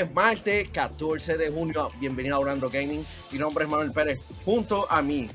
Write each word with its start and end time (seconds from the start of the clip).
¡Oh, 0.00 0.06
yeah! 0.06 0.06
Hoy 0.06 0.08
es 0.08 0.14
martes 0.14 0.70
14 0.70 1.36
de 1.36 1.50
junio. 1.50 1.90
Bienvenido 1.98 2.36
a 2.36 2.38
Hablando 2.38 2.70
Gaming. 2.70 3.06
Mi 3.30 3.38
nombre 3.38 3.64
es 3.64 3.70
Manuel 3.70 3.92
Pérez. 3.92 4.20
Junto 4.44 4.90
a 4.90 5.02
mí 5.02 5.28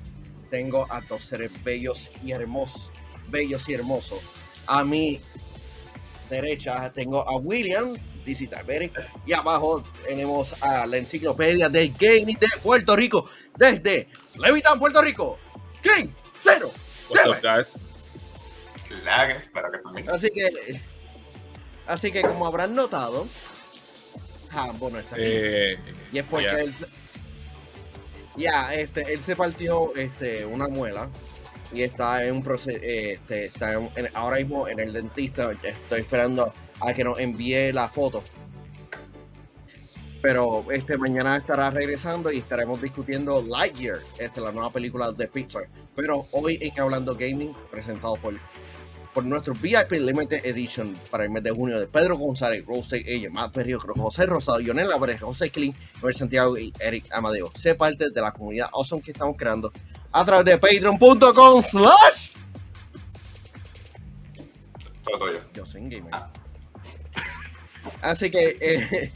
tengo 0.50 0.88
a 0.90 1.02
dos 1.02 1.24
seres 1.24 1.52
bellos 1.64 2.12
y 2.24 2.32
hermosos. 2.32 2.92
Bellos 3.28 3.68
y 3.70 3.74
hermosos. 3.74 4.22
A 4.68 4.84
mi 4.84 5.20
derecha 6.30 6.92
tengo 6.92 7.28
a 7.28 7.38
William 7.38 7.96
DC 8.26 8.48
Tiberi. 8.48 8.92
Y 9.26 9.34
abajo 9.34 9.84
tenemos 10.06 10.56
a 10.62 10.86
la 10.86 10.98
enciclopedia 10.98 11.70
del 11.70 11.94
gaming 11.94 12.38
de 12.40 12.48
Puerto 12.62 12.96
Rico. 12.96 13.30
Desde 13.58 14.08
Levitán, 14.36 14.80
Puerto 14.80 15.02
Rico. 15.02 15.38
King 15.82 16.10
Cero. 16.40 16.72
What's 17.10 17.26
up, 17.28 17.42
guys? 17.42 17.80
Lag, 19.04 19.32
espero 19.32 19.72
que 19.72 19.78
también. 19.80 20.10
Así 20.10 20.30
que, 20.34 20.82
así 21.86 22.12
que 22.12 22.22
como 22.22 22.48
habrán 22.48 22.74
notado, 22.74 23.28
Hambo 24.56 24.90
no 24.90 25.00
está 25.00 25.16
aquí. 25.16 25.24
Eh, 25.26 25.78
y 26.12 26.18
es 26.20 26.26
porque 26.26 26.48
él, 26.60 26.74
se- 26.74 26.88
ya, 28.38 28.74
este, 28.74 29.14
él 29.14 29.22
se 29.22 29.36
partió, 29.36 29.96
este, 29.96 30.46
una 30.46 30.68
muela 30.68 31.10
y 31.74 31.82
está 31.84 32.24
en 32.26 32.36
un 32.36 32.44
proceso, 32.44 32.80
este, 32.82 33.46
está 33.46 33.74
en- 33.74 33.92
ahora 34.14 34.38
mismo 34.38 34.68
en 34.68 34.80
el 34.80 34.94
dentista. 34.94 35.52
Estoy 35.52 36.00
esperando 36.02 36.54
a 36.80 36.94
que 36.94 37.04
nos 37.04 37.20
envíe 37.20 37.72
la 37.72 37.88
foto. 37.90 38.24
Pero 40.22 40.66
este 40.72 40.98
mañana 40.98 41.38
estará 41.38 41.70
regresando 41.70 42.32
y 42.32 42.40
estaremos 42.40 42.82
discutiendo 42.82 43.44
Lightyear, 43.44 44.00
este, 44.18 44.42
la 44.42 44.52
nueva 44.52 44.72
película 44.72 45.12
de 45.12 45.28
Pixar. 45.28 45.64
Pero 45.96 46.26
hoy 46.32 46.58
en 46.62 46.80
Hablando 46.80 47.16
Gaming, 47.16 47.54
presentado 47.70 48.16
por, 48.16 48.34
por 49.16 49.24
nuestro 49.24 49.54
VIP 49.56 49.94
Limited 49.94 50.46
Edition 50.46 50.94
para 51.10 51.24
el 51.24 51.30
mes 51.32 51.42
de 51.42 51.50
junio 51.52 51.80
de 51.80 51.88
Pedro 51.88 52.18
González, 52.18 52.66
Rose 52.66 53.02
ella, 53.08 53.30
Matt 53.32 53.54
Perrio, 53.54 53.80
José 53.80 54.26
Rosado, 54.28 54.60
Lionel 54.60 54.92
Álvarez, 54.92 55.22
José 55.22 55.50
Clean, 55.50 55.74
Noel 56.02 56.14
Santiago 56.14 56.58
y 56.58 56.72
Eric 56.80 57.06
Amadeo. 57.14 57.50
Sé 57.56 57.76
parte 57.76 58.10
de 58.12 58.22
la 58.22 58.32
comunidad 58.34 58.70
awesome 58.74 59.02
que 59.02 59.12
estamos 59.12 59.38
creando 59.38 59.72
a 60.12 60.26
través 60.26 60.46
de 60.46 60.58
patreon.com 60.58 61.64
slash 61.64 62.32
yo 65.54 65.66
soy 65.66 65.82
un 65.82 65.90
gamer. 65.90 66.14
Así 68.02 68.30
que 68.30 68.58
eh, 68.60 69.12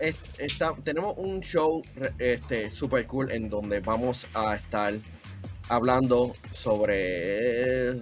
es- 0.00 0.16
está- 0.38 0.74
tenemos 0.82 1.14
un 1.16 1.40
show 1.40 1.82
este, 2.18 2.68
super 2.70 3.06
cool 3.06 3.30
en 3.30 3.48
donde 3.48 3.80
vamos 3.80 4.26
a 4.34 4.56
estar 4.56 4.92
hablando 5.68 6.32
sobre. 6.52 7.94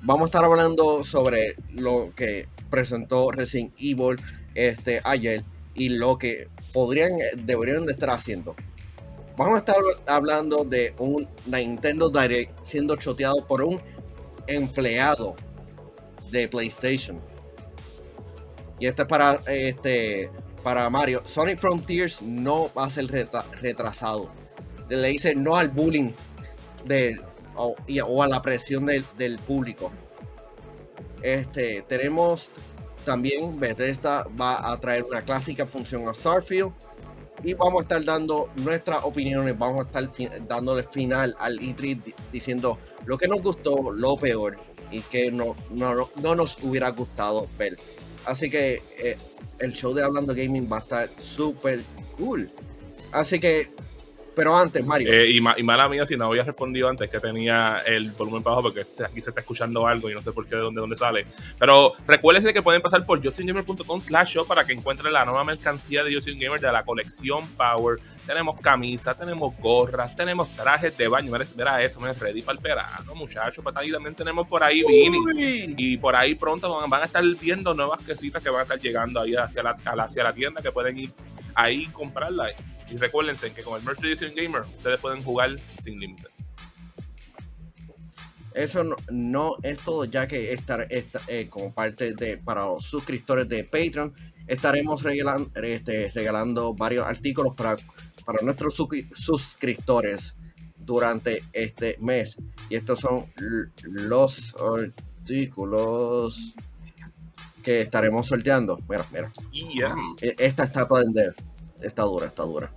Vamos 0.00 0.22
a 0.22 0.26
estar 0.26 0.44
hablando 0.44 1.04
sobre 1.04 1.56
lo 1.72 2.12
que 2.14 2.48
presentó 2.70 3.30
Resident 3.30 3.74
Evil 3.78 4.20
este, 4.54 5.00
ayer 5.04 5.44
y 5.74 5.90
lo 5.90 6.18
que 6.18 6.48
podrían, 6.72 7.12
deberían 7.36 7.86
de 7.86 7.92
estar 7.92 8.10
haciendo. 8.10 8.54
Vamos 9.36 9.54
a 9.54 9.58
estar 9.58 9.76
hablando 10.06 10.64
de 10.64 10.94
un 10.98 11.28
Nintendo 11.46 12.10
Direct 12.10 12.60
siendo 12.60 12.96
choteado 12.96 13.46
por 13.46 13.62
un 13.62 13.80
empleado 14.46 15.36
de 16.30 16.48
PlayStation. 16.48 17.20
Y 18.80 18.86
este 18.86 19.02
es 19.02 19.08
para 19.08 19.34
este 19.46 20.30
para 20.62 20.90
Mario. 20.90 21.22
Sonic 21.24 21.58
Frontiers 21.58 22.20
no 22.22 22.70
va 22.76 22.84
a 22.84 22.90
ser 22.90 23.06
retrasado. 23.60 24.30
Le 24.88 25.08
dice 25.08 25.34
no 25.34 25.56
al 25.56 25.68
bullying 25.68 26.10
de 26.84 27.20
o, 27.56 28.22
a 28.22 28.28
la 28.28 28.40
presión 28.42 28.86
del, 28.86 29.04
del 29.16 29.36
público. 29.38 29.90
Este 31.22 31.82
tenemos 31.82 32.48
también 33.04 33.58
Bethesda 33.58 34.26
va 34.40 34.70
a 34.72 34.78
traer 34.80 35.04
una 35.04 35.22
clásica 35.22 35.66
función 35.66 36.08
a 36.08 36.14
Starfield 36.14 36.72
y 37.42 37.54
vamos 37.54 37.80
a 37.80 37.82
estar 37.82 38.04
dando 38.04 38.50
nuestras 38.56 39.04
opiniones, 39.04 39.56
vamos 39.58 39.84
a 39.84 39.86
estar 39.88 40.10
dándole 40.46 40.82
final 40.82 41.34
al 41.38 41.58
E3 41.58 42.02
di- 42.02 42.14
diciendo 42.32 42.78
lo 43.06 43.16
que 43.16 43.28
nos 43.28 43.40
gustó, 43.40 43.90
lo 43.92 44.16
peor 44.16 44.58
y 44.90 45.00
que 45.02 45.30
no, 45.30 45.56
no, 45.70 45.94
no- 45.94 46.10
no 46.20 46.34
nos 46.34 46.58
hubiera 46.62 46.90
gustado 46.90 47.46
ver. 47.58 47.76
Así 48.26 48.50
que 48.50 48.82
eh, 48.98 49.16
el 49.60 49.72
show 49.72 49.94
de 49.94 50.02
Hablando 50.02 50.34
Gaming 50.34 50.68
va 50.70 50.78
a 50.78 50.80
estar 50.80 51.10
súper 51.18 51.80
cool. 52.16 52.50
Así 53.12 53.38
que, 53.40 53.68
pero 54.38 54.56
antes, 54.56 54.84
Mario, 54.86 55.12
eh, 55.12 55.30
y, 55.32 55.40
ma- 55.40 55.54
y 55.58 55.64
mala 55.64 55.88
mía 55.88 56.06
si 56.06 56.16
no 56.16 56.26
había 56.26 56.44
respondido 56.44 56.88
antes 56.88 57.10
que 57.10 57.18
tenía 57.18 57.82
el 57.84 58.12
volumen 58.12 58.40
bajo 58.42 58.62
porque 58.62 58.82
aquí 58.82 59.20
se 59.20 59.30
está 59.30 59.40
escuchando 59.40 59.84
algo 59.86 60.08
y 60.08 60.14
no 60.14 60.22
sé 60.22 60.30
por 60.30 60.46
qué 60.46 60.54
de 60.54 60.62
dónde, 60.62 60.80
dónde 60.80 60.94
sale. 60.94 61.26
Pero 61.58 61.92
recuérdense 62.06 62.52
que 62.54 62.62
pueden 62.62 62.80
pasar 62.80 63.04
por 63.04 63.20
yosingamer.com 63.20 64.00
slash 64.00 64.34
shop 64.36 64.46
para 64.46 64.64
que 64.64 64.72
encuentren 64.72 65.12
la 65.12 65.24
nueva 65.24 65.42
mercancía 65.42 66.04
de 66.04 66.12
Yosin 66.12 66.38
Gamer 66.38 66.60
de 66.60 66.70
la 66.70 66.84
colección 66.84 67.46
Power. 67.56 67.98
Tenemos 68.28 68.60
camisas, 68.60 69.16
tenemos 69.16 69.56
gorras, 69.56 70.14
tenemos 70.14 70.54
trajes 70.54 70.94
de 70.98 71.08
baño. 71.08 71.32
Mira, 71.32 71.46
mira 71.56 71.82
eso, 71.82 71.98
me 71.98 72.12
ready 72.12 72.42
para 72.42 72.58
el 72.58 72.62
verano, 72.62 73.14
muchachos. 73.14 73.64
Pero 73.64 73.78
ahí 73.80 73.90
también 73.90 74.14
tenemos 74.14 74.46
por 74.46 74.62
ahí 74.62 74.82
beanies. 74.82 75.74
Y 75.78 75.96
por 75.96 76.14
ahí 76.14 76.34
pronto 76.34 76.70
van, 76.76 76.90
van 76.90 77.00
a 77.00 77.04
estar 77.06 77.24
viendo 77.40 77.72
nuevas 77.72 78.02
cositas 78.02 78.42
que 78.42 78.50
van 78.50 78.60
a 78.60 78.62
estar 78.64 78.78
llegando 78.78 79.18
ahí 79.22 79.34
hacia 79.34 79.62
la, 79.62 79.70
hacia 79.70 80.24
la 80.24 80.34
tienda 80.34 80.60
que 80.60 80.70
pueden 80.70 80.98
ir 80.98 81.10
ahí 81.54 81.84
y 81.84 81.86
comprarla. 81.86 82.50
Y 82.90 82.98
recuérdense 82.98 83.50
que 83.54 83.62
con 83.62 83.78
el 83.80 83.86
Merch 83.86 84.04
Edition 84.04 84.34
Gamer 84.34 84.60
ustedes 84.76 85.00
pueden 85.00 85.22
jugar 85.22 85.56
sin 85.78 85.98
límite. 85.98 86.28
Eso 88.52 88.84
no, 88.84 88.96
no 89.10 89.56
es 89.62 89.78
todo, 89.78 90.04
ya 90.04 90.28
que 90.28 90.52
estar, 90.52 90.86
esta- 90.90 91.22
eh, 91.28 91.48
como 91.48 91.72
parte 91.72 92.12
de 92.12 92.36
para 92.36 92.66
los 92.66 92.84
suscriptores 92.84 93.48
de 93.48 93.64
Patreon, 93.64 94.12
estaremos 94.46 95.02
regalan- 95.02 95.50
este, 95.62 96.10
regalando 96.10 96.74
varios 96.74 97.06
artículos 97.06 97.54
para, 97.54 97.76
para 98.28 98.42
nuestros 98.44 98.74
suscri- 98.76 99.08
suscriptores 99.14 100.34
durante 100.76 101.42
este 101.54 101.96
mes. 102.00 102.36
Y 102.68 102.76
estos 102.76 103.00
son 103.00 103.24
los 103.80 104.54
artículos 104.76 106.54
que 107.62 107.80
estaremos 107.80 108.26
sorteando. 108.26 108.78
Mira, 108.86 109.06
mira. 109.10 109.32
E- 110.20 110.34
Esta 110.38 110.64
estatua 110.64 111.02
de 111.04 111.32
está 111.80 112.02
dura, 112.02 112.26
está 112.26 112.42
dura. 112.42 112.70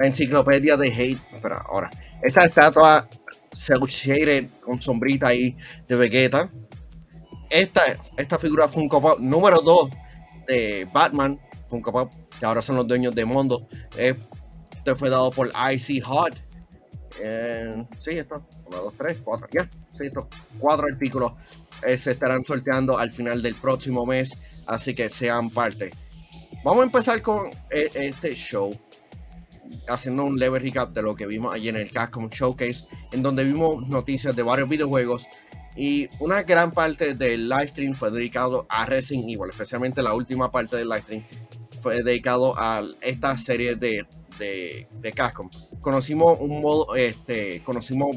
Enciclopedia 0.00 0.76
de 0.76 0.88
Hate. 0.92 1.18
Espera, 1.36 1.58
ahora. 1.68 1.88
Esta 2.22 2.44
estatua 2.44 3.08
cel 3.52 3.78
shaded 3.86 4.48
con 4.64 4.80
sombrita 4.80 5.28
ahí 5.28 5.56
de 5.86 5.94
Vegeta. 5.94 6.50
Esta, 7.50 7.82
esta 8.16 8.36
figura 8.36 8.66
Funko 8.66 9.00
Pop 9.00 9.20
número 9.20 9.60
2 9.60 9.90
de 10.48 10.88
Batman 10.92 11.38
Funko 11.68 11.92
Pop, 11.92 12.12
que 12.42 12.46
ahora 12.46 12.60
son 12.60 12.74
los 12.74 12.88
dueños 12.88 13.14
de 13.14 13.24
Mondo. 13.24 13.68
Este 13.96 14.96
fue 14.96 15.10
dado 15.10 15.30
por 15.30 15.46
IC 15.46 16.02
Hot. 16.02 16.34
Eh, 17.20 17.86
sí, 17.98 18.18
esto. 18.18 18.44
1, 18.66 18.76
2, 18.78 18.94
3, 18.98 19.18
4. 19.22 19.48
Ya. 19.52 19.70
Sí, 19.92 20.06
estos 20.06 20.26
cuatro 20.58 20.88
artículos 20.90 21.34
eh, 21.86 21.96
se 21.96 22.10
estarán 22.10 22.42
sorteando 22.44 22.98
al 22.98 23.10
final 23.10 23.42
del 23.42 23.54
próximo 23.54 24.04
mes. 24.06 24.36
Así 24.66 24.92
que 24.92 25.08
sean 25.08 25.50
parte. 25.50 25.92
Vamos 26.64 26.82
a 26.82 26.86
empezar 26.86 27.22
con 27.22 27.46
eh, 27.70 27.90
este 27.94 28.34
show. 28.34 28.76
Haciendo 29.88 30.24
un 30.24 30.36
leve 30.36 30.58
recap 30.58 30.92
de 30.92 31.02
lo 31.02 31.14
que 31.14 31.26
vimos 31.28 31.54
ayer 31.54 31.76
en 31.76 31.80
el 31.80 31.92
Capcom 31.92 32.28
Showcase. 32.28 32.86
En 33.12 33.22
donde 33.22 33.44
vimos 33.44 33.88
noticias 33.88 34.34
de 34.34 34.42
varios 34.42 34.68
videojuegos. 34.68 35.28
Y 35.76 36.08
una 36.18 36.42
gran 36.42 36.72
parte 36.72 37.14
del 37.14 37.48
live 37.48 37.68
stream 37.68 37.94
fue 37.94 38.10
dedicado 38.10 38.66
a 38.68 38.84
Resident 38.84 39.28
Evil. 39.28 39.48
Especialmente 39.48 40.02
la 40.02 40.14
última 40.14 40.50
parte 40.50 40.76
del 40.76 40.88
live 40.88 41.02
stream 41.02 41.24
fue 41.82 42.02
dedicado 42.02 42.54
a 42.56 42.82
esta 43.00 43.36
serie 43.36 43.74
de, 43.74 44.06
de, 44.38 44.86
de. 45.00 45.14
Conocimos 45.80 46.38
un 46.40 46.60
modo, 46.60 46.94
este, 46.94 47.62
conocimos 47.64 48.16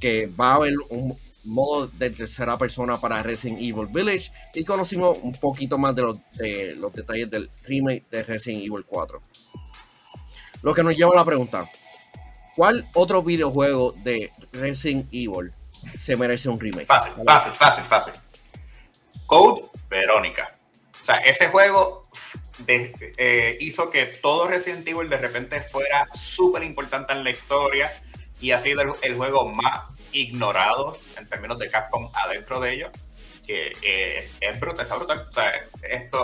que 0.00 0.26
va 0.26 0.52
a 0.52 0.54
haber 0.56 0.74
un 0.90 1.16
modo 1.44 1.86
de 1.86 2.10
tercera 2.10 2.56
persona 2.56 3.00
para 3.00 3.22
Resident 3.22 3.58
Evil 3.60 3.86
Village 3.86 4.30
y 4.54 4.64
conocimos 4.64 5.18
un 5.22 5.32
poquito 5.32 5.78
más 5.78 5.94
de 5.94 6.02
los, 6.02 6.30
de 6.30 6.74
los 6.76 6.92
detalles 6.92 7.30
del 7.30 7.50
remake 7.64 8.04
de 8.10 8.22
Resident 8.22 8.64
Evil 8.64 8.84
4. 8.86 9.20
Lo 10.62 10.74
que 10.74 10.82
nos 10.82 10.96
lleva 10.96 11.12
a 11.12 11.16
la 11.16 11.24
pregunta, 11.24 11.68
¿cuál 12.56 12.88
otro 12.94 13.22
videojuego 13.22 13.92
de 14.02 14.30
Resident 14.52 15.06
Evil 15.12 15.52
se 15.98 16.16
merece 16.16 16.48
un 16.48 16.58
remake? 16.58 16.86
Fácil, 16.86 17.12
fácil, 17.24 17.52
fácil, 17.52 17.84
fácil. 17.84 18.14
Code 19.26 19.70
Verónica. 19.88 20.50
O 21.00 21.04
sea, 21.04 21.16
ese 21.18 21.48
juego 21.48 22.03
de- 22.58 23.14
eh, 23.16 23.56
hizo 23.60 23.90
que 23.90 24.06
todo 24.06 24.46
Resident 24.48 24.86
Evil 24.86 25.08
de 25.08 25.16
repente 25.16 25.60
fuera 25.60 26.06
súper 26.14 26.62
importante 26.62 27.12
en 27.12 27.24
la 27.24 27.30
historia 27.30 27.90
y 28.40 28.52
ha 28.52 28.58
sido 28.58 28.82
el, 29.02 29.16
juego 29.16 29.48
más 29.48 29.84
ignorado 30.12 30.98
en 31.16 31.28
términos 31.28 31.58
de 31.58 31.70
Capcom 31.70 32.10
adentro 32.14 32.60
de 32.60 32.72
ellos. 32.72 32.90
Que 33.46 33.76
eh, 33.82 34.30
es 34.40 34.58
brutal, 34.60 34.84
está 34.84 34.96
brutal. 34.96 35.28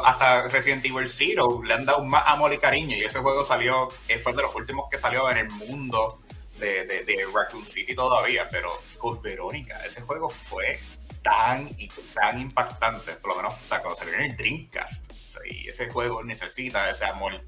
Hasta 0.04 0.48
Resident 0.48 0.84
Evil 0.86 1.06
Zero 1.06 1.62
le 1.62 1.74
han 1.74 1.84
dado 1.84 2.02
más 2.04 2.24
amor 2.26 2.52
y 2.54 2.58
cariño. 2.58 2.96
Y 2.96 3.02
ese 3.04 3.18
juego 3.18 3.44
salió, 3.44 3.88
eh, 4.08 4.18
fue 4.18 4.32
de 4.32 4.42
los 4.42 4.54
últimos 4.54 4.88
que 4.90 4.96
salió 4.96 5.30
en 5.30 5.36
el 5.38 5.50
mundo 5.50 6.20
de, 6.60 6.84
de, 6.84 7.26
Raccoon 7.32 7.66
City 7.66 7.94
todavía, 7.94 8.46
pero 8.50 8.70
con 8.98 9.20
Verónica, 9.20 9.84
ese 9.84 10.02
juego 10.02 10.28
fue 10.28 10.78
tan 11.22 11.68
y 11.78 11.88
tan 12.14 12.40
impactante, 12.40 13.12
por 13.12 13.30
lo 13.30 13.36
menos, 13.42 13.54
o 13.62 13.66
sea, 13.66 13.80
cuando 13.80 13.96
salió 13.96 14.14
en 14.14 14.22
el 14.22 14.36
Dreamcast, 14.36 15.12
y 15.50 15.68
ese 15.68 15.88
juego 15.88 16.22
necesita 16.22 16.88
ese 16.88 17.04
amor 17.04 17.42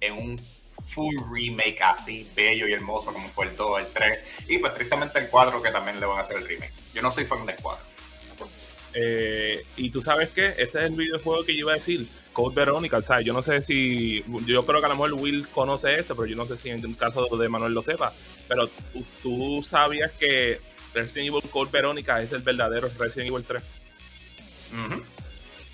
en 0.00 0.12
un 0.14 0.38
full 0.86 1.14
remake 1.32 1.82
así, 1.82 2.30
bello 2.34 2.66
y 2.68 2.72
hermoso 2.72 3.12
como 3.12 3.28
fue 3.28 3.46
el 3.46 3.56
2, 3.56 3.80
el 3.80 3.86
3, 3.88 4.18
y 4.48 4.58
pues 4.58 4.74
tristemente 4.74 5.18
el 5.18 5.28
4 5.28 5.62
que 5.62 5.70
también 5.70 6.00
le 6.00 6.06
van 6.06 6.18
a 6.18 6.22
hacer 6.22 6.38
el 6.38 6.46
remake. 6.46 6.72
Yo 6.94 7.02
no 7.02 7.10
soy 7.10 7.24
fan 7.24 7.44
del 7.44 7.56
4. 7.60 7.84
Eh, 8.94 9.64
y 9.76 9.90
tú 9.90 10.00
sabes 10.00 10.30
que 10.30 10.46
ese 10.46 10.62
es 10.62 10.74
el 10.74 10.94
videojuego 10.94 11.44
que 11.44 11.52
yo 11.52 11.60
iba 11.60 11.72
a 11.72 11.76
decir, 11.76 12.08
Code 12.38 12.54
Verónica, 12.54 12.98
o 12.98 13.02
sea, 13.02 13.20
yo 13.20 13.32
no 13.32 13.42
sé 13.42 13.62
si, 13.62 14.22
yo 14.46 14.64
creo 14.64 14.78
que 14.78 14.86
a 14.86 14.90
lo 14.90 14.94
mejor 14.94 15.14
Will 15.14 15.48
conoce 15.48 15.98
esto, 15.98 16.14
pero 16.14 16.28
yo 16.28 16.36
no 16.36 16.46
sé 16.46 16.56
si 16.56 16.70
en 16.70 16.78
el 16.84 16.96
caso 16.96 17.26
de 17.36 17.48
Manuel 17.48 17.74
lo 17.74 17.82
sepa, 17.82 18.12
pero 18.46 18.70
tú, 19.24 19.60
sabías 19.64 20.12
que 20.12 20.60
Resident 20.94 21.34
Evil 21.34 21.50
Code 21.50 21.72
Verónica 21.72 22.22
es 22.22 22.30
el 22.30 22.42
verdadero 22.42 22.88
Resident 22.96 23.32
Evil 23.32 23.44
3. 23.44 23.62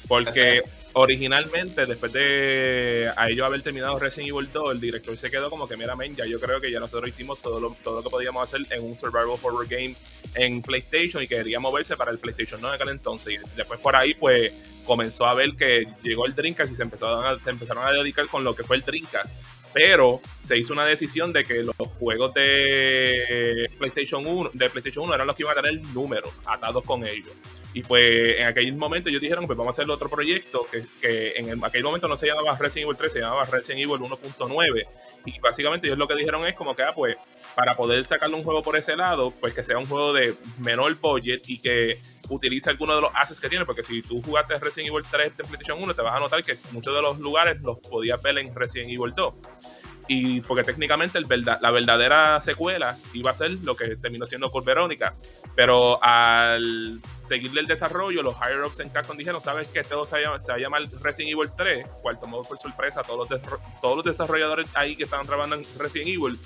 Porque 0.08 0.62
originalmente, 0.94 1.86
después 1.86 2.12
de 2.12 3.10
a 3.16 3.28
ellos 3.28 3.46
haber 3.46 3.62
terminado 3.62 3.98
Resident 3.98 4.30
Evil 4.30 4.50
2, 4.52 4.72
el 4.72 4.80
director 4.80 5.16
se 5.16 5.30
quedó 5.30 5.50
como 5.50 5.68
que, 5.68 5.76
mira, 5.76 5.94
men, 5.96 6.16
ya 6.16 6.24
yo 6.24 6.40
creo 6.40 6.60
que 6.60 6.70
ya 6.70 6.80
nosotros 6.80 7.08
hicimos 7.08 7.40
todo 7.40 7.60
lo, 7.60 7.76
todo 7.82 7.96
lo 7.96 8.02
que 8.02 8.10
podíamos 8.10 8.42
hacer 8.42 8.66
en 8.70 8.84
un 8.84 8.96
survival 8.96 9.38
horror 9.42 9.66
game 9.66 9.94
en 10.34 10.62
PlayStation 10.62 11.22
y 11.22 11.26
quería 11.26 11.60
moverse 11.60 11.96
para 11.96 12.10
el 12.10 12.18
PlayStation 12.18 12.60
9 12.60 12.76
de 12.76 12.82
aquel 12.82 12.94
entonces. 12.94 13.34
Y 13.34 13.56
después 13.56 13.80
por 13.80 13.96
ahí, 13.96 14.14
pues, 14.14 14.52
comenzó 14.84 15.26
a 15.26 15.34
ver 15.34 15.56
que 15.56 15.84
llegó 16.02 16.26
el 16.26 16.34
Dreamcast 16.34 16.72
y 16.72 16.76
se, 16.76 16.82
empezaron 16.82 17.24
a, 17.24 17.42
se 17.42 17.50
empezaron 17.50 17.84
a 17.84 17.92
dedicar 17.92 18.28
con 18.28 18.44
lo 18.44 18.54
que 18.54 18.62
fue 18.62 18.76
el 18.76 18.82
Dreamcast. 18.82 19.38
Pero 19.72 20.20
se 20.42 20.56
hizo 20.56 20.72
una 20.72 20.86
decisión 20.86 21.32
de 21.32 21.44
que 21.44 21.64
los 21.64 21.76
juegos 21.98 22.32
de 22.34 23.68
PlayStation 23.78 24.24
1, 24.24 24.50
de 24.52 24.70
PlayStation 24.70 25.04
1 25.06 25.14
eran 25.14 25.26
los 25.26 25.34
que 25.34 25.42
iban 25.42 25.58
a 25.58 25.62
tener 25.62 25.84
números 25.88 26.32
atados 26.46 26.84
con 26.84 27.04
ellos. 27.04 27.32
Y 27.74 27.82
pues 27.82 28.38
en 28.38 28.46
aquel 28.46 28.72
momento 28.74 29.08
ellos 29.08 29.20
dijeron, 29.20 29.46
pues 29.46 29.58
vamos 29.58 29.76
a 29.76 29.82
hacer 29.82 29.90
otro 29.90 30.08
proyecto 30.08 30.64
que, 30.70 30.84
que 31.00 31.32
en 31.34 31.62
aquel 31.64 31.82
momento 31.82 32.06
no 32.06 32.16
se 32.16 32.26
llamaba 32.26 32.56
Resident 32.56 32.86
Evil 32.86 32.96
3, 32.96 33.12
se 33.12 33.20
llamaba 33.20 33.44
Resident 33.44 33.84
Evil 33.84 34.00
1.9. 34.00 34.82
Y 35.26 35.40
básicamente 35.40 35.88
ellos 35.88 35.98
lo 35.98 36.06
que 36.06 36.14
dijeron 36.14 36.46
es 36.46 36.54
como 36.54 36.76
que, 36.76 36.84
ah, 36.84 36.92
pues 36.94 37.16
para 37.56 37.74
poder 37.74 38.04
sacarle 38.04 38.36
un 38.36 38.44
juego 38.44 38.62
por 38.62 38.76
ese 38.76 38.94
lado, 38.94 39.32
pues 39.32 39.54
que 39.54 39.64
sea 39.64 39.76
un 39.76 39.86
juego 39.86 40.12
de 40.12 40.34
menor 40.58 40.94
budget 41.00 41.48
y 41.48 41.60
que 41.60 41.98
utilice 42.28 42.70
algunos 42.70 42.96
de 42.96 43.02
los 43.02 43.10
assets 43.14 43.40
que 43.40 43.48
tiene, 43.48 43.64
porque 43.64 43.82
si 43.82 44.02
tú 44.02 44.22
jugaste 44.22 44.56
Resident 44.60 44.92
Evil 44.94 45.04
3 45.10 45.36
de 45.36 45.44
PlayStation 45.44 45.82
1, 45.82 45.94
te 45.94 46.02
vas 46.02 46.14
a 46.14 46.20
notar 46.20 46.44
que 46.44 46.56
muchos 46.70 46.94
de 46.94 47.02
los 47.02 47.18
lugares 47.18 47.60
los 47.60 47.78
podías 47.78 48.22
ver 48.22 48.38
en 48.38 48.54
Resident 48.54 48.90
Evil 48.90 49.12
2 49.16 49.34
y 50.08 50.40
porque 50.42 50.64
técnicamente 50.64 51.18
el 51.18 51.24
verdad, 51.24 51.58
la 51.62 51.70
verdadera 51.70 52.40
secuela 52.40 52.98
iba 53.12 53.30
a 53.30 53.34
ser 53.34 53.52
lo 53.62 53.74
que 53.74 53.96
terminó 53.96 54.24
siendo 54.24 54.50
por 54.50 54.64
Verónica. 54.64 55.14
Pero 55.56 56.02
al 56.02 57.00
seguirle 57.14 57.60
el 57.60 57.66
desarrollo, 57.66 58.22
los 58.22 58.34
higher 58.36 58.62
ups 58.64 58.80
en 58.80 58.90
Capcom 58.90 59.16
dijeron, 59.16 59.40
¿sabes 59.40 59.68
que 59.68 59.82
Todo 59.82 60.04
se 60.04 60.22
va, 60.26 60.34
a 60.36 60.58
llamar 60.58 60.82
Resident 61.00 61.32
Evil 61.32 61.50
3, 61.56 61.86
cual 62.02 62.18
tomó 62.20 62.44
por 62.44 62.58
sorpresa 62.58 63.00
a 63.00 63.04
todos 63.04 63.30
los, 63.30 63.40
todos 63.80 63.96
los 63.96 64.04
desarrolladores 64.04 64.68
ahí 64.74 64.96
que 64.96 65.04
estaban 65.04 65.26
trabajando 65.26 65.56
en 65.56 65.64
Resident 65.78 66.08
Evil. 66.08 66.38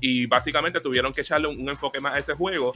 Y 0.00 0.26
básicamente 0.26 0.80
tuvieron 0.80 1.12
que 1.12 1.20
echarle 1.20 1.48
un 1.48 1.68
enfoque 1.68 2.00
más 2.00 2.14
a 2.14 2.18
ese 2.18 2.34
juego 2.34 2.72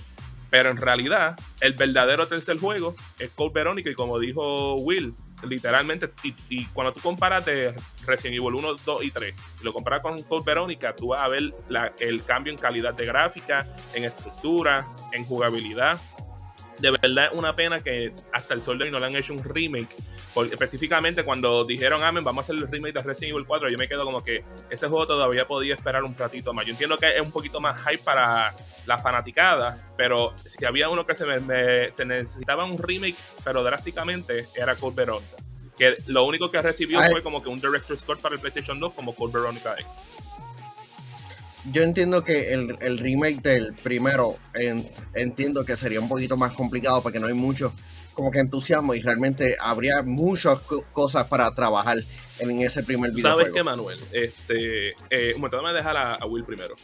pero 0.50 0.70
en 0.70 0.76
realidad, 0.78 1.38
el 1.60 1.74
verdadero 1.74 2.26
tercer 2.26 2.58
juego 2.58 2.94
es 3.18 3.30
Code 3.32 3.52
Verónica. 3.52 3.90
Y 3.90 3.94
como 3.94 4.18
dijo 4.18 4.76
Will, 4.76 5.14
literalmente, 5.42 6.10
y, 6.48 6.66
cuando 6.66 6.92
tú 6.92 7.00
comparas 7.00 7.44
de 7.44 7.74
Resident 8.06 8.36
Evil 8.36 8.54
1, 8.54 8.74
2 8.84 9.04
y 9.04 9.10
3, 9.10 9.34
y 9.60 9.64
lo 9.64 9.72
comparas 9.72 10.02
con 10.02 10.22
Code 10.22 10.44
Verónica, 10.44 10.94
tú 10.94 11.08
vas 11.08 11.20
a 11.20 11.28
ver 11.28 11.54
el 11.98 12.24
cambio 12.24 12.52
en 12.52 12.58
calidad 12.58 12.94
de 12.94 13.06
gráfica, 13.06 13.66
en 13.94 14.04
estructura, 14.04 14.84
en 15.12 15.24
jugabilidad 15.24 15.98
de 16.78 16.90
verdad 16.90 17.26
es 17.26 17.38
una 17.38 17.54
pena 17.56 17.80
que 17.80 18.12
hasta 18.32 18.54
el 18.54 18.62
sol 18.62 18.78
de 18.78 18.84
hoy 18.84 18.90
no 18.90 19.00
le 19.00 19.06
han 19.06 19.16
hecho 19.16 19.32
un 19.32 19.42
remake. 19.42 19.94
Porque 20.34 20.54
específicamente 20.54 21.24
cuando 21.24 21.64
dijeron, 21.64 22.02
Amen, 22.02 22.22
vamos 22.22 22.42
a 22.42 22.44
hacer 22.44 22.56
el 22.56 22.70
remake 22.70 22.94
de 22.94 23.02
Resident 23.02 23.34
Evil 23.34 23.46
4, 23.46 23.70
yo 23.70 23.78
me 23.78 23.88
quedo 23.88 24.04
como 24.04 24.22
que 24.22 24.44
ese 24.70 24.88
juego 24.88 25.06
todavía 25.06 25.46
podía 25.46 25.74
esperar 25.74 26.04
un 26.04 26.16
ratito 26.16 26.52
más. 26.52 26.66
Yo 26.66 26.72
entiendo 26.72 26.96
que 26.98 27.16
es 27.16 27.20
un 27.20 27.32
poquito 27.32 27.60
más 27.60 27.80
hype 27.86 28.02
para 28.02 28.54
la 28.86 28.98
fanaticada, 28.98 29.92
pero 29.96 30.34
si 30.44 30.64
había 30.64 30.88
uno 30.88 31.06
que 31.06 31.14
se, 31.14 31.24
se 31.92 32.04
necesitaba 32.04 32.64
un 32.64 32.78
remake, 32.78 33.16
pero 33.44 33.62
drásticamente, 33.62 34.46
era 34.54 34.76
Code 34.76 34.96
Veronica. 34.96 35.36
Que 35.76 35.94
lo 36.06 36.24
único 36.24 36.50
que 36.50 36.60
recibió 36.60 37.00
fue 37.10 37.22
como 37.22 37.42
que 37.42 37.48
un 37.48 37.60
Director's 37.60 38.02
Cut 38.04 38.18
para 38.18 38.34
el 38.34 38.40
PlayStation 38.40 38.78
2 38.80 38.94
como 38.94 39.14
Code 39.14 39.32
Veronica 39.32 39.76
X 39.78 40.02
yo 41.64 41.82
entiendo 41.82 42.24
que 42.24 42.52
el, 42.52 42.98
remake 42.98 43.42
del 43.42 43.74
primero 43.74 44.36
entiendo 45.14 45.64
que 45.64 45.76
sería 45.76 46.00
un 46.00 46.08
poquito 46.08 46.36
más 46.36 46.54
complicado 46.54 47.02
porque 47.02 47.20
no 47.20 47.26
hay 47.26 47.34
mucho 47.34 47.72
como 48.14 48.32
que 48.32 48.40
entusiasmo 48.40 48.94
y 48.94 49.00
realmente 49.00 49.56
habría 49.60 50.02
muchas 50.02 50.58
cosas 50.92 51.26
para 51.26 51.54
trabajar 51.54 51.98
en 52.40 52.62
ese 52.62 52.82
primer 52.82 53.12
videojuego. 53.12 53.38
¿Sabes 53.38 53.54
qué, 53.54 53.62
Manuel? 53.62 53.98
Este, 54.12 54.88
eh, 55.08 55.34
un 55.36 55.40
momento, 55.40 55.72
dejar 55.72 55.96
a, 55.96 56.26
Will 56.26 56.44
primero. 56.44 56.74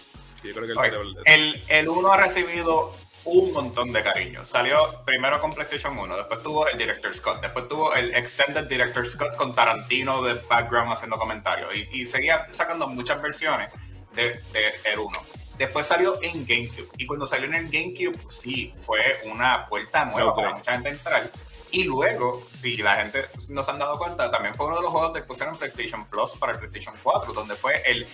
el, 1.24 1.62
el 1.68 1.88
1 1.88 2.12
ha 2.12 2.16
recibido 2.18 2.94
un 3.24 3.52
montón 3.52 3.92
de 3.92 4.02
cariño. 4.02 4.44
Salió 4.44 5.02
primero 5.04 5.40
con 5.40 5.52
PlayStation 5.52 5.98
1, 5.98 6.16
después 6.16 6.40
tuvo 6.42 6.68
el 6.68 6.78
Director's 6.78 7.20
Cut, 7.20 7.40
después 7.40 7.68
tuvo 7.68 7.94
el 7.94 8.14
Extended 8.14 8.64
Director's 8.68 9.16
Cut 9.16 9.34
con 9.36 9.54
Tarantino 9.54 10.22
de 10.22 10.34
background 10.48 10.92
haciendo 10.92 11.16
comentarios 11.16 11.74
y, 11.74 12.02
y 12.02 12.06
seguía 12.06 12.46
sacando 12.52 12.86
muchas 12.86 13.20
versiones 13.20 13.70
de, 14.14 14.40
el 14.84 14.98
1. 14.98 15.18
Después 15.58 15.86
salió 15.86 16.20
en 16.22 16.44
GameCube. 16.44 16.88
Y 16.98 17.06
cuando 17.06 17.26
salió 17.26 17.46
en 17.46 17.54
el 17.54 17.70
GameCube, 17.70 18.18
sí, 18.28 18.72
fue 18.74 19.22
una 19.24 19.66
puerta 19.68 20.04
nueva 20.04 20.34
para 20.34 20.54
mucha 20.54 20.72
gente 20.72 20.88
entrar. 20.88 21.30
Y 21.70 21.82
luego, 21.84 22.40
si 22.50 22.76
la 22.76 22.94
gente 22.96 23.24
no 23.48 23.64
se 23.64 23.70
han 23.72 23.80
dado 23.80 23.98
cuenta, 23.98 24.30
también 24.30 24.54
fue 24.54 24.66
uno 24.66 24.76
de 24.76 24.82
los 24.82 24.92
juegos 24.92 25.12
que 25.12 25.22
pusieron 25.22 25.56
PlayStation 25.56 26.04
Plus 26.06 26.36
para 26.36 26.52
el 26.52 26.58
PlayStation 26.58 26.94
4, 27.02 27.32
donde 27.32 27.56
fue 27.56 27.82
el, 27.84 28.06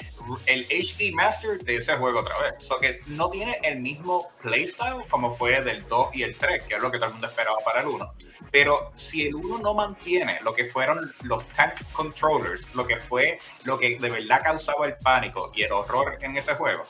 el 0.47 0.65
HD 0.65 1.13
Master 1.13 1.59
de 1.59 1.77
ese 1.77 1.95
juego 1.97 2.21
otra 2.21 2.39
vez. 2.39 2.55
So 2.59 2.79
que 2.79 3.01
no 3.07 3.29
tiene 3.29 3.59
el 3.63 3.81
mismo 3.81 4.31
playstyle 4.41 5.07
como 5.11 5.31
fue 5.31 5.61
del 5.61 5.87
2 5.87 6.17
y 6.17 6.23
el 6.23 6.35
3, 6.37 6.63
que 6.65 6.75
es 6.77 6.81
lo 6.81 6.91
que 6.91 6.97
todo 6.97 7.09
el 7.09 7.13
mundo 7.13 7.27
esperaba 7.27 7.59
para 7.63 7.83
el 7.83 7.89
1. 7.89 8.09
Pero 8.51 8.91
si 8.95 9.27
el 9.27 9.35
1 9.35 9.59
no 9.59 9.75
mantiene 9.75 10.41
lo 10.43 10.55
que 10.55 10.65
fueron 10.65 11.13
los 11.23 11.47
tank 11.53 11.81
controllers, 11.93 12.75
lo 12.75 12.87
que 12.87 12.97
fue 12.97 13.39
lo 13.65 13.79
que 13.79 13.99
de 13.99 14.11
verdad 14.11 14.43
causaba 14.43 14.87
el 14.87 14.97
pánico 14.97 15.53
y 15.55 15.63
el 15.63 15.73
horror 15.73 16.19
en 16.21 16.37
ese 16.37 16.55
juego, 16.55 16.87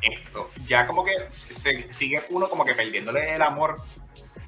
esto 0.00 0.50
ya 0.66 0.86
como 0.86 1.04
que 1.04 1.12
se, 1.32 1.92
sigue 1.92 2.22
uno 2.30 2.48
como 2.48 2.64
que 2.64 2.74
perdiéndole 2.74 3.34
el 3.34 3.42
amor 3.42 3.80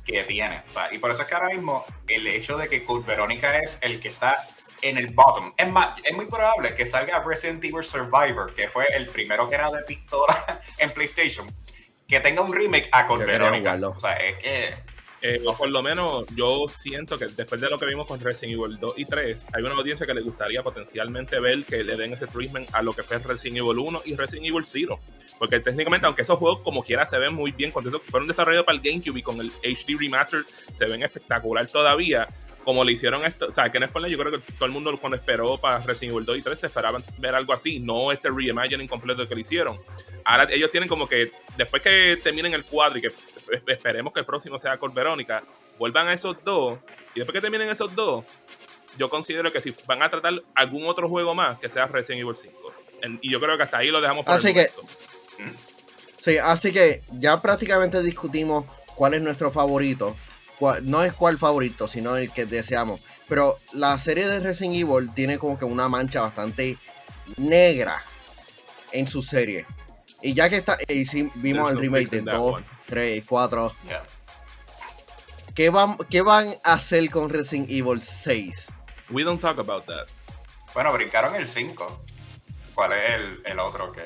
que 0.05 0.23
tiene. 0.25 0.63
y 0.91 0.99
por 0.99 1.11
eso 1.11 1.23
es 1.23 1.29
que 1.29 1.35
ahora 1.35 1.49
mismo 1.49 1.85
el 2.07 2.27
hecho 2.27 2.57
de 2.57 2.69
que 2.69 2.85
Code 2.85 3.05
Verónica 3.05 3.59
es 3.59 3.79
el 3.83 4.01
que 4.01 4.09
está 4.09 4.43
en 4.81 4.97
el 4.97 5.09
bottom. 5.09 5.53
Es 5.57 5.69
más, 5.69 6.01
es 6.03 6.15
muy 6.15 6.27
probable 6.27 6.75
que 6.75 6.87
salga 6.87 7.23
Resident 7.23 7.63
Evil 7.65 7.83
Survivor, 7.83 8.55
que 8.55 8.69
fue 8.69 8.87
el 8.95 9.09
primero 9.09 9.49
que 9.49 9.57
era 9.57 9.71
de 9.71 9.83
pistola 9.83 10.63
en 10.79 10.91
PlayStation, 10.91 11.47
que 12.07 12.21
tenga 12.21 12.41
un 12.41 12.55
remake 12.55 12.89
a 12.93 13.07
Code 13.07 13.25
Verónica. 13.27 13.79
O 13.85 14.01
sea, 14.01 14.15
es 14.15 14.39
que 14.39 14.77
eh, 15.21 15.43
por 15.57 15.69
lo 15.69 15.83
menos 15.83 16.27
yo 16.35 16.67
siento 16.69 17.19
que 17.19 17.27
después 17.27 17.61
de 17.61 17.69
lo 17.69 17.79
que 17.79 17.87
vimos 17.87 18.07
con 18.07 18.21
Resident 18.21 18.61
Evil 18.61 18.79
2 18.79 18.95
y 18.97 19.05
3, 19.05 19.39
hay 19.53 19.63
una 19.63 19.75
audiencia 19.75 20.07
que 20.07 20.15
le 20.15 20.21
gustaría 20.21 20.63
potencialmente 20.63 21.41
ver 21.41 21.65
que 21.65 21.83
le 21.83 21.97
den 21.97 22.13
ese 22.13 22.27
treatment 22.29 22.69
a 22.73 22.83
lo 22.83 22.93
que 22.93 23.03
fue 23.03 23.19
Resident 23.19 23.59
Evil 23.59 23.79
1 23.79 24.03
y 24.05 24.15
Resident 24.15 24.47
Evil 24.47 24.65
0. 24.65 25.01
Porque 25.39 25.61
técnicamente, 25.61 26.07
aunque 26.07 26.23
esos 26.23 26.39
juegos 26.39 26.61
como 26.61 26.83
quiera 26.83 27.05
se 27.05 27.19
ven 27.19 27.35
muy 27.35 27.51
bien, 27.51 27.73
cuando 27.73 27.99
fueron 28.01 28.29
desarrollados 28.29 28.67
para 28.67 28.79
el 28.79 28.83
GameCube 28.83 29.19
y 29.19 29.23
con 29.23 29.41
el 29.41 29.51
HD 29.63 29.99
Remaster 29.99 30.43
se 30.73 30.87
ven 30.87 31.03
espectacular 31.03 31.67
todavía, 31.69 32.27
como 32.65 32.85
le 32.85 32.93
hicieron 32.93 33.25
esto, 33.25 33.47
o 33.47 33.55
sea, 33.55 33.71
que 33.71 33.79
en 33.79 33.89
Spoiler 33.89 34.11
yo 34.11 34.19
creo 34.19 34.33
que 34.33 34.53
todo 34.53 34.67
el 34.67 34.73
mundo 34.73 34.95
cuando 35.01 35.17
esperó 35.17 35.57
para 35.57 35.79
Resident 35.79 36.15
Evil 36.15 36.27
2 36.27 36.39
y 36.39 36.43
3 36.43 36.61
se 36.61 36.67
esperaban 36.67 37.03
ver 37.19 37.35
algo 37.35 37.53
así, 37.53 37.81
no 37.81 38.13
este 38.13 38.29
reimagining 38.31 38.87
completo 38.87 39.27
que 39.27 39.35
le 39.35 39.41
hicieron. 39.41 39.79
Ahora 40.25 40.47
ellos 40.51 40.71
tienen 40.71 40.89
como 40.89 41.07
que, 41.07 41.33
después 41.57 41.83
que 41.83 42.19
terminen 42.23 42.53
el 42.53 42.65
cuadro 42.65 42.99
y 42.99 43.01
que 43.01 43.11
esperemos 43.67 44.13
que 44.13 44.21
el 44.21 44.27
próximo 44.27 44.59
sea 44.59 44.79
con 44.79 44.95
Verónica, 44.95 45.43
vuelvan 45.79 46.09
a 46.09 46.15
esos 46.15 46.37
dos, 46.45 46.79
y 47.15 47.21
después 47.21 47.35
que 47.35 47.41
terminen 47.41 47.69
esos 47.69 47.95
dos, 47.95 48.25
yo 48.97 49.09
considero 49.09 49.53
que 49.53 49.61
si 49.61 49.75
van 49.87 50.03
a 50.03 50.11
tratar 50.11 50.35
algún 50.55 50.87
otro 50.87 51.09
juego 51.09 51.35
más, 51.35 51.59
que 51.59 51.69
sea 51.69 51.87
Resident 51.87 52.23
Evil 52.23 52.37
5. 52.37 52.75
y 53.21 53.31
yo 53.31 53.41
creo 53.41 53.57
que 53.57 53.63
hasta 53.63 53.79
ahí 53.79 53.91
lo 53.91 54.01
dejamos 54.01 54.25
por 54.25 54.35
así 54.35 54.53
que, 54.53 54.69
Sí, 56.21 56.37
así 56.37 56.73
que 56.73 57.03
ya 57.13 57.41
prácticamente 57.41 58.03
discutimos 58.03 58.65
cuál 58.97 59.15
es 59.15 59.23
nuestro 59.23 59.53
favorito 59.53 60.17
no 60.83 61.03
es 61.03 61.13
cuál 61.13 61.39
favorito, 61.39 61.89
sino 61.89 62.17
el 62.17 62.31
que 62.31 62.47
deseamos. 62.47 63.01
Pero 63.29 63.59
la 63.73 63.99
serie 63.99 64.27
de 64.27 64.41
Resident 64.41 64.77
Evil 64.77 65.13
tiene 65.15 65.39
como 65.39 65.59
que 65.59 65.65
una 65.65 65.89
mancha 65.89 66.23
bastante 66.23 66.79
negra 67.37 68.03
en 68.93 69.07
su 69.07 69.23
serie. 69.23 69.67
Y 70.21 70.35
ya 70.35 70.49
que 70.49 70.57
está, 70.57 70.77
y 70.89 71.05
vimos 71.37 71.71
el 71.71 71.79
remake 71.79 72.11
de 72.11 72.23
2, 72.23 72.63
3, 72.89 73.23
4. 73.29 73.75
¿Qué 75.55 75.71
van, 75.71 75.97
¿Qué 76.11 76.23
van 76.23 76.55
a 76.65 76.75
hacer 76.75 77.09
con 77.11 77.29
Resident 77.29 77.71
Evil 77.71 78.01
6? 78.03 78.69
We 79.11 79.25
don't 79.25 79.41
talk 79.41 79.59
about 79.59 79.87
that. 79.87 80.07
Bueno, 80.75 80.93
brincaron 80.93 81.35
el 81.35 81.47
5. 81.47 82.05
¿Cuál 82.75 82.93
es 82.93 83.11
el, 83.17 83.43
el 83.45 83.59
otro 83.59 83.91
que.? 83.93 84.03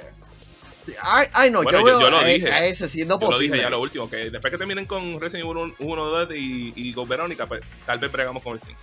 Ay, 1.03 1.27
ay 1.35 1.51
no, 1.51 1.63
Bueno, 1.63 1.79
yo, 1.79 1.79
yo- 1.81 1.85
veo 1.85 2.01
yo 2.01 2.11
lo 2.11 2.19
a, 2.19 2.25
dije. 2.25 2.51
a 2.51 2.65
ese 2.65 2.89
siendo 2.89 3.21
Yo 3.21 3.31
lo 3.31 3.39
dije 3.39 3.51
posible. 3.51 3.63
ya 3.63 3.71
lo 3.71 3.81
último, 3.81 4.09
que 4.11 4.31
después 4.31 4.51
que 4.51 4.59
terminen 4.59 4.87
con 4.87 5.21
Resident 5.21 5.49
Evil 5.51 5.75
1, 5.79 6.05
2 6.05 6.29
y, 6.35 6.73
y 6.75 6.93
Go 6.93 7.07
Verónica, 7.07 7.47
pues 7.47 7.61
tal 7.87 7.99
vez 7.99 8.11
bregamos 8.11 8.43
con 8.43 8.55
el 8.55 8.61
5. 8.61 8.79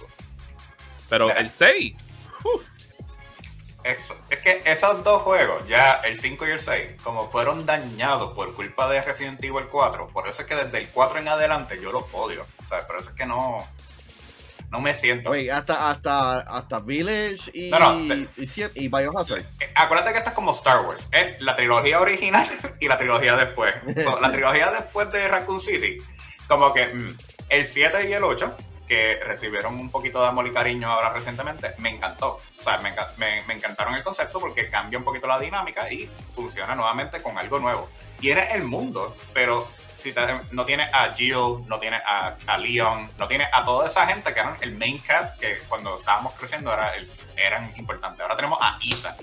Pero 1.10 1.32
el 1.36 1.50
6, 1.50 1.96
Es, 3.92 4.14
es 4.30 4.40
que 4.40 4.62
esos 4.66 5.04
dos 5.04 5.24
juegos, 5.24 5.68
ya 5.68 6.02
el 6.06 6.16
5 6.16 6.48
y 6.48 6.52
el 6.52 6.60
6, 6.60 7.02
como 7.04 7.30
fueron 7.30 7.66
dañados 7.66 8.34
por 8.34 8.54
culpa 8.54 8.90
de 8.90 9.02
Resident 9.02 9.44
Evil 9.44 9.66
4, 9.70 10.08
por 10.08 10.28
eso 10.28 10.42
es 10.44 10.48
que 10.48 10.56
desde 10.56 10.78
el 10.78 10.90
4 10.90 11.20
en 11.20 11.28
adelante 11.28 11.80
yo 11.82 11.92
los 11.92 12.04
odio. 12.14 12.46
O 12.62 12.66
sea, 12.66 12.86
por 12.86 13.00
eso 13.00 13.10
es 13.10 13.16
que 13.16 13.26
no, 13.26 13.68
no 14.70 14.80
me 14.80 14.94
siento. 14.94 15.32
Oye, 15.32 15.52
hasta, 15.52 15.90
hasta, 15.90 16.40
hasta 16.42 16.80
Village 16.80 17.52
y, 17.54 17.72
No, 17.72 17.80
no, 17.80 18.14
y, 18.14 18.30
y 18.76 18.88
Biohazard. 18.88 19.40
Eh, 19.60 19.72
Acuérdate 19.76 20.12
que 20.12 20.18
esto 20.20 20.30
es 20.30 20.36
como 20.36 20.52
Star 20.52 20.86
Wars, 20.86 21.10
es 21.12 21.42
la 21.42 21.56
trilogía 21.56 22.00
original 22.00 22.48
y 22.80 22.88
la 22.88 22.98
trilogía 22.98 23.36
después. 23.36 23.74
So, 24.04 24.20
la 24.20 24.32
trilogía 24.32 24.70
después 24.72 25.12
de 25.12 25.28
Raccoon 25.28 25.60
City, 25.60 26.02
como 26.48 26.74
que 26.74 26.86
mm, 26.86 27.18
el 27.50 27.66
7 27.66 28.10
y 28.10 28.14
el 28.14 28.24
8, 28.24 28.56
que 28.90 29.20
recibieron 29.24 29.76
un 29.80 29.90
poquito 29.92 30.20
de 30.22 30.28
amor 30.28 30.48
y 30.48 30.52
cariño 30.52 30.92
ahora 30.92 31.14
recientemente, 31.14 31.76
me 31.78 31.90
encantó. 31.92 32.42
O 32.60 32.64
sea, 32.64 32.80
me, 32.80 32.92
me- 33.18 33.44
me 33.44 33.54
encantaron 33.54 33.94
el 33.96 34.04
concepto 34.04 34.40
porque 34.40 34.70
cambia 34.70 34.98
un 35.00 35.06
poquito 35.06 35.28
la 35.28 35.40
dinámica 35.40 35.90
y 35.94 36.10
funciona 36.34 36.74
nuevamente 36.76 37.22
con 37.22 37.38
algo 37.38 37.60
nuevo. 37.60 37.88
Tiene 38.20 38.52
el 38.54 38.64
mundo, 38.64 39.16
pero 39.34 39.68
si 39.96 40.12
te- 40.12 40.22
no 40.52 40.66
tiene 40.66 40.90
a 40.92 41.14
Jill, 41.14 41.66
no 41.68 41.78
tiene 41.80 41.98
a, 41.98 42.36
a 42.48 42.58
Leon, 42.58 43.12
no 43.18 43.28
tiene 43.28 43.48
a 43.54 43.64
toda 43.64 43.86
esa 43.86 44.08
gente 44.08 44.34
que 44.34 44.40
eran 44.40 44.58
el 44.62 44.76
main 44.76 44.98
cast 45.00 45.40
que 45.40 45.60
cuando 45.70 45.98
estábamos 46.00 46.34
creciendo 46.34 46.74
era 46.74 46.96
el- 46.96 47.10
eran 47.38 47.72
importantes. 47.78 48.22
Ahora 48.22 48.36
tenemos 48.36 48.58
a 48.60 48.80
Ethan. 48.84 49.16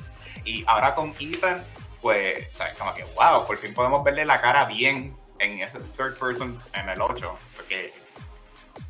Y 0.45 0.65
ahora 0.69 0.95
con 0.95 1.13
Ethan, 1.19 1.65
pues, 2.01 2.47
¿sabes? 2.57 2.75
Como 2.79 2.95
que, 2.95 3.03
wow, 3.17 3.45
por 3.45 3.59
fin 3.59 3.75
podemos 3.75 4.05
verle 4.05 4.25
la 4.25 4.41
cara 4.41 4.65
bien 4.65 5.17
en 5.41 5.59
ese 5.61 5.81
third 5.81 6.17
person 6.19 6.63
en 6.73 6.89
el 6.89 7.01
8. 7.01 7.31
O 7.33 7.53
sea 7.53 7.65
que, 7.69 7.93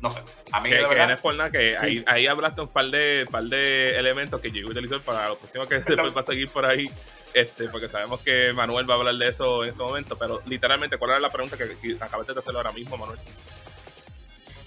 no 0.01 0.11
sé, 0.11 0.21
a 0.51 0.59
mí 0.61 0.69
que, 0.69 0.75
de 0.75 0.81
que 0.83 0.87
verdad... 0.87 1.07
no 1.07 1.13
es 1.15 1.21
por 1.21 1.35
nada, 1.35 1.51
que 1.51 1.77
ahí, 1.77 2.03
ahí 2.07 2.27
hablaste 2.27 2.61
un 2.61 2.67
par 2.67 2.85
de, 2.89 3.25
par 3.31 3.43
de 3.43 3.97
elementos 3.97 4.39
que 4.41 4.51
yo 4.51 4.57
iba 4.57 4.67
a 4.69 4.71
utilizar 4.71 5.01
para 5.01 5.29
los 5.29 5.37
próximos 5.37 5.67
que 5.67 5.75
después 5.79 6.15
va 6.15 6.21
a 6.21 6.23
seguir 6.23 6.49
por 6.49 6.65
ahí, 6.65 6.89
este, 7.33 7.67
porque 7.69 7.87
sabemos 7.89 8.21
que 8.21 8.53
Manuel 8.53 8.89
va 8.89 8.95
a 8.95 8.97
hablar 8.97 9.15
de 9.15 9.27
eso 9.29 9.63
en 9.63 9.69
este 9.71 9.81
momento, 9.83 10.17
pero 10.17 10.41
literalmente, 10.45 10.97
¿cuál 10.97 11.11
era 11.11 11.19
la 11.19 11.31
pregunta 11.31 11.57
que, 11.57 11.65
que 11.77 11.95
acabaste 11.99 12.33
de 12.33 12.39
hacer 12.39 12.55
ahora 12.55 12.71
mismo, 12.71 12.97
Manuel? 12.97 13.19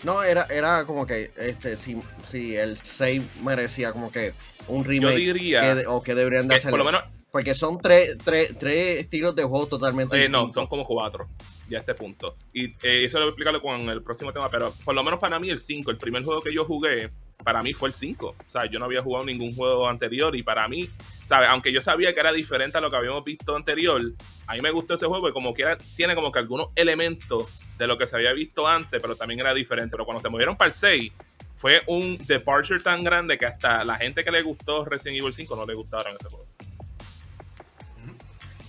No, 0.03 0.23
era, 0.23 0.47
era 0.51 0.85
como 0.87 1.07
que 1.07 1.31
este 1.37 1.77
si, 1.77 2.03
si 2.25 2.57
el 2.57 2.79
6 2.83 3.21
merecía 3.43 3.93
como 3.93 4.11
que 4.11 4.33
un 4.67 4.83
remake 4.85 5.17
diría 5.17 5.61
que 5.61 5.75
de- 5.75 5.87
o 5.87 6.03
que 6.03 6.15
deberían 6.15 6.49
de 6.49 6.55
hacer. 6.57 6.71
por 6.71 6.79
lo 6.79 6.87
menos, 6.87 7.05
Porque 7.31 7.55
son 7.55 7.79
tres, 7.81 8.19
tres, 8.25 8.59
tres 8.59 9.01
estilos 9.01 9.35
de 9.37 9.45
juego 9.45 9.67
totalmente 9.67 10.25
eh, 10.25 10.29
no, 10.29 10.53
son 10.53 10.67
como 10.67 10.85
cuatro, 10.85 11.29
ya 11.69 11.79
a 11.79 11.81
este 11.81 11.95
punto. 11.95 12.37
Y 12.53 12.67
eh, 12.83 13.05
eso 13.05 13.19
lo 13.19 13.27
voy 13.27 13.29
a 13.29 13.31
explicarlo 13.31 13.63
con 13.63 13.89
el 13.89 14.03
próximo 14.03 14.33
tema, 14.33 14.51
pero 14.51 14.73
por 14.85 14.95
lo 14.95 15.05
menos 15.05 15.21
para 15.21 15.39
mí 15.39 15.49
el 15.49 15.59
5, 15.59 15.91
el 15.91 15.97
primer 15.97 16.25
juego 16.25 16.43
que 16.43 16.53
yo 16.53 16.65
jugué, 16.65 17.11
para 17.45 17.63
mí 17.63 17.73
fue 17.73 17.89
el 17.89 17.95
5. 17.95 18.27
O 18.27 18.51
sea, 18.51 18.67
yo 18.67 18.79
no 18.79 18.87
había 18.87 19.01
jugado 19.01 19.25
ningún 19.25 19.55
juego 19.55 19.89
anterior 19.89 20.35
y 20.35 20.43
para 20.43 20.67
mí, 20.67 20.91
¿sabes? 21.25 21.49
Aunque 21.49 21.73
yo 21.73 21.81
sabía 21.81 22.13
que 22.13 22.21
era 22.21 22.33
diferente 22.33 22.79
a 22.79 22.81
lo 22.81 22.91
que 22.91 22.97
habíamos 22.97 23.25
visto 23.25 23.55
anterior, 23.55 24.01
a 24.47 24.55
mí 24.55 24.61
me 24.61 24.73
gustó 24.73 24.95
ese 24.95 25.07
juego 25.07 25.29
y 25.29 25.33
como 25.33 25.55
quiera 25.55 25.79
tiene 25.97 26.17
como 26.17 26.33
que 26.33 26.41
algunos 26.41 26.71
elementos 26.75 27.47
de 27.79 27.87
lo 27.87 27.97
que 27.97 28.07
se 28.07 28.17
había 28.17 28.33
visto 28.33 28.67
antes, 28.67 29.01
pero 29.01 29.15
también 29.15 29.41
era 29.41 29.55
diferente. 29.55 29.93
Pero 29.93 30.05
cuando 30.05 30.21
se 30.21 30.29
movieron 30.29 30.57
para 30.57 30.67
el 30.67 30.75
6, 30.75 31.13
fue 31.55 31.83
un 31.87 32.19
departure 32.19 32.81
tan 32.81 33.05
grande 33.05 33.39
que 33.39 33.47
hasta 33.47 33.85
la 33.85 33.95
gente 33.97 34.25
que 34.25 34.31
le 34.31 34.43
gustó 34.43 34.85
Resident 34.85 35.19
Evil 35.19 35.33
5 35.33 35.57
no 35.57 35.67
le 35.67 35.75
gustaron 35.75 36.17
ese 36.19 36.29
juego. 36.29 36.47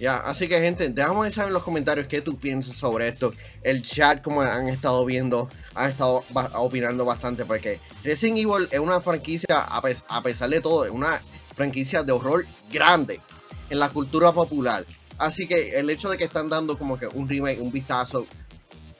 Ya, 0.01 0.17
así 0.17 0.47
que 0.47 0.59
gente, 0.59 0.89
déjame 0.89 1.29
saber 1.29 1.49
en 1.49 1.53
los 1.53 1.61
comentarios 1.61 2.07
qué 2.07 2.21
tú 2.21 2.35
piensas 2.39 2.75
sobre 2.75 3.07
esto. 3.07 3.35
El 3.61 3.83
chat, 3.83 4.23
como 4.23 4.41
han 4.41 4.67
estado 4.67 5.05
viendo, 5.05 5.47
han 5.75 5.91
estado 5.91 6.23
opinando 6.55 7.05
bastante 7.05 7.45
porque 7.45 7.79
Resident 8.03 8.39
Evil 8.39 8.67
es 8.71 8.79
una 8.79 8.99
franquicia, 8.99 9.59
a, 9.59 9.79
pes- 9.79 10.03
a 10.07 10.23
pesar 10.23 10.49
de 10.49 10.59
todo, 10.59 10.85
es 10.85 10.91
una 10.91 11.21
franquicia 11.55 12.01
de 12.01 12.11
horror 12.13 12.47
grande 12.73 13.21
en 13.69 13.77
la 13.77 13.89
cultura 13.89 14.31
popular. 14.31 14.87
Así 15.19 15.45
que 15.47 15.77
el 15.77 15.87
hecho 15.91 16.09
de 16.09 16.17
que 16.17 16.23
están 16.23 16.49
dando 16.49 16.79
como 16.79 16.97
que 16.97 17.05
un 17.05 17.29
remake, 17.29 17.59
un 17.61 17.71
vistazo 17.71 18.25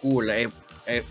cool, 0.04 0.30
es- 0.30 0.50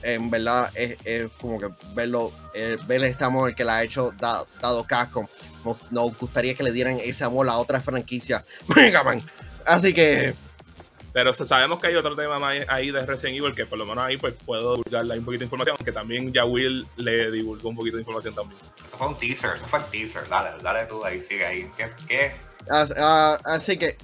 en 0.04 0.30
verdad 0.30 0.70
es, 0.76 1.30
como 1.40 1.58
que 1.58 1.66
verlo, 1.94 2.30
eh, 2.54 2.76
ver 2.86 3.02
este 3.02 3.24
amor 3.24 3.54
que 3.56 3.64
le 3.64 3.72
ha 3.72 3.82
hecho 3.82 4.12
da- 4.16 4.44
dado 4.62 4.84
casco. 4.84 5.28
Nos, 5.64 5.90
nos 5.90 6.16
gustaría 6.16 6.54
que 6.54 6.62
le 6.62 6.70
dieran 6.70 7.00
ese 7.02 7.24
amor 7.24 7.48
a 7.48 7.56
otra 7.56 7.80
franquicia, 7.80 8.44
Mega 8.76 9.02
Man. 9.02 9.20
Así 9.66 9.92
que 9.94 10.34
Pero 11.12 11.34
sabemos 11.34 11.80
que 11.80 11.88
hay 11.88 11.96
otro 11.96 12.14
tema 12.14 12.38
más 12.38 12.56
ahí 12.68 12.90
de 12.92 13.04
Resident 13.04 13.38
Evil 13.38 13.54
que 13.54 13.66
por 13.66 13.78
lo 13.78 13.84
menos 13.86 14.04
ahí 14.04 14.16
pues 14.16 14.34
puedo 14.46 14.76
divulgarle 14.76 15.18
un 15.18 15.24
poquito 15.24 15.40
de 15.40 15.44
información, 15.46 15.76
que 15.84 15.92
también 15.92 16.32
ya 16.32 16.44
Will 16.44 16.86
le 16.96 17.30
divulgó 17.32 17.68
un 17.70 17.76
poquito 17.76 17.96
de 17.96 18.02
información 18.02 18.34
también. 18.34 18.60
Eso 18.86 18.96
fue 18.96 19.08
un 19.08 19.18
teaser, 19.18 19.56
eso 19.56 19.66
fue 19.66 19.80
el 19.80 19.84
teaser. 19.86 20.28
Dale, 20.28 20.62
dale 20.62 20.86
tú 20.86 21.04
ahí, 21.04 21.20
sigue 21.20 21.44
ahí. 21.44 21.70
¿Qué? 21.76 21.86
qué? 22.06 22.32
As- 22.68 22.94
ah, 22.96 23.38
así 23.44 23.76
que 23.76 23.96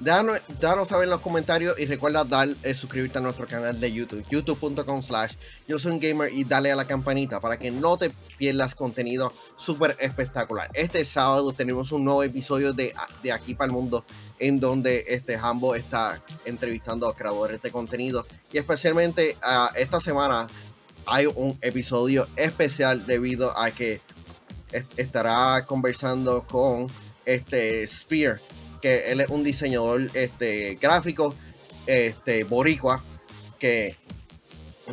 déjanos, 0.00 0.40
déjanos 0.60 0.88
saber 0.88 1.04
en 1.04 1.10
los 1.10 1.20
comentarios 1.20 1.78
y 1.78 1.86
recuerda 1.86 2.26
eh, 2.62 2.74
suscribirte 2.74 3.18
a 3.18 3.20
nuestro 3.20 3.46
canal 3.46 3.78
de 3.78 3.92
YouTube, 3.92 4.24
youtube.com 4.30 5.02
slash 5.02 5.34
yo 5.68 5.78
soy 5.78 5.92
un 5.92 6.00
gamer 6.00 6.32
y 6.32 6.44
dale 6.44 6.72
a 6.72 6.76
la 6.76 6.84
campanita 6.86 7.38
para 7.40 7.58
que 7.58 7.70
no 7.70 7.96
te 7.96 8.10
pierdas 8.36 8.74
contenido 8.74 9.32
súper 9.58 9.96
espectacular. 10.00 10.68
Este 10.74 11.04
sábado 11.04 11.52
tenemos 11.52 11.92
un 11.92 12.04
nuevo 12.04 12.22
episodio 12.22 12.72
de, 12.72 12.94
de 13.22 13.32
Aquí 13.32 13.54
para 13.54 13.66
el 13.66 13.72
Mundo 13.72 14.04
en 14.38 14.58
donde 14.58 15.04
este 15.08 15.36
Hambo 15.36 15.74
está 15.74 16.20
entrevistando 16.46 17.06
a 17.06 17.14
creadores 17.14 17.62
de 17.62 17.70
contenido 17.70 18.26
y 18.52 18.58
especialmente 18.58 19.36
esta 19.76 20.00
semana 20.00 20.46
hay 21.06 21.26
un 21.26 21.58
episodio 21.62 22.26
especial 22.36 23.06
debido 23.06 23.56
a 23.58 23.70
que 23.70 24.00
est- 24.72 24.98
estará 24.98 25.64
conversando 25.66 26.42
con 26.46 26.86
este 27.24 27.86
Spear, 27.86 28.40
que 28.80 29.10
él 29.12 29.20
es 29.20 29.28
un 29.28 29.44
diseñador 29.44 30.10
este, 30.14 30.76
gráfico 30.80 31.34
este, 31.86 32.44
boricua 32.44 33.02
que 33.58 33.96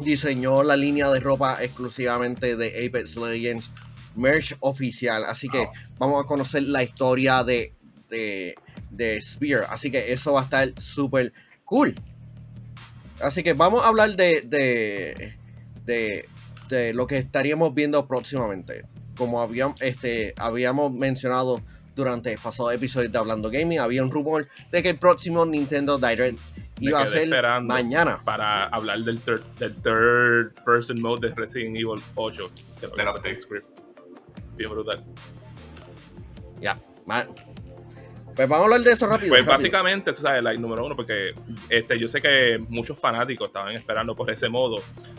diseñó 0.02 0.64
la 0.64 0.76
línea 0.76 1.10
de 1.10 1.20
ropa 1.20 1.64
exclusivamente 1.64 2.56
de 2.56 2.86
Apex 2.86 3.16
Legends 3.16 3.72
merch 4.16 4.56
oficial. 4.60 5.24
Así 5.26 5.48
que 5.48 5.68
vamos 5.98 6.24
a 6.24 6.28
conocer 6.28 6.64
la 6.64 6.84
historia 6.84 7.44
de, 7.44 7.74
de, 8.10 8.56
de 8.92 9.22
Spear. 9.22 9.68
Así 9.70 9.90
que 9.92 10.12
eso 10.12 10.34
va 10.34 10.42
a 10.42 10.44
estar 10.44 10.74
súper 10.82 11.34
cool. 11.66 11.96
Así 13.22 13.44
que 13.44 13.54
vamos 13.54 13.84
a 13.84 13.88
hablar 13.88 14.16
de, 14.16 14.42
de, 14.42 15.36
de, 15.86 16.28
de 16.70 16.94
lo 16.94 17.08
que 17.08 17.18
estaríamos 17.18 17.74
viendo 17.74 18.08
próximamente. 18.08 18.86
Como 19.16 19.42
habíamos, 19.42 19.82
este, 19.82 20.34
habíamos 20.38 20.92
mencionado 20.92 21.62
durante 21.98 22.32
el 22.32 22.40
pasado 22.40 22.72
episodio 22.72 23.10
de 23.10 23.18
Hablando 23.18 23.50
Gaming, 23.50 23.80
había 23.80 24.04
un 24.04 24.12
rumor 24.12 24.48
de 24.72 24.84
que 24.84 24.90
el 24.90 25.00
próximo 25.00 25.46
Nintendo 25.46 25.98
Direct 25.98 26.40
iba 26.80 27.02
a 27.02 27.08
ser 27.08 27.28
mañana. 27.62 28.22
Para 28.24 28.66
hablar 28.66 29.00
del 29.00 29.20
third, 29.20 29.44
del 29.58 29.76
third 29.82 30.54
person 30.64 31.02
mode 31.02 31.28
de 31.28 31.36
Resident 31.36 31.76
Evil 31.76 32.00
8. 32.16 32.52
Que 32.80 32.88
Del 32.88 33.08
update. 33.08 33.32
el 33.32 33.40
script. 33.40 33.68
Bien 34.56 34.70
brutal. 34.70 35.04
Ya, 36.62 36.80
Pues 38.36 38.48
vamos 38.48 38.60
a 38.60 38.64
hablar 38.66 38.82
de 38.82 38.92
eso 38.92 39.08
rápido. 39.08 39.30
Pues 39.30 39.42
rápido. 39.42 39.54
básicamente, 39.54 40.12
tú 40.12 40.22
sabes, 40.22 40.44
like, 40.44 40.62
número 40.62 40.86
uno, 40.86 40.96
porque 40.96 41.34
este, 41.70 41.98
yo 41.98 42.08
sé 42.08 42.22
que 42.22 42.60
muchos 42.70 43.00
fanáticos 43.00 43.48
estaban 43.48 43.74
esperando 43.74 44.16
por 44.16 44.30
ese 44.30 44.50
modo, 44.50 44.76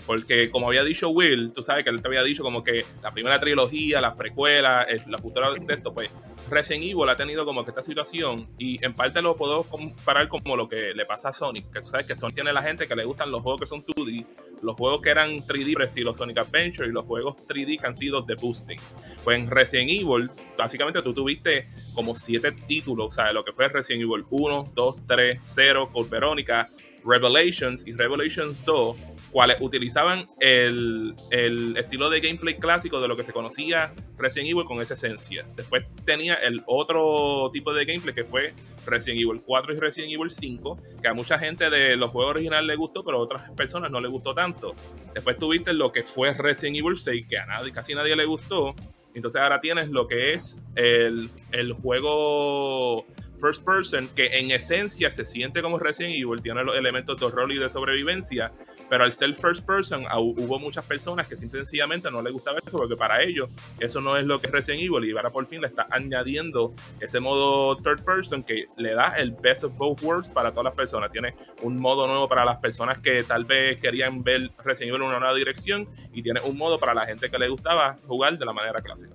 porque 0.07 0.51
como 0.51 0.69
había 0.69 0.85
dicho 0.85 1.09
Will, 1.09 1.53
tú 1.53 1.61
sabes 1.63 1.83
que 1.83 1.91
él 1.91 2.01
te 2.01 2.07
había 2.07 2.23
dicho 2.23 2.45
como 2.45 2.63
que 2.63 2.85
la 3.03 3.13
primera 3.13 3.41
trilogía, 3.41 4.01
las 4.01 4.15
precuelas, 4.15 4.87
la 5.09 5.19
futura 5.19 5.51
de 5.53 5.75
esto, 5.75 5.93
pues 5.93 6.11
Resident 6.51 6.85
Evil 6.85 7.09
ha 7.09 7.17
tenido 7.17 7.45
como 7.45 7.65
que 7.65 7.71
esta 7.71 7.83
situación 7.83 8.49
y 8.59 8.85
en 8.85 8.95
parte 8.95 9.21
lo 9.23 9.37
puedo 9.37 9.65
comparar 9.65 10.29
como 10.29 10.57
lo 10.57 10.69
que 10.69 10.93
le 10.95 11.05
pasa 11.05 11.29
a 11.29 11.33
Sonic, 11.33 11.71
que 11.73 11.83
sabes 11.83 12.07
que 12.07 12.15
Sonic 12.15 12.37
tiene 12.37 12.53
la 12.53 12.63
gente 12.63 12.87
que 12.87 12.97
le 12.97 13.05
gustan 13.05 13.31
los 13.31 13.43
juegos 13.43 13.61
que 13.61 13.67
son 13.67 13.81
2D, 13.81 14.27
los 14.63 14.77
juegos 14.77 15.01
que 15.03 15.11
eran 15.11 15.31
3D 15.47 15.73
por 15.75 15.83
estilo 15.83 16.15
Sonic 16.15 16.39
Adventure 16.39 16.89
y 16.89 16.93
los 16.93 17.05
juegos 17.05 17.37
3D 17.49 17.81
que 17.81 17.87
han 17.87 17.95
sido 17.95 18.23
de 18.23 18.35
boosting. 18.35 18.79
Pues 19.25 19.39
en 19.39 19.51
Resident 19.51 19.91
Evil, 19.91 20.31
básicamente 20.57 21.03
tú 21.03 21.13
tuviste 21.13 21.69
como 21.95 22.15
siete 22.15 22.53
títulos, 22.53 23.09
o 23.09 23.11
sea, 23.11 23.33
lo 23.33 23.45
que 23.45 23.53
fue 23.53 23.69
Resident 23.69 24.03
Evil 24.03 24.25
1, 24.31 24.73
2, 24.75 24.97
3, 25.07 25.41
0, 25.43 25.91
Code 25.93 26.09
Verónica, 26.09 26.67
Revelations 27.09 27.87
y 27.87 27.93
Revelations 27.93 28.65
2, 28.65 28.97
cuales 29.33 29.61
utilizaban 29.61 30.25
el, 30.41 31.15
el 31.31 31.77
estilo 31.77 32.11
de 32.11 32.21
gameplay 32.21 32.59
clásico 32.59 33.01
de 33.01 33.09
lo 33.09 33.17
que 33.17 33.25
se 33.25 33.33
conocía 33.33 33.93
Resident 34.19 34.51
Evil 34.51 34.65
con 34.65 34.81
esa 34.81 34.95
esencia. 34.95 35.47
Después 35.57 35.85
tenía 36.05 36.35
el 36.35 36.63
otro 36.67 37.51
tipo 37.53 37.73
de 37.73 37.85
gameplay 37.85 38.15
que 38.15 38.25
fue 38.25 38.53
Resident 38.87 39.21
Evil 39.21 39.43
4 39.45 39.75
y 39.75 39.77
Resident 39.79 40.13
Evil 40.13 40.31
5, 40.31 40.77
que 41.03 41.09
a 41.09 41.15
mucha 41.15 41.39
gente 41.39 41.71
de 41.71 41.97
los 41.97 42.11
juegos 42.11 42.31
originales 42.31 42.67
le 42.67 42.77
gustó, 42.77 43.05
pero 43.05 43.19
a 43.19 43.23
otras 43.23 43.51
personas 43.53 43.91
no 43.91 44.01
le 44.01 44.09
gustó 44.09 44.35
tanto. 44.35 44.75
Después 45.15 45.37
tuviste 45.37 45.73
lo 45.73 45.93
que 45.93 46.03
fue 46.03 46.35
Resident 46.35 46.79
Evil 46.79 46.97
6, 46.97 47.27
que 47.29 47.39
a 47.39 47.47
nadie, 47.47 47.73
casi 47.73 47.95
nadie 47.95 48.17
le 48.17 48.25
gustó. 48.25 48.75
Entonces 49.15 49.41
ahora 49.41 49.59
tienes 49.59 49.91
lo 49.91 50.07
que 50.07 50.35
es 50.35 50.65
el, 50.77 51.31
el 51.53 51.73
juego 51.73 53.05
first 53.39 53.65
person 53.65 54.09
que 54.15 54.39
en 54.39 54.51
esencia 54.51 55.11
se 55.11 55.25
siente 55.25 55.63
como 55.63 55.79
Resident 55.79 56.15
Evil, 56.15 56.43
tiene 56.43 56.63
los 56.65 56.77
elementos 56.77 57.19
de 57.19 57.27
horror 57.27 57.51
y 57.53 57.59
de 57.59 57.71
sobrevivencia, 57.71 58.53
pero 58.89 59.05
al 59.05 59.13
ser 59.13 59.35
first 59.35 59.65
person 59.65 60.05
hubo 60.17 60.59
muchas 60.59 60.85
personas 60.85 61.27
que 61.27 61.37
simplemente 61.37 62.11
no 62.11 62.23
les 62.23 62.33
gustaba 62.33 62.59
eso 62.65 62.77
porque 62.77 62.97
para 62.97 63.23
ellos 63.23 63.49
eso 63.79 64.01
no 64.01 64.17
es 64.17 64.25
lo 64.25 64.41
que 64.41 64.47
es 64.47 64.53
Resident 64.53 64.83
Evil 64.83 65.09
y 65.09 65.17
ahora 65.17 65.31
por 65.31 65.47
fin 65.47 65.61
le 65.61 65.67
está 65.67 65.87
añadiendo 65.91 66.75
ese 67.01 67.21
modo 67.21 67.77
third 67.77 68.05
person 68.05 68.43
que 68.43 68.65
le 68.77 68.95
da 68.95 69.15
el 69.17 69.33
best 69.33 69.65
of 69.65 69.77
both 69.77 70.03
worlds 70.03 70.31
para 70.31 70.51
todas 70.51 70.65
las 70.65 70.75
personas. 70.75 71.11
Tiene 71.11 71.35
un 71.63 71.81
modo 71.81 72.07
nuevo 72.07 72.27
para 72.27 72.45
las 72.45 72.61
personas 72.61 73.01
que 73.01 73.23
tal 73.23 73.45
vez 73.45 73.81
querían 73.81 74.23
ver 74.23 74.51
Resident 74.65 74.91
Evil 74.91 75.03
en 75.03 75.09
una 75.09 75.19
nueva 75.19 75.35
dirección 75.35 75.87
y 76.13 76.23
tiene 76.23 76.41
un 76.41 76.57
modo 76.57 76.79
para 76.79 76.95
la 76.95 77.07
gente 77.07 77.31
que 77.31 77.39
le 77.39 77.49
gustaba 77.49 77.97
jugar 78.07 78.37
de 78.37 78.45
la 78.45 78.53
manera 78.53 78.81
clásica. 78.81 79.15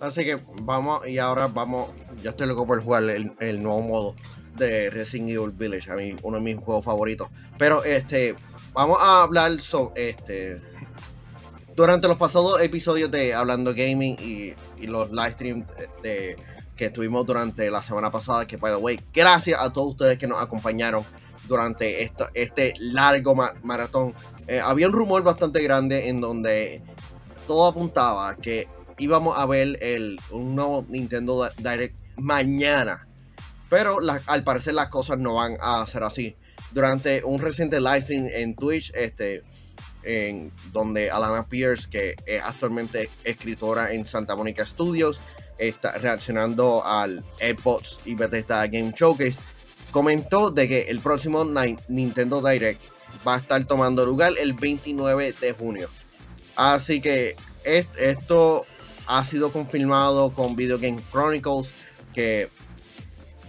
Así 0.00 0.24
que 0.24 0.38
vamos, 0.62 1.06
y 1.08 1.18
ahora 1.18 1.48
vamos, 1.48 1.88
ya 2.22 2.30
estoy 2.30 2.46
loco 2.46 2.66
por 2.66 2.82
jugar 2.82 3.04
el, 3.04 3.62
nuevo 3.62 3.80
modo 3.82 4.14
de 4.56 4.90
Resident 4.90 5.30
Evil 5.30 5.50
Village, 5.50 5.90
a 5.90 5.94
mí 5.96 6.16
uno 6.22 6.36
de 6.36 6.42
mis 6.42 6.56
juegos 6.56 6.84
favoritos. 6.84 7.28
Pero 7.58 7.82
este, 7.84 8.36
vamos 8.72 8.98
a 9.00 9.22
hablar 9.22 9.60
sobre 9.60 10.10
este. 10.10 10.60
Durante 11.74 12.08
los 12.08 12.16
pasados 12.16 12.60
episodios 12.60 13.10
de 13.10 13.34
Hablando 13.34 13.72
Gaming 13.72 14.16
y, 14.20 14.54
los 14.86 15.10
live 15.10 15.32
streams 15.32 15.64
que 16.78 16.86
estuvimos 16.86 17.26
durante 17.26 17.70
la 17.70 17.82
semana 17.82 18.10
pasada, 18.10 18.46
que 18.46 18.56
by 18.56 18.72
the 18.72 18.78
way, 18.78 19.00
gracias 19.12 19.60
a 19.60 19.72
todos 19.72 19.90
ustedes 19.90 20.16
que 20.16 20.28
nos 20.28 20.40
acompañaron 20.40 21.04
durante 21.48 22.10
este 22.34 22.74
largo 22.78 23.34
maratón. 23.64 24.14
Eh, 24.46 24.60
había 24.60 24.86
un 24.86 24.92
rumor 24.92 25.22
bastante 25.22 25.60
grande 25.62 26.08
en 26.08 26.20
donde 26.20 26.80
todo 27.46 27.66
apuntaba 27.66 28.36
que 28.36 28.68
íbamos 28.98 29.38
a 29.38 29.46
ver 29.46 29.78
el, 29.80 30.20
un 30.30 30.54
nuevo 30.54 30.84
Nintendo 30.88 31.48
Direct 31.56 31.96
mañana. 32.16 33.06
Pero 33.70 33.98
al 34.26 34.44
parecer 34.44 34.74
las 34.74 34.88
cosas 34.88 35.18
no 35.18 35.34
van 35.34 35.56
a 35.60 35.86
ser 35.86 36.02
así. 36.02 36.36
Durante 36.72 37.22
un 37.24 37.38
reciente 37.38 37.80
live 37.80 38.02
stream 38.02 38.26
en 38.32 38.54
Twitch, 38.54 38.92
este, 38.94 39.42
en 40.02 40.52
donde 40.72 41.10
Alana 41.10 41.46
Pierce, 41.46 41.88
que 41.88 42.16
es 42.26 42.42
actualmente 42.42 43.10
escritora 43.24 43.92
en 43.92 44.06
Santa 44.06 44.34
Monica 44.36 44.64
Studios, 44.64 45.20
está 45.58 45.98
reaccionando 45.98 46.84
al 46.84 47.24
AirPods 47.40 48.00
y 48.04 48.14
Bethesda 48.14 48.66
Game 48.66 48.92
Showcase, 48.96 49.36
comentó 49.90 50.50
de 50.50 50.68
que 50.68 50.82
el 50.82 51.00
próximo 51.00 51.44
Nintendo 51.88 52.40
Direct 52.40 52.80
va 53.26 53.36
a 53.36 53.38
estar 53.38 53.62
tomando 53.64 54.06
lugar 54.06 54.32
el 54.38 54.54
29 54.54 55.34
de 55.40 55.52
junio. 55.52 55.88
Así 56.56 57.00
que 57.00 57.36
esto 57.64 58.64
ha 59.08 59.24
sido 59.24 59.50
confirmado 59.50 60.30
con 60.32 60.54
Video 60.54 60.78
Game 60.78 61.00
Chronicles 61.10 61.72
que, 62.14 62.50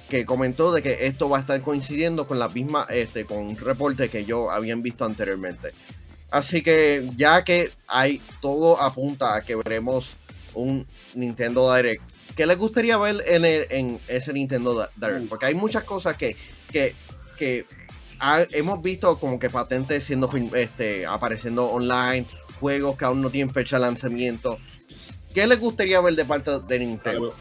que 0.09 0.25
comentó 0.25 0.71
de 0.71 0.81
que 0.81 1.05
esto 1.05 1.29
va 1.29 1.37
a 1.37 1.41
estar 1.41 1.61
coincidiendo 1.61 2.27
con 2.27 2.39
la 2.39 2.47
misma, 2.47 2.87
este, 2.89 3.25
con 3.25 3.39
un 3.39 3.57
reporte 3.57 4.09
que 4.09 4.23
yo 4.23 4.49
habían 4.49 4.81
visto 4.81 5.03
anteriormente. 5.03 5.71
Así 6.31 6.61
que 6.61 7.09
ya 7.17 7.43
que 7.43 7.71
hay 7.87 8.21
todo 8.41 8.81
apunta 8.81 9.35
a 9.35 9.41
que 9.41 9.55
veremos 9.55 10.15
un 10.53 10.87
Nintendo 11.13 11.75
Direct, 11.75 12.01
¿qué 12.37 12.45
les 12.45 12.57
gustaría 12.57 12.97
ver 12.97 13.21
en, 13.27 13.43
en 13.45 13.99
ese 14.07 14.31
Nintendo 14.31 14.87
Direct? 14.95 15.27
Porque 15.27 15.47
hay 15.47 15.55
muchas 15.55 15.83
cosas 15.83 16.15
que, 16.15 16.37
que, 16.71 16.95
que 17.37 17.65
hemos 18.51 18.81
visto 18.81 19.19
como 19.19 19.39
que 19.39 19.49
patentes 19.49 20.05
siendo 20.05 20.29
este, 20.53 21.05
apareciendo 21.05 21.65
online, 21.65 22.25
juegos 22.61 22.95
que 22.95 23.05
aún 23.05 23.21
no 23.21 23.29
tienen 23.29 23.53
fecha 23.53 23.75
de 23.75 23.81
lanzamiento. 23.81 24.57
¿Qué 25.33 25.45
les 25.47 25.59
gustaría 25.59 26.01
ver 26.01 26.15
de 26.15 26.25
parte 26.25 26.59
de 26.59 26.79
Nintendo? 26.79 27.35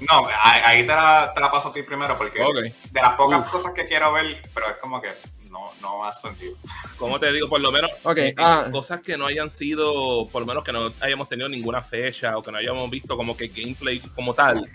No, 0.00 0.26
ahí 0.42 0.82
te 0.82 0.88
la, 0.88 1.32
te 1.34 1.40
la 1.40 1.50
paso 1.50 1.68
a 1.68 1.72
ti 1.72 1.82
primero, 1.82 2.16
porque 2.18 2.38
de 2.38 3.00
las 3.00 3.14
pocas 3.14 3.48
cosas 3.48 3.72
que 3.72 3.86
quiero 3.86 4.12
ver, 4.12 4.42
pero 4.52 4.68
es 4.70 4.76
como 4.78 5.00
que 5.00 5.10
no, 5.50 5.70
no 5.80 6.04
hace 6.04 6.28
sentido. 6.28 6.56
Como 6.98 7.18
te 7.18 7.30
digo, 7.32 7.48
por 7.48 7.60
lo 7.60 7.70
menos 7.70 7.90
okay, 8.02 8.34
ah. 8.38 8.66
cosas 8.72 9.00
que 9.00 9.16
no 9.16 9.26
hayan 9.26 9.48
sido, 9.48 10.26
por 10.28 10.42
lo 10.42 10.46
menos 10.46 10.64
que 10.64 10.72
no 10.72 10.92
hayamos 11.00 11.28
tenido 11.28 11.48
ninguna 11.48 11.82
fecha 11.82 12.36
o 12.36 12.42
que 12.42 12.50
no 12.50 12.58
hayamos 12.58 12.90
visto 12.90 13.16
como 13.16 13.36
que 13.36 13.48
gameplay 13.48 14.00
como 14.00 14.34
tal. 14.34 14.66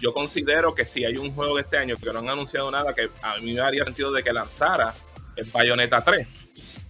Yo 0.00 0.12
considero 0.12 0.74
que 0.74 0.84
si 0.84 1.04
hay 1.04 1.16
un 1.16 1.34
juego 1.34 1.56
de 1.56 1.62
este 1.62 1.78
año 1.78 1.96
que 1.96 2.12
no 2.12 2.18
han 2.18 2.28
anunciado 2.28 2.70
nada, 2.70 2.92
que 2.92 3.08
a 3.22 3.36
mí 3.38 3.52
me 3.52 3.60
haría 3.60 3.84
sentido 3.84 4.12
de 4.12 4.22
que 4.22 4.32
lanzara, 4.32 4.92
es 5.36 5.50
Bayonetta 5.50 6.02
3. 6.02 6.26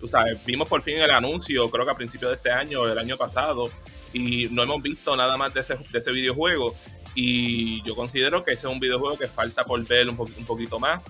Tú 0.01 0.09
sabes, 0.09 0.45
vimos 0.45 0.69
por 0.69 0.83
fin 0.83 0.99
el 0.99 1.11
anuncio, 1.11 1.71
creo 1.71 1.85
que 1.85 1.93
a 1.93 1.95
principios 1.95 2.31
de 2.31 2.37
este 2.37 2.51
año 2.51 2.81
o 2.81 2.87
del 2.87 2.99
año 2.99 3.17
pasado, 3.17 3.71
y 4.17 4.49
no 4.51 4.63
hemos 4.63 4.83
visto 4.83 5.15
nada 5.15 5.37
más 5.37 5.53
de 5.53 5.61
ese, 5.61 5.77
de 5.77 5.99
ese 5.99 6.11
videojuego. 6.11 6.75
Y 7.15 7.83
yo 7.85 7.95
considero 7.95 8.45
que 8.45 8.53
ese 8.53 8.67
es 8.67 8.73
un 8.73 8.81
videojuego 8.81 9.19
que 9.19 9.27
falta 9.27 9.65
por 9.65 9.83
ver 9.87 10.09
un, 10.09 10.17
poquito 10.17 10.79
más. 10.79 11.03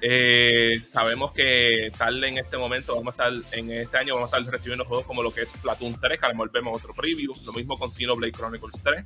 Eh, 0.00 0.78
sabemos 0.82 1.32
que 1.32 1.90
tal 1.96 2.22
en 2.24 2.38
este 2.38 2.58
momento 2.58 2.94
vamos 2.94 3.18
a 3.18 3.28
estar, 3.28 3.58
en 3.58 3.70
este 3.70 3.96
año 3.96 4.14
vamos 4.14 4.32
a 4.32 4.38
estar 4.38 4.52
recibiendo 4.52 4.84
juegos 4.84 5.06
como 5.06 5.22
lo 5.22 5.32
que 5.32 5.42
es 5.42 5.52
Platoon 5.54 5.98
3, 5.98 6.18
que 6.18 6.26
a 6.26 6.28
lo 6.28 6.34
mejor 6.34 6.52
vemos 6.52 6.76
otro 6.76 6.94
preview, 6.94 7.32
lo 7.44 7.52
mismo 7.52 7.76
con 7.76 7.90
Xenoblade 7.90 8.32
Chronicles 8.32 8.82
3. 8.82 9.04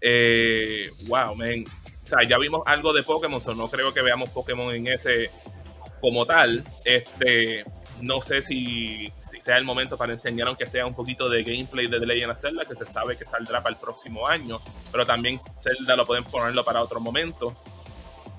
Eh, 0.00 0.90
wow, 1.06 1.34
man. 1.34 1.64
O 2.02 2.06
sea, 2.06 2.18
ya 2.28 2.38
vimos 2.38 2.62
algo 2.66 2.92
de 2.92 3.02
Pokémon, 3.02 3.40
o 3.44 3.54
no 3.54 3.68
creo 3.68 3.92
que 3.92 4.02
veamos 4.02 4.28
Pokémon 4.30 4.74
en 4.74 4.86
ese 4.88 5.30
como 6.00 6.26
tal. 6.26 6.62
Este, 6.84 7.64
no 8.00 8.20
sé 8.20 8.42
si, 8.42 9.12
sea 9.18 9.56
el 9.56 9.64
momento 9.64 9.96
para 9.96 10.12
enseñar, 10.12 10.48
aunque 10.48 10.66
sea 10.66 10.86
un 10.86 10.94
poquito 10.94 11.28
de 11.28 11.42
gameplay 11.42 11.86
de 11.86 11.98
The 11.98 12.06
Legend 12.06 12.32
of 12.32 12.40
Zelda, 12.40 12.64
que 12.64 12.74
se 12.74 12.86
sabe 12.86 13.16
que 13.16 13.24
saldrá 13.24 13.62
para 13.62 13.74
el 13.74 13.80
próximo 13.80 14.26
año, 14.26 14.60
pero 14.90 15.06
también 15.06 15.38
Zelda 15.58 15.96
lo 15.96 16.06
pueden 16.06 16.24
ponerlo 16.24 16.64
para 16.64 16.82
otro 16.82 17.00
momento. 17.00 17.56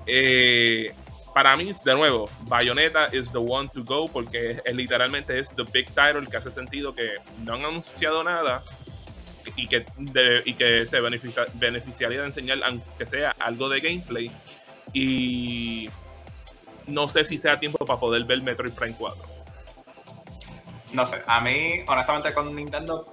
Eh, 0.06 0.94
para 1.34 1.56
mí, 1.56 1.72
de 1.86 1.94
nuevo, 1.94 2.30
Bayonetta 2.42 3.10
is 3.14 3.32
the 3.32 3.38
one 3.38 3.70
to 3.70 3.84
go 3.84 4.08
porque 4.08 4.62
literalmente 4.74 5.38
es 5.38 5.56
the 5.56 5.64
big 5.64 5.88
title 5.88 6.28
que 6.30 6.38
hace 6.38 6.50
sentido 6.50 6.96
que 6.96 7.18
no 7.44 7.54
han 7.54 7.66
anunciado 7.66 8.24
nada 8.24 8.64
y 9.56 9.68
que, 9.68 9.86
y 10.46 10.54
que 10.54 10.86
se 10.86 11.00
beneficiaría 11.00 12.22
de 12.22 12.26
enseñar, 12.26 12.60
aunque 12.66 13.06
sea 13.06 13.36
algo 13.40 13.70
de 13.70 13.80
gameplay. 13.82 14.32
Y 14.94 15.90
no 16.88 17.08
sé 17.08 17.26
si 17.26 17.38
sea 17.38 17.60
tiempo 17.60 17.86
para 17.86 18.00
poder 18.00 18.24
ver 18.24 18.42
Metroid 18.42 18.72
Prime 18.72 18.96
4 18.98 19.37
no 20.94 21.06
sé, 21.06 21.22
a 21.28 21.42
mí, 21.42 21.84
honestamente, 21.88 22.34
con 22.34 22.56
Nintendo, 22.56 23.06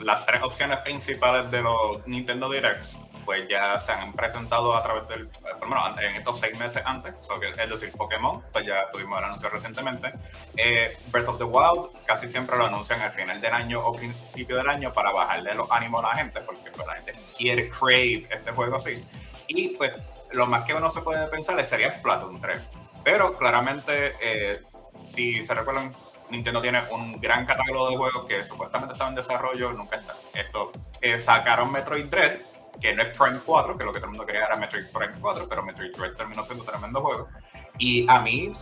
las 0.00 0.26
tres 0.26 0.42
opciones 0.42 0.78
principales 0.78 1.50
de 1.50 1.62
los 1.62 2.06
Nintendo 2.06 2.50
Directs, 2.50 2.98
pues 3.24 3.48
ya 3.48 3.80
se 3.80 3.92
han 3.92 4.12
presentado 4.12 4.76
a 4.76 4.82
través 4.82 5.08
del, 5.08 5.28
por 5.28 5.60
lo 5.62 5.68
menos 5.68 5.98
en 5.98 6.14
estos 6.14 6.38
seis 6.38 6.56
meses 6.58 6.82
antes, 6.84 7.16
es 7.58 7.70
decir, 7.70 7.90
Pokémon, 7.92 8.42
pues 8.52 8.66
ya 8.66 8.90
tuvimos 8.92 9.18
el 9.18 9.24
anuncio 9.24 9.48
recientemente. 9.48 10.12
Eh, 10.56 10.96
Breath 11.06 11.28
of 11.28 11.38
the 11.38 11.44
Wild 11.44 11.90
casi 12.04 12.28
siempre 12.28 12.56
lo 12.58 12.66
anuncian 12.66 13.00
al 13.00 13.10
final 13.10 13.40
del 13.40 13.52
año 13.52 13.84
o 13.84 13.92
principio 13.92 14.56
del 14.56 14.68
año 14.68 14.92
para 14.92 15.10
bajarle 15.10 15.54
los 15.54 15.70
ánimos 15.70 16.04
a 16.04 16.08
la 16.08 16.14
gente, 16.14 16.40
porque 16.40 16.70
pues, 16.70 16.86
la 16.86 16.94
gente 16.96 17.12
quiere 17.36 17.68
crave 17.68 18.28
este 18.30 18.52
juego 18.52 18.76
así. 18.76 19.02
Y 19.46 19.68
pues 19.70 19.92
lo 20.32 20.46
más 20.46 20.64
que 20.64 20.74
uno 20.74 20.90
se 20.90 21.00
puede 21.00 21.26
pensar 21.28 21.62
sería 21.64 21.90
Splatoon 21.90 22.40
3. 22.40 22.60
Pero 23.02 23.32
claramente, 23.34 24.12
eh, 24.20 24.62
si 24.98 25.42
se 25.42 25.54
recuerdan, 25.54 25.92
Nintendo 26.34 26.60
tiene 26.60 26.82
un 26.90 27.20
gran 27.20 27.46
catálogo 27.46 27.90
de 27.90 27.96
juegos 27.96 28.26
que 28.26 28.42
supuestamente 28.42 28.92
estaban 28.92 29.12
en 29.12 29.16
desarrollo, 29.16 29.72
nunca 29.72 29.96
está. 29.96 30.14
Esto, 30.34 30.72
eh, 31.00 31.20
sacaron 31.20 31.72
Metroid 31.72 32.06
Dread, 32.06 32.38
que 32.80 32.94
no 32.94 33.02
es 33.02 33.16
Prime 33.16 33.38
4, 33.44 33.78
que 33.78 33.84
lo 33.84 33.92
que 33.92 34.00
todo 34.00 34.06
el 34.06 34.10
mundo 34.10 34.26
quería 34.26 34.46
era 34.46 34.56
Metroid 34.56 34.86
Prime 34.92 35.14
4, 35.20 35.48
pero 35.48 35.62
Metroid 35.62 35.94
Dread 35.96 36.12
terminó 36.14 36.42
siendo 36.42 36.64
tremendo 36.64 37.00
juego. 37.00 37.28
Y 37.78 38.06
a 38.08 38.20
mí, 38.20 38.52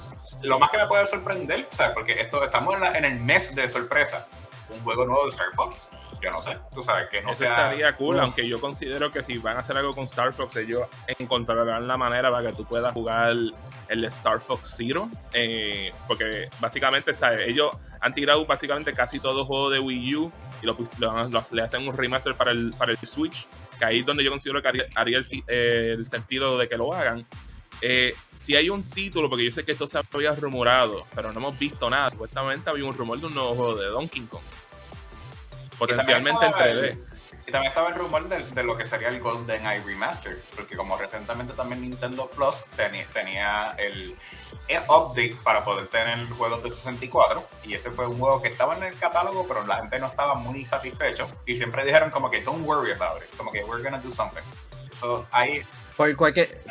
lo 0.43 0.59
más 0.59 0.71
que 0.71 0.79
me 0.79 0.87
puede 0.87 1.07
sorprender, 1.07 1.69
¿sabes? 1.71 1.95
Porque 1.95 2.21
esto, 2.21 2.45
estamos 2.45 2.77
en, 2.77 2.97
en 2.97 3.05
el 3.05 3.21
mes 3.21 3.55
de 3.55 3.69
sorpresa, 3.69 4.27
un 4.69 4.81
juego 4.83 5.07
nuevo 5.07 5.25
de 5.25 5.31
Star 5.31 5.53
Fox 5.55 5.91
yo 6.23 6.31
no 6.31 6.41
sé, 6.41 6.57
tú 6.73 6.83
sabes 6.83 7.09
que 7.09 7.21
no 7.21 7.31
Eso 7.31 7.45
estaría 7.45 7.93
cool, 7.95 8.21
aunque 8.21 8.47
yo 8.47 8.61
considero 8.61 9.11
que 9.11 9.25
si 9.25 9.39
van 9.39 9.57
a 9.57 9.61
hacer 9.61 9.77
algo 9.77 9.93
con 9.93 10.05
Star 10.05 10.33
Fox, 10.33 10.55
ellos 10.57 10.87
encontrarán 11.07 11.89
la 11.89 11.97
manera 11.97 12.31
para 12.31 12.51
que 12.51 12.57
tú 12.57 12.65
puedas 12.65 12.95
jugar 12.95 13.33
el 13.89 14.05
Star 14.05 14.41
Fox 14.41 14.75
Zero, 14.77 15.09
eh, 15.33 15.91
porque 16.07 16.49
básicamente, 16.61 17.15
¿sabes? 17.15 17.49
Ellos 17.49 17.77
han 18.01 18.15
tirado 18.15 18.47
básicamente 18.47 18.93
casi 18.93 19.19
todo 19.19 19.45
juego 19.45 19.71
de 19.71 19.81
Wii 19.81 20.17
U 20.17 20.31
y 20.63 20.67
lo, 20.67 20.77
le 21.53 21.63
hacen 21.63 21.89
un 21.89 21.97
remaster 21.97 22.35
para 22.35 22.53
el, 22.53 22.73
para 22.79 22.93
el 22.93 22.99
Switch, 22.99 23.47
que 23.79 23.85
ahí 23.85 23.99
es 24.01 24.07
donde 24.07 24.23
yo 24.23 24.31
considero 24.31 24.63
que 24.63 24.69
haría, 24.95 25.19
el, 25.19 26.07
sentido 26.07 26.57
de 26.57 26.69
que 26.69 26.77
lo 26.77 26.95
hagan. 26.95 27.27
Eh, 27.81 28.15
si 28.31 28.55
hay 28.55 28.71
un 28.71 28.89
título, 28.89 29.29
porque 29.29 29.45
yo 29.45 29.51
sé 29.51 29.65
que 29.65 29.73
esto 29.73 29.89
se 29.89 29.99
había 29.99 30.31
rumorado, 30.33 31.05
pero 31.17 31.33
no 31.33 31.41
hemos 31.41 31.59
visto 31.59 31.91
nada. 31.91 32.11
Supuestamente 32.11 32.71
había 32.71 32.85
un 32.85 32.93
rumor 32.93 33.19
de 33.19 33.27
un 33.27 33.35
nuevo 33.35 33.55
juego 33.55 33.75
de 33.75 33.89
Donkey 33.89 34.23
Kong 34.23 34.43
potencialmente 35.87 36.47
en 36.47 36.53
3D. 36.53 36.99
Y 37.47 37.51
también 37.51 37.71
estaba 37.71 37.89
el 37.89 37.97
rumor 37.97 38.29
de, 38.29 38.63
lo 38.63 38.77
que 38.77 38.85
sería 38.85 39.09
el 39.09 39.21
Golden 39.21 39.67
Eye 39.67 39.83
Remaster, 39.85 40.41
porque 40.55 40.77
como 40.77 40.97
recientemente 40.97 41.55
también 41.55 41.81
Nintendo 41.81 42.31
Plus 42.31 42.67
tenía, 42.77 43.75
el, 43.79 44.17
update 44.89 45.37
para 45.43 45.65
poder 45.65 45.89
tener 45.89 46.29
juegos 46.31 46.63
de 46.63 46.71
64, 46.71 47.45
y 47.65 47.75
ese 47.75 47.91
fue 47.91 48.07
un 48.07 48.19
juego 48.19 48.41
que 48.41 48.49
estaba 48.49 48.77
en 48.77 48.85
el 48.85 48.97
catálogo, 48.97 49.47
pero 49.49 49.67
la 49.67 49.79
gente 49.79 49.99
no 49.99 50.07
estaba 50.07 50.35
muy 50.35 50.65
satisfecho, 50.65 51.29
y 51.45 51.57
siempre 51.57 51.85
dijeron 51.85 52.11
como 52.11 52.31
que 52.31 52.41
don't 52.43 52.65
worry 52.65 52.93
about 52.93 53.21
it, 53.21 53.37
como 53.37 53.51
que 53.51 53.65
we're 53.65 53.83
gonna 53.83 53.99
do 53.99 54.11
something. 54.11 54.43
So, 54.93 55.27
ahí. 55.33 55.65
Por 55.97 56.15
cualquier, 56.17 56.63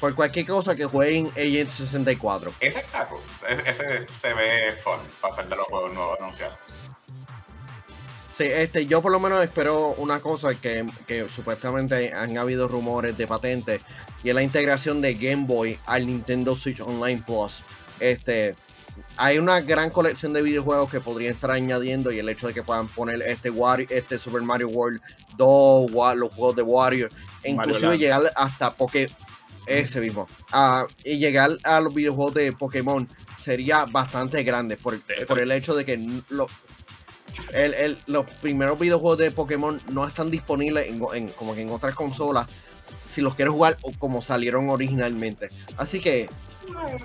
por 0.00 0.14
cualquier 0.14 0.46
cosa 0.46 0.74
que 0.74 0.84
jueguen 0.84 1.26
Agent 1.36 1.68
64. 1.68 2.52
Ese 2.60 2.80
está 2.80 3.06
cool. 3.06 3.20
E- 3.48 3.62
Ese 3.66 4.06
se 4.08 4.34
ve 4.34 4.72
fun 4.72 4.98
para 5.20 5.34
ser 5.34 5.48
de 5.48 5.56
los 5.56 5.66
juegos 5.66 5.92
nuevos 5.92 6.18
anunciados. 6.18 6.58
Sí, 8.38 8.44
este, 8.44 8.86
yo 8.86 9.02
por 9.02 9.10
lo 9.10 9.18
menos 9.18 9.42
espero 9.42 9.94
una 9.98 10.20
cosa 10.20 10.54
que, 10.54 10.86
que 11.08 11.28
supuestamente 11.28 12.14
han 12.14 12.38
habido 12.38 12.68
rumores 12.68 13.18
de 13.18 13.26
patente 13.26 13.80
y 14.22 14.28
es 14.28 14.34
la 14.36 14.44
integración 14.44 15.00
de 15.00 15.14
Game 15.14 15.44
Boy 15.44 15.76
al 15.86 16.06
Nintendo 16.06 16.54
Switch 16.54 16.80
Online 16.80 17.20
Plus. 17.26 17.62
Este, 17.98 18.54
hay 19.16 19.38
una 19.38 19.60
gran 19.62 19.90
colección 19.90 20.32
de 20.32 20.42
videojuegos 20.42 20.88
que 20.88 21.00
podrían 21.00 21.34
estar 21.34 21.50
añadiendo 21.50 22.12
y 22.12 22.20
el 22.20 22.28
hecho 22.28 22.46
de 22.46 22.54
que 22.54 22.62
puedan 22.62 22.86
poner 22.86 23.20
este, 23.22 23.52
este 23.90 24.18
Super 24.20 24.42
Mario 24.42 24.68
World 24.68 25.00
2, 25.36 25.90
Wa- 25.92 26.14
los 26.14 26.32
juegos 26.32 26.54
de 26.54 26.62
Wario, 26.62 27.08
e 27.42 27.50
inclusive 27.50 27.98
llegar 27.98 28.32
hasta 28.36 28.72
Poké, 28.72 29.10
ese 29.66 30.00
mismo, 30.00 30.28
y 31.04 31.18
llegar 31.18 31.50
a 31.64 31.80
los 31.80 31.92
videojuegos 31.92 32.34
de 32.34 32.52
Pokémon 32.52 33.08
sería 33.36 33.84
bastante 33.84 34.44
grande 34.44 34.76
por, 34.76 35.00
por 35.26 35.40
el 35.40 35.50
hecho 35.50 35.74
de 35.74 35.84
que 35.84 35.98
lo, 36.28 36.46
el- 37.52 37.74
el- 37.74 37.98
los 38.06 38.26
primeros 38.42 38.78
videojuegos 38.78 39.18
de 39.18 39.30
Pokémon 39.30 39.80
no 39.90 40.06
están 40.06 40.30
disponibles 40.30 40.88
en, 40.88 41.00
en- 41.14 41.28
como 41.30 41.54
que 41.54 41.62
en 41.62 41.70
otras 41.70 41.94
consolas 41.94 42.46
si 43.08 43.20
los 43.22 43.34
quieres 43.34 43.52
jugar 43.54 43.76
o 43.82 43.92
como 43.98 44.20
salieron 44.22 44.68
originalmente. 44.70 45.48
Así 45.76 46.00
que 46.00 46.28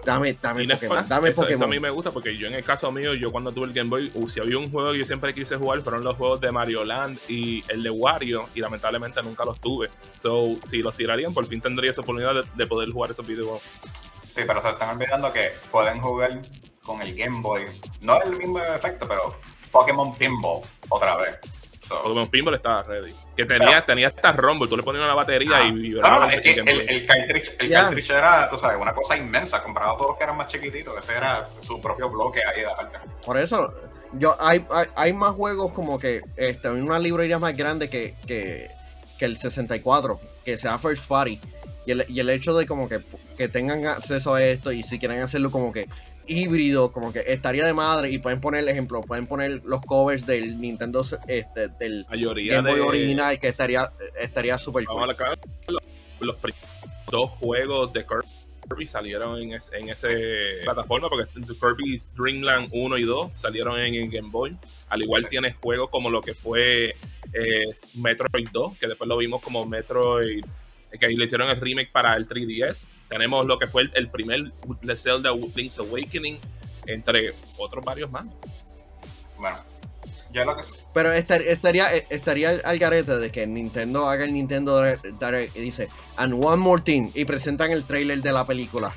dame, 0.05 0.37
dame 0.41 0.63
Y 0.63 0.67
no 0.67 0.73
es 0.73 0.79
Pokémon, 0.81 1.07
dame 1.07 1.29
eso, 1.29 1.41
eso 1.41 1.51
Pokémon. 1.51 1.63
a 1.63 1.67
mí 1.67 1.79
me 1.79 1.89
gusta 1.89 2.11
porque 2.11 2.37
yo 2.37 2.47
en 2.47 2.53
el 2.53 2.63
caso 2.65 2.91
mío, 2.91 3.13
yo 3.13 3.31
cuando 3.31 3.51
tuve 3.53 3.67
el 3.67 3.73
Game 3.73 3.89
Boy, 3.89 4.11
uh, 4.13 4.27
si 4.29 4.39
había 4.41 4.57
un 4.57 4.69
juego 4.69 4.91
que 4.91 4.99
yo 4.99 5.05
siempre 5.05 5.33
quise 5.33 5.55
jugar, 5.55 5.81
fueron 5.81 6.03
los 6.03 6.17
juegos 6.17 6.41
de 6.41 6.51
Mario 6.51 6.83
Land 6.83 7.19
y 7.29 7.63
el 7.69 7.81
de 7.83 7.89
Wario, 7.89 8.49
y 8.53 8.59
lamentablemente 8.59 9.23
nunca 9.23 9.45
los 9.45 9.59
tuve. 9.61 9.89
So, 10.17 10.57
si 10.65 10.79
los 10.79 10.95
tirarían, 10.97 11.33
por 11.33 11.45
fin 11.47 11.61
tendría 11.61 11.91
esa 11.91 12.01
oportunidad 12.01 12.33
de, 12.35 12.43
de 12.55 12.67
poder 12.67 12.89
jugar 12.91 13.11
esos 13.11 13.25
videojuegos. 13.25 13.61
Sí, 14.27 14.41
pero 14.45 14.61
se 14.61 14.69
están 14.69 14.95
olvidando 14.97 15.31
que 15.31 15.51
pueden 15.71 16.01
jugar 16.01 16.41
con 16.83 17.01
el 17.01 17.15
Game 17.15 17.39
Boy. 17.41 17.63
No 18.01 18.21
el 18.21 18.35
mismo 18.35 18.59
efecto, 18.59 19.07
pero 19.07 19.39
Pokémon 19.73 20.15
Pinball 20.15 20.61
otra 20.87 21.17
vez. 21.17 21.37
So, 21.85 22.01
Pokémon 22.01 22.29
Pinball 22.29 22.55
estaba 22.55 22.81
ready. 22.83 23.11
Que 23.35 23.43
tenía, 23.45 23.81
tenía 23.81 24.07
hasta 24.07 24.31
Rumble, 24.31 24.69
tú 24.69 24.77
le 24.77 24.83
ponías 24.83 25.03
una 25.03 25.15
batería 25.15 25.57
Ah. 25.57 25.63
y 25.67 25.71
vibraba. 25.73 26.15
no, 26.15 26.21
no, 26.21 26.27
el 26.31 26.33
es 26.35 26.41
que 26.41 26.53
Game 26.53 26.71
el, 26.71 26.77
Boy. 26.77 26.85
el 26.87 27.05
cartridge, 27.05 27.51
el 27.59 27.69
Ya. 27.69 27.81
cartridge 27.83 28.09
era, 28.11 28.49
tú 28.49 28.57
sabes, 28.57 28.77
una 28.79 28.93
cosa 28.93 29.17
inmensa 29.17 29.61
comparado 29.61 29.95
a 29.95 29.97
todos 29.97 30.09
los 30.11 30.17
que 30.17 30.23
eran 30.23 30.37
más 30.37 30.47
chiquititos. 30.47 30.97
Ese 30.97 31.17
era 31.17 31.49
su 31.59 31.81
propio 31.81 32.09
bloque 32.09 32.39
ahí 32.45 32.61
de 32.61 32.67
aparte. 32.67 32.99
Por 33.25 33.37
eso, 33.37 33.73
yo 34.13 34.33
hay, 34.39 34.65
hay, 34.71 34.85
hay 34.95 35.11
más 35.11 35.31
juegos 35.35 35.73
como 35.73 35.99
que 35.99 36.21
este, 36.37 36.69
una 36.69 36.99
librería 36.99 37.37
más 37.37 37.57
grande 37.57 37.89
que, 37.89 38.13
que, 38.27 38.69
que 39.19 39.25
el 39.25 39.35
64, 39.35 40.21
que 40.45 40.57
sea 40.57 40.77
First 40.77 41.05
Party. 41.07 41.41
Y 41.85 41.91
el, 41.91 42.05
y 42.07 42.21
el 42.21 42.29
hecho 42.29 42.53
de 42.55 42.65
como 42.65 42.87
que, 42.87 43.01
que 43.37 43.49
tengan 43.49 43.85
acceso 43.87 44.33
a 44.35 44.41
esto 44.41 44.71
y 44.71 44.83
si 44.83 44.99
quieren 44.99 45.19
hacerlo 45.21 45.51
como 45.51 45.73
que 45.73 45.89
híbrido, 46.27 46.91
como 46.91 47.11
que 47.13 47.23
estaría 47.27 47.65
de 47.65 47.73
madre 47.73 48.09
y 48.11 48.17
pueden 48.19 48.39
poner, 48.41 48.67
ejemplo, 48.67 49.01
pueden 49.01 49.27
poner 49.27 49.61
los 49.65 49.81
covers 49.81 50.25
del 50.25 50.59
Nintendo, 50.59 51.03
este, 51.27 51.67
del 51.79 52.05
mayoría 52.09 52.55
Game 52.57 52.69
Boy 52.71 52.79
de, 52.79 52.85
original, 52.85 53.39
que 53.39 53.47
estaría 53.47 53.91
estaría 54.19 54.57
súper 54.57 54.85
cool. 54.85 55.01
los, 55.67 55.81
los 56.19 56.35
primeros 56.37 56.67
dos 57.11 57.29
juegos 57.31 57.93
de 57.93 58.05
Kirby 58.05 58.87
salieron 58.87 59.41
en, 59.41 59.53
es- 59.53 59.71
en 59.73 59.89
esa 59.89 60.07
plataforma 60.63 61.09
porque 61.09 61.25
Kirby's 61.59 62.13
Dreamland 62.15 62.69
1 62.71 62.97
y 62.97 63.03
2 63.03 63.31
salieron 63.35 63.79
en, 63.79 63.93
el 63.95 64.09
Game 64.09 64.29
Boy. 64.31 64.55
Al 64.89 65.01
igual 65.01 65.27
tiene 65.27 65.53
juegos 65.53 65.89
como 65.89 66.09
lo 66.09 66.21
que 66.21 66.33
fue 66.33 66.95
eh, 67.33 67.65
Metroid 67.95 68.47
2, 68.51 68.77
que 68.77 68.87
después 68.87 69.07
lo 69.07 69.17
vimos 69.17 69.41
como 69.41 69.65
Metroid, 69.65 70.43
que 70.99 71.07
le 71.07 71.25
hicieron 71.25 71.49
el 71.49 71.59
remake 71.59 71.91
para 71.91 72.15
el 72.15 72.27
3DS. 72.27 72.85
Tenemos 73.09 73.45
lo 73.45 73.57
que 73.59 73.67
fue 73.67 73.83
el, 73.83 73.91
el 73.95 74.09
primer 74.09 74.51
de 74.81 74.95
Zelda 74.97 75.31
Link's 75.55 75.79
Awakening, 75.79 76.37
entre 76.87 77.33
otros 77.57 77.83
varios 77.83 78.09
más. 78.11 78.25
Bueno, 79.37 79.57
ya 80.31 80.45
lo 80.45 80.55
que 80.55 80.63
Pero 80.93 81.11
estar- 81.11 81.41
estaría, 81.41 81.87
estaría 82.09 82.49
al- 82.63 82.79
garete 82.79 83.17
de 83.19 83.31
que 83.31 83.45
Nintendo 83.45 84.07
haga 84.07 84.23
el 84.25 84.33
Nintendo 84.33 84.81
Direct 85.19 85.55
y 85.55 85.59
dice, 85.59 85.89
and 86.17 86.33
one 86.43 86.57
more 86.57 86.81
thing, 86.81 87.09
y 87.13 87.25
presentan 87.25 87.71
el 87.71 87.83
trailer 87.85 88.21
de 88.21 88.31
la 88.31 88.45
película. 88.47 88.93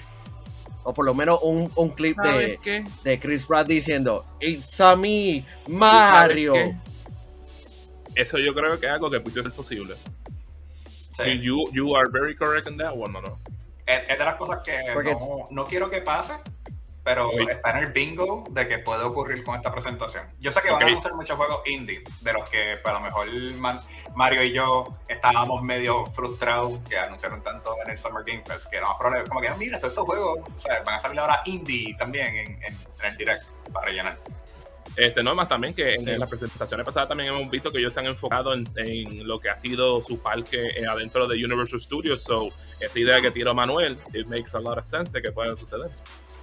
O 0.84 0.94
por 0.94 1.04
lo 1.04 1.14
menos 1.14 1.40
un, 1.42 1.70
un 1.74 1.88
clip 1.90 2.16
de, 2.18 2.58
de 3.02 3.18
Chris 3.18 3.44
Pratt 3.44 3.66
diciendo, 3.66 4.24
It's 4.40 4.80
a 4.80 4.94
me, 4.94 5.44
Mario. 5.66 6.54
Eso 8.14 8.38
yo 8.38 8.54
creo 8.54 8.78
que 8.80 8.86
es 8.86 8.92
algo 8.92 9.10
que 9.10 9.20
puede 9.20 9.42
ser 9.42 9.52
posible. 9.52 9.94
Sí. 11.24 11.40
You, 11.40 11.70
you 11.72 11.94
are 11.96 12.08
very 12.10 12.34
correct 12.36 12.66
in 12.68 12.76
that 12.78 12.92
one, 12.94 13.12
no, 13.12 13.20
no. 13.20 13.38
es, 13.86 14.08
es 14.08 14.18
de 14.18 14.24
las 14.24 14.34
cosas 14.36 14.62
que 14.64 14.78
Porque 14.92 15.14
no, 15.14 15.48
no 15.50 15.64
quiero 15.64 15.88
que 15.90 16.00
pase, 16.02 16.34
pero 17.04 17.28
Oye. 17.28 17.52
está 17.52 17.70
en 17.70 17.76
el 17.84 17.92
bingo 17.92 18.42
de 18.50 18.66
que 18.66 18.78
puede 18.80 19.04
ocurrir 19.04 19.44
con 19.44 19.54
esta 19.54 19.70
presentación. 19.72 20.24
Yo 20.40 20.50
sé 20.50 20.60
que 20.60 20.68
van 20.70 20.78
Ok. 20.78 20.82
a 20.82 20.86
anunciar 20.88 21.14
muchos 21.14 21.36
juegos 21.36 21.62
indie, 21.66 22.02
de 22.20 22.32
los 22.32 22.48
que 22.48 22.78
pues, 22.82 22.92
a 22.92 22.98
lo 22.98 23.00
mejor 23.00 23.30
Man- 23.58 23.80
Mario 24.16 24.42
y 24.42 24.52
yo 24.52 24.84
estábamos 25.06 25.62
medio 25.62 26.04
frustrados 26.06 26.80
que 26.88 26.98
anunciaron 26.98 27.42
tanto 27.44 27.76
en 27.84 27.92
el 27.92 27.98
Summer 27.98 28.24
Game 28.24 28.42
Fest, 28.44 28.68
que 28.70 28.80
lo 28.80 28.88
más 28.88 28.96
probable 28.96 29.22
es 29.22 29.28
como 29.28 29.40
que, 29.40 29.48
ah, 29.48 29.54
mira, 29.56 29.78
todos 29.78 29.92
estos 29.92 30.04
juegos 30.04 30.38
o 30.52 30.58
sea, 30.58 30.82
van 30.82 30.96
a 30.96 30.98
salir 30.98 31.20
ahora 31.20 31.42
indie 31.44 31.94
también 31.96 32.26
en, 32.26 32.46
en- 32.64 32.76
en 33.00 33.04
el 33.04 33.16
direct 33.16 33.44
para 33.72 33.86
rellenar. 33.86 34.18
Este, 34.96 35.22
no 35.22 35.34
más 35.34 35.46
también 35.48 35.74
que 35.74 35.94
en, 35.94 36.04
Sí. 36.04 36.10
en 36.10 36.18
las 36.20 36.28
presentaciones 36.28 36.84
pasadas 36.86 37.08
también 37.10 37.28
hemos 37.34 37.50
visto 37.50 37.70
que 37.70 37.78
ellos 37.78 37.92
se 37.92 38.00
han 38.00 38.06
enfocado 38.06 38.54
en, 38.54 38.64
en 38.76 39.26
lo 39.28 39.38
que 39.38 39.50
ha 39.50 39.56
sido 39.56 40.02
su 40.02 40.18
parque 40.20 40.68
eh, 40.74 40.86
adentro 40.86 41.26
de 41.26 41.34
Universal 41.44 41.80
Studios. 41.80 42.22
So, 42.22 42.48
esa 42.80 42.98
idea 42.98 43.20
que 43.20 43.30
tiró 43.30 43.54
Manuel, 43.54 43.98
it 44.14 44.26
makes 44.26 44.56
a 44.56 44.60
lot 44.60 44.78
of 44.78 44.84
sense 44.84 45.12
de 45.12 45.22
que 45.22 45.32
pueda 45.32 45.54
suceder. 45.54 45.90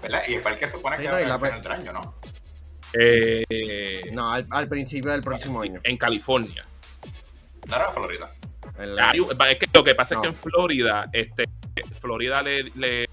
¿Verdad? 0.04 0.22
Y 0.28 0.36
el 0.36 0.42
parque 0.42 0.68
se 0.68 0.78
supone 0.78 0.98
Sí, 0.98 1.04
que 1.04 1.08
no, 1.10 1.14
va 1.16 1.22
y 1.22 1.24
a 1.24 1.28
la 1.30 1.40
final 1.40 1.62
del 1.62 1.72
año, 1.72 1.94
¿no? 1.94 2.16
Eh, 2.94 4.02
No, 4.12 4.32
al, 4.32 4.46
al 4.52 4.68
principio 4.68 5.12
del 5.12 5.22
próximo 5.22 5.62
año. 5.62 5.80
en 5.84 5.98
California. 5.98 6.62
No 7.68 7.76
era 7.76 7.90
Florida. 7.90 8.30
El- 8.78 9.00
Ah, 9.00 9.12
es 9.50 9.58
que 9.58 9.68
lo 9.74 9.84
que 9.84 9.96
pasa 9.96 10.16
No. 10.16 10.22
es 10.22 10.24
que 10.24 10.30
en 10.30 10.36
Florida, 10.36 11.10
este, 11.14 11.46
Florida 12.00 12.42
le, 12.42 12.64
le 12.76 13.06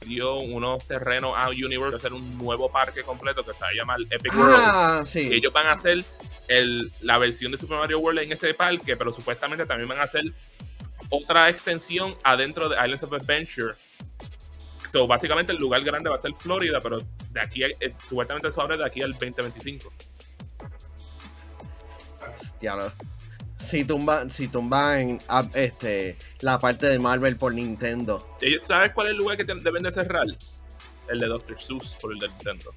dio 0.00 0.36
unos 0.38 0.86
terrenos 0.86 1.34
a 1.36 1.48
Universal 1.50 1.94
a 1.94 1.96
hacer 1.98 2.12
un 2.14 2.38
nuevo 2.38 2.70
parque 2.72 3.02
completo 3.02 3.44
que 3.44 3.52
se 3.54 3.60
va 3.60 3.68
a 3.68 3.72
llamar 3.74 3.98
Epic 4.10 4.34
World. 4.36 4.54
ah, 4.58 5.02
sí. 5.04 5.28
Ellos 5.32 5.52
van 5.52 5.66
a 5.66 5.72
hacer 5.72 6.04
el, 6.48 6.90
la 7.02 7.18
versión 7.18 7.52
de 7.52 7.58
Super 7.58 7.78
Mario 7.78 7.98
World 7.98 8.20
en 8.20 8.32
ese 8.32 8.54
parque, 8.54 8.96
pero 8.96 9.12
supuestamente 9.12 9.66
también 9.66 9.88
van 9.88 9.98
a 10.00 10.04
hacer 10.04 10.22
otra 11.10 11.48
extensión 11.50 12.16
adentro 12.24 12.68
de 12.68 12.76
Islands 12.76 13.02
of 13.02 13.12
Adventure. 13.12 13.74
So, 14.90 15.06
básicamente 15.06 15.52
el 15.52 15.58
lugar 15.58 15.82
grande 15.82 16.08
va 16.08 16.16
a 16.16 16.20
ser 16.20 16.32
Florida, 16.34 16.80
pero 16.82 16.98
de 17.30 17.40
aquí, 17.40 17.62
a- 17.62 17.68
eh, 17.68 17.94
supuestamente 18.08 18.48
eso 18.48 18.60
abre 18.62 18.76
de 18.76 18.84
aquí 18.84 19.02
al 19.02 19.12
2025. 19.12 19.92
Diablo. 22.60 22.92
Si 23.60 23.84
tumban, 23.84 24.30
si 24.30 24.48
tumban 24.48 25.20
ah, 25.28 25.44
este, 25.54 26.16
la 26.40 26.58
parte 26.58 26.86
de 26.88 26.98
Marvel 26.98 27.36
por 27.36 27.52
Nintendo. 27.54 28.36
¿Ellos- 28.40 28.66
¿Sabes 28.66 28.92
cuál 28.92 29.08
es 29.08 29.10
el 29.12 29.18
lugar 29.18 29.36
que 29.36 29.44
te- 29.44 29.54
deben 29.54 29.82
de 29.82 29.92
cerrar? 29.92 30.26
El 31.08 31.18
de 31.20 31.26
Dr. 31.26 31.58
Seuss 31.60 31.96
por 32.00 32.12
el 32.12 32.18
de 32.18 32.28
Nintendo. 32.28 32.74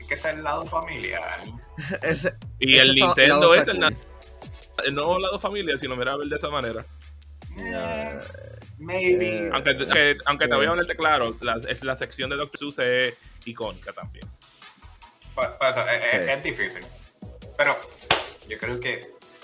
Es 0.00 0.06
que 0.06 0.14
es 0.14 0.24
el 0.24 0.42
lado 0.42 0.64
familiar. 0.66 1.40
Ese- 2.02 2.36
Y 2.58 2.76
ese 2.76 2.82
el 2.82 2.90
está- 2.98 3.06
Nintendo 3.06 3.54
es 3.54 3.68
el, 3.68 3.80
cool. 3.80 3.96
el 4.84 4.94
nuevo 4.94 5.18
lado 5.18 5.38
familia, 5.38 5.76
si 5.76 5.86
lo 5.88 5.96
miras 5.96 6.14
a 6.14 6.18
ver 6.18 6.28
de 6.28 6.36
esa 6.36 6.48
manera. 6.48 6.86
Eh, 7.58 8.18
maybe. 8.78 9.46
Eh, 9.46 9.50
Aunque, 9.52 9.76
que- 9.76 10.16
aunque 10.26 10.46
te 10.48 10.54
eh. 10.54 10.56
voy 10.56 10.66
a 10.66 10.70
ponerte 10.70 10.96
claro, 10.96 11.36
la, 11.40 11.56
es- 11.68 11.84
la 11.84 11.96
sección 11.96 12.30
de 12.30 12.36
Dr. 12.36 12.56
Seuss 12.58 12.78
es 12.78 13.14
icónica 13.44 13.92
también. 13.92 14.26
Pa- 15.34 15.58
pa- 15.58 15.70
eso, 15.70 15.86
es, 15.88 16.04
es- 16.04 16.24
Sí. 16.24 16.30
es 16.30 16.42
difícil. 16.42 16.86
Pero 17.56 17.76
yo 18.48 18.58
creo 18.58 18.80
que 18.80 19.00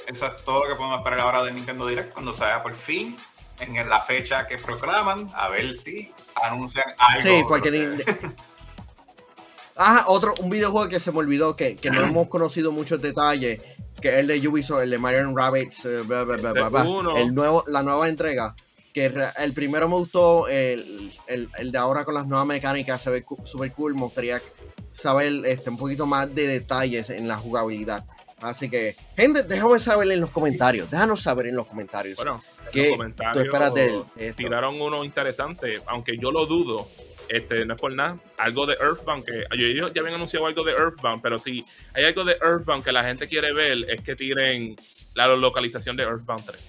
eso 0.08 0.26
es 0.26 0.44
todo 0.44 0.64
lo 0.64 0.68
que 0.70 0.74
podemos 0.74 0.98
esperar 0.98 1.20
ahora 1.20 1.44
de 1.44 1.52
Nintendo 1.52 1.86
Direct 1.86 2.12
cuando 2.12 2.32
salga 2.32 2.62
por 2.62 2.74
fin 2.74 3.16
en 3.60 3.88
la 3.88 4.00
fecha 4.00 4.46
que 4.46 4.56
proclaman, 4.58 5.30
a 5.34 5.48
ver 5.48 5.74
si 5.74 6.12
anuncian 6.42 6.84
algo. 6.98 7.22
Sí, 7.28 7.44
porque 7.48 7.70
ni- 7.70 8.02
Ah, 9.76 10.04
otro, 10.08 10.34
un 10.40 10.50
videojuego 10.50 10.88
que 10.88 11.00
se 11.00 11.12
me 11.12 11.18
olvidó, 11.18 11.56
que, 11.56 11.76
que 11.76 11.90
no 11.90 12.00
hemos 12.02 12.28
conocido 12.28 12.72
muchos 12.72 13.00
detalles, 13.02 13.60
que 14.00 14.08
es 14.10 14.14
el 14.16 14.26
de 14.28 14.46
Ubisoft, 14.48 14.82
el 14.82 14.90
de 14.90 14.98
Mario 14.98 15.32
Rabbits, 15.36 15.84
eh, 15.84 16.02
el 17.16 17.34
nuevo, 17.34 17.64
la 17.66 17.82
nueva 17.82 18.08
entrega. 18.08 18.54
Que 18.94 19.12
el 19.38 19.52
primero 19.54 19.88
me 19.88 19.94
gustó, 19.96 20.48
el, 20.48 21.12
el- 21.26 21.48
el 21.58 21.70
de 21.72 21.78
ahora 21.78 22.04
con 22.04 22.14
las 22.14 22.26
nuevas 22.26 22.46
mecánicas 22.46 23.02
se 23.02 23.10
ve 23.10 23.24
super 23.44 23.70
cool. 23.72 23.94
Me 23.94 24.00
gustaría 24.02 24.40
saber 24.94 25.32
este, 25.46 25.70
un 25.70 25.76
poquito 25.76 26.06
más 26.06 26.34
de 26.34 26.46
detalles 26.46 27.10
en 27.10 27.28
la 27.28 27.36
jugabilidad. 27.36 28.04
Así 28.40 28.68
que, 28.70 28.94
gente, 29.16 29.42
déjame 29.42 29.78
saber 29.78 30.10
en 30.12 30.20
los 30.20 30.30
comentarios. 30.30 30.90
Déjanos 30.90 31.22
saber 31.22 31.46
en 31.48 31.56
los 31.56 31.66
comentarios. 31.66 32.16
Bueno, 32.16 32.40
¿Qué 32.72 32.80
en 32.80 32.84
los 32.84 32.92
tú 32.92 32.96
comentarios 32.98 33.44
esperas 33.46 33.74
de 33.74 33.86
él? 33.86 34.04
Esto. 34.16 34.36
tiraron 34.36 34.80
uno 34.80 35.04
interesante, 35.04 35.76
aunque 35.86 36.16
yo 36.16 36.30
lo 36.30 36.46
dudo. 36.46 36.88
Este, 37.28 37.66
no 37.66 37.74
es 37.74 37.80
por 37.80 37.92
nada, 37.94 38.16
algo 38.38 38.64
de 38.64 38.72
Earthbound, 38.74 39.22
que 39.22 39.44
ellos 39.50 39.92
ya 39.94 40.00
habían 40.00 40.14
anunciado 40.14 40.46
algo 40.46 40.64
de 40.64 40.72
Earthbound, 40.72 41.20
pero 41.20 41.38
si 41.38 41.62
hay 41.92 42.04
algo 42.04 42.24
de 42.24 42.32
Earthbound 42.40 42.82
que 42.82 42.90
la 42.90 43.04
gente 43.04 43.28
quiere 43.28 43.52
ver, 43.52 43.76
es 43.90 44.00
que 44.00 44.16
tiren 44.16 44.74
la 45.14 45.26
localización 45.28 45.94
de 45.94 46.04
Earthbound 46.04 46.46
3. 46.46 46.64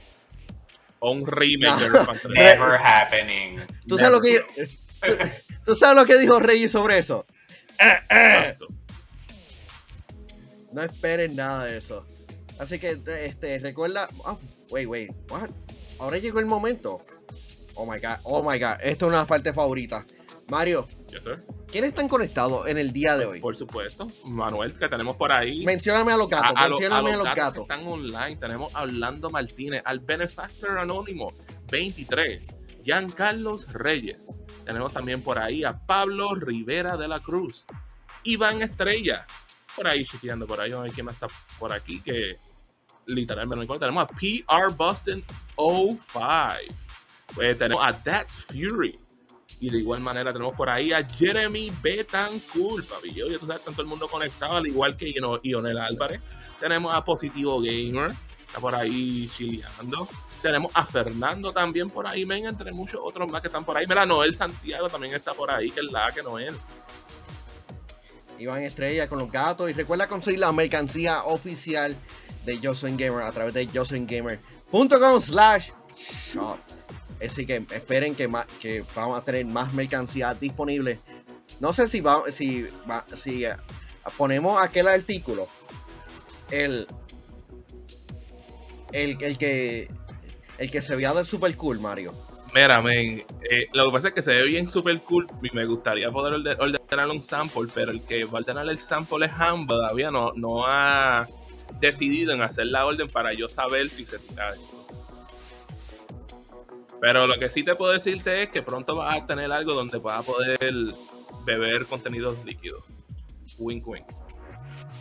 O 1.00 1.12
un 1.14 1.26
remake 1.26 1.80
No. 1.80 1.80
de 1.80 1.90
Band 1.92 2.20
3. 2.22 2.34
Never 2.34 2.78
happening. 2.84 3.60
¿Tú 3.88 3.98
sabes, 3.98 4.12
lo 4.12 4.20
que, 4.20 4.38
tú, 5.02 5.16
tú 5.66 5.76
sabes 5.76 5.96
lo 5.96 6.06
que 6.06 6.18
dijo 6.18 6.40
Reggie 6.42 6.68
sobre 6.68 6.98
eso? 6.98 7.26
Exacto. 7.78 8.68
No 10.74 10.82
esperen 10.84 11.36
nada 11.36 11.66
de 11.66 11.78
eso. 11.78 12.06
Así 12.60 12.78
que, 12.80 12.98
este, 13.24 13.60
recuerda. 13.60 14.08
ah, 14.26 14.38
wait, 14.70 14.88
wait, 14.88 15.12
what? 15.30 15.50
Ahora 16.00 16.18
llegó 16.18 16.40
el 16.40 16.46
momento. 16.46 17.00
Oh 17.76 17.86
my 17.86 18.00
god, 18.00 18.18
oh 18.24 18.42
my 18.44 18.60
god. 18.60 18.76
Esto 18.82 19.06
es 19.06 19.14
una 19.14 19.26
parte 19.26 19.54
favorita. 19.54 20.06
Mario, 20.50 20.88
Yes, 21.12 21.24
sir. 21.24 21.44
¿quiénes 21.72 21.92
están 21.92 22.08
conectados 22.10 22.68
en 22.68 22.78
el 22.78 22.92
día 22.92 23.16
de 23.18 23.26
hoy? 23.26 23.40
Por 23.40 23.56
supuesto. 23.56 24.08
Manuel, 24.26 24.74
que 24.74 24.88
tenemos 24.88 25.16
por 25.16 25.32
ahí. 25.32 25.64
Mencióname 25.64 26.12
a 26.12 26.18
los 26.18 26.28
gatos, 26.28 26.54
a, 26.56 26.68
mencióname 26.68 27.14
a, 27.14 27.18
los 27.18 27.36
gatos. 27.36 27.62
están 27.62 27.86
online. 27.88 28.36
Tenemos 28.38 28.74
a 28.76 28.82
Orlando 28.84 29.30
Martínez, 29.30 29.84
al 29.86 30.00
Benefactor 30.00 30.80
Anónimo 30.80 31.32
23, 31.72 32.56
Giancarlos 32.84 33.72
Reyes. 33.72 34.42
Tenemos 34.66 34.92
también 34.92 35.22
por 35.22 35.38
ahí 35.38 35.64
a 35.64 35.78
Pablo 35.78 36.34
Rivera 36.36 36.98
de 36.98 37.08
la 37.08 37.20
Cruz, 37.22 37.66
Iván 38.24 38.62
Estrella. 38.64 39.26
Por 39.80 39.88
ahí 39.88 40.04
chequeando, 40.04 40.46
por 40.46 40.60
ahí, 40.60 40.74
a 40.74 40.80
ver 40.80 40.92
quién 40.92 41.06
más 41.06 41.16
está 41.16 41.28
por 41.58 41.72
aquí. 41.72 42.02
Que 42.02 42.36
literalmente 43.06 43.56
no 43.56 43.62
acuerdo. 43.64 43.80
Tenemos 43.80 44.04
a 44.04 44.08
PR 44.08 44.74
Boston 44.76 45.24
05. 45.56 46.10
Pues 47.34 47.58
tenemos 47.58 47.82
a 47.86 47.94
That's 47.94 48.38
Fury. 48.46 49.00
Y 49.62 49.70
de 49.70 49.78
igual 49.80 50.02
manera 50.02 50.34
tenemos 50.34 50.54
por 50.54 50.70
ahí 50.70 50.92
a 50.92 51.08
Jeremy 51.08 51.72
Betancourt, 51.82 52.88
papi. 52.88 53.14
Yo, 53.14 53.28
ya 53.28 53.38
tú 53.40 53.46
sabes, 53.48 53.64
tanto 53.64 53.82
el 53.82 53.88
mundo 53.88 54.08
conectado, 54.08 54.58
al 54.58 54.68
igual 54.68 54.98
que 54.98 55.08
Ino- 55.10 55.40
Ionel 55.44 55.78
Álvarez. 55.78 56.22
Tenemos 56.60 56.94
a 56.94 57.04
Positivo 57.04 57.62
Gamer, 57.62 58.12
está 58.48 58.60
por 58.60 58.76
ahí 58.76 59.30
chileando. 59.30 60.08
Tenemos 60.42 60.72
a 60.76 60.86
Fernando 60.86 61.52
también 61.54 61.90
por 61.90 62.06
ahí, 62.08 62.26
men, 62.26 62.46
entre 62.48 62.72
muchos 62.74 63.00
otros 63.04 63.30
más 63.32 63.42
que 63.42 63.48
están 63.48 63.64
por 63.66 63.78
ahí. 63.78 63.86
Mira, 63.88 64.06
Noel 64.06 64.34
Santiago 64.34 64.90
también 64.90 65.14
está 65.14 65.34
por 65.34 65.52
ahí, 65.52 65.70
que 65.72 65.82
es 65.82 65.92
la 65.92 66.10
que 66.12 66.22
Noel. 66.24 66.56
Iván 68.40 68.64
Estrella 68.64 69.08
con 69.08 69.20
los 69.20 69.32
gatos. 69.32 69.70
Y 69.70 69.74
recuerda 69.74 70.08
conseguir 70.08 70.40
la 70.40 70.52
mercancía 70.52 71.24
oficial 71.26 71.96
de 72.46 72.60
Soy 72.74 72.96
Gamer 72.96 73.24
a 73.24 73.32
través 73.32 73.54
de 73.54 73.68
yosoygamer.com 73.68 75.22
slash 75.22 75.70
shop. 76.34 76.58
Así 77.26 77.46
que 77.46 77.58
esperen 77.72 78.16
que, 78.16 78.28
ma- 78.28 78.48
que 78.62 78.84
vamos 78.96 79.18
a 79.20 79.24
tener 79.24 79.46
más 79.46 79.74
mercancía 79.74 80.34
disponible. 80.34 81.00
No 81.60 81.74
sé 81.74 81.88
si 81.88 82.00
va, 82.00 82.22
si, 82.32 82.64
va- 82.90 83.06
si 83.22 83.44
eh, 83.46 83.56
ponemos 84.18 84.62
aquel 84.64 84.88
artículo. 84.88 85.48
El, 86.50 86.88
el, 88.94 89.18
el 89.22 89.38
que 89.38 89.88
el 90.58 90.72
que 90.72 90.82
se 90.82 90.96
veía 90.96 91.14
del 91.14 91.26
super 91.26 91.56
cool, 91.56 91.80
Mario. 91.80 92.14
Mira, 92.54 92.82
men, 92.82 93.24
eh, 93.50 93.68
lo 93.74 93.86
que 93.86 93.92
pasa 93.92 94.08
es 94.08 94.14
que 94.16 94.22
se 94.24 94.34
ve 94.34 94.44
bien 94.44 94.70
super 94.70 95.00
cool 95.04 95.28
y 95.44 95.56
me 95.56 95.66
gustaría 95.66 96.10
poder 96.10 96.34
orde- 96.34 96.58
ordenar 96.60 97.08
un 97.10 97.22
sample, 97.22 97.68
pero 97.74 97.92
el 97.92 98.02
que 98.02 98.26
va 98.26 98.40
a 98.40 98.42
ordenar 98.42 98.68
el 98.68 98.80
sample 98.80 99.28
es 99.28 99.32
Han, 99.34 99.68
todavía 99.68 100.10
no, 100.10 100.32
no 100.36 100.66
ha 100.66 101.28
decidido 101.80 102.34
en 102.34 102.42
hacer 102.42 102.66
la 102.66 102.86
orden 102.88 103.08
para 103.08 103.34
yo 103.34 103.48
saber 103.50 103.92
si 103.92 104.06
se 104.08 104.18
tira. 104.18 104.48
Pero 107.00 107.28
lo 107.28 107.38
que 107.40 107.50
sí 107.50 107.64
te 107.64 107.76
puedo 107.76 107.94
decirte 107.94 108.44
es 108.44 108.50
que 108.50 108.62
pronto 108.64 108.96
vas 108.96 109.22
a 109.22 109.26
tener 109.26 109.52
algo 109.52 109.74
donde 109.74 110.00
vas 110.00 110.20
a 110.20 110.24
poder 110.24 110.60
beber 111.46 111.86
contenidos 111.86 112.36
líquidos. 112.44 112.84
Wink, 113.58 113.88
wink. 113.88 114.06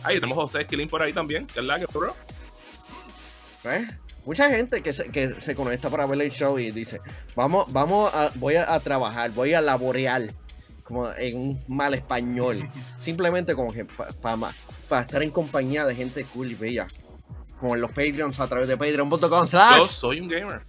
Ahí 0.03 0.15
tenemos 0.15 0.37
José 0.37 0.61
Esquilín 0.61 0.87
por 0.87 1.01
ahí 1.01 1.13
también, 1.13 1.45
que 1.47 1.59
es 1.59 1.65
que, 1.65 1.85
bro. 1.97 2.15
¿Ves? 3.63 3.89
Mucha 4.29 4.47
gente 4.47 4.83
que 4.83 4.93
se, 4.93 5.09
que 5.09 5.41
se 5.41 5.55
conecta 5.55 5.89
para 5.89 6.05
ver 6.05 6.21
el 6.21 6.29
show 6.29 6.59
y 6.59 6.69
dice, 6.69 7.01
vamos, 7.35 7.65
vamos 7.73 8.13
a, 8.13 8.31
voy 8.35 8.57
a, 8.57 8.75
a 8.75 8.79
trabajar, 8.79 9.31
voy 9.31 9.55
a 9.55 9.59
laborear, 9.59 10.31
como 10.83 11.11
en 11.13 11.35
un 11.35 11.63
mal 11.67 11.95
español. 11.95 12.67
Simplemente 12.99 13.55
como 13.55 13.73
que 13.73 13.85
para 13.85 15.01
estar 15.01 15.23
en 15.23 15.31
compañía 15.31 15.83
de 15.83 15.95
gente 15.95 16.25
cool 16.25 16.51
y 16.51 16.53
bella. 16.53 16.85
Como 17.59 17.73
en 17.73 17.81
los 17.81 17.89
Patreons 17.89 18.39
a 18.39 18.47
través 18.47 18.67
de 18.67 18.77
patreon.com 18.77 19.47
Yo 19.77 19.85
soy 19.87 20.19
un 20.19 20.27
gamer. 20.27 20.61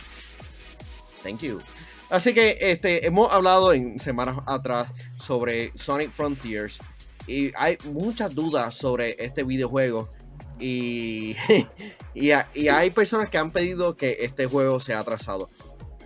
Thank 1.23 1.40
you. 1.40 1.61
Así 2.09 2.33
que 2.33 2.57
este, 2.62 3.07
hemos 3.07 3.31
hablado 3.31 3.75
en 3.75 4.01
semanas 4.01 4.38
atrás 4.46 4.88
sobre 5.20 5.70
Sonic 5.77 6.14
Frontiers 6.14 6.79
y 7.27 7.53
hay 7.59 7.77
muchas 7.85 8.35
dudas 8.35 8.75
sobre 8.75 9.23
este 9.23 9.42
videojuego 9.42 10.09
y, 10.61 11.37
y, 12.14 12.31
ha- 12.33 12.49
y 12.55 12.68
hay 12.68 12.90
personas 12.90 13.31
que 13.31 13.38
han 13.38 13.51
pedido 13.51 13.96
que 13.96 14.18
este 14.20 14.46
juego 14.46 14.79
sea 14.81 15.01
atrasado. 15.01 15.49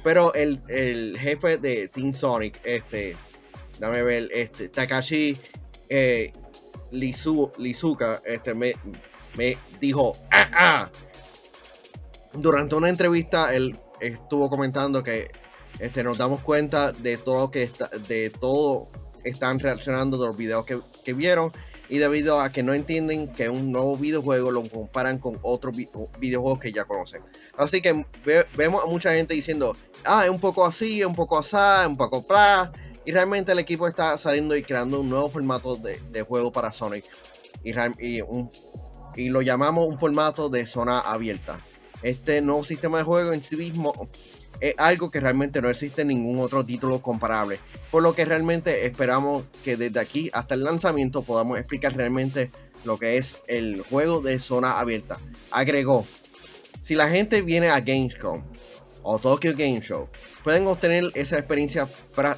Pero 0.02 0.34
el, 0.34 0.62
el 0.68 1.16
jefe 1.18 1.56
de 1.56 1.88
Team 1.88 2.12
Sonic, 2.12 2.60
este, 2.64 3.16
dame 3.78 4.02
ver, 4.02 4.28
este, 4.32 4.68
Takashi 4.68 5.36
eh, 5.88 6.32
Lizu- 6.92 7.52
Lizuka, 7.58 8.22
este, 8.24 8.54
me, 8.54 8.74
me 9.36 9.56
dijo, 9.80 10.14
"Ah, 10.30 10.48
ah". 10.52 10.90
durante 12.34 12.74
una 12.74 12.88
entrevista, 12.88 13.54
él 13.54 13.78
estuvo 14.00 14.50
comentando 14.50 15.02
que 15.02 15.30
este, 15.78 16.02
nos 16.04 16.18
damos 16.18 16.40
cuenta 16.40 16.92
de 16.92 17.16
todo 17.16 17.50
que 17.50 17.62
está, 17.62 17.88
de 17.88 18.30
todo 18.30 18.88
están 19.24 19.58
reaccionando 19.58 20.18
de 20.18 20.26
los 20.26 20.36
videos 20.36 20.64
que, 20.64 20.80
que 21.04 21.14
vieron 21.14 21.50
y 21.94 21.98
debido 21.98 22.40
a 22.40 22.50
que 22.50 22.64
no 22.64 22.74
entienden 22.74 23.33
que 23.35 23.48
un 23.48 23.70
nuevo 23.70 23.96
videojuego 23.96 24.50
lo 24.50 24.68
comparan 24.68 25.18
con 25.20 25.38
otros 25.42 25.76
vi- 25.76 25.88
videojuegos 26.18 26.59
que 26.59 26.72
ya 26.72 26.87
conocen. 26.87 27.22
Así 27.57 27.80
que 27.80 28.04
ve- 28.24 28.48
vemos 28.57 28.83
a 28.83 28.88
mucha 28.88 29.12
gente 29.14 29.33
diciendo, 29.33 29.76
ah, 30.04 30.24
es 30.24 30.30
un 30.30 30.40
poco 30.40 30.66
así, 30.66 31.00
es 31.00 31.07
un 31.07 31.14
poco 31.14 31.38
así, 31.38 31.54
un 31.87 31.96
poco 31.96 32.22
bla. 32.22 32.72
Y 33.04 33.12
realmente 33.12 33.52
el 33.52 33.61
equipo 33.61 33.87
está 33.87 34.18
saliendo 34.18 34.57
y 34.57 34.64
creando 34.64 35.02
un 35.02 35.09
nuevo 35.09 35.30
formato 35.30 35.76
de, 35.76 36.22
juego 36.22 36.50
para 36.50 36.72
Sonic. 36.72 37.04
Y, 37.62 37.72
y 39.14 39.28
lo 39.28 39.40
llamamos 39.42 39.87
un 39.87 39.96
formato 39.96 40.48
de 40.48 40.66
zona 40.66 40.98
abierta. 40.98 41.64
Este 42.02 42.40
nuevo 42.40 42.64
sistema 42.64 42.98
de 42.98 43.04
juego 43.04 43.33
en 43.33 43.40
sí 43.40 43.54
mismo 43.54 44.09
es 44.60 44.74
algo 44.78 45.10
que 45.10 45.20
realmente 45.20 45.60
no 45.60 45.68
existe 45.68 46.02
en 46.02 46.08
ningún 46.08 46.40
otro 46.40 46.64
título 46.64 47.02
comparable. 47.02 47.58
Por 47.90 48.02
lo 48.02 48.14
que 48.14 48.24
realmente 48.24 48.86
esperamos 48.86 49.44
que 49.64 49.76
desde 49.76 50.00
aquí 50.00 50.30
hasta 50.32 50.54
el 50.54 50.64
lanzamiento 50.64 51.22
podamos 51.22 51.58
explicar 51.58 51.96
realmente 51.96 52.50
lo 52.84 52.98
que 52.98 53.16
es 53.16 53.36
el 53.46 53.82
juego 53.82 54.20
de 54.20 54.38
zona 54.38 54.78
abierta. 54.78 55.18
Agregó, 55.50 56.06
si 56.80 56.94
la 56.94 57.08
gente 57.08 57.42
viene 57.42 57.68
a 57.68 57.80
Gamescom 57.80 58.42
o 59.02 59.18
Tokyo 59.18 59.52
Game 59.56 59.80
Show, 59.80 60.08
pueden 60.42 60.66
obtener 60.66 61.04
esa 61.14 61.38
experiencia 61.38 61.88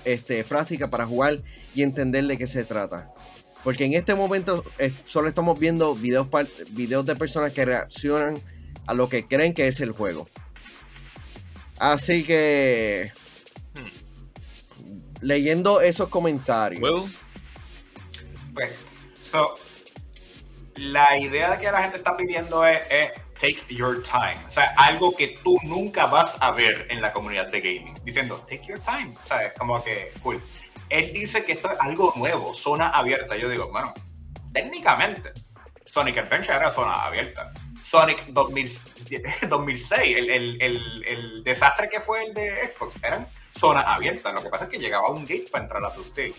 este, 0.05 0.45
práctica 0.45 0.89
para 0.89 1.07
jugar 1.07 1.43
y 1.75 1.83
entender 1.83 2.25
de 2.25 2.39
qué 2.39 2.47
se 2.47 2.65
trata. 2.65 3.13
Porque 3.65 3.85
en 3.85 3.95
este 3.95 4.15
momento 4.15 4.65
eh, 4.79 4.93
solo 5.07 5.29
estamos 5.29 5.59
viendo 5.59 5.97
videos 5.97 7.07
de 7.07 7.17
personas 7.17 7.53
que 7.53 7.65
reaccionan 7.65 8.41
a 8.87 8.95
lo 8.95 9.09
que 9.09 9.27
creen 9.27 9.55
que 9.55 9.67
es 9.67 9.81
el 9.81 9.91
juego. 9.91 10.29
Así 11.79 12.25
que 12.25 13.13
leyendo 15.21 15.81
esos 15.81 16.09
comentarios. 16.09 16.83
Will, 16.83 17.03
Pues, 18.55 18.71
so, 19.21 19.55
la 20.77 21.19
idea 21.19 21.59
que 21.59 21.71
la 21.71 21.83
gente 21.83 21.99
está 21.99 22.17
pidiendo 22.17 22.65
es, 22.65 22.81
es 22.91 23.13
take 23.39 23.75
your 23.75 24.03
time. 24.03 24.39
O 24.47 24.51
sea, 24.51 24.75
algo 24.79 25.15
que 25.15 25.39
tú 25.43 25.59
nunca 25.65 26.07
vas 26.07 26.39
a 26.41 26.53
ver 26.53 26.87
en 26.91 27.03
la 27.03 27.13
comunidad 27.13 27.49
de 27.49 27.61
gaming. 27.61 27.99
Diciendo, 28.05 28.37
take 28.49 28.67
your 28.67 28.81
time. 28.81 29.15
O 29.23 29.27
sea, 29.27 29.47
es 29.47 29.59
como 29.59 29.83
que, 29.83 30.13
cool. 30.23 30.43
Él 30.89 31.13
dice 31.13 31.45
que 31.45 31.53
esto 31.53 31.71
es 31.71 31.81
algo 31.81 32.13
nuevo, 32.17 32.55
zona 32.55 32.89
abierta. 32.89 33.37
Yo 33.37 33.49
digo, 33.49 33.71
bueno, 33.71 33.93
técnicamente, 34.53 35.33
Sonic 35.85 36.19
Adventure 36.19 36.57
era 36.57 36.71
zona 36.71 37.05
abierta. 37.05 37.53
Sonic 37.83 38.27
2000 38.29 38.71
2006, 39.49 40.17
el, 40.19 40.31
el- 40.31 40.63
el- 40.63 41.05
el 41.07 41.45
desastre 41.45 41.89
que 41.89 42.01
fue 42.01 42.25
el 42.25 42.35
de 42.35 42.71
Xbox, 42.71 42.97
eran 43.03 43.29
zona 43.51 43.81
abierta. 43.83 44.33
Lo 44.33 44.43
que 44.43 44.49
pasa 44.49 44.65
es 44.65 44.71
que 44.71 44.79
llegaba 44.79 45.09
un 45.11 45.23
gate 45.25 45.47
para 45.51 45.65
entrar 45.65 45.85
a 45.85 45.95
tu 45.95 46.03
stage. 46.03 46.35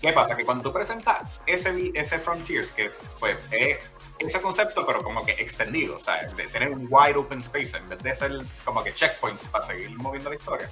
¿Qué 0.00 0.12
pasa? 0.12 0.36
Que 0.36 0.44
cuando 0.44 0.62
tú 0.64 0.72
presentas 0.74 1.22
ese, 1.46 1.90
ese 1.94 2.18
Frontiers, 2.18 2.70
que 2.72 2.90
pues 3.18 3.38
es 3.50 3.78
ese 4.18 4.40
concepto, 4.42 4.84
pero 4.84 5.02
como 5.02 5.24
que 5.24 5.32
extendido, 5.32 5.96
o 5.96 6.00
sea, 6.00 6.22
de 6.28 6.46
tener 6.48 6.68
un 6.70 6.86
wide 6.90 7.16
open 7.16 7.38
space 7.38 7.78
en 7.78 7.88
vez 7.88 7.98
de 8.02 8.14
ser 8.14 8.32
como 8.66 8.84
que 8.84 8.92
checkpoints 8.92 9.46
para 9.46 9.64
seguir 9.64 9.90
moviendo 9.96 10.28
la 10.28 10.36
historia, 10.36 10.68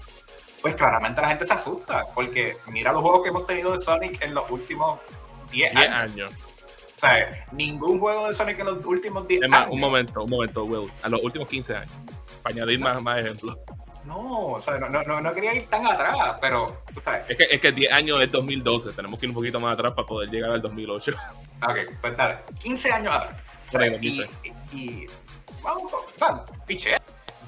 pues 0.61 0.75
claramente 0.75 1.23
la 1.23 1.29
gente 1.29 1.47
se 1.47 1.55
asusta, 1.55 2.05
porque 2.15 2.59
mira 2.67 2.93
los 2.93 3.01
juegos 3.01 3.23
que 3.23 3.29
hemos 3.31 3.47
tenido 3.47 3.73
de 3.73 3.79
Sonic 3.79 4.21
en 4.21 4.35
los 4.35 4.51
últimos 4.51 5.01
10 5.51 5.73
10 5.75 5.89
años. 5.91 5.95
años. 6.13 6.33
O 6.99 7.01
sea, 7.01 7.47
ningún 7.53 8.01
juego 8.01 8.27
de 8.27 8.35
Sonic 8.35 8.59
en 8.59 8.67
los 8.67 8.85
últimos 8.85 9.29
10 9.29 9.43
Es 9.45 9.49
más, 9.51 9.61
años. 9.61 9.71
un 9.73 9.81
momento, 9.81 10.25
un 10.25 10.31
momento, 10.31 10.65
Will. 10.65 10.91
A 11.01 11.09
los 11.09 11.23
últimos 11.23 11.47
15 11.49 11.77
años. 11.77 11.93
Para 12.43 12.57
añadir 12.57 12.81
más, 12.81 13.01
más 13.01 13.21
ejemplos. 13.21 13.57
No, 14.05 14.17
o 14.47 14.61
sea, 14.61 14.79
no, 14.79 14.89
no, 14.89 15.05
no, 15.05 15.21
no 15.21 15.33
quería 15.33 15.55
ir 15.55 15.69
tan 15.69 15.87
atrás, 15.87 16.17
pero 16.41 16.83
tú 16.93 17.01
sabes. 17.01 17.23
Es 17.29 17.37
que, 17.37 17.45
es 17.45 17.61
que 17.61 17.71
10 17.71 17.93
años 17.93 18.21
es 18.21 18.33
2012. 18.33 18.93
Tenemos 18.95 19.21
que 19.21 19.27
ir 19.27 19.31
un 19.31 19.35
poquito 19.37 19.61
más 19.61 19.75
atrás 19.75 19.93
para 19.93 20.07
poder 20.09 20.29
llegar 20.29 20.51
al 20.51 20.61
2008. 20.61 21.13
Ok, 21.69 21.77
pues 22.01 22.17
dale, 22.17 22.39
15 22.59 22.91
años 22.93 23.15
atrás. 23.15 23.37
O 23.69 23.71
sea, 23.71 23.87
y, 23.87 24.01
15. 24.01 24.31
y, 24.73 24.79
y- 24.81 25.07
vamos, 25.63 25.93
vamos, 26.19 26.43
piche. 26.67 26.97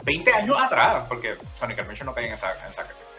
20 0.05 0.33
años 0.33 0.57
atrás, 0.63 1.05
porque 1.09 1.37
Sonic 1.57 1.81
Adventure 1.81 2.05
no 2.07 2.15
cae 2.15 2.27
en, 2.29 2.35
esa, 2.35 2.53
en, 2.67 2.73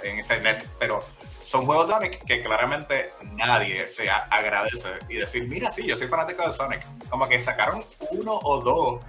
ese 0.03 0.39
net, 0.41 0.67
pero 0.79 1.03
son 1.41 1.65
juegos 1.65 1.87
de 1.87 1.93
Sonic 1.93 2.23
que 2.25 2.41
claramente 2.41 3.11
nadie 3.33 3.87
se 3.87 4.09
agradece 4.09 4.99
y 5.09 5.15
decir, 5.15 5.47
mira, 5.47 5.69
sí, 5.69 5.85
yo 5.85 5.97
soy 5.97 6.07
fanático 6.07 6.45
de 6.45 6.53
Sonic. 6.53 6.85
Como 7.09 7.27
que 7.27 7.41
sacaron 7.41 7.83
uno 8.11 8.39
o 8.43 8.61
dos 8.61 9.03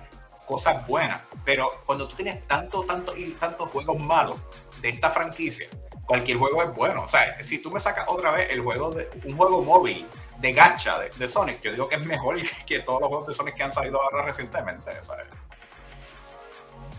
cosas 0.46 0.86
buenas, 0.86 1.22
pero 1.44 1.70
cuando 1.86 2.08
tú 2.08 2.16
tienes 2.16 2.46
tanto, 2.46 2.84
tanto 2.84 3.16
y 3.16 3.30
tantos 3.32 3.68
juegos 3.70 3.98
malos 3.98 4.40
de 4.80 4.88
esta 4.88 5.10
franquicia, 5.10 5.68
cualquier 6.06 6.38
juego 6.38 6.62
es 6.62 6.74
bueno. 6.74 7.04
O 7.04 7.08
sea, 7.08 7.42
si 7.42 7.62
tú 7.62 7.70
me 7.70 7.80
sacas 7.80 8.06
otra 8.08 8.32
vez 8.32 8.50
el 8.50 8.60
juego 8.60 8.90
de 8.90 9.08
un 9.24 9.36
juego 9.36 9.62
móvil 9.62 10.06
de 10.38 10.52
gacha 10.52 10.98
de, 10.98 11.28
Sonic, 11.28 11.60
yo 11.62 11.70
digo 11.70 11.88
que 11.88 11.96
es 11.96 12.06
mejor 12.06 12.38
que 12.66 12.80
todos 12.80 13.00
los 13.00 13.08
juegos 13.08 13.28
de 13.28 13.34
Sonic 13.34 13.54
que 13.54 13.62
han 13.62 13.72
salido 13.72 14.02
ahora 14.02 14.24
recientemente. 14.24 14.90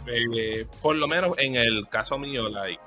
Eh, 0.07 0.65
por 0.81 0.95
lo 0.95 1.07
menos 1.07 1.37
en 1.37 1.55
el 1.55 1.87
caso 1.89 2.17
mío, 2.17 2.49
like, 2.49 2.81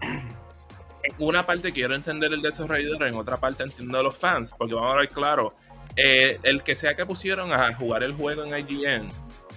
en 0.00 1.14
una 1.18 1.46
parte 1.46 1.72
quiero 1.72 1.94
entender 1.94 2.32
el 2.32 2.42
desarrollador, 2.42 3.08
en 3.08 3.14
otra 3.14 3.36
parte 3.36 3.62
entiendo 3.62 3.98
a 3.98 4.02
los 4.02 4.16
fans, 4.16 4.54
porque 4.56 4.74
vamos 4.74 4.92
a 4.94 4.96
ver 4.96 5.08
claro, 5.08 5.48
eh, 5.96 6.38
el 6.42 6.62
que 6.62 6.74
sea 6.74 6.94
que 6.94 7.06
pusieron 7.06 7.52
a 7.52 7.74
jugar 7.74 8.02
el 8.02 8.12
juego 8.12 8.44
en 8.44 8.54
IGN, 8.54 9.08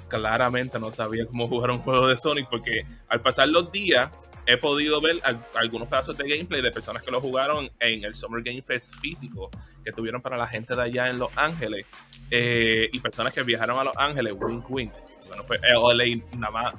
claramente 0.08 0.80
no 0.80 0.92
sabía 0.92 1.26
cómo 1.26 1.48
jugar 1.48 1.72
un 1.72 1.80
juego 1.80 2.08
de 2.08 2.18
Sonic, 2.18 2.48
porque 2.50 2.86
al 3.08 3.22
pasar 3.22 3.48
los 3.48 3.72
días 3.72 4.10
he 4.46 4.58
podido 4.58 5.00
ver 5.00 5.22
algunos 5.56 5.88
pedazos 5.88 6.18
de 6.18 6.28
gameplay 6.28 6.62
de 6.62 6.70
personas 6.70 7.02
que 7.02 7.12
lo 7.12 7.22
jugaron 7.22 7.70
en 7.80 8.04
el 8.04 8.14
Summer 8.14 8.44
Game 8.44 8.62
Fest 8.62 8.96
físico 9.00 9.50
que 9.86 9.92
tuvieron 9.94 10.22
para 10.22 10.36
la 10.36 10.48
gente 10.48 10.76
de 10.76 10.82
allá 10.82 11.08
en 11.08 11.18
Los 11.18 11.32
Ángeles 11.38 11.86
eh, 12.30 12.90
y 12.92 13.00
personas 13.00 13.34
que 13.34 13.42
viajaron 13.44 13.80
a 13.80 13.86
Los 13.86 13.96
Ángeles, 13.98 14.34
wink 14.38 14.70
wink 14.70 14.94
bueno, 15.28 15.44
pues 15.48 15.62
LA 15.62 16.38
nada 16.38 16.52
más. 16.52 16.76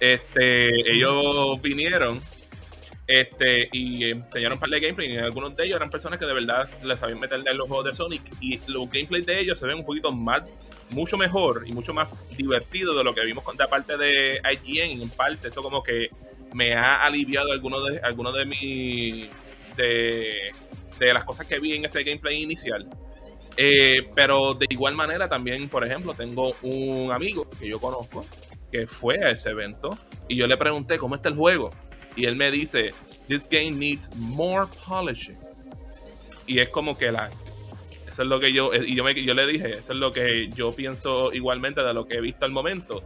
Este, 0.00 0.92
ellos 0.92 1.60
vinieron 1.60 2.20
este, 3.06 3.68
y 3.72 4.10
enseñaron 4.10 4.54
un 4.54 4.60
par 4.60 4.70
de 4.70 4.80
gameplay 4.80 5.12
y 5.12 5.16
algunos 5.18 5.56
de 5.56 5.64
ellos 5.64 5.76
eran 5.76 5.90
personas 5.90 6.18
que 6.18 6.26
de 6.26 6.34
verdad 6.34 6.68
les 6.82 7.00
sabían 7.00 7.18
meterle 7.20 7.50
en 7.50 7.58
los 7.58 7.68
juegos 7.68 7.86
de 7.86 7.94
Sonic 7.94 8.22
y 8.40 8.60
los 8.68 8.90
gameplays 8.90 9.26
de 9.26 9.40
ellos 9.40 9.58
se 9.58 9.66
ven 9.66 9.78
un 9.78 9.84
poquito 9.84 10.12
más 10.12 10.44
mucho 10.90 11.16
mejor 11.16 11.64
y 11.66 11.72
mucho 11.72 11.92
más 11.92 12.28
divertido 12.36 12.96
de 12.96 13.02
lo 13.02 13.14
que 13.14 13.24
vimos 13.24 13.44
con 13.44 13.56
la 13.56 13.66
parte 13.66 13.96
de 13.96 14.40
IGN 14.52 15.02
en 15.02 15.10
parte. 15.10 15.48
Eso 15.48 15.62
como 15.62 15.82
que 15.82 16.08
me 16.54 16.74
ha 16.74 17.04
aliviado 17.04 17.50
algunos 17.52 17.84
de 17.90 18.00
algunos 18.00 18.34
de 18.34 18.44
mi 18.44 19.28
de, 19.76 20.52
de 20.98 21.14
las 21.14 21.24
cosas 21.24 21.46
que 21.46 21.58
vi 21.58 21.74
en 21.74 21.84
ese 21.84 22.02
gameplay 22.02 22.42
inicial. 22.42 22.86
Eh, 23.56 24.08
pero 24.14 24.54
de 24.54 24.66
igual 24.70 24.94
manera 24.94 25.28
también, 25.28 25.68
por 25.68 25.84
ejemplo, 25.84 26.14
tengo 26.14 26.54
un 26.62 27.10
amigo 27.12 27.46
que 27.58 27.68
yo 27.68 27.78
conozco 27.78 28.24
que 28.70 28.86
fue 28.86 29.22
a 29.22 29.30
ese 29.30 29.50
evento 29.50 29.98
y 30.28 30.36
yo 30.36 30.46
le 30.46 30.56
pregunté 30.56 30.96
cómo 30.96 31.16
está 31.16 31.28
el 31.28 31.34
juego 31.34 31.70
y 32.16 32.26
él 32.26 32.36
me 32.36 32.50
dice, 32.50 32.90
this 33.28 33.48
game 33.48 33.72
needs 33.72 34.14
more 34.16 34.66
polishing. 34.86 35.36
Y 36.46 36.58
es 36.58 36.68
como 36.68 36.96
que 36.96 37.12
la... 37.12 37.30
Eso 38.10 38.22
es 38.22 38.28
lo 38.28 38.40
que 38.40 38.52
yo... 38.52 38.74
Y 38.74 38.94
yo, 38.94 39.08
yo 39.08 39.34
le 39.34 39.46
dije, 39.46 39.78
eso 39.78 39.92
es 39.92 39.98
lo 39.98 40.12
que 40.12 40.50
yo 40.50 40.74
pienso 40.74 41.32
igualmente 41.32 41.82
de 41.82 41.94
lo 41.94 42.06
que 42.06 42.16
he 42.16 42.20
visto 42.20 42.44
al 42.44 42.52
momento. 42.52 43.02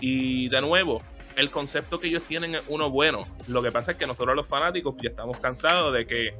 Y 0.00 0.48
de 0.48 0.60
nuevo, 0.60 1.02
el 1.36 1.50
concepto 1.50 2.00
que 2.00 2.08
ellos 2.08 2.24
tienen 2.24 2.54
es 2.54 2.62
uno 2.68 2.90
bueno. 2.90 3.26
Lo 3.48 3.62
que 3.62 3.72
pasa 3.72 3.92
es 3.92 3.96
que 3.96 4.06
nosotros 4.06 4.36
los 4.36 4.46
fanáticos 4.46 4.94
ya 5.00 5.10
estamos 5.10 5.38
cansados 5.38 5.94
de 5.94 6.06
que 6.06 6.34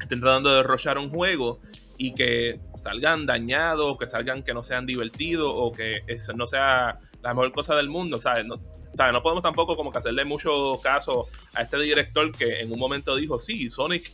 estén 0.00 0.20
tratando 0.20 0.50
de 0.50 0.56
derrochar 0.56 0.98
un 0.98 1.10
juego 1.10 1.60
y 1.96 2.14
que 2.14 2.60
salgan 2.76 3.26
dañados, 3.26 3.96
que 3.98 4.06
salgan 4.06 4.42
que 4.42 4.52
no 4.52 4.62
sean 4.62 4.86
divertidos 4.86 5.50
o 5.54 5.70
que 5.70 6.02
eso 6.06 6.32
no 6.32 6.46
sea 6.46 6.98
la 7.22 7.34
mejor 7.34 7.52
cosa 7.52 7.76
del 7.76 7.88
mundo, 7.88 8.18
¿sabes? 8.18 8.44
No, 8.44 8.60
No 8.96 9.22
podemos 9.22 9.42
tampoco 9.42 9.76
como 9.76 9.90
que 9.90 9.98
hacerle 9.98 10.24
mucho 10.24 10.78
caso 10.82 11.26
a 11.54 11.62
este 11.62 11.78
director 11.78 12.30
que 12.32 12.60
en 12.60 12.72
un 12.72 12.78
momento 12.78 13.16
dijo, 13.16 13.40
sí, 13.40 13.68
Sonic, 13.68 14.10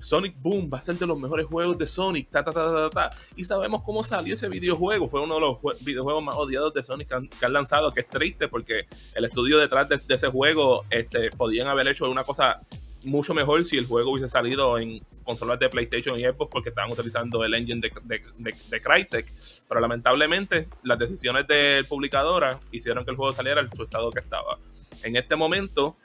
Sonic 0.00 0.34
Boom 0.40 0.70
va 0.72 0.78
a 0.78 0.82
ser 0.82 0.94
de 0.96 1.06
los 1.06 1.18
mejores 1.18 1.46
juegos 1.46 1.76
de 1.76 1.86
Sonic, 1.86 2.30
ta, 2.30 2.42
ta, 2.42 2.52
ta, 2.52 2.72
ta, 2.72 2.90
ta. 2.90 3.16
Y 3.36 3.44
sabemos 3.44 3.82
cómo 3.82 4.02
salió 4.02 4.34
ese 4.34 4.48
videojuego, 4.48 5.08
fue 5.08 5.20
uno 5.20 5.34
de 5.34 5.40
los 5.42 5.84
videojuegos 5.84 6.24
más 6.24 6.34
odiados 6.36 6.72
de 6.72 6.82
Sonic 6.82 7.08
que 7.08 7.46
han, 7.46 7.52
lanzado, 7.52 7.92
que 7.92 8.00
es 8.00 8.08
triste 8.08 8.48
porque 8.48 8.86
el 9.14 9.24
estudio 9.26 9.58
detrás 9.58 9.88
de, 9.88 9.96
ese 9.96 10.28
juego 10.28 10.84
este, 10.88 11.30
podían 11.30 11.68
haber 11.68 11.88
hecho 11.88 12.08
una 12.08 12.24
cosa 12.24 12.58
mucho 13.04 13.34
mejor 13.34 13.64
si 13.64 13.76
el 13.76 13.86
juego 13.86 14.12
hubiese 14.12 14.28
salido 14.28 14.78
en 14.78 15.00
consolas 15.24 15.58
de 15.58 15.68
PlayStation 15.68 16.18
y 16.18 16.24
Xbox 16.24 16.50
porque 16.50 16.68
estaban 16.70 16.90
utilizando 16.90 17.44
el 17.44 17.54
engine 17.54 17.80
de, 17.80 18.20
de, 18.38 18.80
Crytek. 18.80 19.26
Pero 19.68 19.80
lamentablemente 19.80 20.66
las 20.84 20.98
decisiones 20.98 21.46
de 21.46 21.84
publicadora 21.88 22.60
hicieron 22.70 23.04
que 23.04 23.10
el 23.10 23.16
juego 23.16 23.32
saliera 23.32 23.60
en 23.60 23.74
su 23.74 23.84
estado 23.84 24.10
que 24.10 24.20
estaba. 24.20 24.58
En 25.04 25.16
este 25.16 25.36
momento 25.36 25.96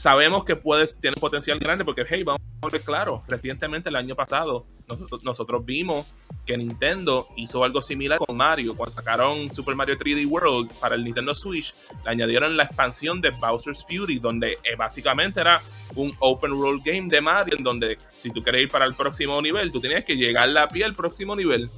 sabemos 0.00 0.44
que 0.44 0.56
puedes, 0.56 0.98
tiene 0.98 1.16
potencial 1.16 1.58
grande 1.58 1.84
porque, 1.84 2.04
hey, 2.08 2.22
vamos 2.22 2.40
a 2.62 2.68
ver 2.68 2.80
claro, 2.80 3.22
recientemente 3.28 3.90
el 3.90 3.96
año 3.96 4.16
pasado 4.16 4.66
nosotros, 5.22 5.64
vimos 5.64 6.14
que 6.44 6.56
Nintendo 6.56 7.28
hizo 7.36 7.62
algo 7.62 7.80
similar 7.80 8.18
con 8.18 8.36
Mario. 8.36 8.74
Cuando 8.74 8.96
sacaron 8.96 9.54
Super 9.54 9.76
Mario 9.76 9.96
3D 9.96 10.26
World 10.26 10.72
para 10.80 10.96
el 10.96 11.04
Nintendo 11.04 11.32
Switch, 11.34 11.72
le 12.04 12.10
añadieron 12.10 12.56
la 12.56 12.64
expansión 12.64 13.20
de 13.20 13.30
Bowser's 13.30 13.84
Fury, 13.86 14.18
donde 14.18 14.54
eh, 14.64 14.74
básicamente 14.76 15.40
era 15.40 15.60
un 15.94 16.12
open 16.18 16.52
world 16.54 16.82
game 16.84 17.06
de 17.08 17.20
Mario, 17.20 17.56
en 17.56 17.62
donde 17.62 17.98
si 18.10 18.30
tú 18.30 18.42
quieres 18.42 18.62
ir 18.62 18.68
para 18.68 18.86
el 18.86 18.94
próximo 18.94 19.40
nivel, 19.40 19.70
tú 19.70 19.80
tenías 19.80 20.04
que 20.04 20.16
llegar 20.16 20.56
a 20.56 20.66
pie 20.66 20.84
al 20.84 20.94
próximo 20.94 21.36
nivel 21.36 21.70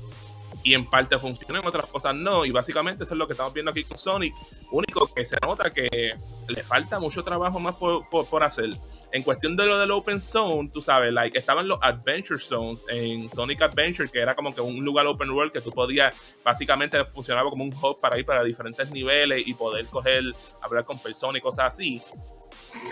y 0.65 0.75
en 0.75 0.87
parte 0.87 1.19
funciona, 1.19 1.59
en 1.59 1.67
otras 1.67 1.87
cosas 1.87 2.15
no. 2.15 2.45
Y 2.45 2.51
básicamente 2.51 3.05
eso 3.05 3.15
es 3.15 3.19
lo 3.19 3.27
que 3.27 3.33
estamos 3.33 3.53
viendo 3.53 3.71
aquí 3.71 3.85
con 3.85 3.99
Sonic. 3.99 4.35
Único 4.71 5.13
que 5.13 5.25
se 5.25 5.37
nota 5.43 5.71
que 5.71 6.17
le 6.49 6.63
falta 6.63 6.99
mucho 6.99 7.23
trabajo 7.23 7.59
más 7.59 7.75
por, 7.77 8.09
por, 8.09 8.43
hacer. 8.45 8.71
En 9.13 9.23
cuestión 9.23 9.57
de 9.57 9.67
lo 9.67 9.79
del 9.79 9.91
Open 9.91 10.21
Zone, 10.21 10.71
tú 10.73 10.81
sabes, 10.81 11.13
like, 11.13 11.37
estaban 11.37 11.67
los 11.69 11.79
Adventure 11.83 12.39
Zones 12.39 12.85
en 12.89 13.31
Sonic 13.31 13.63
Adventure, 13.63 14.09
que 14.09 14.21
era 14.21 14.35
como 14.35 14.53
que 14.53 14.61
un 14.61 14.85
lugar 14.85 15.07
open 15.07 15.31
world 15.31 15.53
que 15.53 15.61
tú 15.61 15.71
podías, 15.71 16.15
básicamente 16.45 17.05
funcionaba 17.05 17.51
como 17.51 17.65
un 17.65 17.73
hub 17.75 18.01
para 18.01 18.19
ir 18.19 18.25
para 18.25 18.43
diferentes 18.45 18.91
niveles 18.91 19.47
y 19.47 19.55
poder 19.55 19.87
coger, 19.87 20.23
hablar 20.61 20.85
con 20.85 20.99
personas 20.99 21.37
y 21.37 21.41
cosas 21.41 21.67
así. 21.67 22.03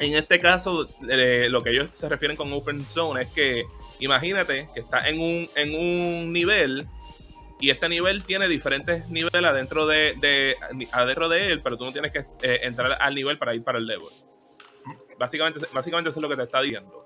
En 0.00 0.14
este 0.14 0.38
caso, 0.38 0.88
eh, 1.08 1.46
lo 1.48 1.62
que 1.62 1.70
ellos 1.70 1.90
se 1.90 2.08
refieren 2.08 2.36
con 2.36 2.52
Open 2.52 2.84
Zone 2.84 3.22
es 3.22 3.28
que 3.30 3.64
imagínate 3.98 4.68
que 4.72 4.80
estás 4.80 5.06
en 5.06 5.20
un, 5.20 5.48
en 5.54 5.74
un 5.74 6.32
nivel 6.32 6.86
y 7.60 7.68
este 7.68 7.88
nivel 7.88 8.24
tiene 8.24 8.48
diferentes 8.48 9.08
niveles 9.08 9.44
adentro 9.44 9.86
de, 9.86 10.14
de, 10.18 10.56
adentro 10.92 11.28
de 11.28 11.52
él, 11.52 11.60
pero 11.62 11.76
tú 11.76 11.84
no 11.84 11.92
tienes 11.92 12.10
que 12.10 12.20
eh, 12.42 12.60
entrar 12.62 12.96
al 12.98 13.14
nivel 13.14 13.36
para 13.36 13.54
ir 13.54 13.62
para 13.62 13.78
el 13.78 13.86
level. 13.86 14.08
Básicamente, 15.18 15.60
básicamente 15.72 16.08
eso 16.08 16.18
es 16.18 16.22
lo 16.22 16.28
que 16.28 16.36
te 16.36 16.44
está 16.44 16.62
diciendo. 16.62 16.98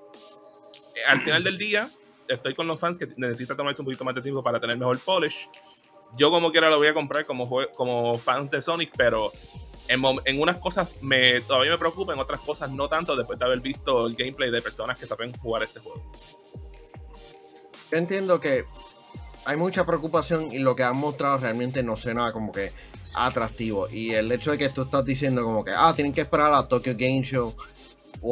Eh, 0.95 1.05
al 1.07 1.21
final 1.21 1.43
del 1.43 1.59
día, 1.59 1.88
estoy 2.29 2.55
con 2.55 2.69
los 2.69 2.79
fans 2.79 2.97
que 2.97 3.09
necesitan 3.17 3.57
tomarse 3.57 3.83
un 3.83 3.87
poquito 3.87 4.05
más 4.05 4.14
de 4.14 4.23
tiempo 4.23 4.43
para 4.45 4.61
tener 4.61 4.77
mejor 4.77 4.99
polish. 5.01 5.49
Yo 6.17 6.31
como 6.31 6.53
quiera 6.53 6.71
lo 6.71 6.79
voy 6.79 6.87
a 6.87 6.95
comprar 6.95 7.27
como, 7.27 7.51
como 7.77 8.14
fans 8.17 8.49
de 8.51 8.62
Sonic, 8.62 8.93
pero 8.97 9.33
en, 9.88 10.01
en, 10.25 10.40
unas 10.40 10.59
cosas 10.59 11.03
me, 11.03 11.40
todavía 11.40 11.73
me 11.73 11.79
preocupa, 11.79 12.12
en 12.12 12.21
otras 12.21 12.40
cosas 12.40 12.71
no 12.71 12.88
tanto, 12.88 13.17
después 13.17 13.40
de 13.40 13.45
haber 13.45 13.59
visto 13.59 14.07
el 14.07 14.14
gameplay 14.14 14.53
de 14.53 14.62
personas 14.62 14.97
que 14.99 15.07
saben 15.07 15.33
jugar 15.38 15.64
este 15.64 15.81
juego. 15.81 16.01
Yo 17.90 17.99
entiendo 17.99 18.40
que 18.40 18.64
hay 19.46 19.57
mucha 19.57 19.85
preocupación 19.85 20.52
y 20.52 20.59
lo 20.59 20.74
que 20.74 20.83
han 20.83 20.96
mostrado 20.96 21.38
realmente 21.38 21.83
no 21.83 21.96
suena 21.96 22.33
como 22.33 22.52
que 22.52 22.72
atractivo. 23.14 23.88
Y 23.90 24.12
el 24.12 24.30
hecho 24.33 24.52
de 24.52 24.59
que 24.59 24.68
tú 24.68 24.83
estás 24.83 25.04
diciendo 25.04 25.42
como 25.42 25.64
que, 25.64 25.72
ah, 25.74 25.92
tienen 25.94 26.12
que 26.12 26.22
esperar 26.22 26.52
a 26.52 26.66
Tokyo 26.66 26.92
Game 26.96 27.22
Show 27.22 27.54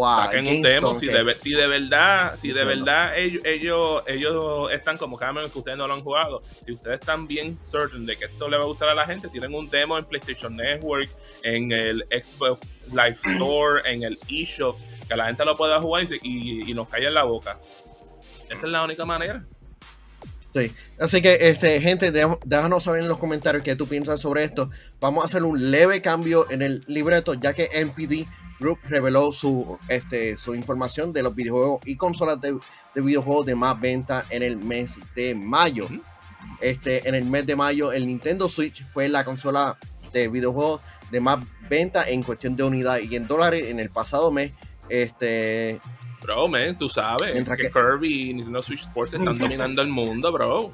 a 0.03 0.25
Saquen 0.25 0.47
un 0.47 0.63
demo, 0.63 0.95
si, 0.95 1.07
de, 1.07 1.23
verdad, 1.67 2.37
si 2.39 2.51
de 2.51 2.65
verdad 2.65 3.19
ellos, 3.19 4.03
ellos, 4.07 4.71
están 4.73 4.97
como 4.97 5.19
cada 5.19 5.33
vez 5.33 5.53
que 5.53 5.59
ustedes 5.59 5.77
no 5.77 5.87
lo 5.87 5.95
han 5.95 6.01
jugado, 6.01 6.41
si 6.65 6.73
ustedes 6.73 7.01
están 7.01 7.27
bien 7.27 7.61
certain 7.61 8.07
de 8.07 8.17
que 8.17 8.25
esto 8.25 8.49
le 8.49 8.57
va 8.57 8.63
a 8.63 8.67
gustar 8.67 8.89
a 8.89 8.95
la 8.95 9.07
gente, 9.07 9.29
tienen 9.29 9.55
un 9.55 9.69
demo 9.69 9.99
en 9.99 10.05
PlayStation 10.05 10.57
Network, 10.57 11.11
en 11.43 11.73
el 11.73 12.05
Xbox 12.11 12.75
Live 12.89 13.19
Store, 13.35 13.83
en 13.85 14.05
el 14.05 14.19
eShop, 14.29 14.79
que 15.07 15.17
la 15.17 15.27
gente 15.27 15.45
lo 15.45 15.57
pueda 15.57 15.79
jugar 15.81 16.05
y, 16.23 16.71
y 16.71 16.75
nos 16.75 16.89
caiga 16.89 17.09
en 17.09 17.15
la 17.15 17.25
boca. 17.25 17.59
Esa 18.49 18.67
es 18.67 18.73
la 18.73 18.83
única 18.83 19.05
manera. 19.05 19.45
Sí, 20.55 20.71
así 21.01 21.23
que 21.23 21.39
este, 21.41 21.81
gente, 21.81 22.13
déjanos 22.13 22.85
saber 22.85 23.03
en 23.03 23.09
los 23.09 23.17
comentarios 23.17 23.65
qué 23.65 23.75
tú 23.75 23.87
piensas 23.87 24.21
sobre 24.21 24.45
esto. 24.45 24.69
Vamos 25.01 25.25
a 25.25 25.27
hacer 25.27 25.45
un 25.45 25.71
leve 25.71 26.03
cambio 26.03 26.51
en 26.51 26.61
el 26.61 26.85
libreto, 26.87 27.33
ya 27.35 27.55
que 27.55 27.71
NPD 27.73 28.27
Group 28.61 28.79
reveló 28.85 29.33
su, 29.33 29.79
este, 29.89 30.37
su 30.37 30.55
información 30.55 31.13
de 31.13 31.23
los 31.23 31.35
videojuegos 31.35 31.81
y 31.87 31.97
consolas 31.97 32.39
de, 32.41 32.59
videojuegos 32.95 33.47
de 33.47 33.55
más 33.55 33.81
venta 33.81 34.27
en 34.29 34.43
el 34.43 34.59
mes 34.59 34.99
de 35.17 35.35
mayo. 35.35 35.89
Este, 36.61 37.09
en 37.09 37.15
el 37.15 37.25
mes 37.25 37.47
de 37.47 37.57
mayo, 37.57 37.91
el 37.91 38.07
Nintendo 38.07 38.49
Switch 38.49 38.85
fue 38.85 39.09
la 39.09 39.25
consola 39.25 39.79
de 40.13 40.29
videojuegos 40.29 40.83
de 41.11 41.21
más 41.21 41.45
venta 41.71 42.09
en 42.09 42.23
cuestión 42.23 42.57
de 42.57 42.65
unidad 42.65 42.99
y 42.99 43.17
en 43.17 43.27
dólares 43.27 43.69
en 43.69 43.81
el 43.81 43.89
pasado 43.89 44.31
mes. 44.31 44.53
Este, 44.91 45.81
Bro, 46.23 46.49
man, 46.49 46.77
tú 46.77 46.89
sabes 46.89 47.33
que, 47.33 47.71
Kirby 47.71 48.31
y 48.31 48.35
Nintendo 48.35 48.63
Switch 48.63 48.83
Sports 48.83 49.15
están 49.15 49.37
dominando 49.39 49.83
el 49.83 49.89
mundo, 49.89 50.31
bro. 50.33 50.73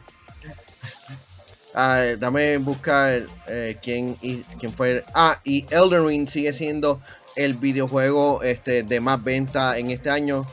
Ah, 1.74 2.02
dame 2.18 2.58
buscar 2.58 3.22
eh, 3.46 3.76
quién, 3.82 4.18
y, 4.20 4.42
quién 4.58 4.72
fue. 4.72 5.04
Ah, 5.14 5.40
y 5.44 5.66
Elden 5.70 6.06
Ring 6.06 6.28
sigue 6.28 6.52
siendo 6.52 7.00
el 7.36 7.54
videojuego 7.54 8.42
este, 8.42 8.82
de 8.82 9.00
más 9.00 9.22
venta 9.22 9.78
en 9.78 9.90
este 9.90 10.10
año. 10.10 10.46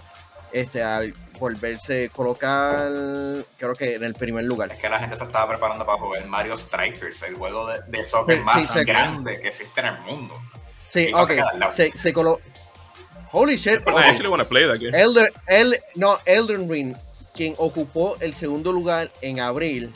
Este, 0.51 0.83
al 0.83 1.13
volverse 1.39 2.09
colocar, 2.09 2.89
creo 3.57 3.73
que 3.73 3.95
en 3.95 4.03
el 4.03 4.13
primer 4.13 4.45
lugar. 4.45 4.71
Es 4.71 4.79
que 4.79 4.87
la 4.87 4.99
gente 4.99 5.17
se 5.17 5.23
estaba 5.23 5.49
preparando 5.49 5.85
para 5.85 5.97
jugar 5.97 6.25
Mario 6.27 6.57
Strikers, 6.57 7.23
el 7.23 7.35
juego 7.35 7.67
de, 7.67 7.81
de 7.87 8.05
soccer 8.05 8.41
más 8.43 8.73
grande 8.85 9.39
que 9.41 9.49
existe 9.49 9.81
en 9.81 9.87
el 9.87 9.99
mundo. 10.01 10.33
Sí, 10.87 11.11
ok. 11.13 11.31
Se, 11.73 11.91
se 11.91 12.13
colocó. 12.13 12.39
Holy 13.36 13.57
shit. 13.57 13.81
I 13.86 14.11
actually 14.11 14.45
play 14.45 14.65
that 14.65 14.79
game. 14.79 14.95
Elder, 14.95 15.29
el, 15.47 15.75
no, 15.95 16.17
Elden 16.25 16.69
Ring, 16.69 16.95
quien 17.33 17.53
ocupó 17.57 18.15
el 18.21 18.33
segundo 18.33 18.71
lugar 18.71 19.11
en 19.21 19.41
abril, 19.41 19.91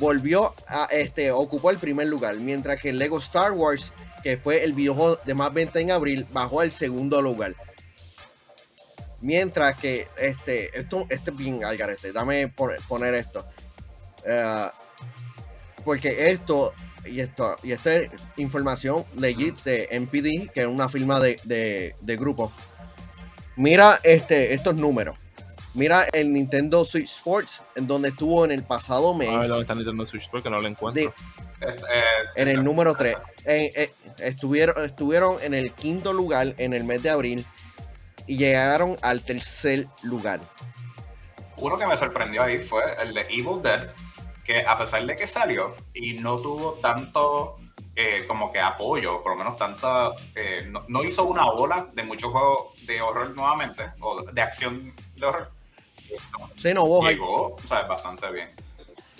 volvió 0.00 0.56
a 0.66 0.88
este, 0.90 1.30
ocupó 1.30 1.70
el 1.70 1.78
primer 1.78 2.08
lugar, 2.08 2.34
mientras 2.40 2.80
que 2.80 2.92
Lego 2.92 3.18
Star 3.18 3.52
Wars, 3.52 3.92
que 4.24 4.36
fue 4.36 4.64
el 4.64 4.72
videojuego 4.72 5.20
de 5.24 5.34
más 5.34 5.54
venta 5.54 5.78
en 5.78 5.92
abril, 5.92 6.26
bajó 6.32 6.60
al 6.60 6.72
segundo 6.72 7.22
lugar. 7.22 7.54
Mientras 9.20 9.76
que 9.76 10.08
este, 10.18 10.76
esto, 10.76 11.06
este 11.10 11.30
es 11.30 11.36
bien 11.36 11.62
algarete, 11.62 12.10
dame 12.10 12.48
poner, 12.48 13.14
esto. 13.14 13.46
Eh, 14.24 14.66
porque 15.84 16.30
esto, 16.32 16.74
y 17.10 17.20
esto, 17.20 17.56
y 17.62 17.72
esta 17.72 17.94
es 17.94 18.10
información 18.36 19.04
legit 19.16 19.62
de 19.62 19.88
NPD, 19.90 20.50
que 20.52 20.62
es 20.62 20.66
una 20.66 20.88
firma 20.88 21.20
de, 21.20 21.94
de, 22.00 22.16
grupo. 22.16 22.52
Mira 23.56 23.98
este, 24.02 24.54
estos 24.54 24.76
números. 24.76 25.16
Mira 25.74 26.06
el 26.12 26.32
Nintendo 26.32 26.84
Switch 26.84 27.10
Sports, 27.16 27.62
en 27.76 27.86
donde 27.86 28.08
estuvo 28.08 28.44
en 28.44 28.52
el 28.52 28.62
pasado 28.62 29.14
mes. 29.14 29.28
A 29.28 29.40
ver 29.40 29.48
dónde 29.48 29.62
está 29.62 29.74
Nintendo 29.74 30.06
Switch 30.06 30.24
Sports, 30.24 30.44
que 30.44 30.50
no 30.50 30.60
lo 30.60 30.68
encuentro. 30.68 31.12
Eh, 31.60 31.76
en 32.36 32.48
el 32.48 32.64
número 32.64 32.94
3. 32.94 33.16
Eh, 33.44 33.92
estuvieron, 34.18 34.84
estuvieron 34.84 35.36
en 35.42 35.54
el 35.54 35.72
quinto 35.72 36.12
lugar 36.12 36.54
en 36.58 36.72
el 36.72 36.84
mes 36.84 37.02
de 37.02 37.10
abril 37.10 37.44
y 38.26 38.36
llegaron 38.36 38.96
al 39.02 39.22
tercer 39.22 39.86
lugar. 40.02 40.40
Uno 41.56 41.76
que 41.76 41.86
me 41.86 41.96
sorprendió 41.96 42.42
ahí 42.42 42.58
fue 42.58 42.82
el 43.02 43.14
de 43.14 43.22
Evil 43.22 43.60
Dead, 43.62 43.88
que 44.48 44.64
a 44.66 44.78
pesar 44.78 45.04
de 45.04 45.14
que 45.14 45.26
salió 45.26 45.74
y 45.92 46.14
no 46.14 46.36
tuvo 46.36 46.78
tanto 46.80 47.58
eh, 47.94 48.24
como 48.26 48.50
que 48.50 48.58
apoyo, 48.58 49.22
por 49.22 49.32
lo 49.32 49.44
menos 49.44 49.58
tanta, 49.58 50.12
eh, 50.34 50.72
no, 50.88 51.04
hizo 51.04 51.24
una 51.24 51.46
ola 51.48 51.90
de 51.92 52.02
muchos 52.02 52.32
juegos 52.32 52.86
de 52.86 52.98
horror 53.02 53.36
nuevamente, 53.36 53.90
o 54.00 54.22
de 54.22 54.40
acción 54.40 54.94
de 55.16 55.26
horror. 55.26 55.50
Sí, 56.56 56.72
no, 56.72 56.86
vos 56.86 57.06
Llegó, 57.06 57.56
o 57.56 57.66
sea, 57.66 57.82
bastante 57.82 58.32
bien. 58.32 58.48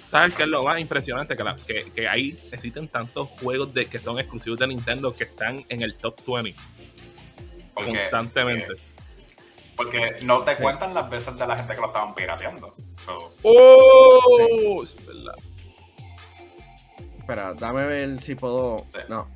¿Sabes 0.06 0.34
qué 0.34 0.44
es 0.44 0.48
lo 0.48 0.62
más 0.62 0.80
impresionante? 0.80 1.36
Que, 1.36 1.92
que, 1.92 2.08
ahí 2.08 2.40
existen 2.50 2.88
tantos 2.88 3.28
juegos 3.42 3.74
de, 3.74 3.84
que 3.84 4.00
son 4.00 4.18
exclusivos 4.18 4.58
de 4.58 4.68
Nintendo 4.68 5.14
que 5.14 5.24
están 5.24 5.62
en 5.68 5.82
el 5.82 5.94
top 5.96 6.16
20 6.26 6.58
constantemente. 7.74 8.72
Eh, 8.72 8.80
porque 9.76 10.16
no 10.22 10.42
te 10.42 10.56
cuentan 10.56 10.94
las 10.94 11.10
veces 11.10 11.36
de 11.36 11.46
la 11.46 11.54
gente 11.54 11.74
que 11.74 11.80
lo 11.82 11.88
estaban 11.88 12.14
pirateando. 12.14 12.74
¡Oh! 13.42 14.82
Es 14.82 15.06
verdad. 15.06 15.34
Espera, 17.18 17.54
dame 17.54 17.86
ver 17.86 18.20
si 18.20 18.34
puedo. 18.34 18.86
No. 19.08 19.26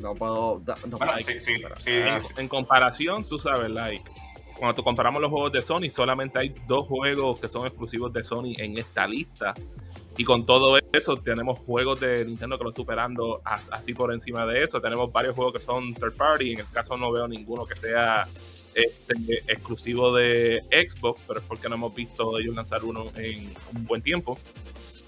No 0.00 0.14
puedo. 0.14 0.60
bueno, 0.60 1.12
sí, 1.18 1.40
sí, 1.40 1.56
sí, 1.78 1.92
En 2.36 2.48
comparación, 2.48 3.24
tú 3.24 3.38
sabes, 3.38 3.70
like, 3.70 4.04
cuando 4.58 4.82
comparamos 4.82 5.20
los 5.20 5.30
juegos 5.30 5.52
de 5.52 5.62
Sony, 5.62 5.88
solamente 5.90 6.38
hay 6.38 6.54
dos 6.66 6.86
juegos 6.86 7.40
que 7.40 7.48
son 7.48 7.66
exclusivos 7.66 8.12
de 8.12 8.24
Sony 8.24 8.54
en 8.58 8.76
esta 8.76 9.06
lista. 9.06 9.54
Y 10.18 10.24
con 10.24 10.46
todo 10.46 10.78
eso, 10.92 11.16
tenemos 11.16 11.58
juegos 11.58 12.00
de 12.00 12.24
Nintendo 12.24 12.56
que 12.56 12.64
lo 12.64 12.72
superando 12.74 13.40
así 13.44 13.92
por 13.92 14.12
encima 14.14 14.46
de 14.46 14.64
eso. 14.64 14.80
Tenemos 14.80 15.12
varios 15.12 15.34
juegos 15.34 15.54
que 15.54 15.60
son 15.60 15.92
third 15.94 16.16
party. 16.16 16.52
En 16.52 16.60
el 16.60 16.70
caso, 16.70 16.96
no 16.96 17.12
veo 17.12 17.28
ninguno 17.28 17.66
que 17.66 17.76
sea 17.76 18.26
este, 18.76 19.42
exclusivo 19.48 20.14
de 20.14 20.62
Xbox, 20.70 21.22
pero 21.26 21.40
es 21.40 21.46
porque 21.46 21.68
no 21.68 21.76
hemos 21.76 21.94
visto 21.94 22.38
ellos 22.38 22.54
lanzar 22.54 22.84
uno 22.84 23.10
en 23.16 23.50
un 23.74 23.86
buen 23.86 24.02
tiempo, 24.02 24.38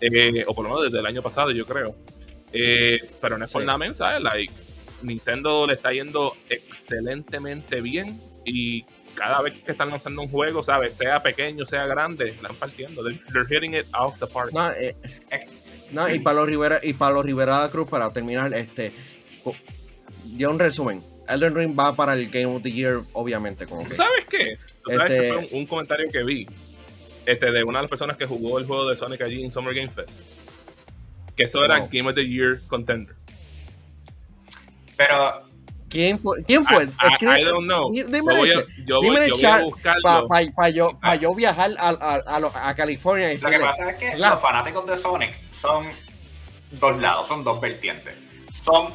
eh, 0.00 0.42
o 0.46 0.54
por 0.54 0.64
lo 0.64 0.70
menos 0.70 0.84
desde 0.84 0.98
el 0.98 1.06
año 1.06 1.22
pasado, 1.22 1.50
yo 1.50 1.66
creo. 1.66 1.94
Eh, 2.52 2.98
pero 3.20 3.36
no 3.36 3.44
es 3.44 3.52
por 3.52 3.62
nada 3.62 3.92
¿sabes? 3.92 4.22
Like, 4.22 4.52
Nintendo 5.02 5.66
le 5.66 5.74
está 5.74 5.92
yendo 5.92 6.34
excelentemente 6.48 7.82
bien 7.82 8.18
y 8.46 8.84
cada 9.14 9.42
vez 9.42 9.54
que 9.62 9.72
están 9.72 9.90
lanzando 9.90 10.22
un 10.22 10.28
juego, 10.28 10.62
¿sabes? 10.62 10.94
Sea 10.94 11.22
pequeño, 11.22 11.66
sea 11.66 11.86
grande, 11.86 12.30
están 12.30 12.54
partiendo. 12.56 13.02
They're, 13.04 13.46
hitting 13.50 13.74
it 13.74 13.86
off 13.94 14.18
the 14.18 14.26
park. 14.26 14.52
No, 14.52 14.70
eh, 14.70 14.96
no 15.92 16.08
y 16.08 16.20
Pablo 16.20 16.46
Rivera 16.46 16.80
y 16.82 16.94
Pablo 16.94 17.22
Rivera 17.22 17.68
Cruz 17.70 17.86
para 17.88 18.10
terminar, 18.12 18.54
este, 18.54 18.92
dio 20.24 20.50
un 20.50 20.58
resumen 20.58 21.02
Elden 21.28 21.54
Ring 21.54 21.78
va 21.78 21.94
para 21.94 22.14
el 22.14 22.28
Game 22.30 22.46
of 22.46 22.62
the 22.62 22.72
Year, 22.72 23.00
obviamente. 23.12 23.66
Como 23.66 23.82
¿Sabes 23.94 24.24
qué? 24.28 24.56
Este... 24.86 25.32
fue 25.32 25.48
un, 25.52 25.66
comentario 25.66 26.10
que 26.10 26.22
vi 26.24 26.46
este, 27.26 27.52
de 27.52 27.62
una 27.62 27.78
de 27.78 27.82
las 27.82 27.90
personas 27.90 28.16
que 28.16 28.26
jugó 28.26 28.58
el 28.58 28.66
juego 28.66 28.88
de 28.88 28.96
Sonic 28.96 29.20
allí 29.20 29.44
en 29.44 29.52
Summer 29.52 29.74
Game 29.74 29.90
Fest. 29.90 30.26
Que 31.36 31.44
eso 31.44 31.64
era 31.64 31.78
Game 31.90 32.08
of 32.08 32.14
the 32.14 32.26
Year 32.26 32.58
contender. 32.68 33.14
Pero. 34.96 35.46
¿Quién 35.88 36.18
fue? 36.18 36.42
¿Quién 36.44 36.64
fue? 36.66 36.84
I, 36.84 37.44
don't 37.44 37.64
know. 37.64 37.90
Dime, 37.90 38.20
yo 38.84 39.00
voy, 39.00 39.16
el 39.16 39.32
chat 39.32 39.64
para 39.92 40.70
yo, 40.70 40.98
yo, 41.18 41.34
viajar 41.34 41.70
a, 41.78 41.90
a, 41.90 42.68
a, 42.68 42.74
California. 42.74 43.32
Y 43.32 43.38
Lo 43.38 43.48
que 43.48 43.58
pasa 43.58 43.90
es 43.90 43.96
que 43.96 44.18
los 44.18 44.40
fanáticos 44.40 44.86
de 44.86 44.96
Sonic 44.98 45.34
son 45.50 45.86
dos 46.72 46.98
lados, 46.98 47.28
son 47.28 47.42
dos 47.42 47.58
vertientes. 47.60 48.14
Son 48.50 48.88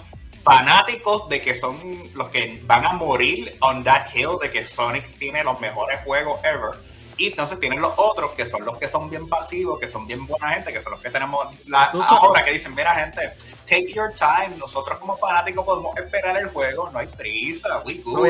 fanáticos 0.43 1.29
de 1.29 1.41
que 1.41 1.55
son 1.55 1.77
los 2.15 2.29
que 2.29 2.61
van 2.65 2.85
a 2.85 2.93
morir 2.93 3.55
on 3.61 3.83
that 3.83 4.07
hill 4.13 4.37
de 4.41 4.51
que 4.51 4.63
Sonic 4.63 5.17
tiene 5.17 5.43
los 5.43 5.59
mejores 5.59 6.01
juegos 6.03 6.39
ever. 6.43 6.71
Y 7.15 7.27
entonces 7.27 7.59
tienen 7.59 7.79
los 7.79 7.93
otros 7.95 8.31
que 8.31 8.45
son 8.45 8.65
los 8.65 8.77
que 8.77 8.89
son 8.89 9.09
bien 9.09 9.29
pasivos, 9.29 9.79
que 9.79 9.87
son 9.87 10.05
bien 10.05 10.25
buena 10.25 10.49
gente, 10.49 10.73
que 10.73 10.81
son 10.81 10.93
los 10.93 11.01
que 11.01 11.09
tenemos 11.09 11.47
la, 11.67 11.85
ahora 11.85 12.43
que 12.43 12.51
dicen, 12.51 12.75
mira 12.75 12.93
gente, 12.95 13.33
take 13.65 13.93
your 13.93 14.11
time, 14.15 14.57
nosotros 14.57 14.97
como 14.99 15.15
fanáticos 15.15 15.63
podemos 15.63 15.95
esperar 15.95 16.37
el 16.37 16.49
juego, 16.49 16.89
no 16.91 16.99
hay 16.99 17.07
prisa, 17.07 17.81
we 17.85 18.01
good. 18.03 18.29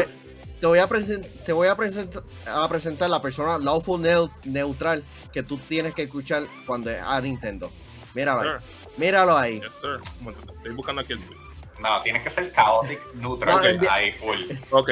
Te 0.59 0.67
voy 0.67 0.79
a, 0.79 0.87
te 0.87 1.51
voy 1.51 1.67
a, 1.67 1.75
presentar 1.75 2.23
a 2.45 2.69
presentar 2.69 3.09
la 3.09 3.21
persona 3.21 3.57
lawful 3.57 4.01
neutral 4.45 5.03
que 5.33 5.43
tú 5.43 5.57
tienes 5.57 5.93
que 5.93 6.03
escuchar 6.03 6.43
cuando 6.65 6.89
es 6.89 7.01
a 7.01 7.19
Nintendo. 7.19 7.69
Míralo 8.13 8.41
ahí. 8.41 8.49
Míralo 8.95 9.37
ahí. 9.37 9.61
estoy 9.61 10.73
buscando 10.73 11.01
aquí 11.01 11.13
el 11.13 11.42
no, 11.83 12.01
tienes 12.01 12.23
que 12.23 12.29
ser 12.29 12.51
chaotic 12.53 13.01
neutral. 13.15 13.79
Ahí, 13.89 14.13
full. 14.13 14.39
Ok, 14.71 14.89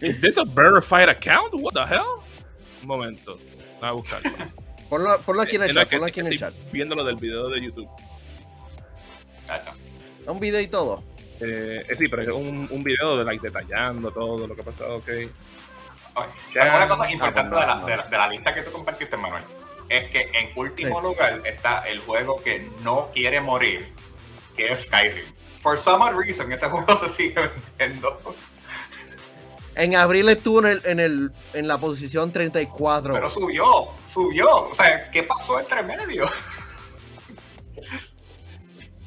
¿is 0.00 0.20
this 0.20 0.36
a 0.36 0.44
verified 0.44 1.08
account? 1.08 1.54
What 1.54 1.74
the 1.74 1.86
hell? 1.86 2.20
Un 2.82 2.88
momento, 2.88 3.38
voy 3.80 3.88
a 3.88 3.92
buscarlo. 3.92 4.30
Ponlo, 4.88 5.20
ponlo 5.20 5.42
aquí 5.42 5.56
en 5.56 5.64
el 5.64 5.74
chat, 5.74 5.88
ponlo 5.90 6.06
aquí 6.06 6.20
en 6.20 6.28
el 6.28 6.38
chat. 6.38 6.54
Viéndolo 6.72 7.04
del 7.04 7.16
video 7.16 7.50
de 7.50 7.62
YouTube. 7.62 7.88
Cacho. 9.46 9.70
¿Un 10.26 10.40
video 10.40 10.62
y 10.62 10.68
todo? 10.68 11.04
Eh, 11.40 11.84
eh, 11.86 11.96
sí, 11.96 12.08
pero 12.08 12.22
es 12.22 12.28
un, 12.30 12.66
un 12.70 12.82
video 12.82 13.18
de 13.18 13.24
like, 13.24 13.46
detallando 13.46 14.10
todo 14.10 14.46
lo 14.46 14.54
que 14.54 14.62
ha 14.62 14.64
pasado, 14.64 14.96
ok. 14.96 15.02
okay. 15.02 15.30
Una 16.54 16.88
cosa 16.88 17.10
importante 17.10 17.54
de, 17.54 17.66
la, 17.66 18.06
de, 18.10 18.16
la, 18.16 18.28
lista 18.28 18.54
que 18.54 18.62
tú 18.62 18.72
compartiste, 18.72 19.18
Manuel, 19.18 19.44
es 19.90 20.10
que 20.10 20.30
en 20.32 20.56
último 20.56 21.02
lugar 21.02 21.42
está 21.44 21.82
el 21.86 21.98
juego 22.00 22.42
que 22.42 22.66
no 22.82 23.10
quiere 23.12 23.42
morir, 23.42 23.92
que 24.56 24.72
es 24.72 24.86
Skyrim 24.86 25.37
for 25.62 25.76
some 25.78 26.02
odd 26.02 26.14
reason, 26.16 26.52
ese 26.52 26.68
juego 26.70 26.96
se 26.96 27.08
sigue 27.08 27.50
vendiendo. 27.78 28.20
En 29.74 29.94
abril 29.94 30.28
estuvo 30.28 30.60
en, 30.60 30.66
el, 30.66 30.82
en, 30.84 30.98
el, 31.00 31.32
en 31.54 31.68
la 31.68 31.78
posición 31.78 32.32
34. 32.32 33.14
Pero 33.14 33.30
subió, 33.30 33.88
subió. 34.06 34.64
O 34.64 34.74
sea, 34.74 35.08
¿qué 35.10 35.22
pasó 35.22 35.60
entre 35.60 35.84
medio? 35.84 36.28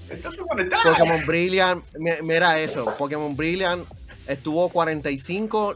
Entonces, 0.10 0.44
bueno, 0.46 0.70
Pokémon 0.84 1.26
Brilliant, 1.26 1.84
mira 2.24 2.60
eso. 2.60 2.86
Pokémon 2.98 3.36
Brilliant 3.36 3.86
estuvo 4.28 4.70
45, 4.70 5.76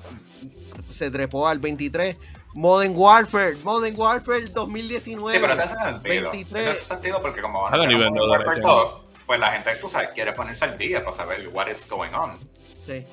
se 0.91 1.11
trepó 1.11 1.47
al 1.47 1.59
23. 1.59 2.15
Modern 2.53 2.93
Warfare, 2.95 3.57
Modern 3.63 3.95
Warfare 3.97 4.47
2019. 4.47 5.37
Sí, 5.37 5.41
pero 5.41 5.53
ese 5.53 5.63
hace 5.63 5.75
sentido. 5.75 6.31
23. 6.31 6.61
Ese 6.61 6.69
hace 6.71 6.85
sentido 6.85 7.21
porque 7.21 7.41
como 7.41 7.63
van 7.63 7.73
a 7.73 7.77
hacer 7.77 7.89
Modern 7.89 8.29
Warfare 8.29 8.61
todo, 8.61 9.04
pues 9.25 9.39
la 9.39 9.51
gente, 9.51 9.75
tú 9.77 9.89
sabes, 9.89 10.09
quiere 10.09 10.33
ponerse 10.33 10.65
al 10.65 10.77
día 10.77 11.03
para 11.03 11.15
saber 11.15 11.47
what 11.49 11.67
is 11.67 11.87
going 11.89 12.13
on. 12.13 12.37
Sí, 12.85 13.03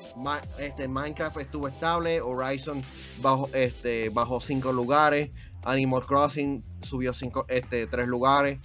este, 0.59 0.87
Minecraft 0.87 1.37
estuvo 1.37 1.67
estable, 1.67 2.21
Horizon 2.21 2.83
bajo, 3.21 3.49
este, 3.53 4.09
bajó 4.09 4.39
cinco 4.39 4.71
lugares, 4.71 5.31
Animal 5.63 6.05
Crossing 6.05 6.63
subió 6.83 7.13
cinco, 7.13 7.45
este, 7.49 7.87
tres 7.87 8.07
lugares. 8.07 8.59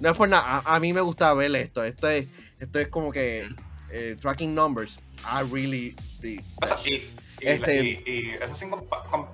No 0.00 0.10
es 0.10 0.16
por 0.16 0.28
nada, 0.28 0.62
a, 0.64 0.80
mí 0.80 0.92
me 0.94 1.02
gusta 1.02 1.34
ver 1.34 1.54
esto. 1.56 1.84
Esto 1.84 2.08
es, 2.08 2.26
esto 2.58 2.78
es 2.78 2.88
como 2.88 3.12
que 3.12 3.48
eh, 3.90 4.16
tracking 4.18 4.54
numbers. 4.54 4.98
I 5.24 5.42
really 5.42 5.94
y, 6.22 6.38
Y, 7.40 7.48
Este- 7.48 7.76
y- 7.76 8.02
y 8.06 8.30
eso 8.40 8.54
sin 8.54 8.72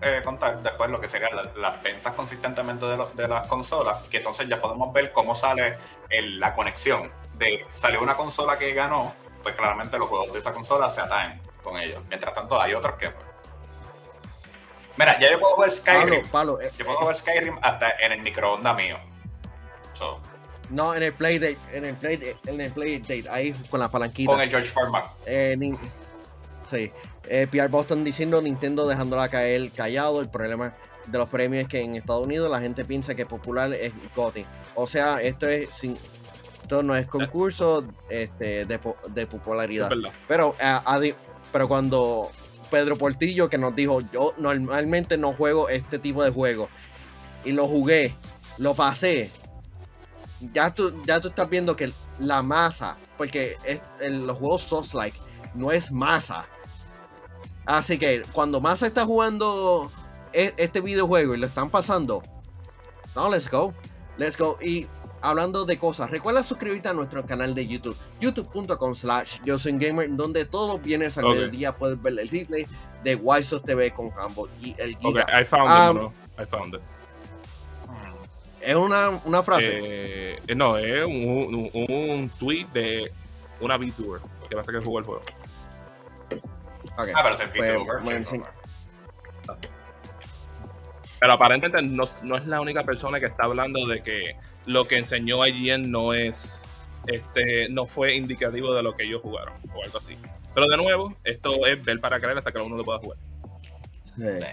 eh, 0.03 0.21
contar 0.25 0.63
después 0.63 0.91
lo 0.91 1.01
que 1.01 1.09
serían 1.09 1.35
la- 1.35 1.51
las 1.57 1.83
ventas 1.83 2.13
consistentemente 2.15 2.85
de, 2.87 2.97
lo- 2.97 3.11
de 3.11 3.27
las 3.29 3.47
consolas, 3.47 3.99
que 4.09 4.19
entonces 4.19 4.47
ya 4.49 4.61
podemos 4.61 4.93
ver 4.93 5.13
cómo 5.13 5.35
sale 5.35 5.77
el- 6.11 6.39
la 6.39 6.55
conexión 6.55 7.11
de 7.39 7.65
salió 7.71 8.03
una 8.03 8.17
consola 8.17 8.59
que 8.59 8.73
ganó, 8.75 9.15
pues 9.43 9.55
claramente 9.55 9.99
los 9.99 10.09
juegos 10.09 10.33
de 10.33 10.39
esa 10.39 10.53
consola 10.53 10.89
se 10.89 11.01
ataen 11.01 11.41
con 11.63 11.79
ellos. 11.79 12.03
Mientras 12.09 12.35
tanto 12.35 12.61
hay 12.61 12.75
otros 12.75 12.95
que... 12.97 13.11
pues, 13.11 13.25
Mira, 14.97 15.19
ya 15.19 15.31
yo 15.33 15.41
puedo 15.41 15.55
jugar 15.55 15.71
Palo, 15.85 16.03
Skyrim. 16.07 16.29
palo. 16.29 16.61
eh, 16.61 16.71
Yo 16.79 16.85
puedo 16.85 16.99
jugar 16.99 17.17
Skyrim 17.17 17.59
hasta 17.63 17.91
en 18.01 18.13
el 18.13 18.21
microondas 18.23 18.77
mío. 18.77 18.97
So, 19.93 20.21
No, 20.71 20.95
en 20.95 21.03
el 21.03 21.13
Playdate, 21.13 21.59
en 21.73 21.85
el 21.85 21.95
Play, 21.97 22.37
en 22.47 22.61
el 22.61 22.71
Playdate, 22.73 23.25
ahí 23.29 23.53
con 23.71 23.81
la 23.81 23.91
palanquita. 23.91 24.31
con 24.33 24.41
el 24.41 24.49
George 24.51 24.69
Format. 24.69 25.07
Eh, 25.27 25.57
sí. 26.71 26.93
Eh, 27.29 27.47
PR 27.51 27.69
Boston 27.69 28.05
diciendo 28.05 28.41
Nintendo 28.43 28.87
dejándola 28.87 29.29
caer 29.29 29.71
callado. 29.71 30.21
El 30.21 30.29
problema 30.29 30.75
de 31.07 31.19
los 31.19 31.29
premios 31.29 31.63
es 31.65 31.69
que 31.69 31.81
en 31.81 31.97
Estados 31.97 32.25
Unidos 32.25 32.51
la 32.51 32.61
gente 32.61 32.85
piensa 32.85 33.15
que 33.15 33.27
popular 33.27 33.73
es 33.75 33.93
GOTY. 34.15 34.45
O 34.75 34.87
sea, 34.87 35.21
esto 35.21 35.49
es 35.49 35.73
sin, 35.73 35.97
esto 36.63 36.83
no 36.83 36.97
es 36.97 37.07
concurso 37.07 37.83
este, 38.09 38.65
de, 38.65 38.81
de 39.11 39.27
popularidad. 39.27 39.91
Pero, 40.27 40.57
eh, 40.59 41.15
pero 41.53 41.69
cuando 41.69 42.31
Pedro 42.71 42.97
Portillo 42.97 43.49
que 43.49 43.59
nos 43.59 43.77
dijo, 43.77 44.01
yo 44.01 44.35
normalmente 44.39 45.17
no 45.17 45.33
juego 45.33 45.69
este 45.69 45.99
tipo 45.99 46.23
de 46.25 46.31
juego 46.31 46.69
y 47.45 47.53
lo 47.53 47.69
jugué, 47.69 48.17
lo 48.59 48.75
pasé. 48.75 49.31
Ya 50.53 50.75
tú, 50.75 51.03
ya 51.07 51.21
tú 51.21 51.29
estás 51.29 51.49
viendo 51.49 51.77
que 51.77 51.93
la 52.19 52.43
masa, 52.43 52.97
porque 53.17 53.57
es, 53.65 53.81
en 54.01 54.27
los 54.27 54.39
juegos 54.39 54.63
Souls 54.63 54.95
like 54.95 55.19
no 55.55 55.71
es 55.71 55.93
masa. 55.93 56.47
Así 57.67 57.99
que 57.99 58.23
cuando 58.33 58.61
masa 58.61 58.87
está 58.87 59.05
jugando 59.07 59.91
e- 60.33 60.53
este 60.57 60.81
videojuego 60.81 61.35
y 61.35 61.39
lo 61.39 61.47
están 61.47 61.71
pasando, 61.71 62.23
no, 63.15 63.31
let's 63.31 63.49
go, 63.51 63.73
let's 64.19 64.37
go. 64.37 64.59
Y 64.61 64.87
hablando 65.23 65.65
de 65.65 65.79
cosas, 65.79 66.11
recuerda 66.11 66.43
suscribirte 66.43 66.89
a 66.89 66.93
nuestro 66.93 67.25
canal 67.25 67.55
de 67.55 67.67
YouTube, 67.67 67.97
youtube.com 68.21 68.95
slash 68.95 69.39
yo 69.45 69.59
soy 69.59 69.73
gamer, 69.79 70.09
donde 70.15 70.45
todos 70.45 70.75
los 70.75 70.83
viernes 70.85 71.17
al 71.17 71.25
Ok. 71.25 71.31
mediodía 71.37 71.73
puedes 71.75 72.01
ver 72.03 72.19
el 72.19 72.29
replay 72.29 72.67
de 73.03 73.15
Wiseau 73.17 73.61
TV 73.61 73.91
con 73.93 74.11
Rambo 74.11 74.49
y 74.61 74.75
el 74.79 74.95
Ok, 74.97 75.01
Giga. 75.01 75.41
I 75.41 75.45
found 75.45 75.69
Um, 75.69 75.97
it, 75.97 76.03
bro. 76.03 76.13
I 76.43 76.47
found 76.47 76.75
it. 76.75 76.81
Es 78.61 78.77
una, 78.77 79.11
una 79.27 79.43
frase. 79.43 79.71
Eh, 79.83 80.39
eh, 80.47 80.55
no, 80.55 80.77
es 80.79 81.05
un, 81.05 81.71
un, 81.73 81.87
un 81.91 82.31
tweet 82.39 82.67
de 82.73 83.13
una 83.61 83.77
VTuber 83.77 84.21
que 84.49 84.57
pasa 84.57 84.73
que 84.73 84.81
jugó 84.81 84.99
el 85.01 85.05
juego. 85.05 85.21
Ok. 86.97 87.09
Ah, 87.15 87.21
pero 87.23 87.35
es 87.35 87.41
el 87.41 87.49
Pues, 87.51 88.05
bueno, 88.05 88.25
sí, 88.25 88.39
no, 88.39 89.57
Pero 91.21 91.33
aparentemente 91.33 91.83
no, 91.83 92.05
no 92.23 92.37
es 92.37 92.47
la 92.47 92.61
única 92.61 92.85
persona 92.85 93.21
que 93.21 93.27
está 93.27 93.45
hablando 93.45 93.87
de 93.87 94.03
que 94.03 94.37
lo 94.67 94.87
que 94.87 94.99
enseñó 94.99 95.47
IGN 95.47 95.91
no 95.91 96.15
es 96.15 96.71
este 97.07 97.69
no 97.69 97.85
fue 97.85 98.15
indicativo 98.15 98.73
de 98.75 98.83
lo 98.83 98.97
que 98.97 99.05
ellos 99.05 99.21
jugaron 99.23 99.55
o 99.75 99.83
algo 99.85 99.99
así. 99.99 100.17
Pero 100.55 100.69
de 100.69 100.77
nuevo, 100.77 101.13
esto 101.25 101.67
es 101.67 101.83
ver 101.83 102.01
para 102.01 102.21
creer 102.21 102.39
hasta 102.39 102.53
que 102.53 102.59
uno 102.59 102.77
lo 102.77 102.85
pueda 102.85 102.99
jugar. 102.99 103.19
Sí. 104.03 104.23
Sí. 104.23 104.47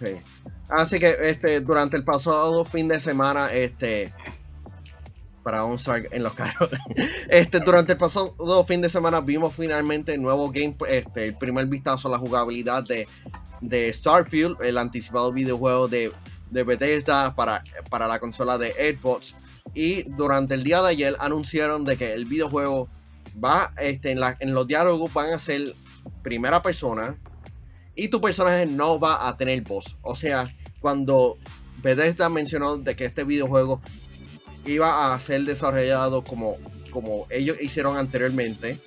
Sí. 0.00 0.20
Así 0.68 0.98
que 0.98 1.14
este, 1.22 1.60
durante 1.60 1.96
el 1.96 2.04
pasado 2.04 2.64
fin 2.64 2.88
de 2.88 3.00
semana, 3.00 3.52
este. 3.52 4.12
Para 5.46 5.62
un 5.64 5.78
start 5.78 6.06
en 6.10 6.24
los 6.24 6.32
carros. 6.32 6.70
Este, 7.30 7.60
durante 7.60 7.92
el 7.92 7.98
pasado 7.98 8.64
fin 8.66 8.80
de 8.80 8.88
semana 8.88 9.20
vimos 9.20 9.54
finalmente 9.54 10.12
el 10.14 10.20
nuevo 10.22 10.50
game, 10.50 10.74
este, 10.88 11.26
el 11.28 11.34
primer 11.36 11.66
vistazo 11.66 12.08
a 12.08 12.10
la 12.10 12.18
jugabilidad 12.18 12.82
de, 12.82 13.06
de 13.60 13.92
Starfield, 13.94 14.60
el 14.62 14.76
anticipado 14.76 15.32
videojuego 15.32 15.86
de, 15.86 16.10
de 16.50 16.64
Bethesda 16.64 17.32
para, 17.36 17.62
para 17.90 18.08
la 18.08 18.18
consola 18.18 18.58
de 18.58 18.72
Xbox. 18.72 19.36
Y 19.72 20.02
durante 20.16 20.54
el 20.54 20.64
día 20.64 20.82
de 20.82 20.88
ayer 20.88 21.14
anunciaron 21.20 21.84
de 21.84 21.96
que 21.96 22.12
el 22.12 22.24
videojuego 22.24 22.88
va, 23.44 23.70
este, 23.80 24.10
en, 24.10 24.18
la- 24.18 24.36
en 24.40 24.52
los 24.52 24.66
diálogos 24.66 25.12
van 25.12 25.32
a 25.32 25.38
ser 25.38 25.76
primera 26.22 26.60
persona, 26.60 27.16
y 27.94 28.08
tu 28.08 28.20
personaje 28.20 28.66
no 28.66 28.98
va 28.98 29.28
a 29.28 29.36
tener 29.36 29.62
voz. 29.62 29.96
O 30.02 30.16
sea, 30.16 30.52
cuando 30.80 31.38
Bethesda 31.82 32.28
mencionó 32.28 32.78
de 32.78 32.96
que 32.96 33.04
este 33.04 33.22
videojuego 33.22 33.80
iba 34.66 35.14
a 35.14 35.20
ser 35.20 35.42
desarrollado 35.42 36.24
como, 36.24 36.56
como 36.90 37.26
ellos 37.30 37.56
hicieron 37.60 37.96
anteriormente, 37.96 38.78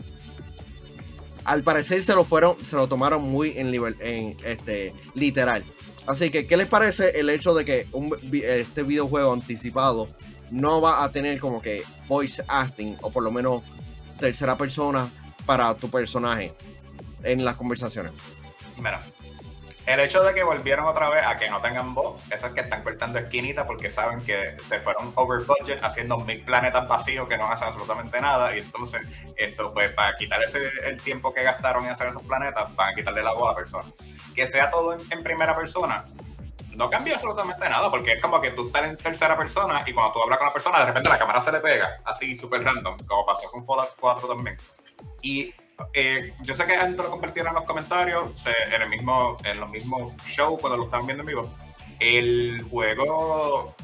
al 1.46 1.64
parecer 1.64 2.04
se 2.04 2.14
lo 2.14 2.26
fueron, 2.26 2.64
se 2.66 2.76
lo 2.76 2.88
tomaron 2.88 3.24
muy 3.24 3.54
en, 3.58 3.74
en 4.02 4.38
este 4.46 4.94
literal. 5.16 5.64
Así 6.06 6.32
que, 6.32 6.48
¿qué 6.48 6.58
les 6.58 6.68
parece 6.68 7.20
el 7.20 7.30
hecho 7.30 7.54
de 7.54 7.66
que 7.66 7.88
este 8.44 8.84
videojuego 8.84 9.34
anticipado 9.34 10.08
no 10.52 10.82
va 10.82 11.04
a 11.04 11.12
tener 11.12 11.40
como 11.40 11.62
que 11.62 11.84
voice 12.08 12.44
acting 12.48 12.98
o 13.02 13.12
por 13.12 13.24
lo 13.24 13.32
menos 13.32 13.64
tercera 14.20 14.58
persona 14.58 15.10
para 15.46 15.76
tu 15.76 15.90
personaje 15.90 16.54
en 17.24 17.46
las 17.46 17.56
conversaciones? 17.56 18.14
Mira, 18.78 19.02
el 19.90 20.00
hecho 20.02 20.24
de 20.24 20.34
que 20.34 20.44
volvieron 20.44 20.86
otra 20.86 21.10
vez 21.10 21.26
a 21.26 21.36
que 21.38 21.50
no 21.50 21.60
tengan 21.60 21.96
voz, 21.96 22.22
esos 22.30 22.54
que 22.54 22.62
están 22.62 22.84
cortando 22.84 23.18
esquinitas 23.18 23.66
porque 23.66 23.90
saben 23.90 24.24
que 24.24 24.56
se 24.62 24.80
fueron 24.80 25.12
over 25.16 25.46
budget 25.46 25.84
haciendo 25.84 26.18
mil 26.20 26.44
planetas 26.44 26.88
vacíos 26.88 27.28
que 27.28 27.38
no 27.38 27.52
hacen 27.52 27.70
absolutamente 27.70 28.20
nada. 28.20 28.56
Y 28.56 28.60
entonces, 28.60 29.02
esto, 29.36 29.74
pues, 29.74 29.92
para 29.94 30.16
quitar 30.16 30.42
ese, 30.44 30.60
el 30.86 31.02
tiempo 31.02 31.34
que 31.34 31.44
gastaron 31.44 31.86
en 31.86 31.92
hacer 31.92 32.08
esos 32.08 32.22
planetas, 32.22 32.76
van 32.76 32.94
a 32.94 32.96
quitarle 32.96 33.24
la 33.24 33.34
voz 33.34 33.48
a 33.48 33.52
la 33.52 33.56
persona. 33.56 33.86
Que 34.36 34.46
sea 34.46 34.70
todo 34.70 34.94
en, 34.94 35.00
en 35.10 35.24
primera 35.24 35.56
persona, 35.56 36.06
no 36.76 36.90
cambia 36.90 37.16
absolutamente 37.16 37.68
nada, 37.68 37.90
porque 37.90 38.14
es 38.14 38.22
como 38.22 38.40
que 38.40 38.52
tú 38.52 38.68
estás 38.68 38.84
en 38.86 38.98
tercera 38.98 39.36
persona 39.38 39.84
y 39.86 39.94
cuando 39.94 40.14
tú 40.14 40.22
hablas 40.24 40.38
con 40.38 40.48
la 40.48 40.54
persona, 40.54 40.80
de 40.80 40.86
repente 40.86 41.10
la 41.10 41.18
cámara 41.18 41.42
se 41.42 41.52
le 41.52 41.60
pega, 41.60 42.00
así 42.06 42.36
súper 42.36 42.64
random, 42.64 42.96
como 43.08 43.26
pasó 43.26 43.50
con 43.52 43.66
Fallout 43.66 43.96
4 44.00 44.28
también. 44.28 44.56
Y 45.22 45.54
eh, 45.94 46.34
yo 46.42 46.54
sé 46.54 46.66
que 46.66 46.76
antes 46.76 46.98
lo 47.04 47.10
compartieron 47.12 47.50
en 47.50 47.56
los 47.56 47.64
comentarios, 47.66 48.40
se- 48.40 48.52
en 48.76 48.82
el 48.82 48.90
mismo, 48.90 49.38
en 49.44 49.60
los 49.60 49.70
mismos 49.70 50.14
shows 50.26 50.60
cuando 50.60 50.78
lo 50.78 50.86
estaban 50.86 51.06
viendo 51.06 51.22
en 51.24 51.28
vivo. 51.28 51.54
El 52.00 52.66
juego 52.70 53.76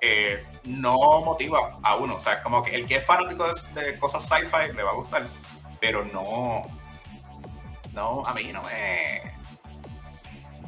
eh, 0.00 0.44
no 0.64 0.96
motiva 1.22 1.72
a 1.82 1.96
uno, 1.96 2.16
o 2.16 2.20
sea, 2.20 2.42
como 2.42 2.62
que 2.62 2.74
el 2.74 2.86
que 2.86 2.96
es 2.96 3.06
fanático 3.06 3.46
de, 3.74 3.80
de 3.82 3.98
cosas 3.98 4.26
sci-fi 4.28 4.72
le 4.74 4.82
va 4.82 4.90
a 4.90 4.94
gustar, 4.94 5.26
pero 5.80 6.04
no, 6.04 6.62
no, 7.94 8.22
a 8.26 8.34
mí 8.34 8.50
no 8.52 8.62
me, 8.62 9.32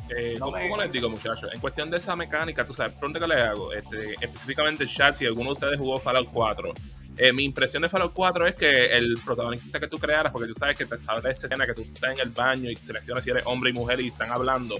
Eh, 0.08 0.36
No 0.38 0.52
¿Cómo, 0.52 0.76
les 0.76 0.92
digo, 0.92 1.08
muchachos? 1.10 1.50
En 1.52 1.60
cuestión 1.60 1.90
de 1.90 1.96
esa 1.98 2.14
mecánica, 2.14 2.64
tú 2.64 2.72
sabes, 2.72 2.92
¿por 2.92 3.02
dónde 3.02 3.18
que 3.20 3.26
le 3.26 3.42
hago? 3.42 3.72
Este, 3.72 4.14
específicamente 4.20 4.84
el 4.84 4.88
chat, 4.88 5.14
si 5.14 5.26
alguno 5.26 5.50
de 5.50 5.54
ustedes 5.54 5.78
jugó 5.80 5.98
Fallout 5.98 6.28
4. 6.32 6.72
Eh, 7.16 7.32
mi 7.32 7.44
impresión 7.44 7.82
de 7.82 7.88
Fallout 7.88 8.12
4 8.12 8.46
es 8.46 8.54
que 8.54 8.86
el 8.96 9.18
protagonista 9.24 9.80
que 9.80 9.88
tú 9.88 9.98
crearas, 9.98 10.32
porque 10.32 10.48
tú 10.48 10.54
sabes 10.54 10.76
que 10.76 10.84
te 10.84 10.96
esa 10.96 11.46
escena 11.46 11.66
que 11.66 11.74
tú 11.74 11.82
estás 11.82 12.12
en 12.12 12.20
el 12.20 12.30
baño 12.30 12.70
y 12.70 12.76
seleccionas 12.76 13.24
si 13.24 13.30
eres 13.30 13.42
hombre 13.46 13.70
y 13.70 13.72
mujer 13.72 14.00
y 14.00 14.08
están 14.08 14.30
hablando. 14.30 14.78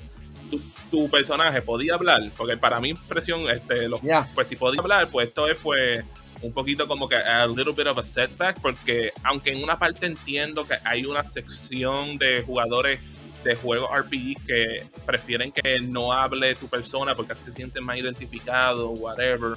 Tu, 0.51 0.61
tu 0.91 1.11
personaje 1.11 1.63
podía 1.63 1.95
hablar, 1.95 2.23
porque 2.37 2.57
para 2.57 2.79
mi 2.79 2.91
impresión, 2.91 3.49
este, 3.51 3.89
los, 3.89 4.01
pues 4.35 4.49
si 4.49 4.57
podía 4.57 4.81
hablar, 4.81 5.09
pues 5.09 5.29
esto 5.29 5.49
es 5.49 5.59
pues 5.59 6.05
un 6.43 6.53
poquito 6.53 6.87
como 6.87 7.09
que 7.09 7.17
a 7.17 7.47
little 7.47 7.73
bit 7.73 7.87
of 7.87 7.99
a 7.99 8.03
setback, 8.03 8.61
porque 8.61 9.11
aunque 9.25 9.53
en 9.53 9.63
una 9.63 9.79
parte 9.79 10.07
entiendo 10.07 10.67
que 10.67 10.75
hay 10.85 11.05
una 11.07 11.25
sección 11.25 12.17
de 12.17 12.43
jugadores 12.43 13.01
de 13.43 13.55
juegos 13.55 13.89
RPG 13.93 14.45
que 14.47 14.87
prefieren 15.05 15.53
que 15.53 15.81
no 15.81 16.13
hable 16.13 16.55
tu 16.57 16.67
persona 16.69 17.15
porque 17.15 17.33
así 17.33 17.45
se 17.45 17.53
sienten 17.53 17.85
más 17.85 17.99
identificados, 17.99 18.99
whatever. 18.99 19.55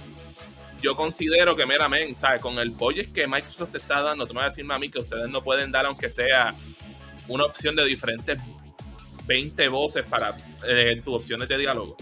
Yo 0.82 0.96
considero 0.96 1.56
que 1.56 1.66
meramente, 1.66 2.20
¿sabes? 2.20 2.42
Con 2.42 2.58
el 2.60 2.70
budget 2.72 3.12
que 3.12 3.28
Microsoft 3.28 3.72
te 3.72 3.78
está 3.80 4.02
dando, 4.02 4.26
tú 4.26 4.34
me 4.34 4.40
vas 4.40 4.48
a 4.48 4.50
decir, 4.50 4.66
mami, 4.66 4.90
que 4.90 5.00
ustedes 5.00 5.30
no 5.30 5.44
pueden 5.44 5.72
dar, 5.72 5.86
aunque 5.86 6.10
sea 6.10 6.54
una 7.28 7.46
opción 7.46 7.76
de 7.76 7.86
diferentes 7.86 8.40
20 9.26 9.68
voces 9.68 10.06
para 10.06 10.36
eh, 10.68 11.02
tus 11.04 11.22
opciones 11.22 11.48
de 11.48 11.58
diálogo. 11.58 11.96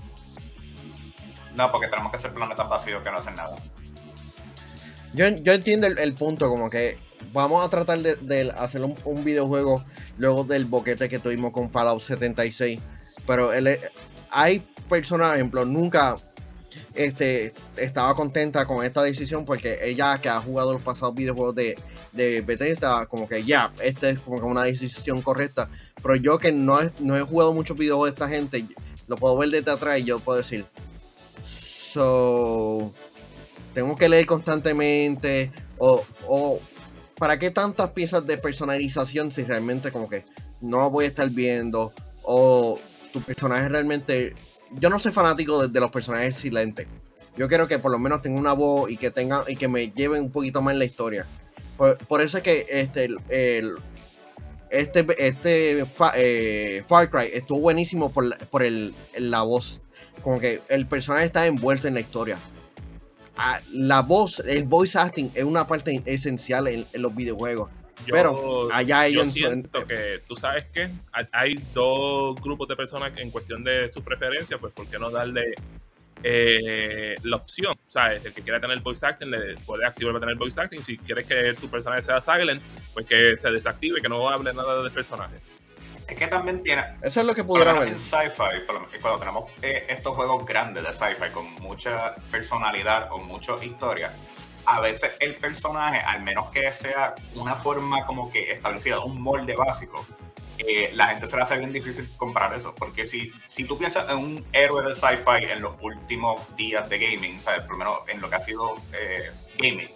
no, 1.55 1.71
porque 1.71 1.87
tenemos 1.87 2.11
que 2.11 2.17
hacer 2.17 2.33
planetas 2.33 2.69
vacíos 2.69 3.03
que 3.03 3.11
no 3.11 3.17
hacen 3.17 3.35
nada. 3.35 3.57
Yo, 5.13 5.27
yo 5.29 5.53
entiendo 5.53 5.87
el, 5.87 5.97
el 5.97 6.13
punto, 6.13 6.47
como 6.49 6.69
que 6.69 6.97
vamos 7.33 7.65
a 7.65 7.69
tratar 7.69 7.99
de, 7.99 8.15
de 8.15 8.51
hacer 8.51 8.83
un, 8.83 8.95
un 9.03 9.23
videojuego 9.23 9.83
luego 10.17 10.43
del 10.43 10.65
boquete 10.65 11.09
que 11.09 11.19
tuvimos 11.19 11.51
con 11.51 11.71
Fallout 11.71 12.01
76. 12.01 12.79
Pero 13.25 13.49
hay 14.29 14.63
personas, 14.89 15.29
por 15.29 15.35
ejemplo, 15.37 15.65
nunca 15.65 16.15
este, 16.93 17.53
estaba 17.75 18.15
contenta 18.15 18.65
con 18.65 18.83
esta 18.85 19.01
decisión 19.03 19.45
porque 19.45 19.79
ella 19.83 20.19
que 20.19 20.29
ha 20.29 20.41
jugado 20.41 20.73
los 20.73 20.81
pasados 20.81 21.15
videojuegos 21.15 21.55
de, 21.55 21.77
de 22.11 22.41
Bethesda, 22.41 23.05
como 23.05 23.27
que 23.27 23.43
ya, 23.43 23.73
esta 23.81 24.09
es 24.09 24.19
como 24.19 24.39
que 24.39 24.45
una 24.45 24.63
decisión 24.63 25.21
correcta. 25.21 25.69
Pero 26.01 26.15
yo 26.15 26.37
que 26.37 26.51
no 26.51 26.81
he, 26.81 26.91
no 26.99 27.17
he 27.17 27.21
jugado 27.21 27.53
muchos 27.53 27.77
videojuegos 27.77 28.09
de 28.09 28.13
esta 28.13 28.27
gente, 28.27 28.65
lo 29.07 29.15
puedo 29.17 29.37
ver 29.37 29.49
desde 29.49 29.71
atrás 29.71 29.99
y 29.99 30.03
yo 30.03 30.19
puedo 30.19 30.37
decir, 30.37 30.65
so, 31.43 32.93
tengo 33.73 33.95
que 33.95 34.09
leer 34.09 34.25
constantemente 34.25 35.51
o, 35.77 36.03
o 36.27 36.59
para 37.17 37.39
qué 37.39 37.51
tantas 37.51 37.91
piezas 37.91 38.25
de 38.25 38.37
personalización 38.37 39.31
si 39.31 39.43
realmente 39.43 39.91
como 39.91 40.09
que 40.09 40.23
no 40.61 40.89
voy 40.89 41.05
a 41.05 41.07
estar 41.07 41.29
viendo 41.29 41.93
o 42.23 42.79
tu 43.13 43.21
personaje 43.21 43.67
realmente... 43.69 44.35
Yo 44.79 44.89
no 44.89 44.99
soy 44.99 45.11
fanático 45.11 45.67
de, 45.67 45.79
los 45.79 45.91
personajes 45.91 46.35
silentes. 46.35 46.87
Yo 47.35 47.47
quiero 47.47 47.67
que 47.67 47.79
por 47.79 47.91
lo 47.91 47.99
menos 47.99 48.21
tenga 48.21 48.39
una 48.39 48.53
voz 48.53 48.89
y 48.89 48.97
que 48.97 49.11
tenga 49.11 49.43
y 49.47 49.55
que 49.55 49.67
me 49.67 49.91
lleven 49.91 50.23
un 50.23 50.31
poquito 50.31 50.61
más 50.61 50.73
en 50.73 50.79
la 50.79 50.85
historia. 50.85 51.25
Por, 51.77 52.21
eso 52.21 52.37
es 52.37 52.43
que 52.43 52.65
este 52.69 53.05
el, 53.29 53.75
este 54.71 55.05
este 55.19 55.85
eh, 56.15 56.83
Far 56.87 57.09
Cry 57.11 57.29
estuvo 57.31 57.59
buenísimo 57.59 58.11
por, 58.11 58.35
por 58.47 58.63
el, 58.63 58.95
la 59.17 59.43
voz. 59.43 59.81
Como 60.23 60.39
que 60.39 60.61
el 60.69 60.87
personaje 60.87 61.25
está 61.27 61.45
envuelto 61.45 61.87
en 61.87 61.93
la 61.93 61.99
historia. 61.99 62.39
Ah, 63.37 63.59
La 63.71 64.01
voz, 64.01 64.39
el 64.39 64.63
voice 64.63 64.97
acting 64.97 65.29
es 65.35 65.43
una 65.43 65.67
parte 65.67 66.01
esencial 66.05 66.67
en, 66.67 66.85
en 66.91 67.01
los 67.03 67.15
videojuegos. 67.15 67.69
Yo- 68.05 68.13
Pero 68.15 68.69
allá 68.71 69.07
yo 69.07 69.21
ellos 69.21 69.23
en 69.23 69.31
su- 69.31 69.37
siento 69.49 69.85
que 69.87 70.21
tú 70.27 70.35
sabes 70.35 70.65
que 70.73 70.87
hay 71.31 71.55
dos 71.73 72.39
grupos 72.41 72.67
de 72.67 72.75
personas 72.75 73.15
que 73.15 73.21
en 73.21 73.31
cuestión 73.31 73.63
de 73.63 73.89
su 73.89 74.03
preferencia, 74.03 74.57
pues 74.57 74.71
¿por 74.73 74.87
qué 74.87 74.97
no 74.99 75.09
darle 75.09 75.53
eh, 76.23 77.15
la 77.23 77.35
opción? 77.37 77.75
¿Sabes? 77.87 78.23
El 78.25 78.33
que 78.33 78.41
quiera 78.41 78.59
tener 78.59 78.79
voice 78.81 79.05
acting 79.05 79.29
le 79.29 79.55
puede 79.65 79.85
activar 79.85 80.13
para 80.13 80.21
tener 80.25 80.35
voice 80.35 80.59
acting. 80.59 80.81
Si 80.83 80.97
quieres 80.97 81.25
que 81.25 81.53
tu 81.53 81.69
personaje 81.69 82.01
sea 82.01 82.21
silent, 82.21 82.61
pues 82.93 83.05
que 83.05 83.35
se 83.35 83.49
desactive, 83.51 84.01
que 84.01 84.09
no 84.09 84.27
hable 84.29 84.53
nada 84.53 84.81
del 84.81 84.91
personaje. 84.91 85.35
Es 86.07 86.17
que 86.17 86.27
también 86.27 86.63
tiene, 86.63 86.83
Eso 87.01 87.19
es 87.19 87.25
lo 87.25 87.35
que 87.35 87.43
pudiera 87.43 87.73
ver. 87.73 87.89
en 87.89 87.99
sci-fi, 87.99 88.61
por 88.65 88.75
lo 88.75 88.81
menos 88.81 88.95
cuando 89.01 89.19
tenemos 89.19 89.51
eh, 89.61 89.85
estos 89.89 90.15
juegos 90.15 90.45
grandes 90.45 90.83
de 90.85 90.93
sci-fi 90.93 91.29
con 91.33 91.45
mucha 91.55 92.15
personalidad 92.31 93.09
o 93.11 93.17
mucha 93.19 93.61
historia, 93.63 94.11
a 94.67 94.81
veces 94.81 95.15
el 95.19 95.35
personaje, 95.35 95.99
al 95.99 96.21
menos 96.23 96.49
que 96.51 96.71
sea 96.73 97.15
una 97.35 97.55
forma 97.55 98.05
como 98.05 98.29
que 98.29 98.51
establecida, 98.51 98.99
un 98.99 99.21
molde 99.21 99.55
básico, 99.55 100.05
eh, 100.57 100.91
la 100.93 101.07
gente 101.07 101.25
se 101.25 101.37
le 101.37 101.43
hace 101.43 101.57
bien 101.57 101.71
difícil 101.71 102.07
comprar 102.17 102.53
eso. 102.53 102.75
Porque 102.75 103.05
si, 103.05 103.31
si 103.47 103.63
tú 103.63 103.77
piensas 103.77 104.09
en 104.09 104.17
un 104.17 104.45
héroe 104.51 104.83
de 104.83 104.93
sci-fi 104.93 105.45
en 105.51 105.61
los 105.61 105.75
últimos 105.81 106.41
días 106.57 106.89
de 106.89 106.99
gaming, 106.99 107.41
¿sabes? 107.41 107.61
por 107.61 107.71
lo 107.71 107.77
menos 107.77 108.09
en 108.09 108.19
lo 108.19 108.29
que 108.29 108.35
ha 108.35 108.39
sido 108.41 108.73
eh, 108.93 109.31
gaming, 109.57 109.89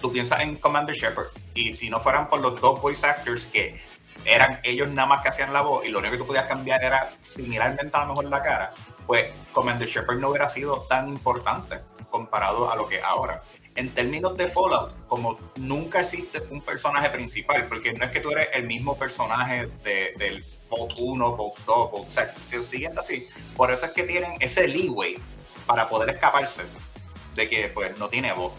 tú 0.00 0.12
piensas 0.12 0.40
en 0.40 0.56
Commander 0.56 0.96
Shepard. 0.96 1.28
Y 1.54 1.74
si 1.74 1.88
no 1.88 2.00
fueran 2.00 2.28
por 2.28 2.40
los 2.40 2.60
dos 2.60 2.82
voice 2.82 3.06
actors 3.06 3.46
que 3.46 3.80
eran 4.24 4.58
ellos 4.64 4.88
nada 4.88 5.06
más 5.06 5.22
que 5.22 5.28
hacían 5.28 5.52
la 5.52 5.60
voz 5.60 5.84
y 5.84 5.88
lo 5.88 6.00
único 6.00 6.12
que 6.12 6.18
tú 6.18 6.26
podías 6.26 6.46
cambiar 6.46 6.82
era 6.82 7.12
similarmente 7.20 7.96
a 7.96 8.00
lo 8.00 8.08
mejor 8.08 8.24
la 8.24 8.42
cara, 8.42 8.72
pues 9.06 9.26
Commander 9.52 9.86
Shepard 9.86 10.18
no 10.18 10.30
hubiera 10.30 10.48
sido 10.48 10.84
tan 10.88 11.08
importante 11.08 11.80
comparado 12.10 12.70
a 12.70 12.74
lo 12.74 12.88
que 12.88 13.00
ahora. 13.00 13.42
En 13.76 13.90
términos 13.90 14.36
de 14.36 14.48
Fallout, 14.48 15.06
como 15.06 15.38
nunca 15.56 16.00
existe 16.00 16.42
un 16.50 16.62
personaje 16.62 17.10
principal, 17.10 17.66
porque 17.68 17.92
no 17.92 18.04
es 18.06 18.10
que 18.10 18.20
tú 18.20 18.30
eres 18.30 18.48
el 18.54 18.64
mismo 18.66 18.96
personaje 18.98 19.68
de- 19.84 20.12
del 20.16 20.44
Vault 20.70 20.94
1, 20.98 21.36
Vault 21.36 21.58
2, 21.66 21.90
Vault, 21.92 22.08
o 22.08 22.10
sea, 22.10 22.34
si- 22.40 22.62
siguiendo 22.64 23.00
así, 23.00 23.26
por 23.54 23.70
eso 23.70 23.86
es 23.86 23.92
que 23.92 24.02
tienen 24.04 24.32
ese 24.40 24.66
leeway 24.66 25.16
para 25.66 25.88
poder 25.88 26.08
escaparse 26.10 26.62
de 27.34 27.48
que 27.48 27.68
pues 27.68 27.96
no 27.98 28.08
tiene 28.08 28.32
voz. 28.32 28.52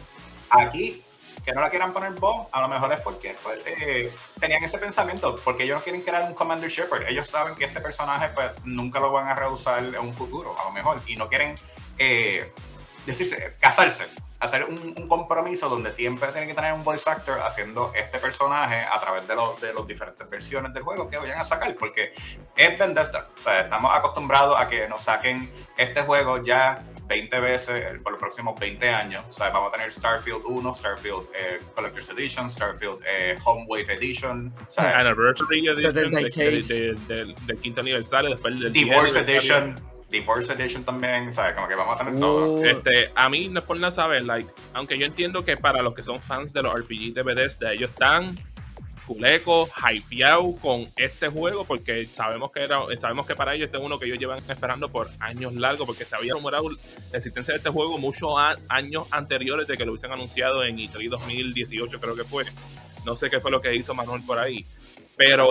Aquí, 0.50 1.02
que 1.44 1.52
no 1.54 1.62
la 1.62 1.70
quieran 1.70 1.94
poner 1.94 2.12
voz, 2.12 2.48
a 2.52 2.62
lo 2.62 2.68
mejor 2.68 2.94
es 2.94 3.00
porque 3.02 3.36
pues, 3.42 3.60
eh, 3.66 4.12
tenían 4.40 4.64
ese 4.64 4.78
pensamiento, 4.78 5.36
porque 5.44 5.64
ellos 5.64 5.78
no 5.80 5.84
quieren 5.84 6.02
crear 6.02 6.24
un 6.24 6.34
Commander 6.36 6.70
Shepard. 6.70 7.08
Ellos 7.08 7.28
saben 7.28 7.56
que 7.56 7.66
este 7.66 7.82
personaje 7.82 8.30
pues 8.36 8.52
nunca 8.66 9.00
lo 9.00 9.12
van 9.12 9.28
a 9.30 9.34
rehusar 9.36 9.84
en 9.84 9.98
un 9.98 10.14
futuro, 10.14 10.56
a 10.60 10.66
lo 10.66 10.72
mejor, 10.72 11.02
y 11.08 11.16
no 11.16 11.28
quieren 11.28 11.58
eh, 11.98 12.52
decirse, 13.06 13.56
casarse, 13.60 14.06
hacer 14.40 14.66
un, 14.66 14.94
un 14.96 15.08
compromiso 15.08 15.68
donde 15.70 15.92
siempre 15.94 16.28
tienen 16.30 16.48
que 16.50 16.56
tener 16.56 16.74
un 16.74 16.84
voice 16.84 17.10
actor 17.10 17.40
haciendo 17.40 17.92
este 17.96 18.20
personaje 18.20 18.76
a 18.82 19.00
través 19.00 19.28
de, 19.28 19.36
los 19.36 19.60
de 19.60 19.74
las 19.74 19.88
diferentes 19.88 20.30
versiones 20.30 20.74
del 20.74 20.84
juego 20.84 21.10
que 21.10 21.18
vayan 21.18 21.40
a 21.40 21.44
sacar, 21.44 21.74
porque 21.76 22.14
es 22.56 22.78
Bethesda. 22.80 23.28
O 23.38 23.42
sea, 23.42 23.62
estamos 23.62 23.92
acostumbrados 23.96 24.60
a 24.60 24.70
que 24.70 24.88
nos 24.88 25.02
saquen 25.04 25.50
este 25.78 26.02
juego 26.04 26.44
ya 26.44 26.82
20 27.08 27.40
veces 27.40 27.70
eh, 27.84 28.00
por 28.04 28.12
los 28.12 28.20
próximos 28.22 28.60
20 28.60 28.90
años. 28.90 29.24
O 29.30 29.32
sea, 29.34 29.50
vamos 29.50 29.70
a 29.70 29.76
tener 29.78 29.92
Starfield 29.92 30.42
1, 30.46 30.76
Starfield 30.76 31.26
eh, 31.34 31.60
Collector's 31.74 32.10
Edition, 32.10 32.50
Starfield 32.50 33.00
eh, 33.08 33.38
Homewave 33.46 33.94
Edition, 33.94 34.54
o 34.62 34.72
sea, 34.72 34.98
Anniversary 34.98 35.68
Edition 35.70 35.94
de- 35.94 36.02
76. 36.12 36.68
de- 36.68 36.76
de- 36.76 37.16
del, 37.16 37.36
del 37.48 37.58
quinto 37.60 37.80
aniversario, 37.82 38.30
después 38.32 38.60
del 38.60 38.74
10 38.74 38.86
Divorce 38.86 39.20
aniversario. 39.20 39.74
Edition, 39.74 39.97
Divorce 40.10 40.54
Edition 40.54 40.84
también, 40.86 41.34
sea, 41.36 41.54
como 41.54 41.68
que 41.68 41.76
vamos 41.76 42.00
a 42.00 42.04
tener 42.06 42.20
todo. 42.20 42.54
Uh, 42.56 42.66
Este, 42.66 43.12
a 43.16 43.28
mí 43.30 43.50
no 43.50 43.60
es 43.60 43.66
por 43.66 43.78
nada 43.80 43.92
saber, 43.92 44.24
like, 44.24 44.50
aunque 44.74 44.98
yo 44.98 45.06
entiendo 45.06 45.44
que 45.44 45.58
para 45.58 45.82
los 45.82 45.94
que 45.94 46.04
son 46.04 46.22
fans 46.22 46.54
de 46.54 46.62
los 46.64 46.74
RPG 46.74 47.14
de 47.14 47.24
Bethesda, 47.24 47.74
ellos 47.74 47.90
están 47.90 48.36
culecos, 49.06 49.70
hypeados 49.90 50.60
con 50.60 50.86
este 50.98 51.30
juego, 51.30 51.64
porque 51.64 52.06
sabemos 52.06 52.52
que 52.52 52.64
era, 52.64 52.80
sabemos 52.98 53.26
que 53.26 53.36
para 53.36 53.56
ellos 53.56 53.68
este 53.68 53.78
es 53.78 53.84
uno 53.84 53.98
que 54.00 54.06
ellos 54.06 54.20
llevan 54.20 54.40
esperando 54.50 54.90
por 54.90 55.08
años 55.20 55.54
largos, 55.54 55.86
porque 55.88 56.06
se 56.06 56.16
había 56.16 56.34
rumorado 56.34 56.70
la 56.70 57.18
existencia 57.18 57.54
de 57.54 57.60
este 57.60 57.70
juego 57.70 57.98
muchos 57.98 58.32
a- 58.38 58.58
años 58.68 59.08
anteriores 59.12 59.66
de 59.68 59.78
que 59.78 59.86
lo 59.86 59.92
hubiesen 59.94 60.12
anunciado 60.12 60.64
en 60.66 60.78
E 60.78 60.90
E3 60.90 61.10
2018, 61.10 62.00
creo 62.02 62.16
que 62.16 62.26
fue. 62.26 62.44
No 63.06 63.16
sé 63.16 63.30
qué 63.30 63.40
fue 63.40 63.50
lo 63.50 63.62
que 63.62 63.74
hizo 63.74 63.96
Manuel 63.96 64.22
por 64.28 64.40
ahí. 64.40 64.66
Pero 65.16 65.46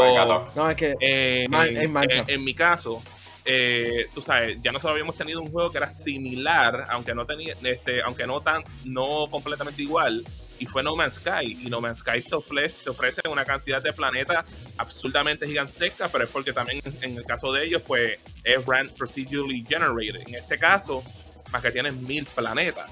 no, 0.55 0.69
es 0.71 0.77
que 0.77 0.95
eh, 1.01 1.47
Man- 1.49 1.69
en, 1.69 1.97
en- 2.11 2.25
en 2.29 2.45
mi 2.45 2.55
caso, 2.55 3.03
eh, 3.47 4.09
tú 4.13 4.21
sabes, 4.21 4.61
ya 4.61 4.73
nosotros 4.73 4.93
habíamos 4.93 5.17
tenido 5.17 5.41
un 5.41 5.51
juego 5.51 5.71
que 5.71 5.79
era 5.79 5.89
similar, 5.89 6.87
aunque 6.91 7.15
no 7.15 7.25
tenía, 7.25 7.55
este, 7.63 8.03
aunque 8.03 8.27
no 8.27 8.41
tan, 8.41 8.63
no 8.85 9.29
completamente 9.31 9.83
igual, 9.83 10.25
y 10.59 10.67
fue 10.67 10.83
No 10.83 10.97
Man's 10.97 11.15
Sky. 11.15 11.59
Y 11.63 11.71
No 11.71 11.81
Man's 11.81 12.01
Sky 12.01 12.23
te 12.23 12.35
ofrece, 12.35 12.85
te 12.85 12.91
ofrece 12.91 13.21
una 13.29 13.45
cantidad 13.45 13.83
de 13.83 13.93
planetas 13.93 14.45
absurdamente 14.79 15.47
gigantesca, 15.47 16.09
pero 16.09 16.25
es 16.25 16.31
porque 16.31 16.53
también 16.53 16.81
en 17.03 17.17
el 17.17 17.25
caso 17.25 17.53
de 17.53 17.65
ellos, 17.65 17.83
pues 17.87 18.19
es 18.43 18.67
rand 18.67 18.91
procedurally 18.93 19.65
generated. 19.65 20.27
En 20.27 20.35
este 20.35 20.59
caso, 20.59 21.03
más 21.53 21.63
que 21.63 21.71
tienes 21.71 21.95
mil 21.95 22.27
planetas. 22.27 22.91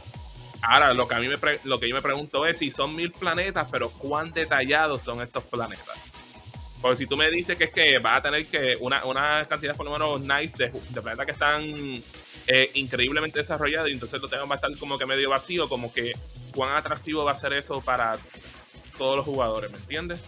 Ahora, 0.63 0.95
lo 0.95 1.07
que 1.07 1.15
a 1.15 1.19
mí 1.19 1.29
me 1.29 1.37
lo 1.65 1.79
que 1.79 1.89
yo 1.89 1.95
me 1.95 2.01
pregunto 2.01 2.47
es 2.47 2.59
si 2.59 2.71
son 2.71 2.95
mil 2.95 3.11
planetas, 3.13 3.69
pero 3.71 3.91
cuán 3.91 4.33
detallados 4.33 5.03
son 5.03 5.21
estos 5.21 5.45
planetas. 5.45 5.99
Porque 6.85 6.99
si 6.99 7.07
tú 7.07 7.17
me 7.17 7.31
dices 7.31 7.57
que 7.57 7.65
es 7.65 7.71
que 7.71 7.99
vas 7.99 8.19
a 8.19 8.21
tener 8.21 8.45
que 8.45 8.77
una, 8.79 9.07
una 9.07 9.43
cantidad 9.47 9.75
por 9.75 9.87
lo 9.87 9.93
menos 9.93 10.21
nice 10.21 10.55
de, 10.59 10.69
de 10.69 11.01
planetas 11.01 11.25
que 11.25 11.33
están 11.33 11.63
eh, 12.47 12.71
increíblemente 12.75 13.39
desarrollados 13.39 13.89
y 13.89 13.95
entonces 13.95 14.21
lo 14.21 14.29
tengo 14.29 14.53
estar 14.53 14.71
como 14.79 14.99
que 14.99 15.07
medio 15.07 15.31
vacío, 15.31 15.67
como 15.67 15.91
que 15.91 16.13
cuán 16.55 16.77
atractivo 16.77 17.25
va 17.25 17.33
a 17.33 17.37
ser 17.37 17.55
eso 17.55 17.81
para 17.81 18.19
todos 18.99 19.17
los 19.17 19.25
jugadores, 19.25 19.73
¿me 19.73 19.79
entiendes? 19.79 20.21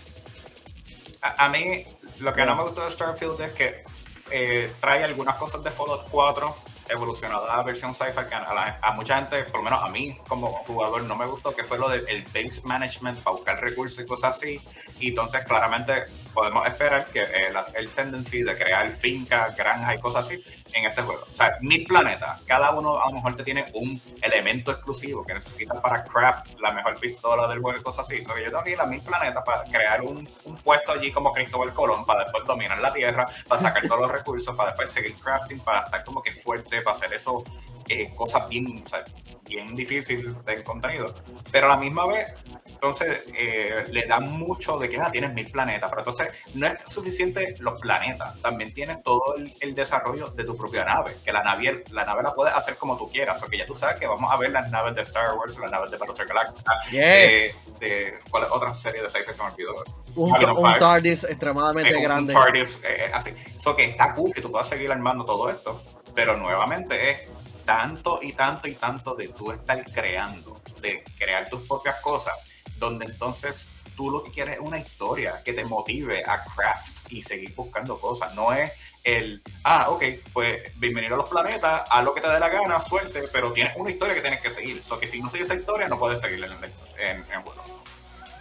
A, 1.21 1.47
mí, 1.51 1.85
lo 2.21 2.33
que 2.33 2.47
no 2.47 2.57
me 2.57 2.63
gustó 2.63 2.87
de 2.87 2.91
Starfield 2.91 3.39
es 3.39 3.53
que 3.53 3.85
eh, 4.31 4.73
trae 4.81 5.05
algunas 5.05 5.37
cosas 5.37 5.63
de 5.63 5.71
Fallout 5.71 6.09
4 6.11 6.57
evolucionadas 6.89 7.51
a 7.51 7.59
la 7.59 7.63
versión 7.65 7.93
sci-fi 7.93 8.25
que 8.31 8.35
a, 8.35 8.93
mucha 8.93 9.17
gente, 9.17 9.43
por 9.45 9.57
lo 9.57 9.65
menos 9.65 9.85
a 9.85 9.91
mí 9.91 10.17
como 10.27 10.55
jugador, 10.67 11.03
no 11.03 11.17
me 11.17 11.27
gustó, 11.27 11.55
que 11.55 11.65
fue 11.65 11.77
lo 11.79 11.91
del 11.91 12.09
el 12.09 12.23
base 12.23 12.63
management 12.65 13.19
para 13.19 13.37
buscar 13.37 13.61
recursos 13.61 14.03
y 14.03 14.07
cosas 14.07 14.37
así. 14.37 14.59
Y 15.01 15.09
entonces 15.09 15.45
claramente 15.45 16.05
podemos 16.37 16.66
esperar 16.66 17.07
que 17.07 17.22
eh, 17.22 17.51
la- 17.51 17.64
el 17.74 17.89
tendency 17.91 18.43
de 18.43 18.57
crear 18.57 18.91
fincas, 18.93 19.57
granjas 19.57 19.97
y 19.97 19.99
cosas 20.01 20.26
así 20.26 20.45
en 20.74 20.84
este 20.84 21.01
juego. 21.03 21.24
O 21.30 21.34
sea, 21.34 21.57
mil 21.62 21.84
planetas, 21.87 22.43
cada 22.47 22.70
uno 22.72 23.03
a 23.03 23.07
lo 23.09 23.14
mejor 23.14 23.34
te 23.37 23.43
tiene 23.43 23.64
un 23.72 23.99
elemento 24.20 24.70
exclusivo 24.70 25.24
que 25.24 25.32
necesitas 25.32 25.80
para 25.80 26.05
craft 26.05 26.61
la 26.61 26.72
mejor 26.72 27.01
pistola 27.01 27.49
del 27.49 27.61
juego 27.61 27.78
y 27.78 27.82
cosas 27.82 28.07
así. 28.09 28.20
So, 28.22 28.37
yo 28.39 28.45
tengo 28.51 28.62
que 28.62 28.72
ir 28.72 28.80
a 28.80 28.84
mil 28.87 29.01
planetas 29.01 29.43
para 29.45 29.64
crear 29.64 30.03
un, 30.03 30.28
un 30.45 30.57
puesto 30.59 30.93
allí 30.93 31.11
como 31.11 31.32
Cristóbal 31.32 31.72
Colón, 31.72 32.05
para 32.05 32.24
después 32.24 32.45
dominar 32.47 32.78
la 32.80 32.93
Tierra, 32.93 33.26
para 33.49 33.61
sacar 33.61 33.89
todos 33.89 34.03
los 34.03 34.12
recursos, 34.12 34.55
para 34.55 34.70
después 34.70 34.91
seguir 34.91 35.14
crafting, 35.16 35.61
para 35.61 35.80
estar 35.84 36.05
como 36.05 36.20
que 36.22 36.32
fuerte, 36.32 36.82
para 36.82 36.95
hacer 36.97 37.12
eso, 37.14 37.43
eh, 37.89 38.12
cosas 38.14 38.47
bien, 38.49 38.82
o 38.84 38.89
sea, 38.89 39.03
bien 39.45 39.74
difícil 39.74 40.34
de 40.45 40.62
contenido. 40.62 41.14
Pero 41.51 41.66
a 41.66 41.70
la 41.70 41.76
misma 41.76 42.05
vez, 42.07 42.26
entonces 42.66 43.24
eh, 43.34 43.84
le 43.91 44.05
dan 44.07 44.30
mucho 44.30 44.76
de 44.76 44.89
que 44.91 45.01
ah, 45.01 45.11
tienes 45.11 45.32
mil 45.32 45.51
planetas, 45.51 45.89
pero 45.89 46.01
entonces 46.03 46.26
no 46.55 46.66
es 46.66 46.74
suficiente 46.93 47.55
los 47.61 47.81
planetas, 47.81 48.41
también 48.43 48.72
tienes 48.74 49.03
todo 49.03 49.37
el, 49.37 49.53
el 49.61 49.74
desarrollo 49.74 50.29
de 50.29 50.45
tu 50.45 50.57
propia 50.57 50.85
nave, 50.85 51.16
que 51.24 51.33
la 51.33 51.43
nave, 51.43 51.85
la 51.91 52.05
nave 52.05 52.22
la 52.22 52.35
puedes 52.35 52.55
hacer 52.55 52.77
como 52.77 52.97
tú 52.97 53.11
quieras, 53.11 53.43
o 53.43 53.47
que 53.49 53.59
ya 53.59 53.66
tú 53.66 53.74
sabes 53.74 53.97
que 54.01 54.07
vamos 54.07 54.31
a 54.33 54.37
ver 54.37 54.51
las 54.51 54.70
naves 54.70 54.95
de 54.95 55.03
Star 55.03 55.35
Wars, 55.35 55.59
las 55.59 55.70
naves 55.70 55.91
de 55.91 55.97
Battlestar 55.97 56.27
Galactica, 56.27 56.72
Yes. 56.91 57.01
eh, 57.03 57.55
de 57.81 58.18
cuál 58.31 58.45
es 58.45 58.51
otra 58.51 58.72
serie 58.74 59.03
de 59.03 59.11
sci-fi 59.11 59.33
se 59.33 59.43
me 59.43 59.49
olvidó. 59.51 59.74
un. 60.16 60.79
TARDIS 60.79 61.24
Eh, 61.24 61.27
extremadamente 61.31 61.95
un- 61.97 62.03
grande. 62.03 62.35
Un 62.35 62.41
TARDIS, 62.43 62.81
eh, 62.85 63.11
así. 63.12 63.31
Eso 63.55 63.77
que 63.77 63.85
está 63.85 64.14
cool 64.14 64.33
que 64.33 64.41
tú 64.41 64.51
puedas 64.51 64.68
seguir 64.68 64.91
armando 64.91 65.24
todo 65.24 65.51
esto, 65.51 65.83
pero 66.14 66.37
nuevamente 66.37 67.11
es 67.11 67.20
tanto 67.64 68.20
y 68.22 68.33
tanto 68.33 68.68
y 68.68 68.74
tanto 68.74 69.14
de 69.14 69.29
tú 69.29 69.53
estar 69.53 69.85
creando, 69.93 70.61
de 70.81 71.03
crear 71.18 71.49
tus 71.49 71.66
propias 71.68 72.01
cosas, 72.01 72.35
donde 72.79 73.07
entonces 73.07 73.68
tú 73.97 74.11
lo 74.11 74.23
que 74.23 74.31
quieres 74.31 74.57
es 74.57 74.61
una 74.61 74.79
historia 74.79 75.43
que 75.45 75.53
te 75.53 75.65
motive 75.65 76.25
a 76.25 76.45
craft 76.45 77.11
y 77.11 77.23
seguir 77.23 77.55
buscando 77.55 77.99
cosas. 77.99 78.35
No 78.35 78.53
es 78.53 78.71
el, 79.03 79.43
ah, 79.65 79.87
ok, 79.89 80.05
pues 80.33 80.79
bienvenido 80.79 81.15
a 81.15 81.19
los 81.19 81.29
planetas, 81.29 81.85
haz 81.89 82.05
lo 82.05 82.15
que 82.15 82.21
te 82.21 82.29
dé 82.29 82.39
la 82.39 82.49
gana, 82.49 82.79
suerte, 82.81 83.25
pero 83.33 83.53
tienes 83.53 83.77
una 83.77 83.91
historia 83.91 84.15
que 84.15 84.21
tienes 84.21 84.41
que 84.41 84.51
seguir. 84.51 84.85
So 84.85 85.01
que 85.01 85.07
si 85.07 85.21
no 85.21 85.29
sigues 85.29 85.51
esa 85.51 85.59
historia, 85.59 85.89
no 85.89 85.99
puedes 85.99 86.21
seguir 86.21 86.45
en, 86.45 86.53
en, 86.53 87.25
en 87.33 87.43
juego. 87.43 87.77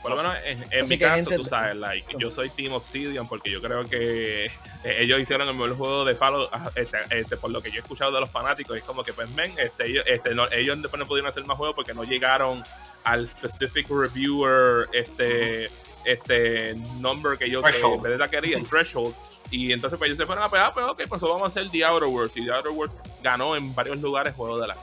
Por 0.06 0.12
lo 0.12 0.18
menos 0.18 0.38
en, 0.46 0.88
mi 0.88 1.00
caso, 1.00 1.32
tú 1.36 1.44
sabes, 1.44 1.76
like, 1.78 2.16
yo 2.20 2.30
soy 2.30 2.50
Team 2.52 2.74
Obsidian 2.74 3.28
porque 3.28 3.50
yo 3.50 3.60
creo 3.60 3.86
que 3.86 4.46
eh, 4.46 4.52
ellos 4.84 5.20
hicieron 5.20 5.48
el 5.48 5.56
mejor 5.56 5.76
juego 5.76 6.06
de 6.06 6.14
Fallout, 6.14 6.52
este, 6.76 6.98
este, 7.10 7.38
por 7.38 7.50
lo 7.50 7.60
que 7.60 7.72
yo 7.72 7.78
he 7.78 7.80
escuchado 7.80 8.12
de 8.12 8.20
los 8.20 8.30
fanáticos, 8.30 8.78
es 8.78 8.84
como 8.84 9.04
que, 9.04 9.14
pues, 9.14 9.28
men, 9.32 9.52
este, 9.58 9.88
ellos, 9.88 10.06
este, 10.06 10.36
no, 10.36 10.48
ellos 10.52 10.80
después 10.80 11.00
no 11.00 11.08
pudieron 11.08 11.28
hacer 11.28 11.44
más 11.48 11.58
juegos 11.58 11.76
porque 11.76 11.96
no 11.96 12.04
llegaron 12.04 12.64
al 13.06 13.30
specific 13.30 13.88
reviewer, 13.90 14.88
este, 14.92 15.70
este 16.06 16.76
number 17.00 17.38
que 17.38 17.50
yo 17.50 17.62
de 17.62 18.30
quería, 18.30 18.58
el 18.58 18.68
threshold. 18.68 19.16
Y 19.52 19.72
entonces 19.72 19.98
pues 19.98 20.10
ellos 20.10 20.18
se 20.18 20.26
fueron 20.26 20.44
a 20.44 20.50
pegar, 20.50 20.72
pero 20.74 20.88
pues, 20.88 21.08
ok, 21.08 21.10
pues 21.10 21.22
vamos 21.22 21.44
a 21.44 21.48
hacer 21.48 21.70
The 21.70 21.86
Outer 21.86 22.10
Worlds. 22.10 22.36
Y 22.36 22.44
The 22.44 22.52
Outer 22.52 22.72
Worlds 22.72 22.96
ganó 23.22 23.56
en 23.56 23.74
varios 23.74 24.00
lugares 24.00 24.36
juego 24.36 24.60
de 24.60 24.68
la. 24.68 24.78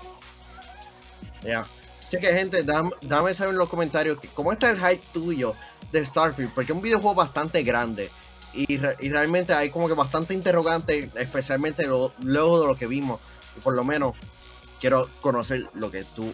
Ya. 1.43 1.67
Así 2.07 2.19
que 2.21 2.33
gente, 2.33 2.63
dame, 2.63 3.35
saber 3.35 3.53
en 3.53 3.59
los 3.59 3.69
comentarios 3.69 4.19
cómo 4.35 4.53
está 4.53 4.71
el 4.71 4.79
hype 4.79 5.03
tuyo 5.13 5.55
de 5.91 6.07
Starfield, 6.07 6.55
porque 6.55 6.73
es 6.73 6.77
un 6.77 6.83
videojuego 6.83 7.15
bastante 7.15 7.63
grande. 7.63 8.11
Y, 8.55 8.77
realmente 8.77 9.55
hay 9.55 9.71
como 9.71 9.89
que 9.89 9.95
bastante 9.95 10.35
interrogante, 10.35 11.11
especialmente 11.15 11.87
luego 11.87 12.61
de 12.61 12.67
lo 12.67 12.77
que 12.77 12.87
vimos. 12.87 13.19
Y 13.57 13.61
por 13.61 13.75
lo 13.75 13.83
menos 13.83 14.15
quiero 14.79 15.09
conocer 15.21 15.69
lo 15.75 15.91
que 15.91 16.05
tú, 16.05 16.33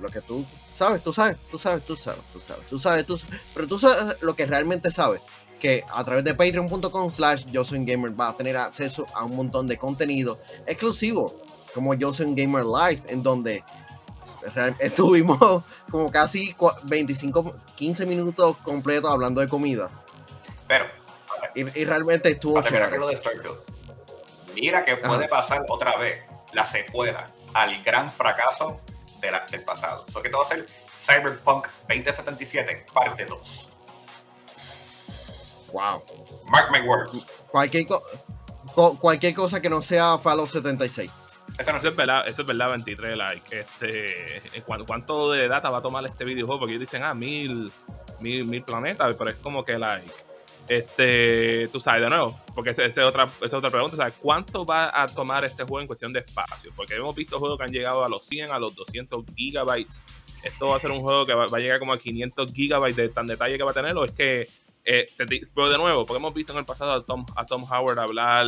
lo 0.00 0.08
que 0.08 0.20
tú 0.20 0.46
sabes, 0.78 1.02
tú 1.02 1.12
sabes, 1.12 1.36
tú 1.50 1.58
sabes, 1.58 1.84
tú 1.84 1.96
sabes, 1.96 2.22
tú 2.32 2.40
sabes, 2.40 2.66
tú 2.68 2.78
sabes, 2.78 3.06
tú 3.06 3.16
sabes, 3.16 3.42
pero 3.54 3.66
tú 3.66 3.78
sabes 3.78 4.16
lo 4.20 4.34
que 4.34 4.46
realmente 4.46 4.90
sabes 4.90 5.20
que 5.58 5.84
a 5.92 6.04
través 6.04 6.24
de 6.24 6.34
patreon.com 6.34 7.10
slash 7.10 7.44
yo 7.46 7.64
soy 7.64 7.84
gamer 7.84 8.18
va 8.18 8.28
a 8.28 8.36
tener 8.36 8.56
acceso 8.56 9.06
a 9.12 9.24
un 9.24 9.34
montón 9.34 9.66
de 9.66 9.76
contenido 9.76 10.40
exclusivo 10.66 11.34
como 11.74 11.94
yo 11.94 12.12
soy 12.12 12.32
gamer 12.34 12.64
live 12.64 13.02
en 13.08 13.22
donde 13.22 13.64
estuvimos 14.78 15.64
como 15.90 16.10
casi 16.10 16.54
25 16.84 17.54
15 17.74 18.06
minutos 18.06 18.56
completos 18.58 19.10
hablando 19.10 19.40
de 19.40 19.48
comida. 19.48 19.90
Pero 20.66 20.86
y, 21.54 21.84
realmente 21.84 22.30
estuvo 22.30 22.60
chévere. 22.62 22.98
mira 24.54 24.84
que 24.84 24.96
puede 24.96 25.28
pasar 25.28 25.64
otra 25.68 25.96
vez 25.96 26.22
la 26.52 26.64
secuela 26.64 27.26
al 27.54 27.82
gran 27.82 28.10
fracaso 28.10 28.80
del 29.20 29.64
pasado 29.64 30.04
eso 30.08 30.22
que 30.22 30.28
te 30.28 30.36
va 30.36 30.42
a 30.42 30.46
ser 30.46 30.66
Cyberpunk 30.94 31.66
2077 31.88 32.86
parte 32.92 33.24
2 33.24 33.72
Wow. 35.72 36.02
Mark 36.50 36.70
my 36.70 36.80
words. 36.80 37.30
Cualquier, 37.50 37.86
cualquier 39.00 39.34
cosa 39.34 39.60
que 39.60 39.68
no 39.68 39.82
sea 39.82 40.18
Fallout 40.18 40.48
76. 40.48 41.10
Eso, 41.58 41.72
no 41.72 41.78
es 41.78 41.96
verdad, 41.96 42.28
eso 42.28 42.42
es 42.42 42.48
verdad, 42.48 42.68
23 42.70 43.16
like. 43.16 43.60
Este, 43.60 44.62
¿Cuánto 44.86 45.32
de 45.32 45.48
data 45.48 45.70
va 45.70 45.78
a 45.78 45.82
tomar 45.82 46.04
este 46.04 46.24
videojuego? 46.24 46.60
Porque 46.60 46.74
ellos 46.74 46.88
dicen, 46.88 47.02
ah, 47.02 47.14
mil, 47.14 47.72
mil, 48.20 48.44
mil 48.44 48.62
planetas, 48.62 49.14
pero 49.14 49.30
es 49.30 49.36
como 49.36 49.64
que 49.64 49.78
like. 49.78 50.10
Este, 50.68 51.66
tú 51.68 51.80
sabes, 51.80 52.02
de 52.02 52.10
nuevo, 52.10 52.38
porque 52.54 52.70
esa 52.70 52.84
es 52.84 52.98
otra, 52.98 53.26
esa 53.40 53.56
otra 53.56 53.70
pregunta, 53.70 53.96
¿sabes? 53.96 54.14
¿cuánto 54.20 54.66
va 54.66 54.90
a 55.02 55.08
tomar 55.08 55.44
este 55.44 55.62
juego 55.64 55.80
en 55.80 55.86
cuestión 55.86 56.12
de 56.12 56.20
espacio? 56.20 56.72
Porque 56.76 56.94
hemos 56.94 57.14
visto 57.14 57.38
juegos 57.38 57.56
que 57.56 57.64
han 57.64 57.72
llegado 57.72 58.04
a 58.04 58.08
los 58.08 58.26
100, 58.26 58.52
a 58.52 58.58
los 58.58 58.74
200 58.74 59.24
gigabytes. 59.34 60.02
Esto 60.42 60.68
va 60.68 60.76
a 60.76 60.80
ser 60.80 60.90
un 60.90 61.00
juego 61.00 61.24
que 61.24 61.32
va, 61.34 61.44
a 61.44 61.58
llegar 61.58 61.78
como 61.78 61.94
a 61.94 61.98
500 61.98 62.52
gigabytes 62.52 62.96
de 62.96 63.08
tan 63.08 63.26
detalle 63.26 63.56
que 63.56 63.64
va 63.64 63.70
a 63.70 63.74
tener, 63.74 63.96
o 63.96 64.04
es 64.04 64.12
que 64.12 64.48
eh, 64.90 65.06
pero 65.54 65.68
de 65.68 65.76
nuevo, 65.76 66.06
porque 66.06 66.18
hemos 66.18 66.32
visto 66.32 66.52
en 66.52 66.60
el 66.60 66.64
pasado 66.64 66.92
a 66.92 67.04
Tom, 67.04 67.26
a 67.36 67.44
Tom 67.44 67.62
Howard 67.70 67.98
hablar, 67.98 68.46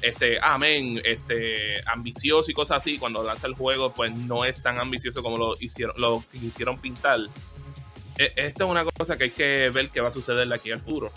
este, 0.00 0.38
amén, 0.40 0.98
este, 1.04 1.82
ambicioso 1.86 2.50
y 2.50 2.54
cosas 2.54 2.78
así. 2.78 2.96
Cuando 2.96 3.22
lanza 3.22 3.46
el 3.46 3.54
juego, 3.54 3.92
pues 3.92 4.10
no 4.10 4.46
es 4.46 4.62
tan 4.62 4.78
ambicioso 4.78 5.22
como 5.22 5.36
lo 5.36 5.54
hicieron, 5.60 5.94
lo 5.98 6.24
hicieron 6.32 6.78
pintar. 6.78 7.18
E, 8.16 8.32
esta 8.36 8.64
es 8.64 8.70
una 8.70 8.86
cosa 8.86 9.18
que 9.18 9.24
hay 9.24 9.30
que 9.30 9.70
ver 9.70 9.90
qué 9.90 10.00
va 10.00 10.08
a 10.08 10.12
suceder 10.12 10.48
de 10.48 10.54
aquí 10.54 10.70
al 10.70 10.80
futuro. 10.80 11.12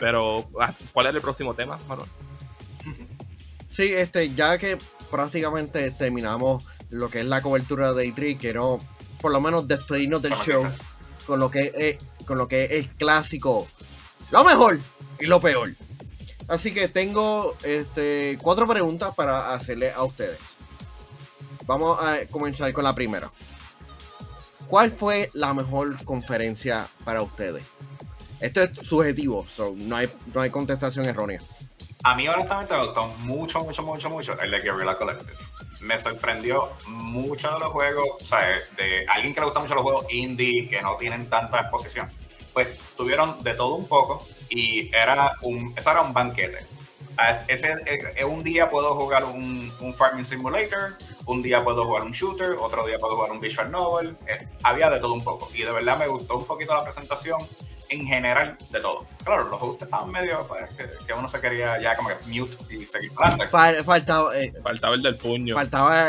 Pero, 0.00 0.48
ah, 0.58 0.74
¿cuál 0.92 1.06
es 1.06 1.14
el 1.14 1.20
próximo 1.20 1.54
tema, 1.54 1.78
Manuel? 1.86 2.08
Sí, 3.68 3.92
este, 3.92 4.34
ya 4.34 4.58
que 4.58 4.78
prácticamente 5.10 5.90
terminamos 5.92 6.66
lo 6.88 7.08
que 7.08 7.20
es 7.20 7.26
la 7.26 7.42
cobertura 7.42 7.92
de 7.92 8.12
E3, 8.12 8.38
quiero 8.38 8.80
por 9.20 9.30
lo 9.30 9.40
menos 9.40 9.68
despedirnos 9.68 10.22
del 10.22 10.34
show 10.34 10.66
con 11.26 11.38
lo 11.38 11.50
que 11.50 11.70
es, 11.76 12.24
con 12.24 12.38
lo 12.38 12.48
que 12.48 12.64
es 12.64 12.70
el 12.72 12.88
clásico 12.88 13.68
lo 14.30 14.44
mejor 14.44 14.78
y 15.18 15.26
lo 15.26 15.40
peor. 15.40 15.74
Así 16.48 16.72
que 16.72 16.88
tengo 16.88 17.56
este, 17.62 18.38
cuatro 18.40 18.66
preguntas 18.66 19.14
para 19.14 19.52
hacerle 19.52 19.92
a 19.92 20.02
ustedes. 20.04 20.38
Vamos 21.66 21.98
a 22.02 22.26
comenzar 22.26 22.72
con 22.72 22.84
la 22.84 22.94
primera. 22.94 23.30
¿Cuál 24.66 24.90
fue 24.90 25.30
la 25.32 25.52
mejor 25.54 26.04
conferencia 26.04 26.88
para 27.04 27.22
ustedes? 27.22 27.62
Esto 28.40 28.62
es 28.62 28.70
subjetivo, 28.88 29.46
no, 29.76 29.96
hay, 29.96 30.08
no 30.34 30.40
hay 30.40 30.50
contestación 30.50 31.06
errónea. 31.06 31.40
A 32.02 32.14
mí 32.14 32.26
honestamente 32.26 32.74
me 32.74 32.84
gustó 32.84 33.06
mucho, 33.18 33.60
mucho, 33.60 33.82
mucho, 33.82 34.08
mucho 34.08 34.40
el 34.40 34.50
de 34.50 34.60
Guerrilla 34.60 34.96
Collective. 34.96 35.36
Me 35.80 35.98
sorprendió 35.98 36.70
mucho 36.86 37.52
de 37.52 37.60
los 37.60 37.70
juegos, 37.72 38.08
o 38.20 38.24
sea, 38.24 38.40
de 38.76 39.06
alguien 39.08 39.34
que 39.34 39.40
le 39.40 39.46
gusta 39.46 39.60
mucho 39.60 39.74
los 39.74 39.82
juegos 39.82 40.06
indie, 40.10 40.68
que 40.68 40.80
no 40.80 40.96
tienen 40.96 41.28
tanta 41.28 41.60
exposición 41.60 42.10
pues 42.52 42.68
tuvieron 42.96 43.42
de 43.42 43.54
todo 43.54 43.74
un 43.74 43.86
poco 43.86 44.26
y 44.48 44.94
era 44.94 45.34
un, 45.42 45.72
eso 45.76 45.90
era 45.90 46.02
un 46.02 46.12
banquete. 46.12 46.58
Ese, 47.48 47.74
eh, 48.16 48.24
un 48.24 48.42
día 48.42 48.70
puedo 48.70 48.94
jugar 48.94 49.24
un, 49.24 49.70
un, 49.80 49.92
Farming 49.94 50.24
Simulator, 50.24 50.96
un 51.26 51.42
día 51.42 51.62
puedo 51.62 51.84
jugar 51.84 52.04
un 52.04 52.12
shooter, 52.12 52.52
otro 52.58 52.86
día 52.86 52.98
puedo 52.98 53.14
jugar 53.16 53.32
un 53.32 53.40
visual 53.40 53.70
novel. 53.70 54.16
Eh, 54.26 54.46
había 54.62 54.88
de 54.88 55.00
todo 55.00 55.12
un 55.12 55.22
poco. 55.22 55.50
Y 55.52 55.62
de 55.62 55.70
verdad 55.70 55.98
me 55.98 56.06
gustó 56.06 56.38
un 56.38 56.46
poquito 56.46 56.72
la 56.72 56.82
presentación 56.82 57.42
en 57.90 58.06
general 58.06 58.56
de 58.70 58.80
todo. 58.80 59.06
Claro, 59.24 59.48
los 59.48 59.60
hosts 59.60 59.82
estaban 59.82 60.10
medio 60.10 60.46
pues, 60.46 60.62
que, 61.06 61.12
uno 61.12 61.28
se 61.28 61.40
quería 61.40 61.80
ya 61.80 61.96
como 61.96 62.08
que 62.08 62.16
mute 62.26 62.56
y 62.74 62.86
seguir 62.86 63.10
faltaba, 63.12 64.36
eh, 64.36 64.52
faltaba 64.62 64.94
el 64.94 65.02
del 65.02 65.16
puño. 65.16 65.54
Faltaba 65.54 66.06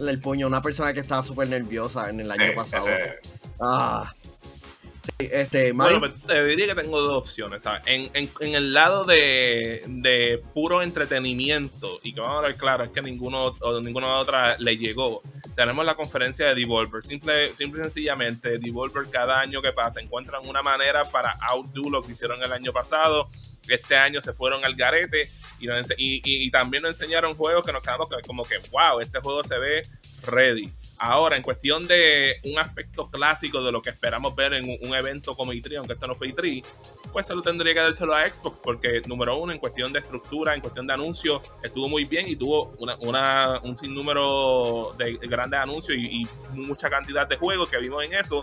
el, 0.00 0.20
puño, 0.20 0.46
una 0.46 0.62
persona 0.62 0.92
que 0.94 1.00
estaba 1.00 1.22
súper 1.22 1.48
nerviosa 1.48 2.08
en 2.08 2.20
el 2.20 2.30
año 2.30 2.54
pasado. 2.54 2.86
Ah. 3.60 4.14
Este, 5.18 5.72
Bueno, 5.72 6.00
pues, 6.00 6.12
te 6.26 6.44
diría 6.44 6.66
que 6.68 6.74
tengo 6.74 7.00
dos 7.00 7.18
opciones. 7.18 7.62
En, 7.86 8.10
el 8.40 8.72
lado 8.72 9.04
de, 9.04 10.42
puro 10.52 10.82
entretenimiento, 10.82 12.00
y 12.02 12.14
que 12.14 12.20
vamos 12.20 12.38
a 12.38 12.48
ver 12.48 12.56
claro, 12.56 12.84
es 12.84 12.90
que 12.90 13.02
ninguno 13.02 13.56
o 13.60 13.80
ninguna 13.80 14.16
otra 14.18 14.56
le 14.58 14.76
llegó. 14.76 15.22
Tenemos 15.54 15.84
la 15.84 15.94
conferencia 15.94 16.48
de 16.48 16.54
Devolver. 16.54 17.02
Simple, 17.02 17.54
simple 17.54 17.80
y 17.80 17.84
sencillamente, 17.84 18.58
Devolver 18.58 19.08
cada 19.10 19.40
año 19.40 19.62
que 19.62 19.72
pasa 19.72 20.00
encuentran 20.00 20.46
una 20.46 20.62
manera 20.62 21.04
para 21.04 21.36
outdo 21.48 21.90
lo 21.90 22.02
que 22.02 22.12
hicieron 22.12 22.42
el 22.42 22.52
año 22.52 22.72
pasado. 22.72 23.28
Este 23.68 23.96
año 23.96 24.20
se 24.20 24.32
fueron 24.32 24.64
al 24.64 24.74
garete 24.74 25.30
y, 25.58 25.68
y 25.96 26.50
también 26.50 26.82
nos 26.82 27.00
enseñaron 27.00 27.34
juegos 27.34 27.64
que 27.64 27.72
nos 27.72 27.82
quedamos 27.82 28.08
como 28.26 28.44
que, 28.44 28.58
wow, 28.70 29.00
este 29.00 29.20
juego 29.20 29.42
se 29.44 29.58
ve 29.58 29.82
ready. 30.26 30.70
Ahora, 30.98 31.36
en 31.36 31.42
cuestión 31.42 31.86
de 31.86 32.36
un 32.44 32.58
aspecto 32.58 33.10
clásico 33.10 33.62
de 33.62 33.72
lo 33.72 33.82
que 33.82 33.90
esperamos 33.90 34.34
ver 34.34 34.54
en 34.54 34.78
un, 34.80 34.94
evento 34.94 35.34
como 35.36 35.52
E3, 35.52 35.78
aunque 35.78 35.94
esto 35.94 36.06
no 36.06 36.14
fue 36.14 36.28
E3, 36.28 36.64
pues 37.12 37.26
se 37.26 37.34
lo 37.34 37.42
tendría 37.42 37.74
que 37.74 37.80
dárselo 37.80 38.14
a 38.14 38.28
Xbox, 38.28 38.60
porque 38.60 39.02
número 39.06 39.36
uno, 39.36 39.52
en 39.52 39.58
cuestión 39.58 39.92
de 39.92 39.98
estructura, 39.98 40.54
en 40.54 40.60
cuestión 40.60 40.86
de 40.86 40.92
anuncios, 40.92 41.42
estuvo 41.62 41.88
muy 41.88 42.04
bien 42.04 42.28
y 42.28 42.36
tuvo 42.36 42.74
una, 42.78 43.60
un 43.60 43.76
sinnúmero 43.76 44.94
de 44.96 45.18
grandes 45.26 45.58
anuncios 45.58 45.98
y, 45.98 46.22
y, 46.22 46.28
mucha 46.52 46.88
cantidad 46.88 47.26
de 47.26 47.36
juegos 47.36 47.68
que 47.68 47.78
vimos 47.78 48.04
en 48.04 48.14
eso 48.14 48.42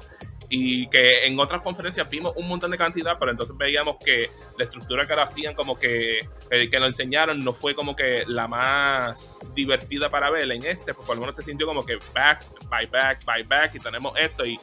y 0.54 0.86
que 0.88 1.26
en 1.26 1.40
otras 1.40 1.62
conferencias 1.62 2.10
vimos 2.10 2.34
un 2.36 2.46
montón 2.46 2.72
de 2.72 2.78
cantidad, 2.78 3.18
pero 3.18 3.32
entonces 3.32 3.56
veíamos 3.58 3.96
que 4.04 4.30
la 4.58 4.66
estructura 4.66 5.08
que 5.08 5.16
lo 5.16 5.24
hacían, 5.24 5.56
como 5.56 5.80
que, 5.80 6.20
eh, 6.20 6.70
que 6.70 6.78
lo 6.78 6.88
enseñaron, 6.88 7.40
no 7.40 7.54
fue 7.54 7.74
como 7.74 7.96
que 7.96 8.26
la 8.28 8.50
más 8.50 9.40
divertida 9.56 10.12
para 10.12 10.30
ver. 10.30 10.52
En 10.52 10.66
este, 10.66 10.94
pues 10.94 11.08
por 11.08 11.18
lo 11.18 11.32
se 11.32 11.42
sintió 11.42 11.66
como 11.66 11.86
que 11.86 11.98
back, 12.14 12.44
by 12.68 12.86
back, 12.88 13.24
by 13.24 13.44
back, 13.44 13.76
y 13.76 13.80
tenemos 13.80 14.12
esto, 14.20 14.46
y 14.46 14.60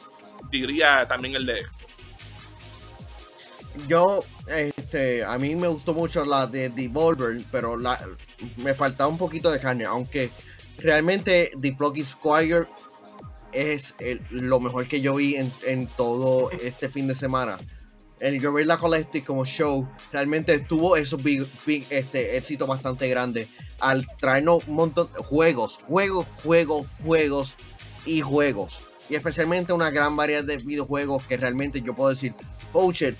diría 0.51 1.07
también 1.07 1.35
el 1.35 1.47
de 1.47 1.67
Xbox. 1.67 2.07
Yo, 3.87 4.23
este, 4.47 5.25
a 5.25 5.39
mí 5.39 5.55
me 5.55 5.69
gustó 5.69 5.95
mucho 5.95 6.23
la 6.23 6.45
de 6.45 6.69
Devolver, 6.69 7.41
pero 7.51 7.77
me 8.57 8.75
faltaba 8.75 9.09
un 9.09 9.17
poquito 9.17 9.49
de 9.49 9.59
carne, 9.59 9.85
aunque 9.85 10.29
realmente 10.77 11.51
The 11.59 11.75
Squire 12.03 12.67
es 13.51 13.95
lo 14.29 14.59
mejor 14.59 14.87
que 14.87 15.01
yo 15.01 15.15
vi 15.15 15.35
en, 15.35 15.87
todo 15.87 16.51
este 16.51 16.89
fin 16.89 17.07
de 17.07 17.15
semana. 17.15 17.57
El 18.19 18.41
Gorilla 18.41 18.77
Collective 18.77 19.25
como 19.25 19.45
show 19.45 19.87
realmente 20.11 20.59
tuvo 20.59 20.97
esos 20.97 21.21
big, 21.23 21.47
este, 21.89 22.35
éxito 22.37 22.67
bastante 22.67 23.07
grande 23.07 23.47
al 23.79 24.05
traernos 24.17 24.67
un 24.67 24.75
montón 24.75 25.09
de 25.13 25.23
juegos, 25.23 25.79
juegos, 25.87 26.25
juegos, 26.43 26.85
juegos 27.03 27.55
y 28.05 28.21
juegos. 28.21 28.81
Y 29.09 29.15
especialmente 29.15 29.71
una 29.73 29.89
gran 29.89 30.15
variedad 30.15 30.43
de 30.43 30.57
videojuegos 30.57 31.23
que 31.25 31.37
realmente 31.37 31.81
yo 31.81 31.95
puedo 31.95 32.09
decir, 32.09 32.35
oh 32.73 32.91
si, 32.93 33.15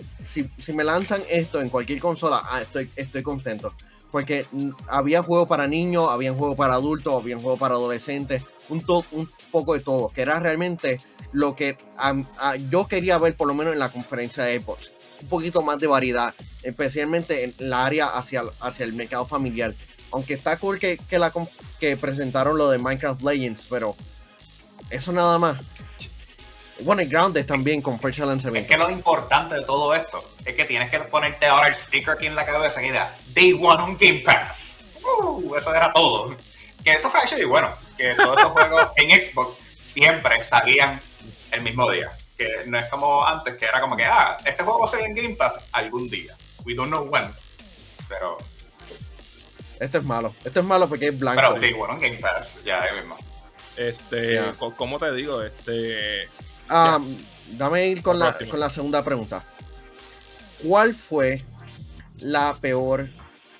si 0.57 0.73
me 0.73 0.83
lanzan 0.83 1.21
esto 1.29 1.61
en 1.61 1.69
cualquier 1.69 1.99
consola, 1.99 2.41
ah, 2.43 2.61
estoy, 2.61 2.89
estoy 2.95 3.23
contento 3.23 3.73
porque 4.11 4.45
había 4.87 5.21
juegos 5.21 5.47
para 5.47 5.67
niños, 5.67 6.07
había 6.09 6.33
juegos 6.33 6.57
para 6.57 6.75
adultos, 6.75 7.21
había 7.21 7.37
juegos 7.37 7.59
para 7.59 7.75
adolescentes, 7.75 8.43
un, 8.69 8.83
un 9.11 9.29
poco 9.51 9.73
de 9.73 9.79
todo, 9.81 10.09
que 10.09 10.21
era 10.21 10.39
realmente 10.39 10.99
lo 11.31 11.55
que 11.55 11.77
am- 11.97 12.27
a- 12.37 12.55
yo 12.55 12.87
quería 12.87 13.17
ver 13.17 13.35
por 13.35 13.47
lo 13.47 13.53
menos 13.53 13.73
en 13.73 13.79
la 13.79 13.89
conferencia 13.89 14.43
de 14.43 14.59
Xbox. 14.59 14.91
Un 15.21 15.27
poquito 15.27 15.61
más 15.61 15.79
de 15.79 15.87
variedad, 15.87 16.33
especialmente 16.63 17.43
en 17.43 17.53
la 17.57 17.85
área 17.85 18.07
hacia, 18.07 18.43
hacia 18.61 18.85
el 18.85 18.93
mercado 18.93 19.25
familiar. 19.25 19.75
Aunque 20.11 20.33
está 20.33 20.57
cool 20.57 20.79
que, 20.79 20.97
que, 20.97 21.19
la, 21.19 21.31
que 21.79 21.97
presentaron 21.97 22.57
lo 22.57 22.69
de 22.69 22.77
Minecraft 22.79 23.21
Legends, 23.21 23.67
pero 23.69 23.95
eso 24.89 25.11
nada 25.11 25.37
más. 25.37 25.59
Bueno, 26.81 27.01
y 27.01 27.05
Grounded 27.07 27.45
también 27.45 27.81
con 27.81 27.99
fecha 27.99 28.21
de 28.21 28.27
Es 28.27 28.27
lanzamiento. 28.29 28.69
que 28.69 28.77
lo 28.77 28.89
importante 28.89 29.55
de 29.55 29.63
todo 29.65 29.93
esto 29.93 30.23
es 30.45 30.55
que 30.55 30.63
tienes 30.63 30.89
que 30.89 30.99
ponerte 30.99 31.45
ahora 31.45 31.67
el 31.67 31.75
sticker 31.75 32.11
aquí 32.11 32.25
en 32.27 32.35
la 32.35 32.45
cabeza 32.45 32.81
y 32.81 32.89
da 32.89 33.15
Day 33.35 33.51
One 33.53 33.83
on 33.83 33.97
Game 33.99 34.19
Pass. 34.25 34.77
Uh, 35.21 35.55
eso 35.55 35.75
era 35.75 35.91
todo. 35.91 36.35
Que 36.83 36.91
eso 36.91 37.09
fue 37.09 37.19
actually 37.19 37.43
bueno. 37.43 37.73
Que 37.99 38.15
todos 38.15 38.37
estos 38.37 38.51
juegos 38.53 38.89
en 38.95 39.21
Xbox 39.21 39.59
siempre 39.81 40.41
salían 40.41 41.01
el 41.51 41.61
mismo 41.61 41.91
día. 41.91 42.17
Que 42.37 42.63
no 42.65 42.79
es 42.79 42.85
como 42.87 43.25
antes, 43.27 43.55
que 43.57 43.65
era 43.65 43.81
como 43.81 43.97
que, 43.97 44.05
ah, 44.05 44.37
este 44.45 44.63
juego 44.63 44.79
va 44.79 44.85
a 44.85 44.89
salir 44.89 45.07
en 45.07 45.15
Game 45.15 45.35
Pass 45.35 45.65
algún 45.73 46.09
día. 46.09 46.35
We 46.65 46.73
don't 46.73 46.89
know 46.89 47.03
when. 47.03 47.29
Pero, 48.07 48.37
Esto 49.79 49.97
es 49.97 50.03
malo. 50.05 50.33
Esto 50.45 50.61
es 50.61 50.65
malo 50.65 50.87
porque 50.87 51.07
es 51.09 51.19
blanco. 51.19 51.41
pero 51.41 51.59
Day 51.59 51.73
One 51.73 51.93
on 51.93 51.99
Game 51.99 52.17
Pass, 52.17 52.59
ya 52.63 52.85
es 52.85 52.95
mismo. 52.95 53.17
Este, 53.75 54.41
¿cómo 54.77 54.97
te 54.99 55.11
digo? 55.13 55.41
Este, 55.43 56.27
Ah, 56.69 56.99
dame 57.51 57.87
ir 57.87 58.01
con 58.01 58.19
La 58.19 58.33
con 58.49 58.59
la 58.59 58.69
segunda 58.69 59.03
pregunta. 59.03 59.43
¿Cuál 60.63 60.93
fue 60.93 61.43
la 62.19 62.55
peor 62.61 63.09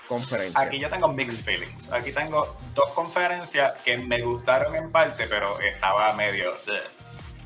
conferencia? 0.10 0.60
Aquí 0.60 0.80
yo 0.80 0.90
tengo 0.90 1.08
mixed 1.08 1.46
feelings. 1.46 1.92
Aquí 1.92 2.12
tengo 2.12 2.58
dos 2.74 2.90
conferencias 2.90 3.74
que 3.84 3.98
me 3.98 4.22
gustaron 4.22 4.76
en 4.76 4.92
parte, 4.92 5.28
pero 5.28 5.60
estaba 5.60 6.12
medio. 6.14 6.54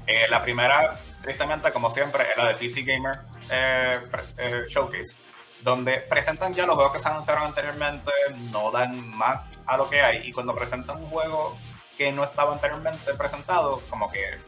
Eh, 0.07 0.27
la 0.29 0.41
primera, 0.41 0.97
tristemente, 1.21 1.71
como 1.71 1.91
siempre, 1.91 2.31
es 2.31 2.37
la 2.37 2.47
de 2.47 2.53
PC 2.55 2.83
Gamer 2.83 3.19
eh, 3.51 3.99
eh, 4.37 4.63
Showcase, 4.67 5.15
donde 5.61 5.99
presentan 5.99 6.53
ya 6.53 6.65
los 6.65 6.75
juegos 6.75 6.93
que 6.93 6.99
se 6.99 7.09
anunciaron 7.09 7.43
anteriormente, 7.43 8.11
no 8.51 8.71
dan 8.71 9.09
más 9.09 9.41
a 9.65 9.77
lo 9.77 9.89
que 9.89 10.01
hay, 10.01 10.27
y 10.27 10.31
cuando 10.31 10.55
presentan 10.55 10.97
un 10.97 11.09
juego 11.09 11.57
que 11.97 12.11
no 12.11 12.23
estaba 12.23 12.53
anteriormente 12.53 13.13
presentado, 13.13 13.81
como 13.89 14.09
que 14.09 14.39